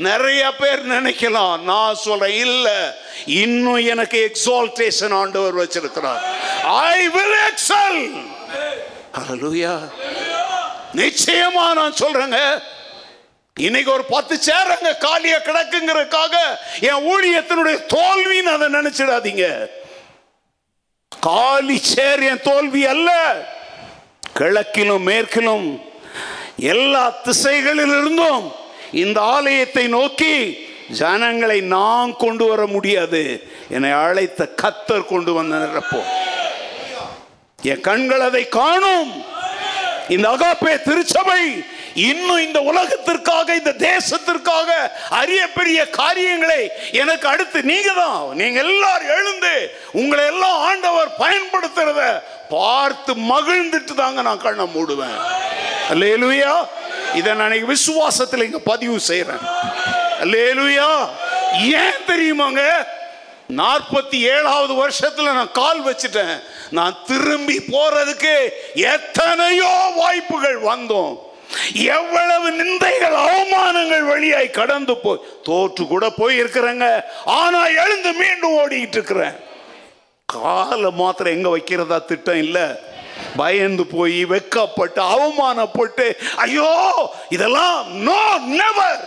நிறைய 0.08 0.42
பேர் 0.60 0.82
நினைக்கலாம். 0.94 1.56
நான் 1.72 2.00
சொல்கிறேன் 2.06 2.36
இல்லை 2.46 2.78
இன்னும் 3.26 3.82
எனக்கு 3.92 4.20
எக்ஸால்டேஷன் 4.28 5.14
ஆண்டவர் 5.20 5.60
வச்சிருக்கிறார். 5.62 6.22
ஐ 6.64 7.08
வில் 7.16 7.38
எக்ஸல் 7.50 8.02
அலையிலுயா 9.20 9.74
நிச்சயமா 11.00 11.66
நான் 11.80 12.00
சொல்றேங்க. 12.02 12.38
இன்னைக்கு 13.66 13.90
ஒரு 13.92 14.04
பத்து 14.04 14.34
சேரங்க 14.48 14.90
காலியா 14.98 15.38
கிடக்குங்கிறதுக்காக 15.38 16.34
என் 16.90 17.04
ஊழியத்தினுடைய 17.12 17.78
தோல்வின்னு 17.94 18.52
அதை 18.56 18.68
நினைச்சிடாதீங்க. 18.78 19.46
காலி 21.20 21.78
சேர் 21.78 22.22
என் 22.22 22.42
தோல்வி 22.42 22.86
அல்ல. 22.86 23.10
கிழக்கிலும் 24.38 25.02
மேற்கிலும் 25.02 25.80
எல்லா 26.56 27.14
திசைகளிலிருந்தும் 27.24 28.52
இந்த 28.90 29.20
ஆலயத்தை 29.20 29.86
நோக்கி 29.88 30.58
ஜனங்களை 30.90 31.60
நான் 31.60 32.16
கொண்டு 32.16 32.48
வர 32.48 32.66
முடியாது 32.66 33.48
என்னை 33.68 33.90
அழைத்த 33.90 34.48
கத்தர் 34.62 35.06
கொண்டு 35.06 35.32
வந்த 35.32 35.56
நிரப்போம் 35.56 36.10
என் 37.58 37.80
கண்கள் 37.80 38.20
அதை 38.20 38.48
காணும். 38.48 39.24
இந்த 40.08 40.28
அகாப்பே 40.28 40.82
திருச்சபை 40.82 41.64
இன்னும் 41.94 42.38
இந்த 42.38 42.60
உலகத்திற்காக 42.60 43.54
இந்த 43.54 43.72
தேசத்திற்காக 43.72 44.70
அரிய 45.08 45.48
பெரிய 45.48 45.88
காரியங்களை 45.88 46.70
எனக்கு 46.92 47.28
அடுத்து 47.28 47.62
நீங்க 47.62 47.92
தான் 47.92 48.34
நீங்க 48.34 48.58
எல்லாரும் 48.58 49.08
எழுந்து 49.08 49.74
உங்களை 49.92 50.26
எல்லாம் 50.26 50.58
ஆண்டவர் 50.58 51.10
பயன்படுத்துறத 51.18 52.22
பார்த்து 52.48 53.14
மகிழ்ந்துட்டு 53.14 53.94
தாங்க 53.94 54.22
நான் 54.22 54.40
கண்ணை 54.40 54.64
மூடுவேன். 54.64 55.18
அல்லேலுயா. 55.90 56.66
இதை 57.14 57.32
நான் 57.32 57.50
விசுவாசத்தில் 57.50 58.42
இங்க 58.42 58.58
பதிவு 58.58 59.00
செய்யறேன் 59.08 59.44
அல்லேலுயா. 60.20 61.08
ஏன் 61.60 62.02
தெரியுமாங்க? 62.06 62.62
நாற்பத்தி 63.56 64.18
ஏழாவது 64.20 64.88
வருஷத்துல 64.88 65.22
நான் 65.22 65.52
கால் 65.52 65.84
வச்சுட்டேன். 65.84 66.42
நான் 66.70 66.98
திரும்பி 67.06 67.58
போறதுக்கு 67.72 68.48
எத்தனையோ 68.74 69.92
வாய்ப்புகள் 69.96 70.60
வந்தோம். 70.60 71.30
எவ்வளவு 71.74 72.50
நிந்தைகள் 72.50 73.16
அவமானங்கள் 73.26 74.00
வழியாய் 74.00 74.50
கடந்து 74.50 74.96
போய் 74.96 75.18
தோற்று 75.42 75.86
கூட 75.86 76.10
போய் 76.10 76.42
இருக்கிறேங்க 76.42 77.04
ஆனா 77.24 77.66
எழுந்து 77.66 78.12
மீண்டும் 78.12 78.56
ஓடிட்டு 78.58 78.92
இருக்கிறேன் 78.92 79.36
காலை 80.28 80.90
மாத்திரம் 80.90 81.32
எங்க 81.32 81.58
வைக்கிறதா 81.58 82.04
திட்டம் 82.04 82.36
இல்லை. 82.36 82.66
பயந்து 83.36 83.86
போய் 83.86 84.24
வெக்கப்பட்டு 84.24 85.00
அவமானப்பட்டு 85.14 86.06
ஐயோ 86.36 86.70
இதெல்லாம் 87.28 87.90
நோ 87.98 88.38
நெவர் 88.46 89.02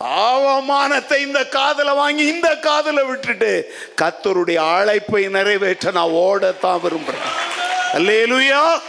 அவமானத்தை 0.00 1.16
இந்த 1.16 1.44
காதல 1.48 1.92
வாங்கி 1.92 2.24
இந்த 2.26 2.56
காதல 2.56 3.04
விட்டுட்டு 3.04 3.72
கத்தருடைய 4.02 4.56
அழைப்பை 4.56 5.28
நிறைவேற்ற 5.28 5.90
நான் 5.90 6.16
ஓடத்தான் 6.22 6.80
விரும்புறேன். 6.80 7.28
அல்லேலுயா. 7.94 8.80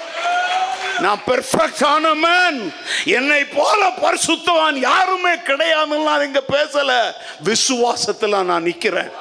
நான் 0.99 1.21
பெர்ஃபெக்டான 1.27 2.15
மேன் 2.15 2.73
என்னை 3.05 3.45
போல 3.45 3.87
பரிசுத்தவான் 3.87 4.73
யாருமே 4.73 5.29
கிடையாதுன்னு 5.29 6.03
நான் 6.03 6.25
இங்க 6.25 6.41
பேசல. 6.51 7.11
விசுவாசத்துல 7.45 8.43
நான் 8.43 8.63
நிக்கிறேன். 8.63 9.11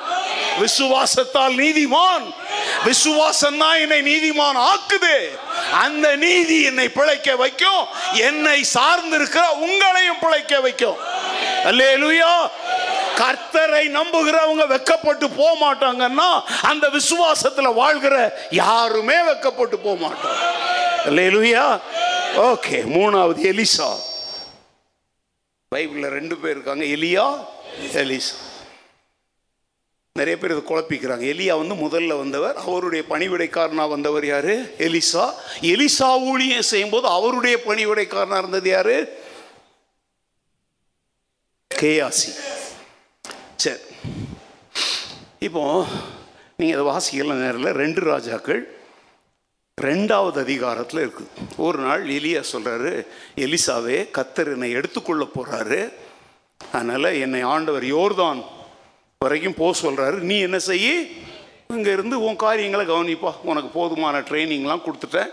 விசுவாசத்தால் 0.61 1.57
நீதிமான். 1.57 2.35
விசுவாசம் 2.85 3.59
தான் 3.59 3.79
என்னை 3.79 4.01
நீதிமான் 4.01 4.57
ஆக்குது. 4.57 5.39
அந்த 5.73 6.17
நீதி 6.17 6.63
என்னை 6.63 6.89
பிழைக்க 6.89 7.37
வைக்கும். 7.37 7.87
என்னை 8.13 8.67
சார்ந்திருக்கிற 8.75 9.41
உங்களையும் 9.61 10.21
பிழைக்க 10.21 10.61
வைக்கும். 10.61 10.97
அல்லேலுயா. 11.65 12.51
கர்த்தரை 13.17 13.85
நம்புகிறவங்க 13.89 14.67
வெக்கப்பட்டு 14.69 15.31
போக 15.37 15.53
மாட்டாங்கன்னா 15.61 16.43
அந்த 16.63 16.89
விசுவாசத்துல 16.89 17.75
வாழ்கிற 17.75 18.47
யாருமே 18.51 19.15
வெக்கப்பட்டு 19.15 19.77
போக 19.83 19.97
மாட்டோம். 19.99 20.61
அல்லேலுயா. 21.05 21.62
ஓகே 22.37 22.79
மூணாவது 22.97 23.41
எலிசா. 23.53 23.97
பைபிளில் 25.75 26.09
ரெண்டு 26.09 26.37
பேர் 26.37 26.51
இருக்காங்க 26.51 26.85
எலியா 26.85 27.45
எலிசா. 27.93 28.35
நிறைய 30.19 30.41
பேர் 30.41 30.51
இதை 30.51 30.77
குழப்பிக்கிறாங்க. 30.77 31.37
எலியா 31.37 31.69
வந்து 31.69 31.75
முதல்ல 31.75 32.19
வந்தவர் 32.19 32.57
அவருடைய 32.57 33.05
பணிவிடைக்காரனாக 33.09 33.89
வந்தவர் 33.89 34.27
யாரு? 34.27 34.75
எலிசா. 34.79 35.33
எலிசா 35.61 36.21
ஊழியம் 36.21 36.63
செய்யும்போது 36.63 37.07
அவருடைய 37.07 37.61
பணிவிடைக்காரனாக 37.67 38.39
இருந்தது 38.39 38.71
யாரு? 38.71 39.21
கேயாசி. 41.75 42.37
சரி. 43.57 43.81
இப்போ 45.39 45.87
நீங்கள் 46.57 46.81
இதை 46.81 46.93
வாசிக்கலாம் 46.93 47.45
நேரில் 47.45 47.77
ரெண்டு 47.77 48.01
ராஜாக்கள் 48.01 48.82
ரெண்டாவது 49.81 50.39
அதிகாரத்தில் 50.45 51.01
இருக்குது 51.05 51.45
ஒரு 51.67 51.79
நாள் 51.85 52.03
எலியா 52.17 52.41
சொல்கிறாரு 52.53 52.91
எலிசாவே 53.45 53.99
கத்தர் 54.17 54.51
என்னை 54.55 54.71
எடுத்துக்கொள்ள 54.79 55.25
போகிறாரு 55.37 55.79
அதனால் 56.75 57.09
என்னை 57.25 57.41
ஆண்டவர் 57.53 57.85
யோர்தான் 57.93 58.41
வரைக்கும் 59.25 59.57
போக 59.61 59.73
சொல்கிறாரு 59.81 60.19
நீ 60.31 60.37
என்ன 60.41 60.59
செய்ய 60.59 60.91
இங்கே 61.77 61.93
இருந்து 61.97 62.17
உன் 62.27 62.37
காரியங்களை 62.45 62.85
கவனிப்பா. 62.87 63.31
உனக்கு 63.51 63.71
போதுமான 63.79 64.21
ட்ரைனிங்லாம் 64.29 64.85
கொடுத்துட்டேன். 64.87 65.31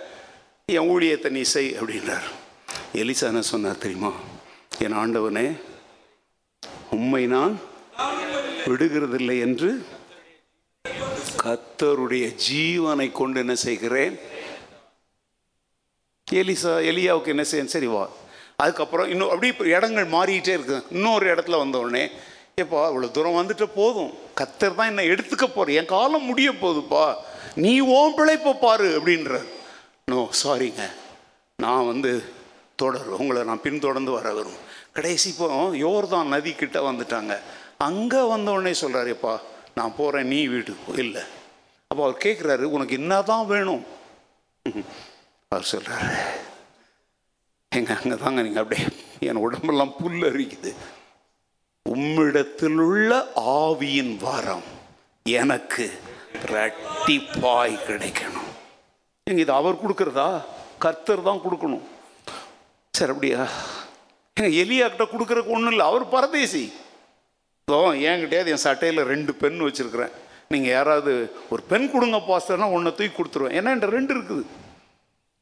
என் 0.76 0.90
ஊழியத்தை 0.94 1.30
நீ 1.38 1.42
செய் 1.54 1.70
அப்படின்றார். 1.80 2.28
எலிசா 3.02 3.26
என்ன 3.32 3.42
சொன்னார் 3.54 3.84
தெரியுமா? 3.86 4.12
என் 4.86 4.98
ஆண்டவனே 5.02 5.48
உண்மை 6.98 7.24
நான் 7.36 7.56
விடுகிறதில்லை 8.70 9.38
என்று 9.48 9.72
கத்தருடைய 11.44 12.26
ஜீவனை 12.48 13.12
கொண்டு 13.20 13.38
என்ன 13.40 13.56
செய்கிறேன்? 13.68 14.16
எலிசா 16.32 16.74
எலியாவுக்கு 16.90 17.28
என்ன 17.28 17.44
செய்யணும் 17.52 17.76
சரி 17.76 17.86
வா. 17.86 18.10
அதுக்கப்புறம் 18.58 19.10
இன்னும் 19.10 19.30
அப்படியே 19.30 19.52
இப்போ 19.54 19.66
இடங்கள் 19.66 20.06
மாறிக்கிட்டே 20.06 20.54
இருக்கு. 20.58 20.84
இன்னொரு 20.92 21.26
இடத்துல 21.34 21.58
வந்த 21.58 22.10
ஏப்பா 22.62 22.80
இவ்வளோ 22.90 23.12
தூரம் 23.12 23.38
வந்துட்டு 23.40 23.66
போதும். 23.76 24.14
கத்தர் 24.40 24.76
தான் 24.76 24.88
என்னை 24.88 25.08
எடுத்துக்க 25.10 25.46
போகிற 25.48 25.74
என் 25.80 25.86
காலம் 25.86 26.26
முடிய 26.26 26.52
போகுதுப்பா. 26.52 27.16
நீ 27.56 27.80
ஓன் 27.80 28.16
பிழைப்ப 28.18 28.54
பாரு 28.60 28.88
அப்படின்ற 28.98 29.40
நோ 30.12 30.30
சாரிங்க 30.42 30.84
நான் 31.60 31.86
வந்து 31.86 32.24
தொடர். 32.76 33.10
உங்களை 33.10 33.44
நான் 33.44 33.62
பின்தொடர்ந்து 33.62 34.12
வர 34.12 34.34
வரும். 34.34 34.60
கடைசி 34.94 35.30
இப்போ 35.30 35.48
யோர்தான் 35.86 36.28
நதி 36.28 36.54
கிட்ட 36.54 36.80
வந்துட்டாங்க. 36.92 37.40
அங்கே 37.78 38.22
வந்த 38.28 38.52
சொல்கிறாருப்பா 38.52 39.40
நான் 39.76 39.96
போகிறேன் 39.96 40.28
நீ 40.28 40.48
வீடு 40.48 40.76
இல்லை. 40.96 41.22
அப்போ 41.92 42.04
அவர் 42.04 42.24
கேட்குறாரு 42.26 42.64
உனக்கு 42.64 42.96
என்ன 42.96 43.22
தான் 43.22 43.48
வேணும்? 43.48 43.84
அவர் 45.54 45.70
சொல்கிறார் 45.70 46.10
எங்கள் 47.78 47.98
அங்கே 48.00 48.18
தாங்க 48.24 48.42
நீங்கள் 48.46 48.62
அப்படியே 48.64 48.84
என் 49.30 49.40
உடம்பெல்லாம் 49.46 49.94
புல் 50.00 50.26
அரிக்குது 50.28 50.72
உம்மிடத்தில் 51.94 52.82
உள்ள 52.88 53.12
ஆவியின் 53.54 54.12
வாரம் 54.24 54.68
எனக்கு 55.26 55.86
இரட்டிப்பாய் 56.42 57.74
கிடைக்கணும். 57.88 58.52
எங்க 59.30 59.42
இது 59.46 59.54
அவர் 59.60 59.82
கொடுக்குறதா? 59.82 60.28
கர்த்தர் 60.86 61.26
தான் 61.30 61.44
கொடுக்கணும். 61.46 61.84
சரி 62.94 63.14
அப்படியா? 63.16 63.42
ஏங்க 64.38 64.52
எலியாக்கிட்ட 64.64 65.08
கொடுக்குறக்கு 65.16 65.56
ஒன்றும் 65.58 65.74
இல்லை 65.74 65.90
அவர் 65.90 66.08
பரதேசி. 66.16 66.64
இதோ 67.68 67.82
என்கிட்டயாவது 68.12 68.56
என் 68.56 68.66
சட்டையில் 68.68 69.10
ரெண்டு 69.14 69.32
பெண் 69.44 69.60
வச்சுருக்கிறேன். 69.68 70.16
நீங்கள் 70.54 70.76
யாராவது 70.78 71.14
ஒரு 71.54 71.62
பென் 71.74 71.92
கொடுங்க 71.98 72.20
பாஸ்டர்னா 72.32 72.74
ஒன்றை 72.78 72.94
தூக்கி 73.00 73.14
கொடுத்துருவேன். 73.18 73.58
ஏன்னா 73.60 73.72
என்கிட்ட 73.74 73.98
ரெண்டு 74.00 74.14
இருக்குது. 74.18 74.46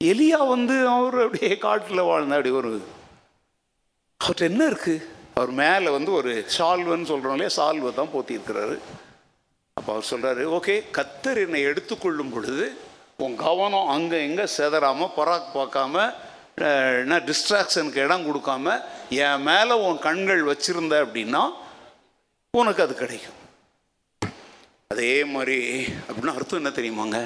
எலியா 0.02 0.40
வந்து 0.56 0.76
அவர் 0.96 1.16
அப்படியே 1.24 1.54
காட்டில் 1.66 2.08
வாழ்ந்த 2.08 2.36
அப்படி 2.38 2.52
ஒரு 2.60 2.72
அவர்கிட்ட 4.20 4.44
என்ன 4.52 4.64
இருக்குது 4.72 5.06
அவர் 5.38 5.52
மேலே 5.62 5.90
வந்து 5.96 6.12
ஒரு 6.20 6.32
சால்வன்னு 6.56 7.10
சொல்கிறோம் 7.12 7.36
இல்லையா? 7.36 7.54
சால்வை 7.58 7.90
தான் 8.00 8.14
போத்தியிருக்கிறாரு. 8.14 8.76
அப்போ 9.78 9.90
அவர் 9.94 10.10
சொல்கிறாரு 10.12 10.44
ஓகே 10.58 10.76
கத்தர் 10.98 11.40
என்னை 11.46 11.62
எடுத்துக்கொள்ளும் 11.70 12.32
பொழுது 12.36 12.66
உன் 13.26 13.36
கவனம் 13.48 13.90
அங்கே 13.96 14.20
எங்கே 14.28 14.46
செதறாமல் 14.58 15.14
பராக் 15.18 15.50
பார்க்காம 15.58 16.06
என்ன 17.02 17.18
டிஸ்ட்ராக்ஷனுக்கு 17.30 18.04
இடம் 18.06 18.28
கொடுக்காம 18.28 18.76
என் 19.24 19.44
மேலே 19.50 19.74
உன் 19.88 20.00
கண்கள் 20.08 20.44
வச்சுருந்த 20.52 20.96
அப்படின்னா 21.06 21.44
உனக்கு 22.54 22.84
அது 22.86 22.94
கிடைக்கும். 23.02 23.40
அதே 24.94 25.12
மாதிரி 25.34 25.60
அப்படின்னா 26.08 26.38
அர்த்தம் 26.38 26.62
என்ன 26.62 26.72
தெரியுமாங்க? 26.80 27.20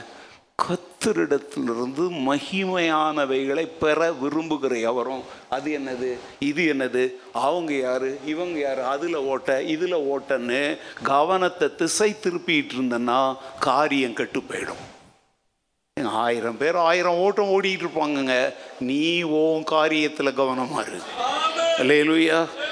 கத்தரிடத்திலிருந்து 0.67 2.09
மகிமையானவைகளை 2.27 3.67
பெற 3.79 4.11
விரும்புகிற 4.11 4.81
எவரும் 4.81 5.23
அது 5.49 5.79
என்னது? 5.79 6.17
இது 6.39 6.73
என்னது? 6.73 7.11
அவங்க 7.37 7.73
யாரு? 7.73 8.19
இவங்க 8.25 8.59
யாரு? 8.59 8.83
அதில் 8.83 9.15
ஓட்ட 9.15 9.63
இதில் 9.63 9.95
ஓட்டன்னு 9.95 10.77
கவனத்தை 11.03 11.75
திசை 11.75 12.15
திருப்பிட்டு 12.23 12.69
இருந்தேன்னா 12.77 13.37
காரியம் 13.59 14.13
கெட்டு 14.13 14.39
போயிடும். 14.39 14.81
ஆயிரம் 16.03 16.57
பேர் 16.57 16.75
ஆயிரம் 16.75 17.15
ஓட்டம் 17.15 17.61
ஓடிட்டு 17.61 17.85
இருப்பாங்கங்க. 17.85 18.53
நீ 18.79 19.21
ஓன் 19.21 19.63
காரியத்தில் 19.71 20.37
கவனமா 20.37 20.79
இரு. 20.87 20.99
அல்லேலூயா 21.77 22.29
அவன் 22.29 22.70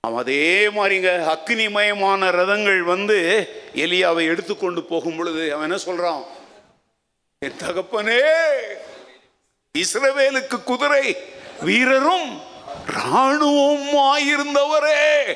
அதே 0.00 0.68
மாதிரிங்க 0.68 1.10
அக்னிமயமான 1.34 2.28
ரதங்கள் 2.30 2.80
வந்து 2.80 3.16
எலியாவை 3.74 4.24
எடுத்துக்கொண்டு 4.26 4.82
போகும் 4.82 5.16
பொழுது 5.16 5.54
அவன் 5.54 5.70
என்ன 5.70 5.82
சொல்றான்? 5.84 6.24
என் 7.38 7.56
தகப்பனே 7.58 8.20
இஸ்ரவேலுக்கு 9.78 10.62
குதிரை 10.62 11.16
வீரரும் 11.60 12.40
இராணுவம் 12.88 13.88
ஆயிருந்தவரே. 13.94 15.34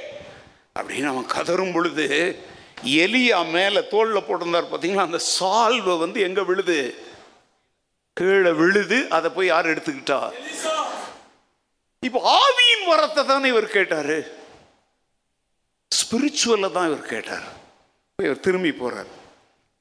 அப்படின்னு 0.78 1.06
அவன் 1.06 1.26
கதறும் 1.34 1.72
பொழுது 1.72 2.36
எலியா 2.84 3.50
மேல 3.50 3.80
தோல்ல 3.80 4.20
போட்டிருந்தார் 4.20 4.70
பார்த்தீங்களா 4.72 5.06
அந்த 5.08 5.20
சால்வை 5.40 5.98
வந்து 5.98 6.20
எங்க 6.20 6.42
விழுது? 6.42 6.94
கீழே 8.12 8.50
விழுது. 8.50 9.06
அதை 9.10 9.30
போய் 9.30 9.46
யார் 9.46 9.66
எடுத்துக்கிட்டா? 9.66 10.30
இப்போ 12.00 12.38
ஆவியின் 12.38 12.92
வரத்தை 12.92 13.24
தானே 13.24 13.48
இவர் 13.48 13.66
கேட்டாரு. 13.66 14.40
ஸ்பிரிச்சுவலில் 15.98 16.74
தான் 16.76 16.88
இவர் 16.90 17.10
கேட்டார். 17.14 17.46
இவர் 18.18 18.44
திரும்பி 18.46 18.72
போகிறார் 18.72 19.10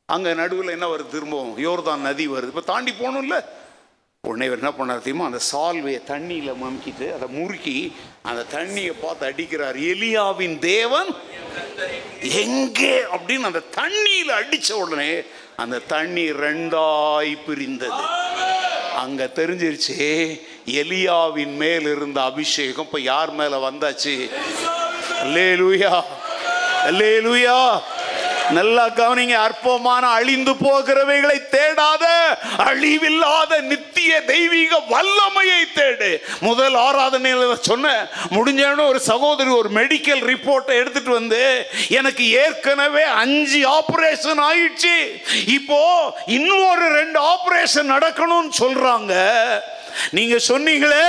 அங்கே 0.05 0.33
நடுவில் 0.33 0.75
என்ன 0.75 0.88
வருது 0.88 1.09
திரும்பவும்? 1.09 1.57
யோர்தான் 1.57 2.05
நதி 2.07 2.27
வருது. 2.27 2.51
இப்போ 2.53 2.61
தாண்டி 2.61 2.91
போகணும்ல? 2.91 3.35
உடனே 4.27 4.45
இவர் 4.45 4.61
என்ன 4.63 4.71
பண்ணார் 4.77 5.03
தெரியுமா? 5.05 5.25
அந்த 5.25 5.39
சால்வையை 5.51 6.01
தண்ணியில் 6.11 6.59
மம்கிட்டு 6.63 7.13
அதை 7.13 7.27
முறுக்கி 7.27 7.93
அந்த 8.21 8.45
தண்ணியை 8.57 8.93
பார்த்து 9.01 9.29
அடிக்கிறார். 9.29 9.77
எலியாவின் 9.91 10.59
தேவன் 10.59 11.09
எங்கே? 12.43 12.93
அப்படின்னு 13.13 13.49
அந்த 13.51 13.63
தண்ணியில் 13.79 14.33
அடித்த 14.39 14.77
உடனே 14.77 15.21
அந்த 15.55 15.79
தண்ணி 15.79 16.31
ரெண்டாய் 16.45 17.33
பிரிந்தது. 17.47 18.03
அங்க 18.95 19.29
தெரிஞ்சிருச்சு 19.35 19.97
எலியாவின் 20.65 21.55
மேல் 21.55 21.88
இருந்த 21.95 22.21
அபிஷேகம் 22.21 22.85
இப்ப 22.85 22.99
யார் 22.99 23.31
மேல 23.31 23.69
வந்தாச்சு? 23.69 24.15
அல்லேலூயா. 25.23 26.03
அல்லேலூயா. 26.89 27.57
நல்லா 28.56 28.85
கவனிங்க 28.88 29.35
அற்பமான 29.48 30.07
அழிந்து 30.07 30.52
போகிறவைகளை 30.52 31.35
தேடாத 31.52 32.06
அழிவில்லாத 32.57 33.60
நித்திய 33.61 34.22
தெய்வீக 34.31 34.80
வல்லமையை 34.89 35.61
தேடு. 35.76 36.10
முதல் 36.39 36.76
ஆராதனையில் 36.76 37.53
சொன்ன 37.60 38.07
முடிஞ்சோன்னு 38.31 38.88
ஒரு 38.88 38.99
சகோதரி 38.99 39.49
ஒரு 39.49 39.69
மெடிக்கல் 39.76 40.23
ரிப்போர்ட்டை 40.31 40.76
எடுத்துட்டு 40.81 41.11
வந்து 41.11 41.68
எனக்கு 41.89 42.30
ஏற்கனவே 42.30 43.03
அஞ்சு 43.03 43.61
ஆபரேஷன் 43.80 44.41
ஆயிடுச்சு. 44.49 44.98
இப்போ 45.48 45.80
இன்னும் 46.26 46.68
ஒரு 46.69 46.88
ரெண்டு 46.99 47.22
ஆபரேஷன் 47.35 47.91
நடக்கணும்னு 47.95 48.53
சொல்றாங்க. 48.60 49.14
நீங்க 50.11 50.35
சொன்னீங்களே 50.48 51.07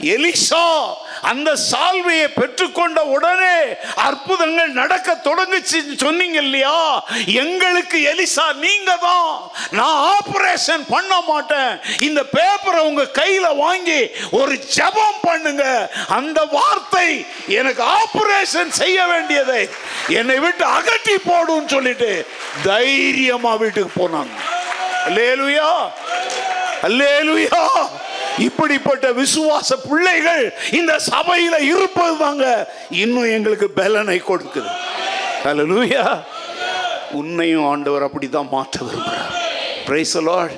எலிசா 0.00 0.94
அந்த 1.22 1.56
சால்வையை 1.70 2.28
பெற்றுக்கொண்ட 2.40 3.00
உடனே 3.00 3.76
அற்புதங்கள் 3.94 4.68
நடக்க 4.68 5.14
தொடங்குச்சு 5.14 5.96
சொன்னீங்க 5.96 6.40
இல்லையா? 6.40 7.04
எங்களுக்கு 7.26 7.98
எலிசா 8.12 8.54
நீங்க 8.54 8.96
தான் 8.96 9.50
நான் 9.70 10.16
ஆபரேஷன் 10.16 10.84
பண்ண 10.88 11.20
மாட்டேன். 11.20 11.80
இந்த 12.00 12.22
பேப்பரை 12.22 12.78
உங்க 12.78 13.02
கையில 13.02 13.56
வாங்கி 13.56 14.10
ஒரு 14.30 14.54
ஜெபம் 14.76 15.20
பண்ணுங்க. 15.22 15.90
அந்த 16.08 16.44
வார்த்தை 16.44 17.26
எனக்கு 17.46 17.82
ஆபரேஷன் 17.82 18.70
செய்ய 18.70 19.06
வேண்டியதை 19.06 19.68
என்னை 20.08 20.38
விட்டு 20.38 20.64
அகற்றி 20.64 21.18
போடும் 21.18 21.68
சொல்லிட்டு 21.68 22.26
தைரியமா 22.62 23.54
வீட்டுக்கு 23.54 24.06
போனாங்க. 24.06 24.36
அல்லேலுயா. 25.06 25.70
அல்லேலுயா. 26.82 27.62
இப்படிப்பட்ட 28.38 29.12
விசுவாச 29.12 29.72
பிள்ளைகள் 29.88 30.54
இந்த 30.72 30.96
சபையில 31.10 31.60
இருப்பது 31.60 32.16
தாங்க 32.18 32.72
இன்னும் 32.90 33.32
எங்களுக்கு 33.32 33.70
பலனை 33.70 34.22
கொடுக்குது. 34.28 34.70
அல்லேலூயா 35.44 36.24
உன்னையும் 37.10 37.66
ஆண்டவர் 37.66 38.04
அப்படிதான் 38.04 38.48
மாற்ற 38.50 38.86
விரும்புகிறார். 38.86 39.34
பிரைஸ் 39.86 40.18
லார்ட் 40.18 40.52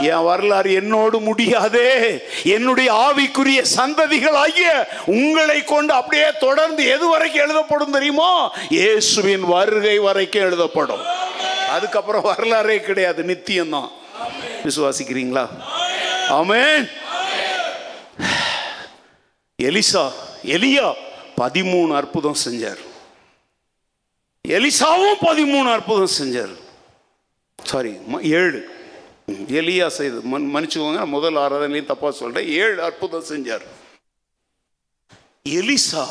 என் 0.00 0.22
வரலாறு 0.22 0.72
என்னோடு 0.72 1.20
முடியாதே. 1.20 2.24
என்னுடைய 2.44 2.92
ஆவிக்குரிய 2.92 3.64
சந்ததிகளாகிய 3.76 4.86
உங்களை 5.06 5.64
கொண்டு 5.64 5.92
அப்படியே 5.92 6.26
தொடர்ந்து 6.40 6.86
எது 6.86 7.08
வரைக்கும் 7.08 7.42
எழுதப்படும் 7.42 7.90
தெரியுமா? 7.90 8.52
இயேசுவின் 8.68 9.40
வருகை 9.40 9.98
வரைக்கும் 9.98 10.42
எழுதப்படும். 10.42 11.02
அதுக்கப்புறம் 11.70 12.22
வரலாறே 12.22 12.80
கிடையாது 12.80 13.22
நித்தியம்தான். 13.22 13.90
விசுவாசிக்கிறீங்களா? 14.64 15.48
ஆமேன் 16.30 16.90
எலிசா 19.60 20.12
எலியா 20.42 20.94
பதிமூணு 21.36 21.94
அற்புதம் 21.94 22.36
செஞ்சார். 22.44 22.78
எலிசாவும் 24.48 25.18
பதிமூணு 25.20 25.72
அற்புதம் 25.72 26.16
செஞ்சார். 26.20 26.54
சாரி 27.64 27.94
ஏழு. 28.22 28.68
எலியா 29.28 29.86
செய்து 29.86 30.20
மன் 30.20 30.54
மன்னிச்சுக்கோங்க 30.54 31.06
முதல் 31.06 31.34
ஆராதனையும் 31.34 31.86
தப்பா 31.86 32.10
சொல்றேன். 32.10 32.48
ஏழு 32.48 32.82
அற்புதம் 32.82 33.24
செஞ்சார். 33.28 33.60
எலிசா 35.48 36.06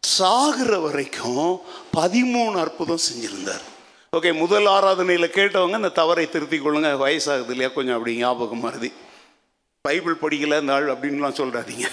சாகிற 0.00 0.78
வரைக்கும் 0.78 1.60
பதிமூணு 1.96 2.60
அற்புதம் 2.60 3.04
செஞ்சிருந்தார். 3.12 3.64
ஓகே 4.16 4.34
முதல் 4.34 4.66
ஆராதனையில் 4.66 5.34
கேட்டவங்க 5.34 5.76
இந்த 5.76 5.88
தவறை 5.88 6.30
திருத்திக் 6.30 6.66
கொள்ளுங்க. 6.66 6.96
வயசாகுது 7.04 7.50
இல்லையா? 7.50 7.68
கொஞ்சம் 7.68 7.94
அப்படி 7.94 8.16
ஞாபகம் 8.16 8.60
மருதி 8.60 8.92
பைபிள் 9.86 10.14
படிக்கல 10.20 10.58
இந்த 10.60 10.72
ஆள் 10.72 10.86
அப்படின்லாம் 10.92 11.38
சொல்கிறாதீங்க 11.38 11.86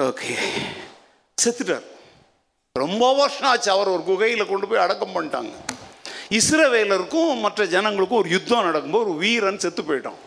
ஓகே. 0.00 0.34
செத்துட்டார். 1.42 1.86
ரொம்ப 2.72 3.14
வருஷம் 3.14 3.48
ஆச்சு 3.48 3.70
அவர் 3.70 3.88
ஒரு 3.88 4.02
குகையில் 4.02 4.46
கொண்டு 4.46 4.68
போய் 4.68 4.84
அடக்கம் 4.84 5.14
பண்ணிட்டாங்க. 5.16 5.52
இஸ்ரவேலருக்கும் 6.38 7.40
மற்ற 7.40 7.64
ஜனங்களுக்கும் 7.64 8.20
ஒரு 8.20 8.28
யுத்தம் 8.28 8.64
நடக்கும்போது 8.64 9.10
ஒரு 9.10 9.18
வீரன் 9.18 9.58
செத்து 9.58 9.82
போயிட்டான். 9.82 10.20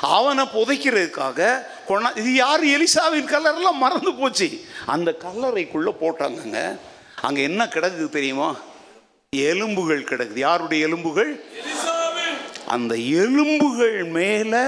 அவனை 0.00 0.44
புதைக்கிறதுக்காக 0.56 1.48
கொண்டா 1.86 2.10
இது 2.22 2.34
யார்? 2.34 2.64
எலிசாவின் 2.64 3.32
கலரெல்லாம் 3.32 3.82
மறந்து 3.84 4.14
போச்சு. 4.14 4.48
அந்த 4.86 5.16
கல்லறைக்குள்ளே 5.24 5.94
போட்டாங்கங்க. 6.02 6.78
அங்கே 7.22 7.42
என்ன 7.42 7.64
கிடக்குது 7.64 8.08
தெரியுமா? 8.08 8.56
எலும்புகள் 9.36 10.04
கிடக்குது. 10.04 10.44
யாருடைய 10.48 10.86
எலும்புகள்? 10.86 11.32
அந்த 12.66 12.94
எலும்புகள் 12.96 14.04
மேலே 14.04 14.62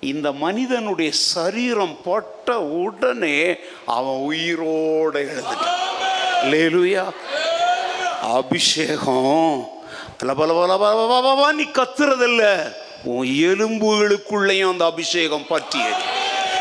இந்த 0.00 0.32
மனிதனுடைய 0.32 1.10
சரீரம் 1.12 1.98
பட்ட 2.04 2.60
உடனே 2.60 3.56
அவன் 3.86 4.26
உயிரோட 4.30 5.14
எழுந்துட்டான். 5.14 5.84
லேலுயா 6.42 7.04
அபிஷேகம். 8.22 9.70
லப 10.22 11.52
நீ 11.52 11.62
கத்துறதில்ல. 11.62 12.72
உன் 13.04 13.26
எலும்புகளுக்குள்ளேயும் 13.26 14.70
அந்த 14.70 14.84
அபிஷேகம் 14.84 15.46
பற்றியது. 15.46 16.14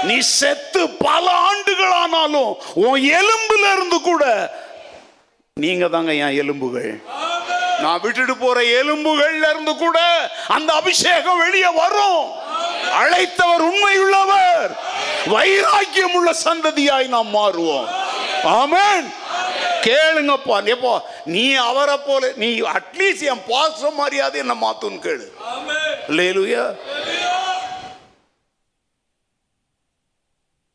நீ 0.03 0.19
செத்து 0.19 0.89
பல 0.89 1.31
ஆண்டுகள் 1.31 1.91
ஆனாலும் 1.91 2.55
உன் 2.73 3.01
எலும்புல 3.01 3.73
இருந்து 3.75 4.01
கூட 4.01 4.53
நீங்க 5.53 5.87
தாங்க 5.87 6.13
என் 6.13 6.37
எலும்புகள். 6.37 7.01
நான் 7.79 8.01
விட்டுட்டு 8.01 8.35
போற 8.35 8.61
எலும்புகள்ல 8.61 9.49
இருந்து 9.49 9.75
கூட 9.75 9.99
அந்த 10.47 10.73
அபிஷேகம் 10.73 11.37
வெளியே 11.37 11.69
வரும். 11.75 12.43
அழைத்தவர் 12.95 13.69
உண்மையுள்ளவர். 13.71 14.75
வைராக்கியம் 15.25 16.13
உள்ள 16.13 16.35
சந்ததியாய் 16.43 17.07
நாம் 17.07 17.33
மாறுவோம். 17.33 17.87
ஆமேன். 18.43 19.13
கேளுங்கப்பா. 19.81 20.65
எப்போ 20.65 21.09
நீ 21.25 21.53
அவரை 21.53 21.97
போல 21.97 22.31
நீ 22.35 22.61
அட்லீஸ்ட் 22.61 23.21
என் 23.21 23.41
பாச 23.47 23.93
மாதிரியாவது 23.99 24.33
என்ன 24.33 24.53
மாத்துன்னு 24.53 25.05
கேளு. 25.05 25.31
லேலுயா 26.07 26.75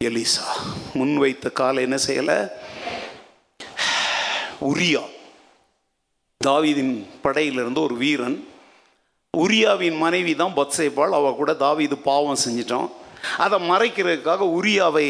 எலிசா 0.04 0.46
முன்வைத்த 0.94 1.52
காலை 1.52 1.82
என்ன 1.82 1.98
செய்யல? 2.06 2.48
உரியா. 4.60 5.02
தாவிதின் 6.44 7.06
படையிலிருந்து 7.22 7.82
ஒரு 7.82 7.94
வீரன் 7.94 8.49
உரியாவின் 9.38 9.98
மனைவி 10.04 10.32
தான் 10.38 10.56
பத்சேபாள். 10.58 11.12
அவள் 11.18 11.36
கூட 11.40 11.50
தாவீது 11.64 11.96
பாவம் 12.06 12.40
செஞ்சிட்டான். 12.44 12.88
அதை 13.44 13.56
மறைக்கிறதுக்காக 13.70 14.46
உரியாவை 14.58 15.06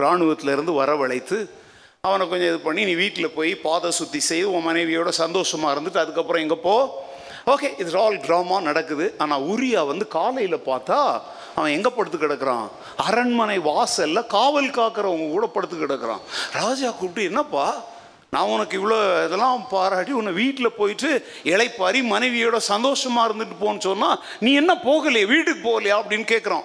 இராணுவத்திலேருந்து 0.00 0.72
வரவழைத்து 0.80 1.38
அவனை 2.06 2.24
கொஞ்சம் 2.30 2.50
இது 2.52 2.58
பண்ணி 2.66 2.82
நீ 2.88 2.94
வீட்டில் 3.02 3.34
போய் 3.36 3.52
பாத 3.64 3.90
சுத்தி 3.98 4.20
செய்து 4.28 4.52
உன் 4.56 4.66
மனைவியோட 4.68 5.10
சந்தோஷமாக 5.22 5.72
இருந்துட்டு 5.74 6.02
அதுக்கப்புறம் 6.02 6.42
எங்கே 6.44 6.58
போ? 6.66 6.76
ஓகே 7.52 7.68
இட்ஸ் 7.80 7.98
ஆல் 8.02 8.18
ட்ராமா 8.26 8.56
நடக்குது. 8.68 9.06
ஆனால் 9.22 9.44
உரியா 9.52 9.82
வந்து 9.90 10.06
காலையில் 10.16 10.66
பார்த்தா 10.70 10.98
அவன் 11.58 11.74
எங்கே 11.76 11.90
படுத்து 11.96 12.18
கிடக்குறான்? 12.18 12.66
அரண்மனை 13.08 13.58
வாசல்ல 13.70 14.20
காவல் 14.36 14.74
காக்கிறவங்க 14.78 15.28
கூட 15.36 15.46
படுத்து 15.56 15.76
கிடக்குறான். 15.84 16.22
ராஜா 16.60 16.90
கூப்பிட்டு 16.90 17.28
என்னப்பா 17.30 17.66
நான் 18.30 18.48
உனக்கு 18.48 18.74
இவ்வளோ 18.78 19.24
இதெல்லாம் 19.24 19.68
பாராட்டி 19.68 20.12
உன்னை 20.12 20.32
வீட்டில் 20.32 20.76
போயிட்டு 20.76 21.26
இளைப்பாரி 21.44 22.00
மனைவியோட 22.02 22.56
சந்தோஷமாக 22.56 23.32
இருந்துட்டு 23.32 23.56
போன்னு 23.60 23.78
சொன்னால் 23.78 24.24
நீ 24.40 24.54
என்ன 24.54 24.74
போகலையே? 24.74 25.26
வீட்டுக்கு 25.26 25.62
போகலையா? 25.68 25.84
அப்படின்னு 25.84 26.26
கேட்குறான் 26.34 26.64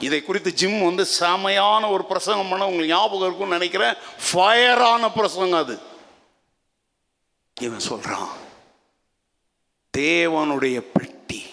இதை 0.00 0.22
குறித்து 0.22 0.52
ஜிம் 0.52 0.84
வந்து 0.84 1.06
செமையான 1.20 1.90
ஒரு 1.90 2.04
பிரசங்கம் 2.04 2.48
பண்ண 2.48 2.66
உங்களுக்கு 2.66 2.94
ஞாபகம் 2.94 3.20
இருக்கும்னு 3.20 3.52
நினைக்கிறேன். 3.52 3.94
ஃபயரான 4.32 5.10
பிரசங்கம் 5.14 5.60
அது. 5.60 5.78
இவன் 7.60 7.78
சொல்கிறான் 7.78 8.28
தேவனுடைய 9.96 10.80
பெட்டி 10.80 11.44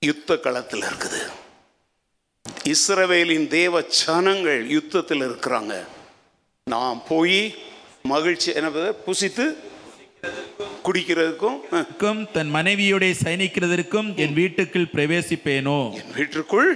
யுத்த 0.00 0.36
களத்தில் 0.36 0.82
இருக்குது. 0.82 1.22
இஸ்ரவேலின் 2.64 3.46
தேவ 3.46 3.82
சனங்கள் 4.06 4.66
யுத்தத்தில் 4.66 5.20
இருக்கிறாங்க. 5.20 5.86
நான் 6.64 7.02
போய் 7.08 7.54
மகிழ்ச்சி 8.06 8.52
brother? 8.52 8.92
புசித்து 9.06 9.44
குடிக்கிறதுக்கும் 10.86 12.30
தன் 12.32 12.50
மனைவியோட 12.54 13.04
சயனிக்கிறதற்கும் 13.24 14.08
என் 14.16 14.34
வீட்டுக்குள் 14.34 14.92
பிரவேசிப்பேனோ? 14.92 15.78
என் 15.92 16.12
வீட்டிற்குள் 16.14 16.70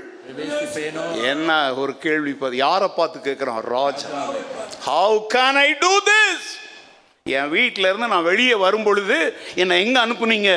என்ன 1.22 1.74
ஒரு 1.74 1.98
கேள்வி 1.98 2.32
யாரை 2.56 2.88
பார்த்து 2.96 3.18
கேட்குறான்? 3.26 3.60
ராஜா. 3.60 4.08
How 4.86 5.18
can 5.34 5.58
I 5.66 5.76
do 5.80 5.92
this 6.10 6.48
என் 7.22 7.50
வீட்டில 7.52 7.88
இருந்து 7.90 8.12
நான் 8.14 8.22
வெளியே 8.22 8.54
வரும் 8.54 8.82
பொழுது 8.82 9.18
என்னை 9.54 9.86
எங்க 9.86 10.06
அனுப்புனீங்க? 10.06 10.52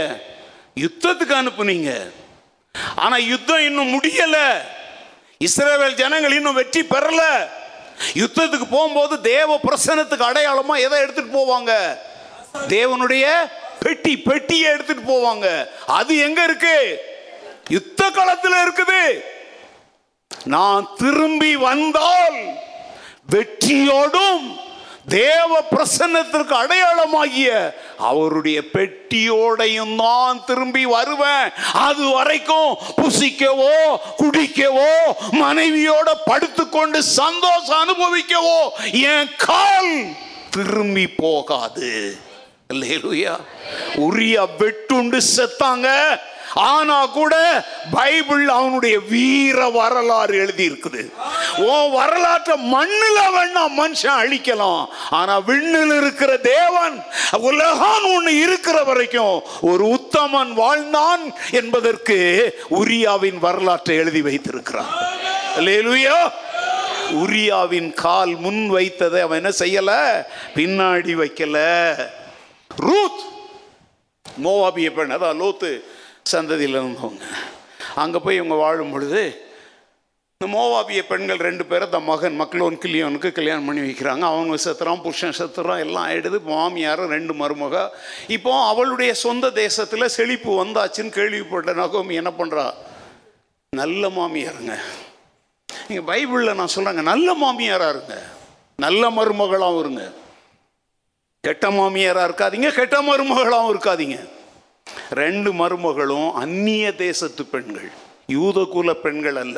யுத்தத்துக்கு 0.75 1.33
அனுப்புனீங்க. 1.41 1.91
ஆனா 2.95 3.17
யுத்தம் 3.17 3.65
இன்னும் 3.65 3.91
முடியல. 3.93 4.37
இஸ்ரவேல் 5.39 5.99
ஜனங்கள் 6.03 6.35
இன்னும் 6.35 6.53
வெற்றி 6.53 6.81
பெறல. 6.81 7.21
யுத்தத்துக்கு 8.13 8.67
போகும்போது 8.69 9.21
தேவ 9.21 9.59
பிரசனத்துக்கு 9.67 10.25
அடையாளமா 10.29 10.79
எதை 10.79 10.99
எடுத்துட்டு 10.99 11.33
போவாங்க? 11.37 11.97
தேவனுடைய 12.67 13.25
பெட்டி 13.79 14.19
பெட்டியை 14.19 14.71
எடுத்துட்டு 14.71 15.03
போவாங்க. 15.03 15.67
அது 15.85 16.17
எங்க 16.17 16.43
இருக்கு? 16.43 17.01
யுத்த 17.69 18.09
களத்தில் 18.09 18.53
இருக்குது. 18.53 19.23
நான் 20.45 20.89
திரும்பி 20.95 21.55
வந்தால் 21.55 22.39
வெற்றியோடும் 23.31 24.59
தேவ 25.07 25.61
பிரசன்னத்திற்கு 25.71 26.53
அடையாளமாகிய 26.53 27.73
அவருடைய 27.97 28.61
பெட்டியோடையும் 28.73 29.93
நான் 29.95 30.45
திரும்பி 30.45 30.85
வருவேன். 30.85 31.53
அது 31.73 32.07
வரைக்கும் 32.07 32.77
புசிக்கவோ 32.97 33.97
குடிக்கவோ 34.17 34.93
மனைவியோட 35.31 36.09
படுத்துக்கொண்டு 36.25 37.03
சந்தோஷம் 37.03 37.81
அனுபவிக்கவோ 37.83 38.59
என் 38.91 39.29
கால் 39.37 40.05
திரும்பி 40.49 41.07
போகாது. 41.07 42.17
உரிய 43.95 44.47
வெட்டுண்டு 44.59 45.21
செத்தாங்க. 45.35 46.19
ஆனா 46.53 47.05
கூட 47.05 47.35
பைபிள் 47.91 48.47
அவனுடைய 48.47 48.99
வீர 48.99 49.69
வரலாறு 49.69 50.37
எழுதி 50.37 50.69
இருக்குது 50.69 51.11
உன் 51.57 51.91
வரலாற்றை 51.91 52.73
மண்ணுல 52.73 53.17
வேணா 53.35 53.63
மனுஷன் 53.77 54.19
அழிக்கலாம். 54.21 54.85
ஆனா 55.09 55.39
விண்ணில் 55.39 56.01
இருக்கிற 56.01 56.37
தேவன் 56.37 57.03
உலகான் 57.31 58.15
ஒன்று 58.15 58.39
இருக்கிற 58.39 58.83
வரைக்கும் 58.83 59.41
ஒரு 59.61 59.85
உத்தமன் 59.87 60.51
வாழ்ந்தான் 60.51 61.33
என்பதற்கு 61.51 62.17
உரியாவின் 62.71 63.37
வரலாற்றை 63.37 63.97
எழுதி 63.97 64.21
வைத்திருக்கிறான். 64.21 64.93
அல்லேலூயா. 65.57 66.31
உரியாவின் 67.13 67.93
கால் 67.93 68.35
முன் 68.35 68.69
வைத்ததை 68.73 69.21
அவன் 69.21 69.43
என்ன 69.43 69.51
செய்யல? 69.59 69.91
பின்னாடி 70.55 71.15
வைக்கல. 71.15 71.57
ரூத். 72.77 73.21
மோவாபிய 74.25 74.93
பெண் 74.93 75.11
அதான் 75.11 75.41
லோத்து 75.41 75.71
சந்ததியில் 76.31 76.77
இருந்தவங்க. 76.81 77.25
அங்கே 77.95 78.19
போய் 78.19 78.35
இவங்க 78.35 78.55
வாழும் 78.55 78.91
பொழுது 78.91 79.51
இந்த 80.41 80.57
மோவாபிய 80.57 81.01
பெண்கள் 81.07 81.37
ரெண்டு 81.37 81.65
பேரும் 81.65 81.89
தன் 81.89 82.03
மகன் 82.03 82.39
மக்களோன் 82.41 82.77
கிளியோனுக்கு 82.83 83.31
கல்யாணம் 83.31 83.65
பண்ணி 83.65 83.81
வைக்கிறாங்க. 83.81 84.23
அவங்க 84.31 84.55
செத்துறான் 84.65 85.01
புருஷன் 85.01 85.37
செத்துறான் 85.37 85.83
எல்லாம் 85.85 86.07
ஆயிடுது. 86.09 86.39
மாமியாரும் 86.45 87.13
ரெண்டு 87.15 87.33
மருமக. 87.33 87.89
இப்போ 88.27 88.67
அவளுடைய 88.67 89.13
சொந்த 89.13 89.49
தேசத்தில் 89.49 90.13
செழிப்பு 90.17 90.63
வந்தாச்சுன்னு 90.63 91.09
கேள்விப்பட்ட 91.09 91.73
நகோமி 91.73 92.13
என்ன 92.13 92.31
பண்ணுறா 92.39 92.65
நல்ல 93.69 94.09
மாமியாருங்க. 94.09 94.75
நீங்கள் 95.87 96.09
பைபிளில் 96.11 96.55
நான் 96.55 96.73
சொல்கிறேங்க 96.75 97.01
நல்ல 97.01 97.33
மாமியாராக 97.33 97.89
இருங்க. 97.89 98.17
நல்ல 98.75 99.09
மருமகளாகவும் 99.09 99.79
இருங்க. 99.79 100.03
கெட்ட 101.45 101.69
மாமியாராக 101.75 102.25
இருக்காதீங்க 102.27 102.67
கெட்ட 102.75 102.97
மருமகளாகவும் 103.07 103.71
இருக்காதீங்க. 103.73 104.17
ரெண்டு 105.21 105.49
மருமகளும் 105.61 106.29
அந்நிய 106.41 106.85
தேசத்து 107.01 107.43
பெண்கள் 107.53 107.89
யூத 108.35 108.63
குல 108.73 108.93
பெண்கள் 109.05 109.37
அல்ல. 109.41 109.57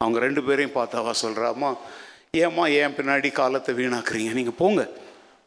அவங்க 0.00 0.18
ரெண்டு 0.24 0.42
பேரையும் 0.46 0.74
பார்த்தாவா 0.78 1.12
சொல்கிறாம்மா 1.20 1.70
ஏம்மா 2.46 2.64
ஏன் 2.80 2.96
பின்னாடி 2.96 3.30
காலத்தை 3.38 3.74
வீணாக்குறீங்க? 3.80 4.32
நீங்கள் 4.38 4.58
போங்க. 4.62 4.82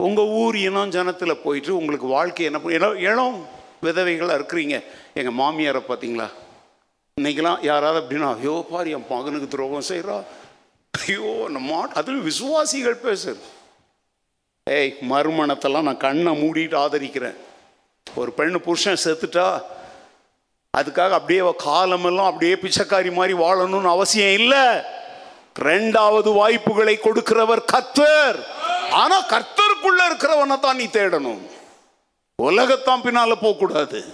உங்கள் 0.07 0.31
ஊர் 0.43 0.57
இனம் 0.67 0.93
ஜனத்தில் 0.97 1.41
போயிட்டு 1.43 1.73
உங்களுக்கு 1.81 2.07
வாழ்க்கை 2.15 2.47
என்ன 2.51 2.73
இளம் 2.77 2.97
இளம் 3.09 3.37
விதவைகளாக 3.87 4.39
இருக்கிறீங்க. 4.39 4.77
எங்கள் 5.19 5.37
மாமியாரை 5.41 5.83
பார்த்தீங்களா? 5.91 6.29
இன்னைக்கெல்லாம் 7.17 7.61
யாராவது 7.71 8.01
அப்படின்னா 8.03 8.31
ஐயோ 8.39 8.55
பாரு 8.71 8.95
என் 8.95 9.07
மகனுக்கு 9.11 9.53
துரோகம் 9.57 9.87
செய்கிறா 9.91 10.17
ஐயோ 10.93 11.35
நம்ம 11.57 11.85
அதில் 12.01 12.25
விசுவாசிகள் 12.31 13.03
பேசுறது. 13.09 13.45
ஏய் 14.75 14.95
மறுமணத்தெல்லாம் 15.09 15.87
நான் 15.87 15.97
கண்ணை 15.97 16.31
மூடிட்டு 16.41 16.75
ஆதரிக்கிறேன். 16.83 17.35
ஒரு 18.15 18.33
பெண்ணு 18.37 18.57
புருஷன் 18.57 19.03
செத்துட்டா 19.03 19.61
அதுக்காக 20.77 21.09
அப்படியே 21.09 21.53
காலமெல்லாம் 21.57 22.25
அப்படியே 22.25 22.53
பிச்சைக்காரி 22.53 23.11
மாதிரி 23.11 23.33
வாழணும்னு 23.33 23.95
அவசியம் 23.95 24.33
இல்லை. 24.39 24.63
ரெண்டாவது 25.59 26.33
வாய்ப்புகளை 26.33 26.99
கொடுக்கிறவர் 27.03 27.63
கர்த்தர். 27.65 28.39
ஆனா 28.91 29.25
கர்த்தருக்குள்ள 29.25 30.01
இருக்கிறவனை 30.09 30.59
தான் 30.59 30.75
நீ 30.75 30.83
தேடணும். 30.83 31.41
உலகத்தான் 32.35 33.01
பின்னால 33.01 33.35
போகக்கூடாது. 33.41 34.05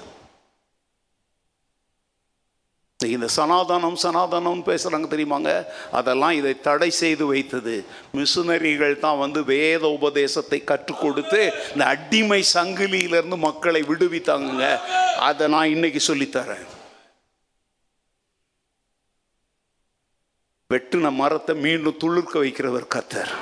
இந்த 3.15 3.27
சனாதனம் 3.37 3.97
சனாதனம்னு 4.03 4.65
பேசுகிறாங்க 4.71 5.07
தெரியுமாங்க? 5.13 5.51
அதெல்லாம் 5.99 6.35
இதை 6.39 6.53
தடை 6.67 6.89
செய்து 7.01 7.25
வைத்தது. 7.31 7.75
மிஷினரிகள் 8.19 8.95
தான் 9.05 9.21
வந்து 9.23 9.39
வேத 9.53 9.83
உபதேசத்தை 9.97 10.59
கற்றுக் 10.63 11.03
கொடுத்து 11.03 11.41
இந்த 11.73 11.85
அடிமை 11.93 12.41
சங்கிலியிலேருந்து 12.53 13.39
மக்களை 13.47 13.83
விடுவித்தாங்க 13.91 14.63
அதை 15.29 15.47
நான் 15.55 15.73
இன்னைக்கு 15.75 16.01
சொல்லித்தரேன். 16.09 16.65
வெட்டுன 20.73 21.11
மரத்தை 21.21 21.53
மீண்டும் 21.65 21.99
துளிர்க்க 22.03 22.35
வைக்கிறவர் 22.43 22.93
கத்தர். 22.95 23.33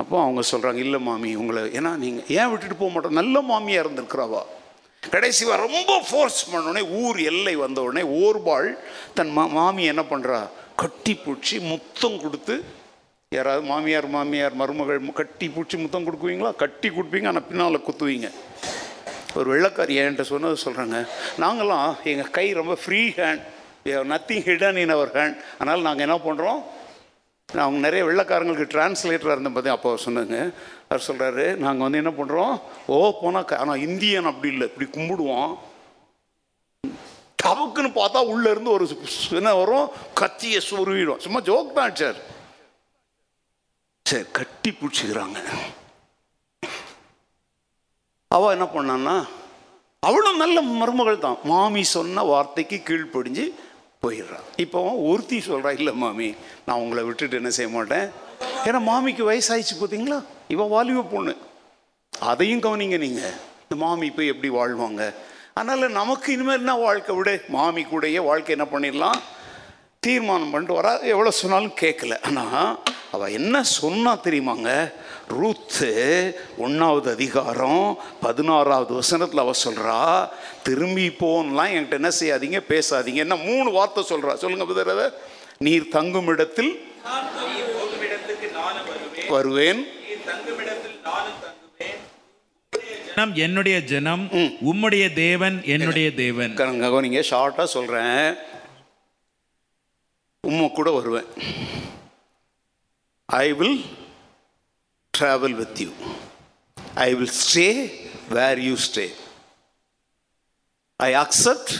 அப்போ 0.00 0.16
அவங்க 0.22 0.42
சொல்கிறாங்க 0.50 0.80
இல்லை 0.84 0.98
மாமி 1.06 1.30
உங்களை 1.40 1.62
ஏன்னா 1.78 1.90
நீங்கள் 2.02 2.28
ஏன் 2.38 2.50
விட்டுட்டு 2.50 2.76
போக 2.80 2.90
மாட்டோம்? 2.92 3.18
நல்ல 3.20 3.42
மாமியாக 3.50 3.82
இருந்திருக்கிறாவா? 3.84 4.42
கடைசி 5.12 5.44
வரை 5.44 5.60
ரொம்ப 5.66 5.92
ஃபோர்ஸ் 6.08 6.40
உடனே 6.52 6.82
ஊர் 7.02 7.18
எல்லை 7.30 7.54
வந்த 7.56 7.80
உடனே 7.82 8.04
ஓர்பாள் 8.22 8.68
தன் 9.18 9.32
மா 9.36 9.44
மாமி 9.56 9.84
என்ன 9.92 10.02
பண்ணுறா 10.12 10.40
கட்டி 10.82 11.14
பிடிச்சி 11.24 11.56
முத்தம் 11.72 12.18
கொடுத்து 12.22 12.54
யாராவது 13.32 13.64
மாமியார் 13.70 14.08
மாமியார் 14.14 14.58
மருமகள் 14.60 15.00
கட்டி 15.20 15.46
பிடிச்சி 15.54 15.76
முத்தம் 15.82 16.06
கொடுக்குவீங்களா? 16.06 16.52
கட்டி 16.62 16.88
கொடுப்பீங்க 16.88 17.30
ஆனால் 17.30 17.46
பின்னால் 17.48 17.86
குத்துவீங்க. 17.86 18.28
ஒரு 19.38 19.46
வெள்ளக்காரி 19.52 19.94
என்கிட்ட 20.00 20.24
சொன்னது 20.32 20.56
சொல்கிறாங்க 20.64 20.98
நாங்களாம் 21.42 21.94
எங்கள் 22.10 22.30
கை 22.30 22.46
ரொம்ப 22.60 22.74
free 22.82 23.00
hand 23.18 23.42
nothing 24.12 24.44
hidden 24.48 24.78
in 24.82 24.94
our 24.96 25.10
hand 25.16 25.36
அதனால் 25.58 25.86
நாங்கள் 25.86 26.06
என்ன 26.06 26.18
பண்ணுறோம் 26.26 26.60
நான் 27.48 27.64
அவங்க 27.64 27.80
நிறைய 27.86 28.02
வெள்ளைக்காரங்களுக்கு 28.08 28.72
டிரான்ஸ்லேட்டராக 28.74 29.36
இருந்த 29.36 29.50
போதே 29.56 29.68
அப்போ 29.68 29.90
சொன்னாங்க. 30.04 30.36
அவர் 30.94 31.08
சொல்கிறாரு 31.08 31.44
நாங்கள் 31.64 31.84
வந்து 31.86 32.00
என்ன 32.02 32.12
பண்ணுறோம் 32.18 32.54
ஓ 32.94 32.98
போனால் 33.20 33.60
ஆனால் 33.62 33.84
இந்தியன் 33.86 34.30
அப்படி 34.30 34.52
இல்லை 34.54 34.66
இப்படி 34.70 34.86
கும்பிடுவோம். 34.96 35.52
டபக்குன்னு 37.42 37.90
பார்த்தா 37.98 38.20
உள்ளேருந்து 38.32 38.70
ஒரு 38.76 38.84
என்ன 39.38 39.50
வரும் 39.60 39.88
கத்தியை 40.20 40.60
சுருவிடும். 40.68 41.22
சும்மா 41.24 41.40
ஜோக் 41.48 41.74
தான் 41.78 41.96
சார். 42.00 42.18
சரி 44.06 44.26
கட்டி 44.38 44.70
பிடிச்சிக்கிறாங்க. 44.78 45.38
அவள் 48.36 48.54
என்ன 48.56 48.66
பண்ணான்னா 48.76 49.16
அவளும் 50.08 50.40
நல்ல 50.42 50.58
மருமகள் 50.80 51.24
தான். 51.26 51.38
மாமி 51.50 51.82
சொன்ன 51.96 52.24
வார்த்தைக்கு 52.30 52.78
கீழ்ப்படிஞ்சு 52.88 53.44
போயிடுறா. 54.04 54.40
இப்போ 54.64 54.80
ஒருத்தி 55.10 55.36
சொல்கிறா 55.48 55.70
இல்லை 55.78 55.92
மாமி 56.02 56.28
நான் 56.66 56.82
உங்களை 56.84 57.02
விட்டுட்டு 57.08 57.40
என்ன 57.40 57.52
செய்ய 57.58 57.70
மாட்டேன்? 57.76 58.08
ஏன்னா 58.68 58.80
மாமிக்கு 58.90 59.22
வயசாயிடுச்சு 59.30 59.76
பார்த்தீங்களா 59.80 60.18
இவ 60.54 60.64
வாலிப 60.74 61.02
பொண்ணு. 61.12 61.34
அதையும் 62.12 62.64
கவனிங்க 62.66 62.98
நீங்க. 63.04 63.22
இந்த 63.62 63.76
மாமி 63.84 64.08
போய் 64.16 64.32
எப்படி 64.32 64.50
வாழ்வாங்க? 64.58 65.02
அதனால 65.58 65.88
நமக்கு 66.00 66.28
இனிமேல் 66.32 66.60
என்ன 66.62 66.74
வாழ்க்கை? 66.86 67.12
விட. 67.16 67.30
மாமி 67.56 67.82
கூடயே 67.82 68.20
வாழ்க்கை 68.30 68.52
என்ன 68.56 68.66
பண்ணிடலாம்? 68.72 69.18
தீர்மானம் 70.04 70.50
பண்ணிட்டு 70.50 70.76
வரா. 70.78 70.92
எவ்வளோ 71.12 71.30
சொன்னாலும் 71.40 71.78
கேட்கல. 71.82 72.14
ஆனால் 72.28 72.72
அவள் 73.14 73.36
என்ன 73.38 73.56
சொன்னா 73.78 74.12
தெரியுமாங்க? 74.26 74.70
ரூத்து 75.38 75.90
ஒன்றாவது 76.64 77.08
அதிகாரம் 77.16 77.84
பதினாறாவது 78.24 78.92
வசனத்தில் 79.00 79.44
அவள் 79.44 79.62
சொல்கிறா 79.66 79.98
திரும்பி 80.66 81.06
போன்லாம் 81.22 81.72
என்கிட்ட 81.76 82.00
என்ன 82.00 82.12
செய்யாதீங்க 82.20 82.60
பேசாதீங்க. 82.72 83.22
என்ன 83.26 83.36
மூணு 83.48 83.68
வார்த்தை 83.78 84.02
சொல்கிறா 84.10 84.34
சொல்லுங்க 84.44 84.66
புதரத 84.72 85.04
நீர் 85.66 85.92
தங்கும் 85.96 86.30
இடத்தில் 86.34 86.72
வருவேன். 89.36 89.82
ஜனம் 93.08 93.34
என்னுடைய 93.44 93.76
ஜனம் 93.90 94.22
உம்முடைய 94.70 95.04
தேவன் 95.24 95.56
என்னுடைய 95.74 96.08
தேவன். 96.22 96.52
கவனிங்க 96.84 97.20
ஷார்ட்டாக 97.30 97.68
சொல்கிறேன் 97.74 98.26
உம்மை 100.48 100.66
கூட 100.78 100.88
வருவேன். 100.96 101.28
I 103.28 103.46
will 103.60 103.78
travel 105.18 105.56
with 105.60 105.80
you 105.84 105.90
I 107.06 107.08
will 107.20 107.34
stay 107.44 107.68
where 108.38 108.62
you 108.68 108.74
stay 108.88 109.06
I 111.08 111.10
accept 111.24 111.72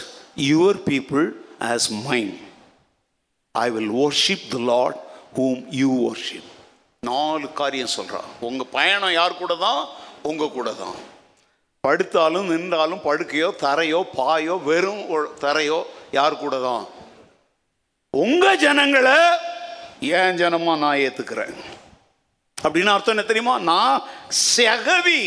your 0.51 0.81
people 0.89 1.25
as 1.73 1.87
mind 2.07 2.35
I 3.65 3.67
will 3.77 3.93
worship 4.01 4.43
the 4.55 4.59
Lord 4.73 4.99
whom 5.37 5.55
you 5.81 5.89
worship. 6.07 6.45
நாலு 7.05 7.47
காரியம் 7.53 7.95
சொல்கிறான் 7.95 8.29
உங்கள் 8.39 8.71
பயணம் 8.71 9.13
யார் 9.13 9.37
கூட 9.37 9.55
தான் 9.57 9.81
உங்கள் 10.23 10.51
கூட 10.51 10.69
தான் 10.73 10.97
படுத்தாலும் 11.83 12.49
நின்றாலும் 12.49 13.05
படுக்கையோ 13.05 13.49
தரையோ 13.61 13.99
பாயோ 14.15 14.55
வெறும் 14.63 15.03
தரையோ 15.39 15.79
யார் 16.11 16.35
கூட 16.35 16.55
தான் 16.61 16.85
உங்கள் 18.13 18.57
ஜனங்களை 18.57 19.17
ஏன் 20.11 20.37
ஜனமாக 20.37 20.79
நான் 20.79 20.97
ஏற்றுக்கிறேன் 20.97 21.55
அப்படின்னு 22.57 22.93
அர்த்தம் 22.93 23.13
என்ன 23.15 23.25
தெரியுமா? 23.25 23.55
நான் 23.63 23.97
செகவி. 24.51 25.21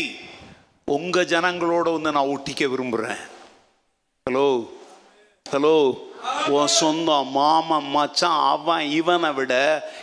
உங்கள் 0.87 1.27
ஜனங்களோட 1.27 1.87
வந்து 1.91 2.11
நான் 2.11 2.31
ஒட்டிக்க 2.31 2.63
விரும்புகிறேன் 2.69 3.21
ஹலோ 4.25 4.47
ஹலோ 5.45 5.75
உன் 6.47 6.67
சொந்தம் 6.67 7.27
மாமன் 7.27 7.89
மச்சான் 7.89 8.49
அவன் 8.49 8.79
இவனை 8.79 9.31
விட 9.31 9.53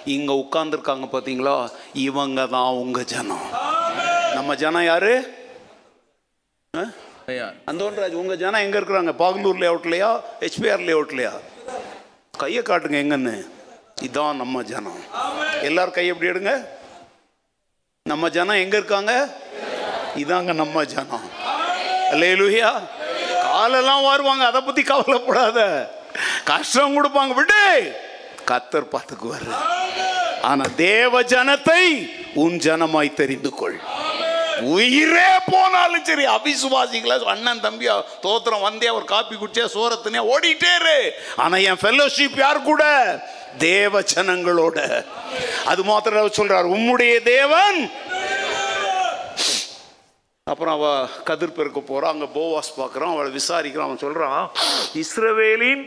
இங்க 0.05 0.33
உட்காந்துருக்காங்க 0.33 1.07
பார்த்தீங்களா 1.13 1.71
இவங்க 1.93 2.47
தான் 2.47 2.71
உங்க 2.71 3.03
ஜனம். 3.03 3.47
நம்ம 4.35 4.55
ஜனம் 4.55 4.85
யாரு? 4.85 5.35
அந்தோன்ராஜ் 7.67 8.13
உங்க 8.13 8.37
ஜனம் 8.37 8.61
எங்க 8.61 8.81
இருக்கிறாங்க? 8.81 9.13
பாகலூர் 9.13 9.61
லேஅவுட்லையா? 9.63 10.21
ஹெச்பிஆர் 10.41 10.87
லேஅவுட்லையா? 10.89 11.33
கையை 12.39 12.63
காட்டுங்க 12.63 12.99
எங்கன்னு. 13.05 13.47
இதான் 14.03 14.35
நம்ம 14.35 14.63
ஜனம். 14.63 15.01
எல்லாரும் 15.63 15.93
கையை 15.93 16.17
எப்படி 16.17 16.33
எடுங்க. 16.33 16.67
நம்ம 18.03 18.29
ஜனம் 18.29 18.55
எங்க 18.55 18.77
இருக்காங்க? 18.77 19.35
இதாங்க 20.17 20.55
நம்ம 20.55 20.85
ஜனம். 20.85 21.31
அல்லேலூயா. 22.11 22.73
காலெல்லாம் 23.43 24.03
வருவாங்க. 24.03 24.47
அதை 24.47 24.61
பத்தி 24.61 24.83
கவலைப்படாத. 24.83 25.95
கஷ்டம் 26.45 26.95
கொடுப்பாங்க. 26.95 27.35
விடு. 27.35 27.97
கத்தர் 28.47 28.87
பார்த்துக்குவாரு. 28.93 29.57
ஆனா 30.43 30.65
தேவ 30.77 31.23
ஜனத்தை 31.23 32.11
உன் 32.35 32.59
ஜனமாய் 32.59 33.15
தெரிந்து 33.15 33.51
கொள். 33.51 33.81
உயிரே 34.61 35.31
போனாலும் 35.47 36.05
சரி 36.05 36.27
அபிசுவாசிகளை 36.27 37.23
அண்ணன் 37.23 37.61
தம்பியா 37.61 38.03
தோத்திரம் 38.23 38.61
வந்தே 38.61 38.89
ஒரு 38.89 39.05
காப்பி 39.05 39.35
குடிச்சே 39.35 39.65
சோரத்தினே 39.65 40.25
ஓடிட்டே 40.35 40.75
இரு. 40.81 41.13
ஆனா 41.37 41.57
என் 41.57 41.79
ஃபெல்லோஷிப் 41.83 42.37
யார் 42.37 42.63
கூட? 42.63 42.85
தேவ 43.59 44.01
ஜனங்களோட. 44.01 45.05
அது 45.65 45.85
மாத்திரம் 45.85 46.31
சொல்றார் 46.37 46.71
உம்முடைய 46.77 47.23
தேவன் 47.23 47.91
அப்புறம் 50.51 50.75
அவ 50.79 50.89
கதிர் 51.29 51.55
பெருக்க 51.55 51.81
போறா 51.87 52.09
அங்க 52.13 52.27
போவாஸ் 52.35 52.69
பார்க்குறான் 52.77 53.13
அவளை 53.13 53.31
விசாரிக்கிறான். 53.39 53.89
அவன் 53.89 54.03
சொல்றான் 54.03 54.45
இஸ்ரவேலின் 55.03 55.83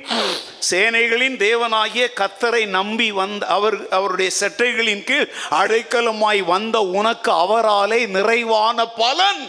சேனைகளின் 0.69 1.38
தேவனாகிய 1.45 2.06
கத்தரை 2.22 2.61
நம்பி 2.76 3.07
வந்த 3.22 3.48
அவர் 3.56 3.77
அவருடைய 3.98 4.31
செட்டைகளின் 4.40 5.06
கீழ் 5.10 5.26
அடைக்கலமாய் 5.61 6.44
வந்த 6.52 6.81
உனக்கு 6.99 7.31
அவராலே 7.45 8.02
நிறைவான 8.18 8.88
பலன். 9.02 9.41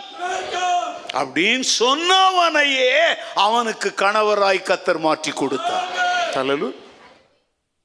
அப்படின்னு 1.21 1.69
சொன்னவனையே 1.83 2.97
அவனுக்கு 3.47 3.91
கணவராய் 4.05 4.67
கத்தர் 4.73 5.05
மாற்றி 5.09 5.33
கொடுத்தார். 5.33 5.87
தலலு 6.35 6.73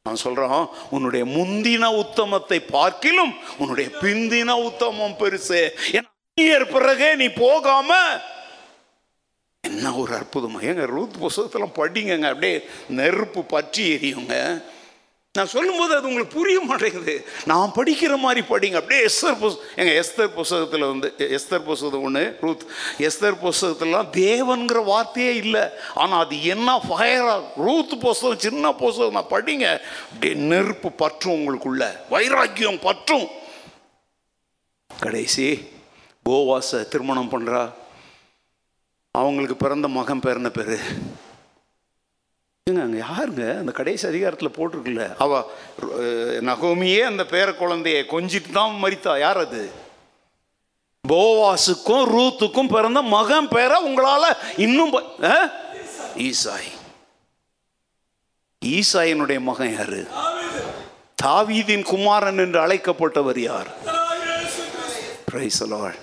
நான் 0.05 0.23
சொல்றான் 0.25 0.65
உன்னுடைய 0.95 1.25
முந்தின 1.37 1.85
உத்தமத்தை 2.03 2.59
பார்க்கிலும் 2.59 3.35
உன்னுடைய 3.57 3.89
பிந்தின 4.01 4.63
உத்தமம் 4.69 5.17
பெருசு. 5.21 5.61
ஏன்னா 5.97 6.11
இயர் 6.41 6.71
பிறகு 6.71 7.15
நீ 7.15 7.27
போகாம 7.27 7.95
என்ன 9.61 9.93
ஒரு 9.93 10.15
அற்புதமா? 10.15 10.57
ஏங்க 10.61 10.85
ரூத் 10.85 11.15
புஸ்தகத்தெல்லாம் 11.21 11.75
படிங்கங்க 11.75 12.27
அப்படியே 12.27 12.65
நெருப்பு 12.89 13.43
பற்றி 13.43 13.95
எரியுங்க 13.95 14.63
நான் 15.33 15.47
சொல்லும்போது 15.47 15.95
அது 15.95 16.07
உங்களுக்கு 16.07 16.37
புரிய 16.37 16.59
மாட்டேங்குது. 16.59 17.25
நான் 17.45 17.71
படிக்கிற 17.75 18.17
மாதிரி 18.17 18.45
படிங்க. 18.49 18.75
அப்படியே 18.75 19.05
எஸ்தர் 19.05 19.39
புஸ் 19.39 19.57
எங்க 19.75 19.91
எஸ்தர் 19.91 20.27
புஸ்தகத்தில் 20.27 20.81
வந்து 20.81 21.13
எஸ்தர் 21.17 21.63
புஸ்தகம் 21.63 22.03
ஒன்று 22.03 22.37
ரூத். 22.41 22.65
எஸ்தர் 22.97 23.39
புஸ்தகத்துலலாம் 23.43 24.11
தேவன்கிற 24.11 24.83
வார்த்தையே 24.83 25.35
இல்லை. 25.35 25.61
ஆனால் 25.93 26.25
அது 26.25 26.43
என்ன 26.43 26.81
ஃபயரா 26.89 27.43
ரூத் 27.55 27.99
புஸ்தகம் 27.99 28.39
சின்ன 28.39 28.73
புஸ்தகம் 28.73 29.13
நான் 29.13 29.31
படிங்க. 29.31 29.79
அப்படியே 30.13 30.33
நெருப்பு 30.33 30.91
பற்றும் 30.91 31.33
உங்களுக்குள்ள. 31.33 31.97
வைராக்கியம் 32.09 32.79
பற்றும். 32.79 33.27
கடைசி 34.99 35.73
போவாச 36.27 36.69
திருமணம் 36.91 37.31
பண்ணுறா 37.33 37.63
அவங்களுக்கு 39.15 39.55
பிறந்த 39.63 39.87
மகன் 39.97 40.21
பேர் 40.23 40.39
என்ன 40.39 40.49
பேர். 40.55 40.77
ஏங்க 42.67 42.81
அங்கே 42.85 42.99
யாருங்க? 42.99 43.43
அந்த 43.61 43.71
கடைசி 43.79 44.03
அதிகாரத்தில் 44.11 44.55
போட்டிருக்குல்ல. 44.55 45.03
அவ 45.23 45.31
நகோமியே 46.49 47.01
அந்த 47.09 47.23
பேர 47.33 47.47
குழந்தைய 47.59 47.99
கொஞ்சிட்டு 48.13 48.51
தான் 48.57 48.73
மரித்தா. 48.83 49.13
யார் 49.25 49.39
அது? 49.45 49.63
போவாசுக்கும் 51.03 52.05
ரூத்துக்கும் 52.15 52.73
பிறந்த 52.75 53.01
மகன் 53.15 53.51
பேரை 53.55 53.77
உங்களால 53.89 54.23
இன்னும் 54.65 54.93
ஈசாய். 56.27 56.71
ஈசாயினுடைய 58.61 59.39
மகன் 59.49 59.73
யாரு? 59.77 60.01
தாவீதின் 61.23 61.87
குமாரன் 61.91 62.41
என்று 62.45 62.59
அழைக்கப்பட்டவர் 62.65 63.41
யார்? 63.49 63.71
பிரைசலாள் 65.29 65.97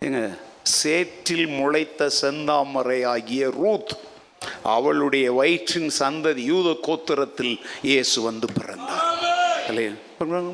எங்க 0.00 0.18
ஏங்க 0.18 0.38
சேற்றில் 0.62 1.46
முளைத்த 1.46 2.10
செந்தாமரை 2.20 3.06
ஆகிய 3.06 3.50
ரூத் 3.50 3.92
அவளுடைய 4.62 5.32
வயிற்றின் 5.32 5.90
சந்ததி 5.98 6.36
யூத 6.36 6.76
கோத்திரத்தில் 6.82 7.60
இயேசு 7.82 8.20
வந்து 8.20 8.46
பிறந்தார். 8.52 9.02
இல்லையா? 9.68 9.90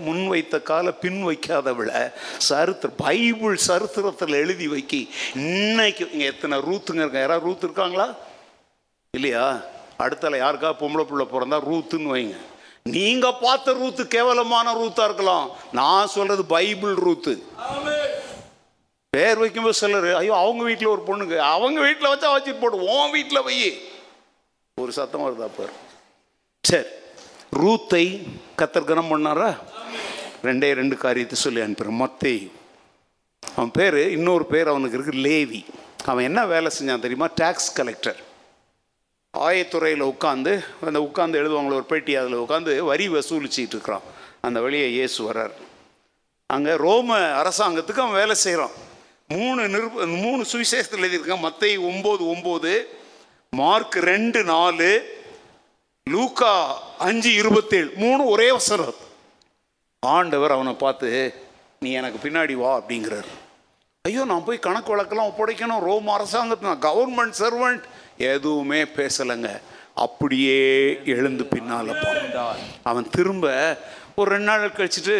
முன் 0.05 0.28
வைத்த 0.28 0.60
கால 0.60 0.93
பின் 0.93 1.24
வைக்காத 1.24 1.73
விட 1.73 2.14
சரித்திர 2.39 2.93
பைபிள் 2.97 3.56
சரித்திரத்தில் 3.56 4.32
எழுதி 4.32 4.69
வைக்கி 4.69 5.09
இன்னைக்கு 5.35 6.10
இங்கே 6.12 6.24
எத்தனை 6.24 6.59
ரூத்துங்க 6.59 6.94
இருக்க 6.94 7.19
யாராவது 7.19 7.47
ரூத் 7.47 7.62
இருக்காங்களா? 7.62 8.14
இல்லையா? 9.10 9.60
அடுத்தால 9.98 10.39
யாருக்கா 10.44 10.70
பொம்பளை 10.81 11.05
பிள்ளை 11.05 11.27
பிறந்தா 11.32 11.60
ரூத்துன்னு 11.70 12.14
வைங்க. 12.14 12.36
நீங்க 12.82 13.32
பார்த்த 13.32 13.73
ரூத்து 13.73 14.05
கேவலமான 14.06 14.73
ரூத்தா 14.73 15.05
இருக்கலாம். 15.05 15.51
நான் 15.73 16.06
சொல்றது 16.06 16.44
பைபிள் 16.44 16.94
ரூத்து. 16.94 17.43
பேர் 19.12 19.40
வைக்கும்போது 19.40 19.76
சிலர் 19.78 20.06
ஐயோ 20.18 20.34
அவங்க 20.43 20.62
வீட்டில் 20.68 20.90
ஒரு 20.93 21.02
பொண்ணுங்க 21.09 21.36
அவங்க 21.55 21.78
வீட்டில் 21.86 22.10
வச்சா 22.12 22.28
வச்சுட்டு 22.34 22.60
போட்டு 22.60 22.78
உன் 22.93 23.10
வீட்டில் 23.16 23.43
வை. 23.47 23.56
ஒரு 24.76 24.93
சத்தம் 24.98 25.24
வருதா 25.24 25.48
பாரு 25.56 25.72
சரி. 26.64 26.89
ரூத்தை 27.62 28.05
கத்தர் 28.60 28.89
கனம் 28.90 29.10
பண்ணாரா? 29.12 29.51
ரெண்டே 30.48 30.68
ரெண்டு 30.78 30.97
காரியத்தை 30.97 31.36
சொல்லி 31.39 31.60
அனுப்புகிறேன் 31.64 32.01
மத்தே 32.02 32.34
அவன் 33.43 33.72
பேர் 33.78 33.98
இன்னொரு 34.16 34.44
பேர் 34.52 34.70
அவனுக்கு 34.72 34.97
இருக்கு 34.98 35.24
லேவி. 35.26 35.60
அவன் 36.10 36.24
என்ன 36.24 36.47
வேலை 36.52 36.70
செஞ்சான் 36.78 37.05
தெரியுமா? 37.05 37.28
டேக்ஸ் 37.40 37.68
கலெக்டர் 37.78 38.20
ஆயத்துறையில் 39.34 40.09
உட்காந்து 40.12 40.55
அந்த 40.89 41.01
உட்காந்து 41.09 41.40
எழுதுவாங்களே 41.43 41.78
ஒரு 41.80 41.89
பெட்டி 41.93 42.14
அதில் 42.20 42.43
உட்காந்து 42.44 42.78
வரி 42.90 43.09
வசூலிச்சிட்டு 43.09 43.76
இருக்கிறான். 43.76 44.06
அந்த 44.40 44.60
வழியை 44.60 44.89
இயேசு 44.93 45.18
வர்றார். 45.28 45.55
அங்கே 46.47 46.72
ரோம 46.86 47.18
அரசாங்கத்துக்கு 47.43 48.05
அவன் 48.05 48.20
வேலை 48.22 48.34
செய்கிறான் 48.47 48.74
மூணு 49.34 49.62
நிருப 49.74 50.06
மூணு 50.22 50.42
சுவிசேஷத்தில் 50.52 51.04
எழுதியிருக்கான் 51.04 51.46
மத்தை 51.46 51.72
ஒம்பது 51.90 52.24
ஒம்பது 52.34 52.74
மார்க் 53.60 53.96
ரெண்டு 54.10 54.40
நாலு 54.52 54.90
லூக்கா 56.10 56.52
அஞ்சு 57.06 57.30
இருபத்தேழு. 57.40 57.90
மூணு 58.04 58.22
ஒரே 58.34 58.48
வசனம். 58.59 58.94
ஆண்டவர் 60.00 60.54
அவனை 60.56 60.72
பார்த்து 60.84 61.10
நீ 61.80 61.90
எனக்கு 62.00 62.18
பின்னாடி 62.24 62.54
வா 62.62 62.70
அப்படிங்கிறார். 62.78 63.28
ஐயோ 64.09 64.22
நான் 64.30 64.46
போய் 64.46 64.64
கணக்கு 64.66 64.90
வழக்கெல்லாம் 64.92 65.30
ஒப்படைக்கணும். 65.30 65.84
ரோம் 65.88 66.09
அரசாங்கத்து 66.16 66.68
நான் 66.68 66.86
கவர்மெண்ட் 66.88 67.40
சர்வெண்ட். 67.42 67.84
எதுவுமே 68.32 68.80
பேசலைங்க. 68.98 69.50
அப்படியே 70.04 70.60
எழுந்து 71.14 71.44
பின்னால் 71.54 71.90
அவன் 72.90 73.09
திரும்ப 73.16 73.46
ஒரு 74.14 74.28
ரெண்டு 74.34 74.48
நாள் 74.50 74.76
கழிச்சுட்டு 74.76 75.16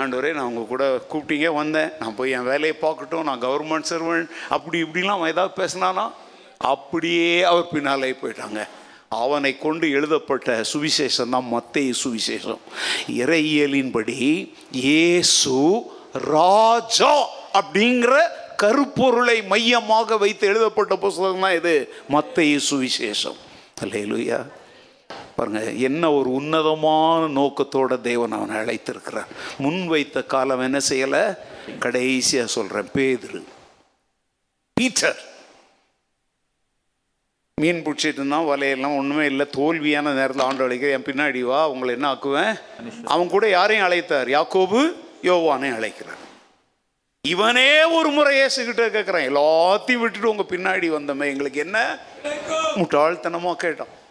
ஆண்டவரே 0.00 0.30
நான் 0.36 0.48
உங்கள் 0.50 0.70
கூட 0.70 0.84
கூப்பிட்டீங்க 1.10 1.48
வந்தேன். 1.56 1.90
நான் 1.98 2.14
போய் 2.18 2.32
என் 2.36 2.48
வேலையை 2.50 2.74
பார்க்கட்டும் 2.84 3.26
நான் 3.28 3.42
கவர்மெண்ட் 3.44 3.90
சர்வெண்ட் 3.90 4.30
அப்படி 4.56 4.78
இப்படிலாம் 4.84 5.18
அவன் 5.18 5.32
ஏதாவது 5.34 5.52
பேசினானா 5.60 6.04
அப்படியே 6.72 7.28
அவர் 7.50 7.70
பின்னாலே 7.74 8.10
போயிட்டாங்க. 8.22 8.62
அவனை 9.20 9.52
கொண்டு 9.64 9.86
எழுதப்பட்ட 9.96 10.56
சுவிசேஷம் 10.72 11.34
தான் 11.34 11.48
மத்திய 11.54 11.92
சுவிசேஷம். 12.02 12.62
இறையியலின்படி 13.22 14.18
இயேசு 14.86 15.60
ராஜா 16.34 17.12
அப்படிங்கிற 17.60 18.16
கருப்பொருளை 18.64 19.38
மையமாக 19.52 20.16
வைத்து 20.24 20.44
எழுதப்பட்ட 20.52 20.96
புஸ்தகம் 21.06 21.46
தான் 21.46 21.56
இது. 21.60 21.76
மத்திய 22.16 22.58
சுவிசேஷம். 22.70 23.38
அல்லேலூயா 23.84 24.40
பாருங்க 25.36 25.60
என்ன 25.60 26.12
ஒரு 26.12 26.32
உன்னதமான 26.32 27.40
நோக்கத்தோட 27.40 28.00
தேவன் 28.00 28.32
அவனை 28.32 28.56
அழைத்திருக்கிறார். 28.56 29.26
முன் 29.58 29.86
வைத்த 29.86 30.22
காலம் 30.22 30.60
என்ன 30.60 30.78
செய்யலை? 30.88 31.38
கடைசியாக 31.78 32.48
சொல்கிறேன் 32.48 32.88
பேதுரு. 32.94 33.42
பீட்டர். 34.72 35.32
மீன் 37.60 37.82
பிடிச்சிட்டு 37.84 38.12
இருந்தான் 38.12 38.44
வலையெல்லாம் 38.44 38.96
ஒன்றுமே 38.96 39.26
இல்லை. 39.26 39.46
தோல்வியான 39.56 40.12
நேரத்தில் 40.12 40.44
ஆண்டு 40.44 40.64
அழைக்க 40.64 40.86
என் 40.86 41.02
பின்னாடி 41.02 41.40
வா 41.40 41.68
உங்களை 41.68 41.94
என்ன 41.94 42.12
ஆக்குவேன்? 42.12 42.60
அவன் 43.04 43.28
கூட 43.28 43.48
யாரையும் 43.48 43.86
அழைத்தார். 43.86 44.28
யாக்கோபு 44.28 44.92
யோவானையும் 45.22 45.74
அழைக்கிறார். 45.74 46.22
இவனே 47.28 47.84
ஒரு 47.84 48.10
முறை 48.10 48.38
ஏசுகிட்ட 48.38 48.84
கேட்குறான் 48.86 49.28
எல்லாத்தையும் 49.28 49.98
விட்டுட்டு 49.98 50.30
உங்கள் 50.30 50.58
பின்னாடி 50.58 50.90
வந்தமே. 50.90 51.24
எங்களுக்கு 51.24 51.60
என்ன? 51.60 51.98
முட்டாள்தனமாக 52.74 53.54
கேட்டான். 53.54 54.02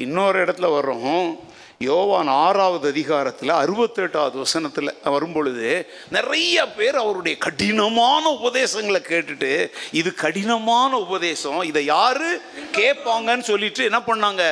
இன்னொரு 0.00 0.38
இடத்துல 0.44 0.68
வர்றோம். 0.74 1.24
யோவான் 1.80 2.30
ஆறாவது 2.40 2.86
அதிகாரத்தில் 2.88 3.52
அறுபத்தெட்டாவது 3.58 4.36
வசனத்தில் 4.38 4.90
வரும்பொழுது 5.14 5.68
நிறைய 6.10 6.66
பேர் 6.70 6.96
அவருடைய 6.96 7.36
கடினமான 7.38 8.22
உபதேசங்களை 8.38 9.00
கேட்டுட்டு 9.02 9.52
இது 9.92 10.10
கடினமான 10.14 10.90
உபதேசம் 10.98 11.62
இதை 11.62 11.84
யாரு 11.86 12.28
கேட்பாங்கன்னு 12.78 13.46
சொல்லிட்டு 13.50 13.84
என்ன 13.84 14.00
பண்ணாங்க? 14.02 14.44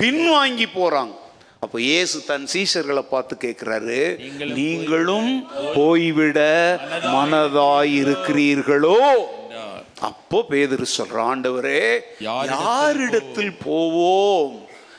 பின்வாங்கி 0.00 0.66
போகிறாங்க 0.74 1.14
அப்போ 1.64 1.78
இயேசு 1.82 2.16
தன் 2.24 2.46
சீஷர்களை 2.52 3.04
பார்த்து 3.06 3.34
கேட்குறாரு 3.40 4.00
நீங்களும் 4.58 5.32
போய்விட 5.74 6.38
மனதாய் 7.14 7.94
இருக்கிறீர்களோ 8.02 8.98
அப்போ 10.08 10.38
பேதுரு 10.50 10.86
சொல்ற 10.96 11.18
ஆண்டவரே 11.30 11.82
யாரிடத்தில் 12.52 13.54
போவோம். 13.64 14.54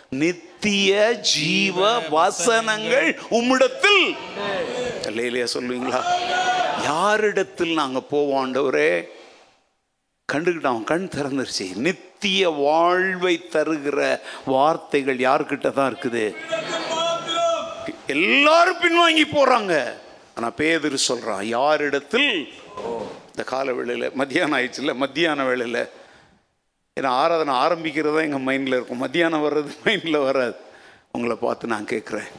நித்திய 0.09 1.13
ஜீவ 1.13 1.99
வசனங்கள் 1.99 3.19
உம்மிடத்தில். 3.31 4.15
இல்லையா 5.05 5.45
சொல்லுவீங்களா? 5.53 6.01
யாரிடத்தில் 6.83 7.73
நாங்க 7.73 8.01
போவோம் 8.01 8.39
ஆண்டவரே? 8.39 9.03
கண்டுக்கிட்டான் 10.33 10.83
கண் 10.83 11.09
திறந்துருச்சு. 11.15 11.75
நித்திய 11.75 12.49
வாழ்வை 12.49 13.45
தருகிற 13.51 14.19
வார்த்தைகள் 14.45 15.17
யார்கிட்ட 15.17 15.71
தான் 15.71 15.95
இருக்குது? 15.95 16.35
எல்லாரும் 18.07 18.77
பின்வாங்கி 18.77 19.23
போறாங்க. 19.33 19.93
ஆனா 20.35 20.51
பேதுரு 20.57 20.97
சொல்றான் 21.07 21.43
யாரிடத்தில்? 21.43 22.53
இந்த 23.27 23.43
கால 23.45 23.73
வேளையில் 23.73 24.11
மத்தியானம் 24.13 24.59
ஆயிடுச்சுல்ல 24.59 24.95
மத்தியான 24.95 25.43
வேளையில். 25.43 25.89
ஏன்னா 26.97 27.09
ஆராதனை 27.23 27.53
ஆரம்பிக்கிறது 27.63 28.15
தான் 28.15 28.27
எங்கள் 28.27 28.45
மைண்டில் 28.47 28.77
இருக்கும். 28.77 29.03
மத்தியானம் 29.05 29.45
வர்றது 29.47 29.71
மைண்டில் 29.87 30.25
வராது. 30.27 30.57
உங்களை 31.15 31.35
பார்த்து 31.43 31.73
நான் 31.73 31.91
கேட்குறேன் 31.93 32.29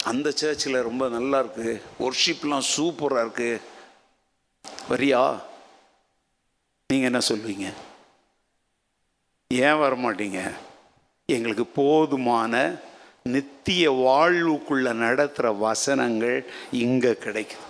அந்த 0.00 0.28
சர்ச்சில் 0.40 0.86
ரொம்ப 0.88 1.04
நல்லா 1.14 1.38
இருக்குது 1.42 1.74
ஒர்ஷிப்லாம் 2.06 2.66
சூப்பராக 2.74 3.24
இருக்குது 3.24 3.60
வரியா? 4.90 5.22
நீங்கள் 6.90 7.10
என்ன 7.10 7.20
சொல்வீங்க? 7.30 7.66
ஏன் 9.50 9.80
வர 9.82 9.94
மாட்டீங்க 10.04 10.40
எங்களுக்கு 11.36 11.66
போதுமான 11.80 12.62
நித்திய 13.34 13.84
வாழ்வுக்குள்ள 14.04 14.88
நடத்துகிற 15.04 15.52
வசனங்கள் 15.66 16.38
இங்கே 16.84 17.12
கிடைக்குது. 17.24 17.66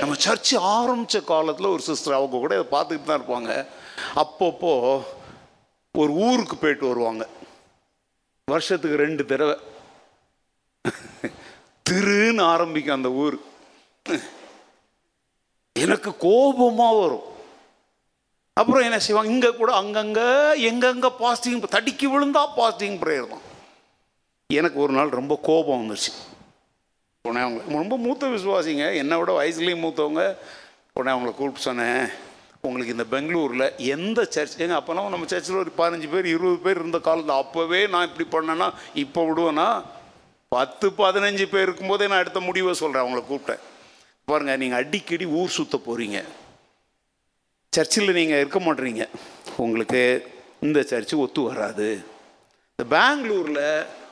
நம்ம 0.00 0.16
சர்ச்சு 0.26 0.56
ஆரம்பித்த 0.76 1.20
காலத்தில் 1.32 1.72
ஒரு 1.74 1.82
சிஸ்டர் 1.88 2.18
அவங்க 2.18 2.38
கூட 2.44 2.54
இதை 2.58 2.66
பார்த்துக்கிட்டு 2.74 3.10
தான் 3.10 3.20
இருப்பாங்க. 3.20 3.52
அப்பப்போ 4.22 4.72
ஒரு 5.94 6.12
ஊருக்கு 6.12 6.56
போயிட்டு 6.56 6.86
வருவாங்க. 6.86 7.24
வருஷத்துக்கு 8.52 9.02
ரெண்டு 9.04 9.24
தடவை. 9.24 9.56
திருன்னு 11.90 12.42
ஆரம்பிக்கும் 12.54 12.98
அந்த 12.98 13.10
ஊர். 13.24 13.36
எனக்கு 15.84 16.10
கோபமாக 16.16 17.00
வரும். 17.00 17.26
அப்புறம் 18.60 18.82
என்ன 18.82 18.98
செய்வாங்க? 18.98 19.30
இங்கே 19.30 19.50
கூட 19.54 19.72
அங்கங்கே 19.72 20.28
எங்கெங்கே 20.68 21.10
பாஸ்டிங் 21.18 21.60
தடிக்கி 21.74 22.06
விழுந்தா 22.12 22.42
பாஸ்டிங் 22.56 22.96
ப்ரேயர் 23.02 23.28
தான். 23.28 23.44
எனக்கு 24.46 24.78
ஒரு 24.84 24.92
நாள் 24.92 25.16
ரொம்ப 25.20 25.38
கோபம் 25.42 25.80
வந்துருச்சு. 25.80 26.12
உடனே 27.28 27.44
அவங்க 27.44 27.60
ரொம்ப 27.80 27.96
மூத்த 27.96 28.26
விசுவாசிங்க. 28.26 28.84
என்னை 28.94 29.18
விட 29.18 29.32
வயசுலேயும் 29.40 29.84
மூத்தவங்க. 29.84 30.36
உடனே 30.92 31.12
அவங்கள 31.16 31.34
கூப்பிட்டு 31.34 31.68
சொன்னேன். 31.68 32.08
உங்களுக்கு 32.66 32.94
இந்த 32.96 33.04
பெங்களூரில் 33.12 33.66
எந்த 33.94 34.20
சர்ச் 34.34 34.56
ஏங்க 34.62 34.76
அப்போனா 34.78 35.02
நம்ம 35.14 35.28
சர்ச்சில் 35.32 35.60
ஒரு 35.64 35.72
பதினஞ்சு 35.80 36.08
பேர் 36.14 36.26
இருபது 36.32 36.58
பேர் 36.64 36.80
இருந்த 36.82 36.98
காலத்தில் 37.06 37.38
அப்போவே 37.42 37.80
நான் 37.92 38.08
இப்படி 38.08 38.26
பண்ணேன்னா 38.34 38.68
இப்போ 39.02 39.20
விடுவேன்னா 39.28 39.68
பத்து 40.54 40.86
பதினஞ்சு 41.02 41.44
பேர் 41.52 41.64
இருக்கும்போதே 41.66 42.08
நான் 42.10 42.22
எடுத்த 42.24 42.40
முடிவை 42.48 42.72
சொல்கிறேன் 42.80 43.04
அவங்கள 43.04 43.22
கூப்பிட்டேன். 43.30 43.62
பாருங்கள் 44.28 44.60
நீங்கள் 44.62 44.80
அடிக்கடி 44.82 45.26
ஊர் 45.40 45.56
சுத்த 45.58 45.76
போகிறீங்க 45.86 46.18
சர்ச்சில் 47.72 48.16
நீங்கள் 48.18 48.40
இருக்க 48.42 48.58
மாட்டீங்க. 48.66 49.06
உங்களுக்கு 49.64 50.02
இந்த 50.66 50.80
சர்ச்சு 50.90 51.16
ஒத்து 51.24 51.40
வராது. 51.48 51.88
இந்த 52.72 52.84
பெங்களூரில் 52.96 53.64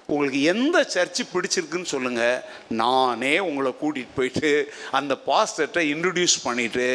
உங்களுக்கு 0.06 0.40
எந்த 0.42 0.76
சர்ச்சு 0.94 1.22
பிடிச்சிருக்குன்னு 1.32 1.92
சொல்லுங்கள் 1.92 2.42
நானே 2.80 3.38
உங்களை 3.38 3.70
கூட்டிகிட்டு 3.80 4.16
போயிட்டு 4.16 4.50
அந்த 4.98 5.12
பாஸ்டர்கிட்ட 5.26 5.80
இன்ட்ரடியூஸ் 5.92 6.36
பண்ணிவிட்டு 6.44 6.86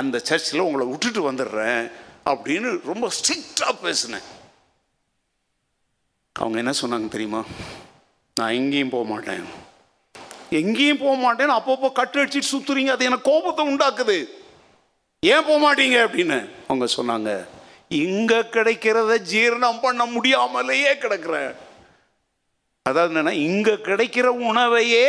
அந்த 0.00 0.18
சர்ச்சில் 0.28 0.66
உங்களை 0.66 0.86
விட்டுட்டு 0.86 1.22
வந்துடுறேன் 1.30 1.90
அப்படின்னு 2.32 2.70
ரொம்ப 2.90 3.08
ஸ்ட்ரிக்டாக 3.16 3.74
பேசினேன். 3.82 4.26
அவங்க 6.32 6.58
என்ன 6.62 6.72
சொன்னாங்க 6.82 7.08
தெரியுமா? 7.08 7.40
நான் 8.36 8.56
எங்கேயும் 8.58 8.92
போக 8.94 9.04
மாட்டேன். 9.12 9.46
எங்கேயும் 10.60 11.02
போக 11.02 11.14
மாட்டேன்னு 11.24 11.56
அப்பப்போ 11.58 11.88
கட்டு 11.92 12.20
அடிச்சுட்டு 12.22 12.52
சுற்றுறீங்க 12.52 12.92
அது 12.96 13.08
எனக்கு 13.08 13.30
கோபத்தை 13.30 13.64
உண்டாக்குது. 13.72 14.18
ஏன் 15.20 15.46
போக 15.48 15.58
மாட்டீங்க 15.64 15.98
அப்படின்னு 16.04 16.38
அவங்க 16.68 16.86
சொன்னாங்க. 16.96 17.32
இங்கே 18.04 18.38
கிடைக்கிறத 18.56 19.12
ஜீரணம் 19.32 19.82
பண்ண 19.86 20.04
முடியாமலேயே 20.14 20.92
கிடக்கிறேன். 20.94 21.52
அதாவது 22.88 23.12
என்னன்னா 23.12 23.34
இங்கே 23.48 23.72
கிடைக்கிற 23.88 24.26
உணவையே 24.50 25.06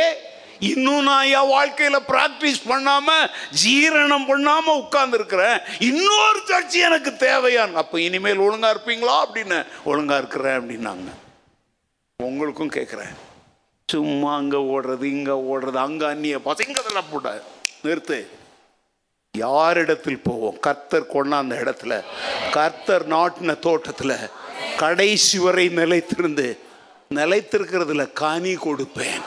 இன்னும் 0.70 1.04
நான் 1.04 1.30
என் 1.38 1.52
வாழ்க்கையில் 1.52 2.08
ப்ராக்டிஸ் 2.10 2.60
பண்ணாமல் 2.72 3.30
ஜீரணம் 3.62 4.26
பண்ணாமல் 4.28 4.80
உட்கார்ந்துருக்கிறேன். 4.82 5.58
இன்னொரு 5.90 6.40
சர்ச்சி 6.50 6.80
எனக்கு 6.88 7.12
தேவையான் 7.18 7.76
அப்போ 7.82 8.00
இனிமேல் 8.02 8.44
ஒழுங்காக 8.46 8.74
இருப்பீங்களா? 8.76 9.16
அப்படின்னு 9.24 9.58
ஒழுங்காக 9.84 10.22
இருக்கிறேன் 10.22 10.58
அப்படின்னாங்க. 10.60 11.10
உங்களுக்கும் 12.20 12.76
கேட்குறேன் 12.78 13.14
சும்மா 13.90 14.36
அங்கே 14.36 14.60
ஓடுறது 14.74 15.06
இங்கே 15.16 15.36
ஓடுறது 15.52 15.80
அங்கே 15.88 16.06
அந்நிய 16.06 16.38
பசங்க 16.50 16.78
அதெல்லாம் 16.82 17.10
போட்ட 17.12 17.32
நிறுத்து. 17.86 18.20
யாரிடத்தில் 19.34 20.26
போவோம்? 20.28 20.60
கர்த்தர் 20.68 21.12
கொண்டாந்த 21.16 21.56
இடத்துல. 21.64 21.94
கர்த்தர் 22.58 23.06
நாட்டின 23.16 23.56
தோட்டத்தில் 23.60 24.18
கடைசி 24.78 25.38
வரை 25.38 25.66
நிலைத்திருந்து 25.82 26.46
நிலைத்திருக்கிறதுல 27.16 28.14
காணி 28.14 28.56
கொடுப்பேன். 28.56 29.22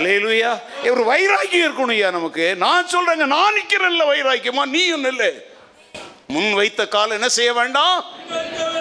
இல்லையா 0.00 0.60
ஒரு 0.90 1.04
வைராக்கியம் 1.04 1.66
இருக்கணும் 1.68 1.94
ஐயா 1.96 2.10
நமக்கு. 2.10 2.56
நான் 2.56 2.86
சொல்றேங்க 2.86 3.26
நான் 3.26 3.54
நிக்கிறேன்ல 3.54 4.04
வைராக்கியமா? 4.12 4.64
நீயும் 4.64 5.04
இல்லை 5.04 5.30
முன் 6.34 6.52
வைத்த 6.58 6.82
கால் 6.94 7.16
என்ன 7.16 7.28
செய்ய 7.36 7.52
வேண்டாம்? 7.52 7.98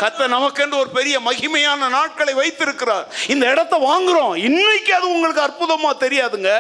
கத்த 0.02 0.28
நமக்கென்று 0.34 0.76
ஒரு 0.82 0.90
பெரிய 0.98 1.16
மகிமையான 1.20 1.90
நாட்களை 1.96 2.34
வைத்திருக்கிறார். 2.34 3.06
இந்த 3.34 3.46
இடத்த 3.54 3.76
வாங்குறோம். 3.88 4.36
இன்னைக்கு 4.50 4.92
அது 4.98 5.08
உங்களுக்கு 5.16 5.42
அற்புதமா 5.48 5.92
தெரியாதுங்க. 6.04 6.52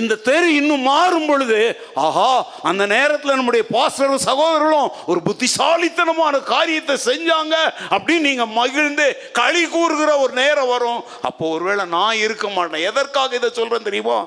இந்த 0.00 0.18
தெரு 0.28 0.48
இன்னும் 0.54 0.84
மாறும் 0.92 1.26
பொழுது 1.26 1.60
ஆஹா 1.94 2.30
அந்த 2.70 2.86
நேரத்தில் 2.94 3.38
நம்முடைய 3.38 3.64
பாஸ்டரும் 3.76 4.24
சகோதரர்களும் 4.28 4.90
ஒரு 5.06 5.22
புத்திசாலித்தனமான 5.28 6.38
காரியத்தை 6.52 6.96
செஞ்சாங்க 7.08 7.56
அப்படின்னு 7.90 8.26
நீங்க 8.28 8.46
மகிழ்ந்து 8.60 9.08
களி 9.40 9.64
கூறுகிற 9.66 10.10
ஒரு 10.24 10.32
நேரம் 10.42 10.72
வரும். 10.74 11.02
அப்போ 11.22 11.48
ஒருவேளை 11.48 11.84
நான் 11.96 12.22
இருக்க 12.26 12.48
மாட்டேன். 12.48 12.86
எதற்காக 12.92 13.36
இதை 13.40 13.50
சொல்றேன் 13.52 13.88
தெரியுமா? 13.88 14.18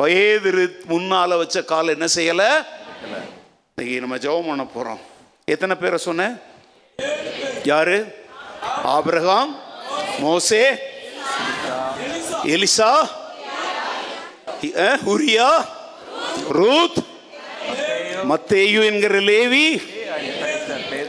பயதிரு 0.00 0.66
முன்னால 0.92 1.38
வச்ச 1.42 1.62
கால் 1.72 1.94
என்ன 1.96 2.08
செய்யல? 2.18 2.44
இன்னைக்கு 3.72 4.04
நம்ம 4.04 4.16
ஜெபம் 4.26 4.50
பண்ண 4.50 4.66
போறோம். 4.76 5.02
எத்தனை 5.52 5.74
பேரை 5.76 5.98
சொன்னேன் 5.98 6.34
யாரு? 7.64 7.96
ஆபிரகாம் 8.86 9.50
மோசே 10.20 10.64
எலிசா 12.52 12.92
அஹ், 14.82 15.00
உரியா 15.06 15.48
ரூத் 16.50 17.00
மத்தேயு 18.24 18.80
என்கிற 18.84 19.14
லேவி. 19.22 19.66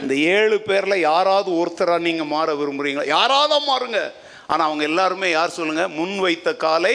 இந்த 0.00 0.14
ஏழு 0.32 0.56
பேர்ல 0.66 0.94
யாராவது 1.00 1.50
ஒருத்தரா 1.60 1.98
நீங்க 1.98 2.24
மாற 2.24 2.54
விரும்புறீங்களா? 2.54 3.06
யாராவது 3.08 3.58
மாறுங்க. 3.68 4.00
ஆனா 4.46 4.62
அவங்க 4.64 4.84
எல்லாருமே 4.84 5.30
யார் 5.30 5.50
சொல்லுங்க? 5.50 5.88
முன் 5.90 6.18
வைத்த 6.18 6.54
காலை 6.56 6.94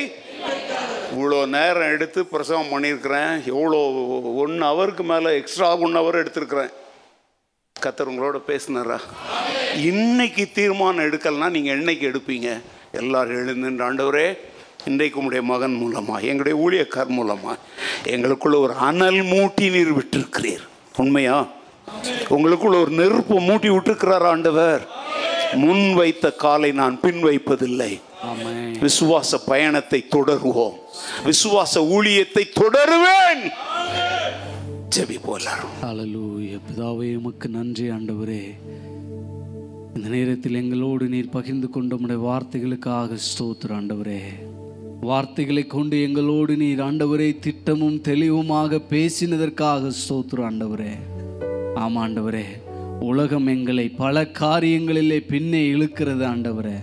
இவ்வளோ 1.14 1.46
நேரம் 1.50 1.92
எடுத்து 1.92 2.20
பிரசவம் 2.26 2.72
பண்ணியிருக்கிறேன். 2.74 3.32
எவ்வளோ 3.46 3.80
ஒன் 4.44 4.58
ஹவருக்கு 4.64 5.04
மேலே 5.06 5.32
எக்ஸ்ட்ரா 5.38 5.70
ஒன் 5.78 5.98
ஹவர் 5.98 6.22
எடுத்திருக்கிறேன். 6.22 6.72
கத்தர் 7.84 8.12
உங்களோட 8.12 8.38
பேசினாரா 8.48 8.98
இன்னைக்கு 9.78 10.48
தீர்மானம் 10.54 11.06
எடுக்கலனா 11.06 11.50
நீங்கள் 11.50 11.78
என்னைக்கு 11.80 12.08
எடுப்பீங்க? 12.10 12.62
எல்லாரும் 12.92 13.40
எழுந்துன்ற 13.40 13.84
ஆண்டவரே 13.84 14.38
இன்றைக்கு 14.86 15.20
உங்களுடைய 15.20 15.54
மகன் 15.54 15.74
மூலமாக 15.74 16.28
எங்களுடைய 16.32 16.56
ஊழியக்கார் 16.66 17.08
மூலமாக 17.08 17.58
எங்களுக்குள்ள 18.04 18.58
ஒரு 18.60 18.74
அனல் 18.74 19.22
மூட்டி 19.34 19.72
நீர் 19.72 19.94
விட்டிருக்கிறீர். 19.98 20.66
உண்மையா? 20.98 21.48
உங்களுக்குள்ள 22.30 22.76
ஒரு 22.82 22.92
நெருப்பு 22.92 23.40
மூட்டி 23.40 23.70
விட்டிருக்கிறார் 23.76 24.28
ஆண்டவர். 24.34 24.88
முன் 25.54 25.94
வைத்த 25.94 26.32
காலை 26.32 26.72
நான் 26.72 27.00
பின் 27.00 27.22
வைப்பதில்லை. 27.24 27.92
விசுவாச 28.86 29.38
பயணத்தை 29.46 30.06
தொடருவோம். 30.16 30.76
விசுவாச 31.26 31.82
ஊழியத்தை 31.96 32.44
தொடருவேன். 32.62 33.44
ஜெபி 34.96 35.18
போலாரும் 35.26 35.74
ஹalleluya 35.82 36.60
பிதாவே 36.68 37.16
உமக்கு 37.16 37.50
நன்றி 37.50 37.90
ஆண்டவரே. 37.90 38.44
இந்த 39.96 40.08
நேரத்தில் 40.10 40.54
எங்களோடு 40.54 41.08
நீர் 41.08 41.30
பகிர்ந்து 41.30 41.70
கொண்ட 41.70 41.96
உடைய 41.96 42.22
வார்த்தைகளுக்காக 42.28 43.18
ஸ்தோத்திர 43.28 43.74
ஆண்டவரே. 43.80 44.22
வார்த்தைகளை 45.02 45.68
கொண்டு 45.68 46.02
எங்களோடு 46.08 46.58
நீர் 46.58 46.80
ஆண்டவரே 46.80 47.40
திட்டமும் 47.40 48.02
தெளிவுமாக 48.10 48.82
பேசினதற்காக 48.90 49.92
ஸ்தோத்திர 50.02 50.46
ஆண்டவரே. 50.50 50.92
ஆமாண்டவரே 51.76 52.46
உலகம் 53.00 53.48
எங்களை 53.48 53.90
பல 53.90 54.22
காரியங்களிலே 54.22 55.20
பின்னே 55.28 55.74
இழுக்கிறது 55.74 56.26
ஆண்டவரே. 56.34 56.78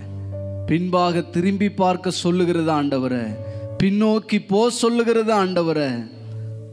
பின்பாக 0.67 1.21
திரும்பி 1.21 1.69
பார்க்க 1.69 2.09
சொல்லுகிறது 2.09 2.71
ஆண்டவரே. 2.71 3.25
பின்னோக்கி 3.83 4.39
போ 4.47 4.69
சொல்லுகிறது 4.69 5.45
ஆண்டவரே. 5.45 6.15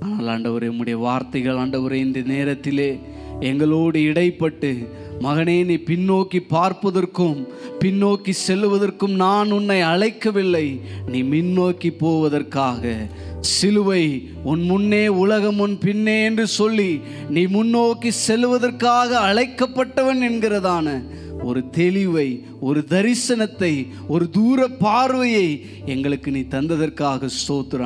ஆனால் 0.05 0.27
ஆண்டவரே 0.27 0.69
உம்முடைய 0.69 0.93
வார்த்தைகள் 0.93 1.57
ஆண்டவரே 1.57 1.93
இந்த 1.93 2.21
நேரத்திலே 2.21 2.99
எங்களோடு 3.41 4.01
இடைப்பட்டு 4.01 4.89
மகனே 5.21 5.65
நீ 5.65 5.75
பின்னோக்கி 5.75 6.41
பார்ப்பதற்கும் 6.49 7.47
பின்னோக்கி 7.81 8.33
செல்லுவதற்கும் 8.47 9.15
நான் 9.15 9.51
உன்னை 9.51 9.81
அழைக்கவில்லை. 9.81 10.81
நீ 11.07 11.23
முன்னோக்கி 11.23 11.91
போவதற்காக 11.91 13.09
சிலுவை 13.41 14.31
உன் 14.45 14.63
முன்னே 14.63 15.09
உலகம் 15.09 15.59
உன் 15.59 15.79
பின்னே 15.79 16.25
என்று 16.25 16.47
சொல்லி 16.47 17.01
நீ 17.29 17.47
முன்னோக்கி 17.47 18.11
செல்வதற்காக 18.27 19.19
அழைக்கப்பட்டவன் 19.19 20.23
என்கிறதான 20.23 21.03
ஒரு 21.43 21.65
தெளிவை 21.77 22.43
ஒரு 22.61 22.85
தரிசனத்தை 22.89 23.87
ஒரு 24.09 24.31
தூர 24.31 24.69
பார்வையை 24.69 25.65
எங்களுக்கு 25.87 26.31
நீ 26.31 26.41
தந்ததற்காக 26.41 27.29
ஸ்தோத்திர 27.47 27.83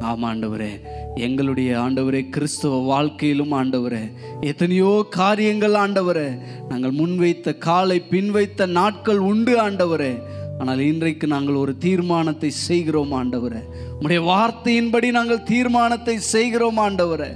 ஆமா 0.00 0.26
ஆண்டவரே. 0.32 0.80
எங்களுடைய 1.14 1.78
ஆண்டவரே 1.80 2.28
கிறிஸ்துவ 2.28 2.76
வாழ்க்கையிலும் 2.76 3.52
ஆண்டவரே. 3.52 4.12
எத்தனையோ 4.40 5.06
காரியங்கள் 5.10 5.72
ஆண்டவரே. 5.72 6.38
நாங்கள் 6.68 6.92
முன்வைத்த 6.92 7.58
காலை 7.58 8.02
பின்வைத்த 8.10 8.66
நாட்கள் 8.66 9.18
உண்டு 9.18 9.70
ஆண்டவரே. 9.70 10.22
ஆனால் 10.58 10.78
இன்றைக்கு 10.78 11.26
நாங்கள் 11.26 11.54
ஒரு 11.54 11.78
தீர்மானத்தை 11.78 12.50
செய்கிறோம் 12.50 13.12
ஆண்டவரே. 13.12 13.60
உடைய 14.00 14.22
வார்த்தையின்படி 14.22 15.10
நாங்கள் 15.10 15.42
தீர்மானத்தை 15.42 16.18
செய்கிறோம் 16.18 16.78
ஆண்டவரே. 16.78 17.30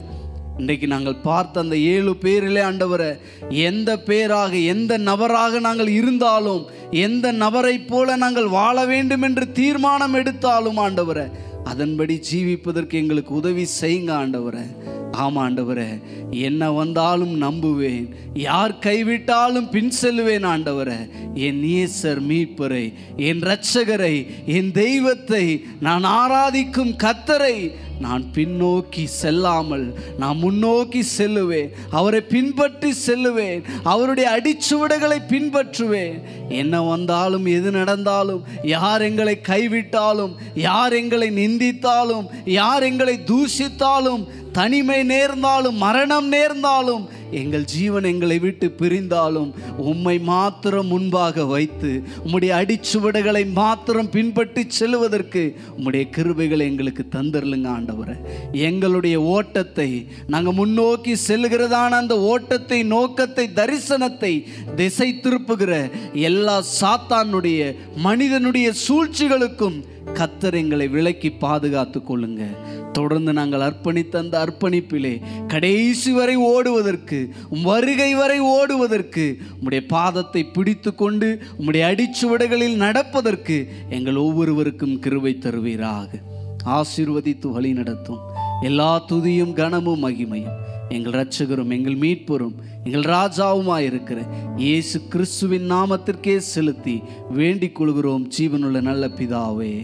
இன்றைக்கு 0.59 0.87
நாங்கள் 0.87 1.23
பார்த்த 1.23 1.61
அந்த 1.61 1.77
ஏழு 1.77 2.17
பேரிலே 2.17 2.61
ஆண்டவரை 2.61 3.19
எந்த 3.49 3.99
பேராக 3.99 4.57
எந்த 4.57 4.99
நபராக 4.99 5.61
நாங்கள் 5.61 5.89
இருந்தாலும் 5.89 6.67
எந்த 6.91 7.33
நபரைப் 7.33 7.89
போல 7.89 8.17
நாங்கள் 8.17 8.49
வாழ 8.49 8.85
வேண்டும் 8.87 9.23
என்று 9.23 9.53
தீர்மானம் 9.53 10.15
எடுத்தாலும் 10.15 10.77
ஆண்டவரை 10.77 11.31
அதன்படி 11.65 12.15
ஜீவிப்பதற்கு 12.29 12.99
எங்களுக்கு 12.99 13.35
உதவி 13.35 13.67
செய்யுங்க 13.81 14.13
ஆண்டவரை. 14.23 14.65
ஆமாண்டவரே 15.13 16.03
என்ன 16.31 16.71
வந்தாலும் 16.71 17.43
நம்புவேன். 17.43 18.07
யார் 18.35 18.79
கைவிட்டாலும் 18.79 19.71
பின் 19.71 19.93
செல்லுவேன் 20.01 20.47
ஆண்டவரே. 20.47 21.01
என் 21.35 21.63
ஈசர் 21.63 22.21
மீட்பரை 22.31 22.93
என் 23.17 23.41
இரட்சகரை 23.41 24.27
என் 24.47 24.73
தெய்வத்தை 24.73 25.65
நான் 25.81 26.05
ஆராதிக்கும் 26.05 26.95
கத்தரை 27.03 27.57
நான் 28.01 28.25
பின்னோக்கி 28.35 29.05
செல்லாமல் 29.05 29.95
நான் 30.19 30.37
முன்னோக்கி 30.37 31.03
செல்லுவேன். 31.19 31.69
அவரை 31.91 32.21
பின்பற்றி 32.21 32.93
செல்லுவேன். 33.07 33.63
அவருடைய 33.83 34.29
அடிச்சுவடுகளை 34.37 35.19
பின்பற்றுவேன். 35.29 36.17
என்ன 36.49 36.83
வந்தாலும் 36.83 37.47
எது 37.47 37.71
நடந்தாலும் 37.71 38.43
யார் 38.63 39.03
எங்களை 39.03 39.41
கைவிட்டாலும் 39.49 40.35
யார் 40.55 40.93
எங்களை 40.93 41.31
நிந்தித்தாலும் 41.31 42.27
யார் 42.45 42.83
எங்களை 42.83 43.19
தூஷித்தாலும் 43.27 44.25
தனிமை 44.53 45.05
நேர்ந்தாலும் 45.05 45.77
மரணம் 45.77 46.29
நேர்ந்தாலும் 46.29 47.09
எங்கள் 47.31 47.65
ஜீவன் 47.65 48.05
எங்களை 48.05 48.39
விட்டு 48.39 48.75
பிரிந்தாலும் 48.79 49.55
உம்மை 49.77 50.19
மாத்திரம் 50.19 50.87
முன்பாக 50.87 51.45
வைத்து 51.45 52.03
உம்முடைய 52.27 52.53
அடிச்சுவடுகளை 52.53 53.53
மாத்திரம் 53.53 54.11
பின்பற்றி 54.11 54.65
செல்வதற்கு 54.69 55.57
உம்முடைய 55.79 56.07
கிருபைகளை 56.17 56.59
எங்களுக்கு 56.59 57.05
தந்துடலுங்க 57.13 57.69
ஆண்டவரை. 57.69 58.17
எங்களுடைய 58.53 59.21
ஓட்டத்தை 59.21 60.07
நாங்கள் 60.27 60.53
முன்னோக்கி 60.53 61.17
செல்கிறதான 61.29 61.89
அந்த 61.89 62.21
ஓட்டத்தை 62.21 62.83
நோக்கத்தை 62.83 63.49
தரிசனத்தை 63.55 64.45
திசை 64.77 65.21
திருப்புகிற 65.23 65.91
எல்லா 66.13 66.63
சாத்தானுடைய 66.81 67.75
மனிதனுடைய 67.97 68.73
சூழ்ச்சிகளுக்கும் 68.89 69.85
கத்தர் 70.15 70.55
எங்களை 70.55 70.89
விலக்கி 70.89 71.31
பாதுகாத்து 71.31 72.01
கொள்ளுங்க. 72.01 72.47
தொடர்ந்து 72.93 73.33
நாங்கள் 73.33 73.61
அர்ப்பணித்த 73.61 74.17
அந்த 74.17 74.37
அர்ப்பணிப்பிலே 74.45 75.21
கடைசி 75.47 76.13
வரை 76.13 76.37
ஓடுவதற்கு 76.37 77.35
வருகை 77.63 78.15
வரை 78.15 78.41
ஓடுவதற்கு 78.41 79.37
உம்முடைய 79.61 79.81
பாதத்தை 79.89 80.43
பிடித்து 80.53 80.95
கொண்டு 80.95 81.43
உம்முடைய 81.61 81.93
அடிச்சுவடுகளில் 81.93 82.77
நடப்பதற்கு 82.77 83.69
எங்கள் 83.89 84.17
ஒவ்வொருவருக்கும் 84.17 85.01
கிருவை 85.01 85.39
தருவீராக. 85.39 86.19
ஆசீர்வதித்து 86.65 87.51
வழி 87.51 87.73
நடத்தும். 87.73 88.19
எல்லா 88.63 89.03
துதியும் 89.09 89.53
கனமும் 89.53 90.09
மகிமையும். 90.09 90.59
எங்கள் 90.97 91.17
ரட்சகரும் 91.19 91.73
எங்கள் 91.77 91.99
மீட்பரும் 92.05 92.57
எங்கள் 92.85 93.07
ராஜாவுமாய் 93.13 93.87
இருக்கிற 93.91 94.21
இயேசு 94.57 94.99
கிறிஸ்துவின் 95.13 95.71
நாமத்திற்கே 95.71 96.37
செலுத்தி 96.53 96.97
வேண்டிக் 97.31 97.77
கொள்கிறோம். 97.79 98.25
ஜீவனுள்ள 98.39 98.81
நல்ல 98.89 99.07
பிதாவே 99.19 99.75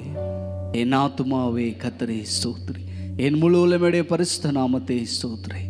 என் 0.81 0.95
ஆத்துமாவே 1.03 1.69
கத்தரே 1.85 2.21
ஸ்தோத்ரி. 2.35 2.83
என் 3.27 3.39
முழு 3.39 3.59
உலமுடைய 3.67 4.03
பரிசுத்த 4.13 4.53
நாமத்தை 4.59 4.99
ஸ்தோத்ரே. 5.15 5.63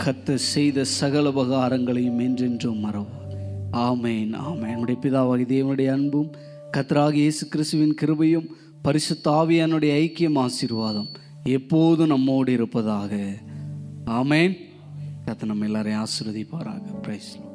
கத்த 0.00 0.34
செய்த 0.52 0.84
சகல 0.98 1.30
உபகாரங்களையும் 1.30 2.20
என்றென்றும் 2.26 2.82
மறவார் 2.84 3.32
ஆமேன் 3.88 4.32
ஆமேன். 4.48 4.72
என்னுடைய 4.74 4.98
பிதாவாகி 5.04 5.44
தேவனுடைய 5.54 5.90
அன்பும் 5.96 6.30
கத்தராக 6.76 7.14
இயேசு 7.24 7.44
கிறிஸ்துவின் 7.48 7.98
கிருபையும் 8.00 8.48
பரிசுத்த 8.86 9.30
ஆவியானுடைய 9.40 9.92
ஐக்கியம் 10.04 10.38
ஆசீர்வாதம் 10.44 11.10
எப்போது 11.44 12.06
நம்மோடு 12.06 12.52
இருப்பதாக. 12.52 13.34
ஆமேன். 14.06 14.56
கத்தை 15.24 15.48
நம்ம 15.48 15.64
எல்லாரையும் 15.64 16.04
ஆசிர்வதிப்பாராக. 16.04 16.82
பிரைஸ்லாம் 17.02 17.50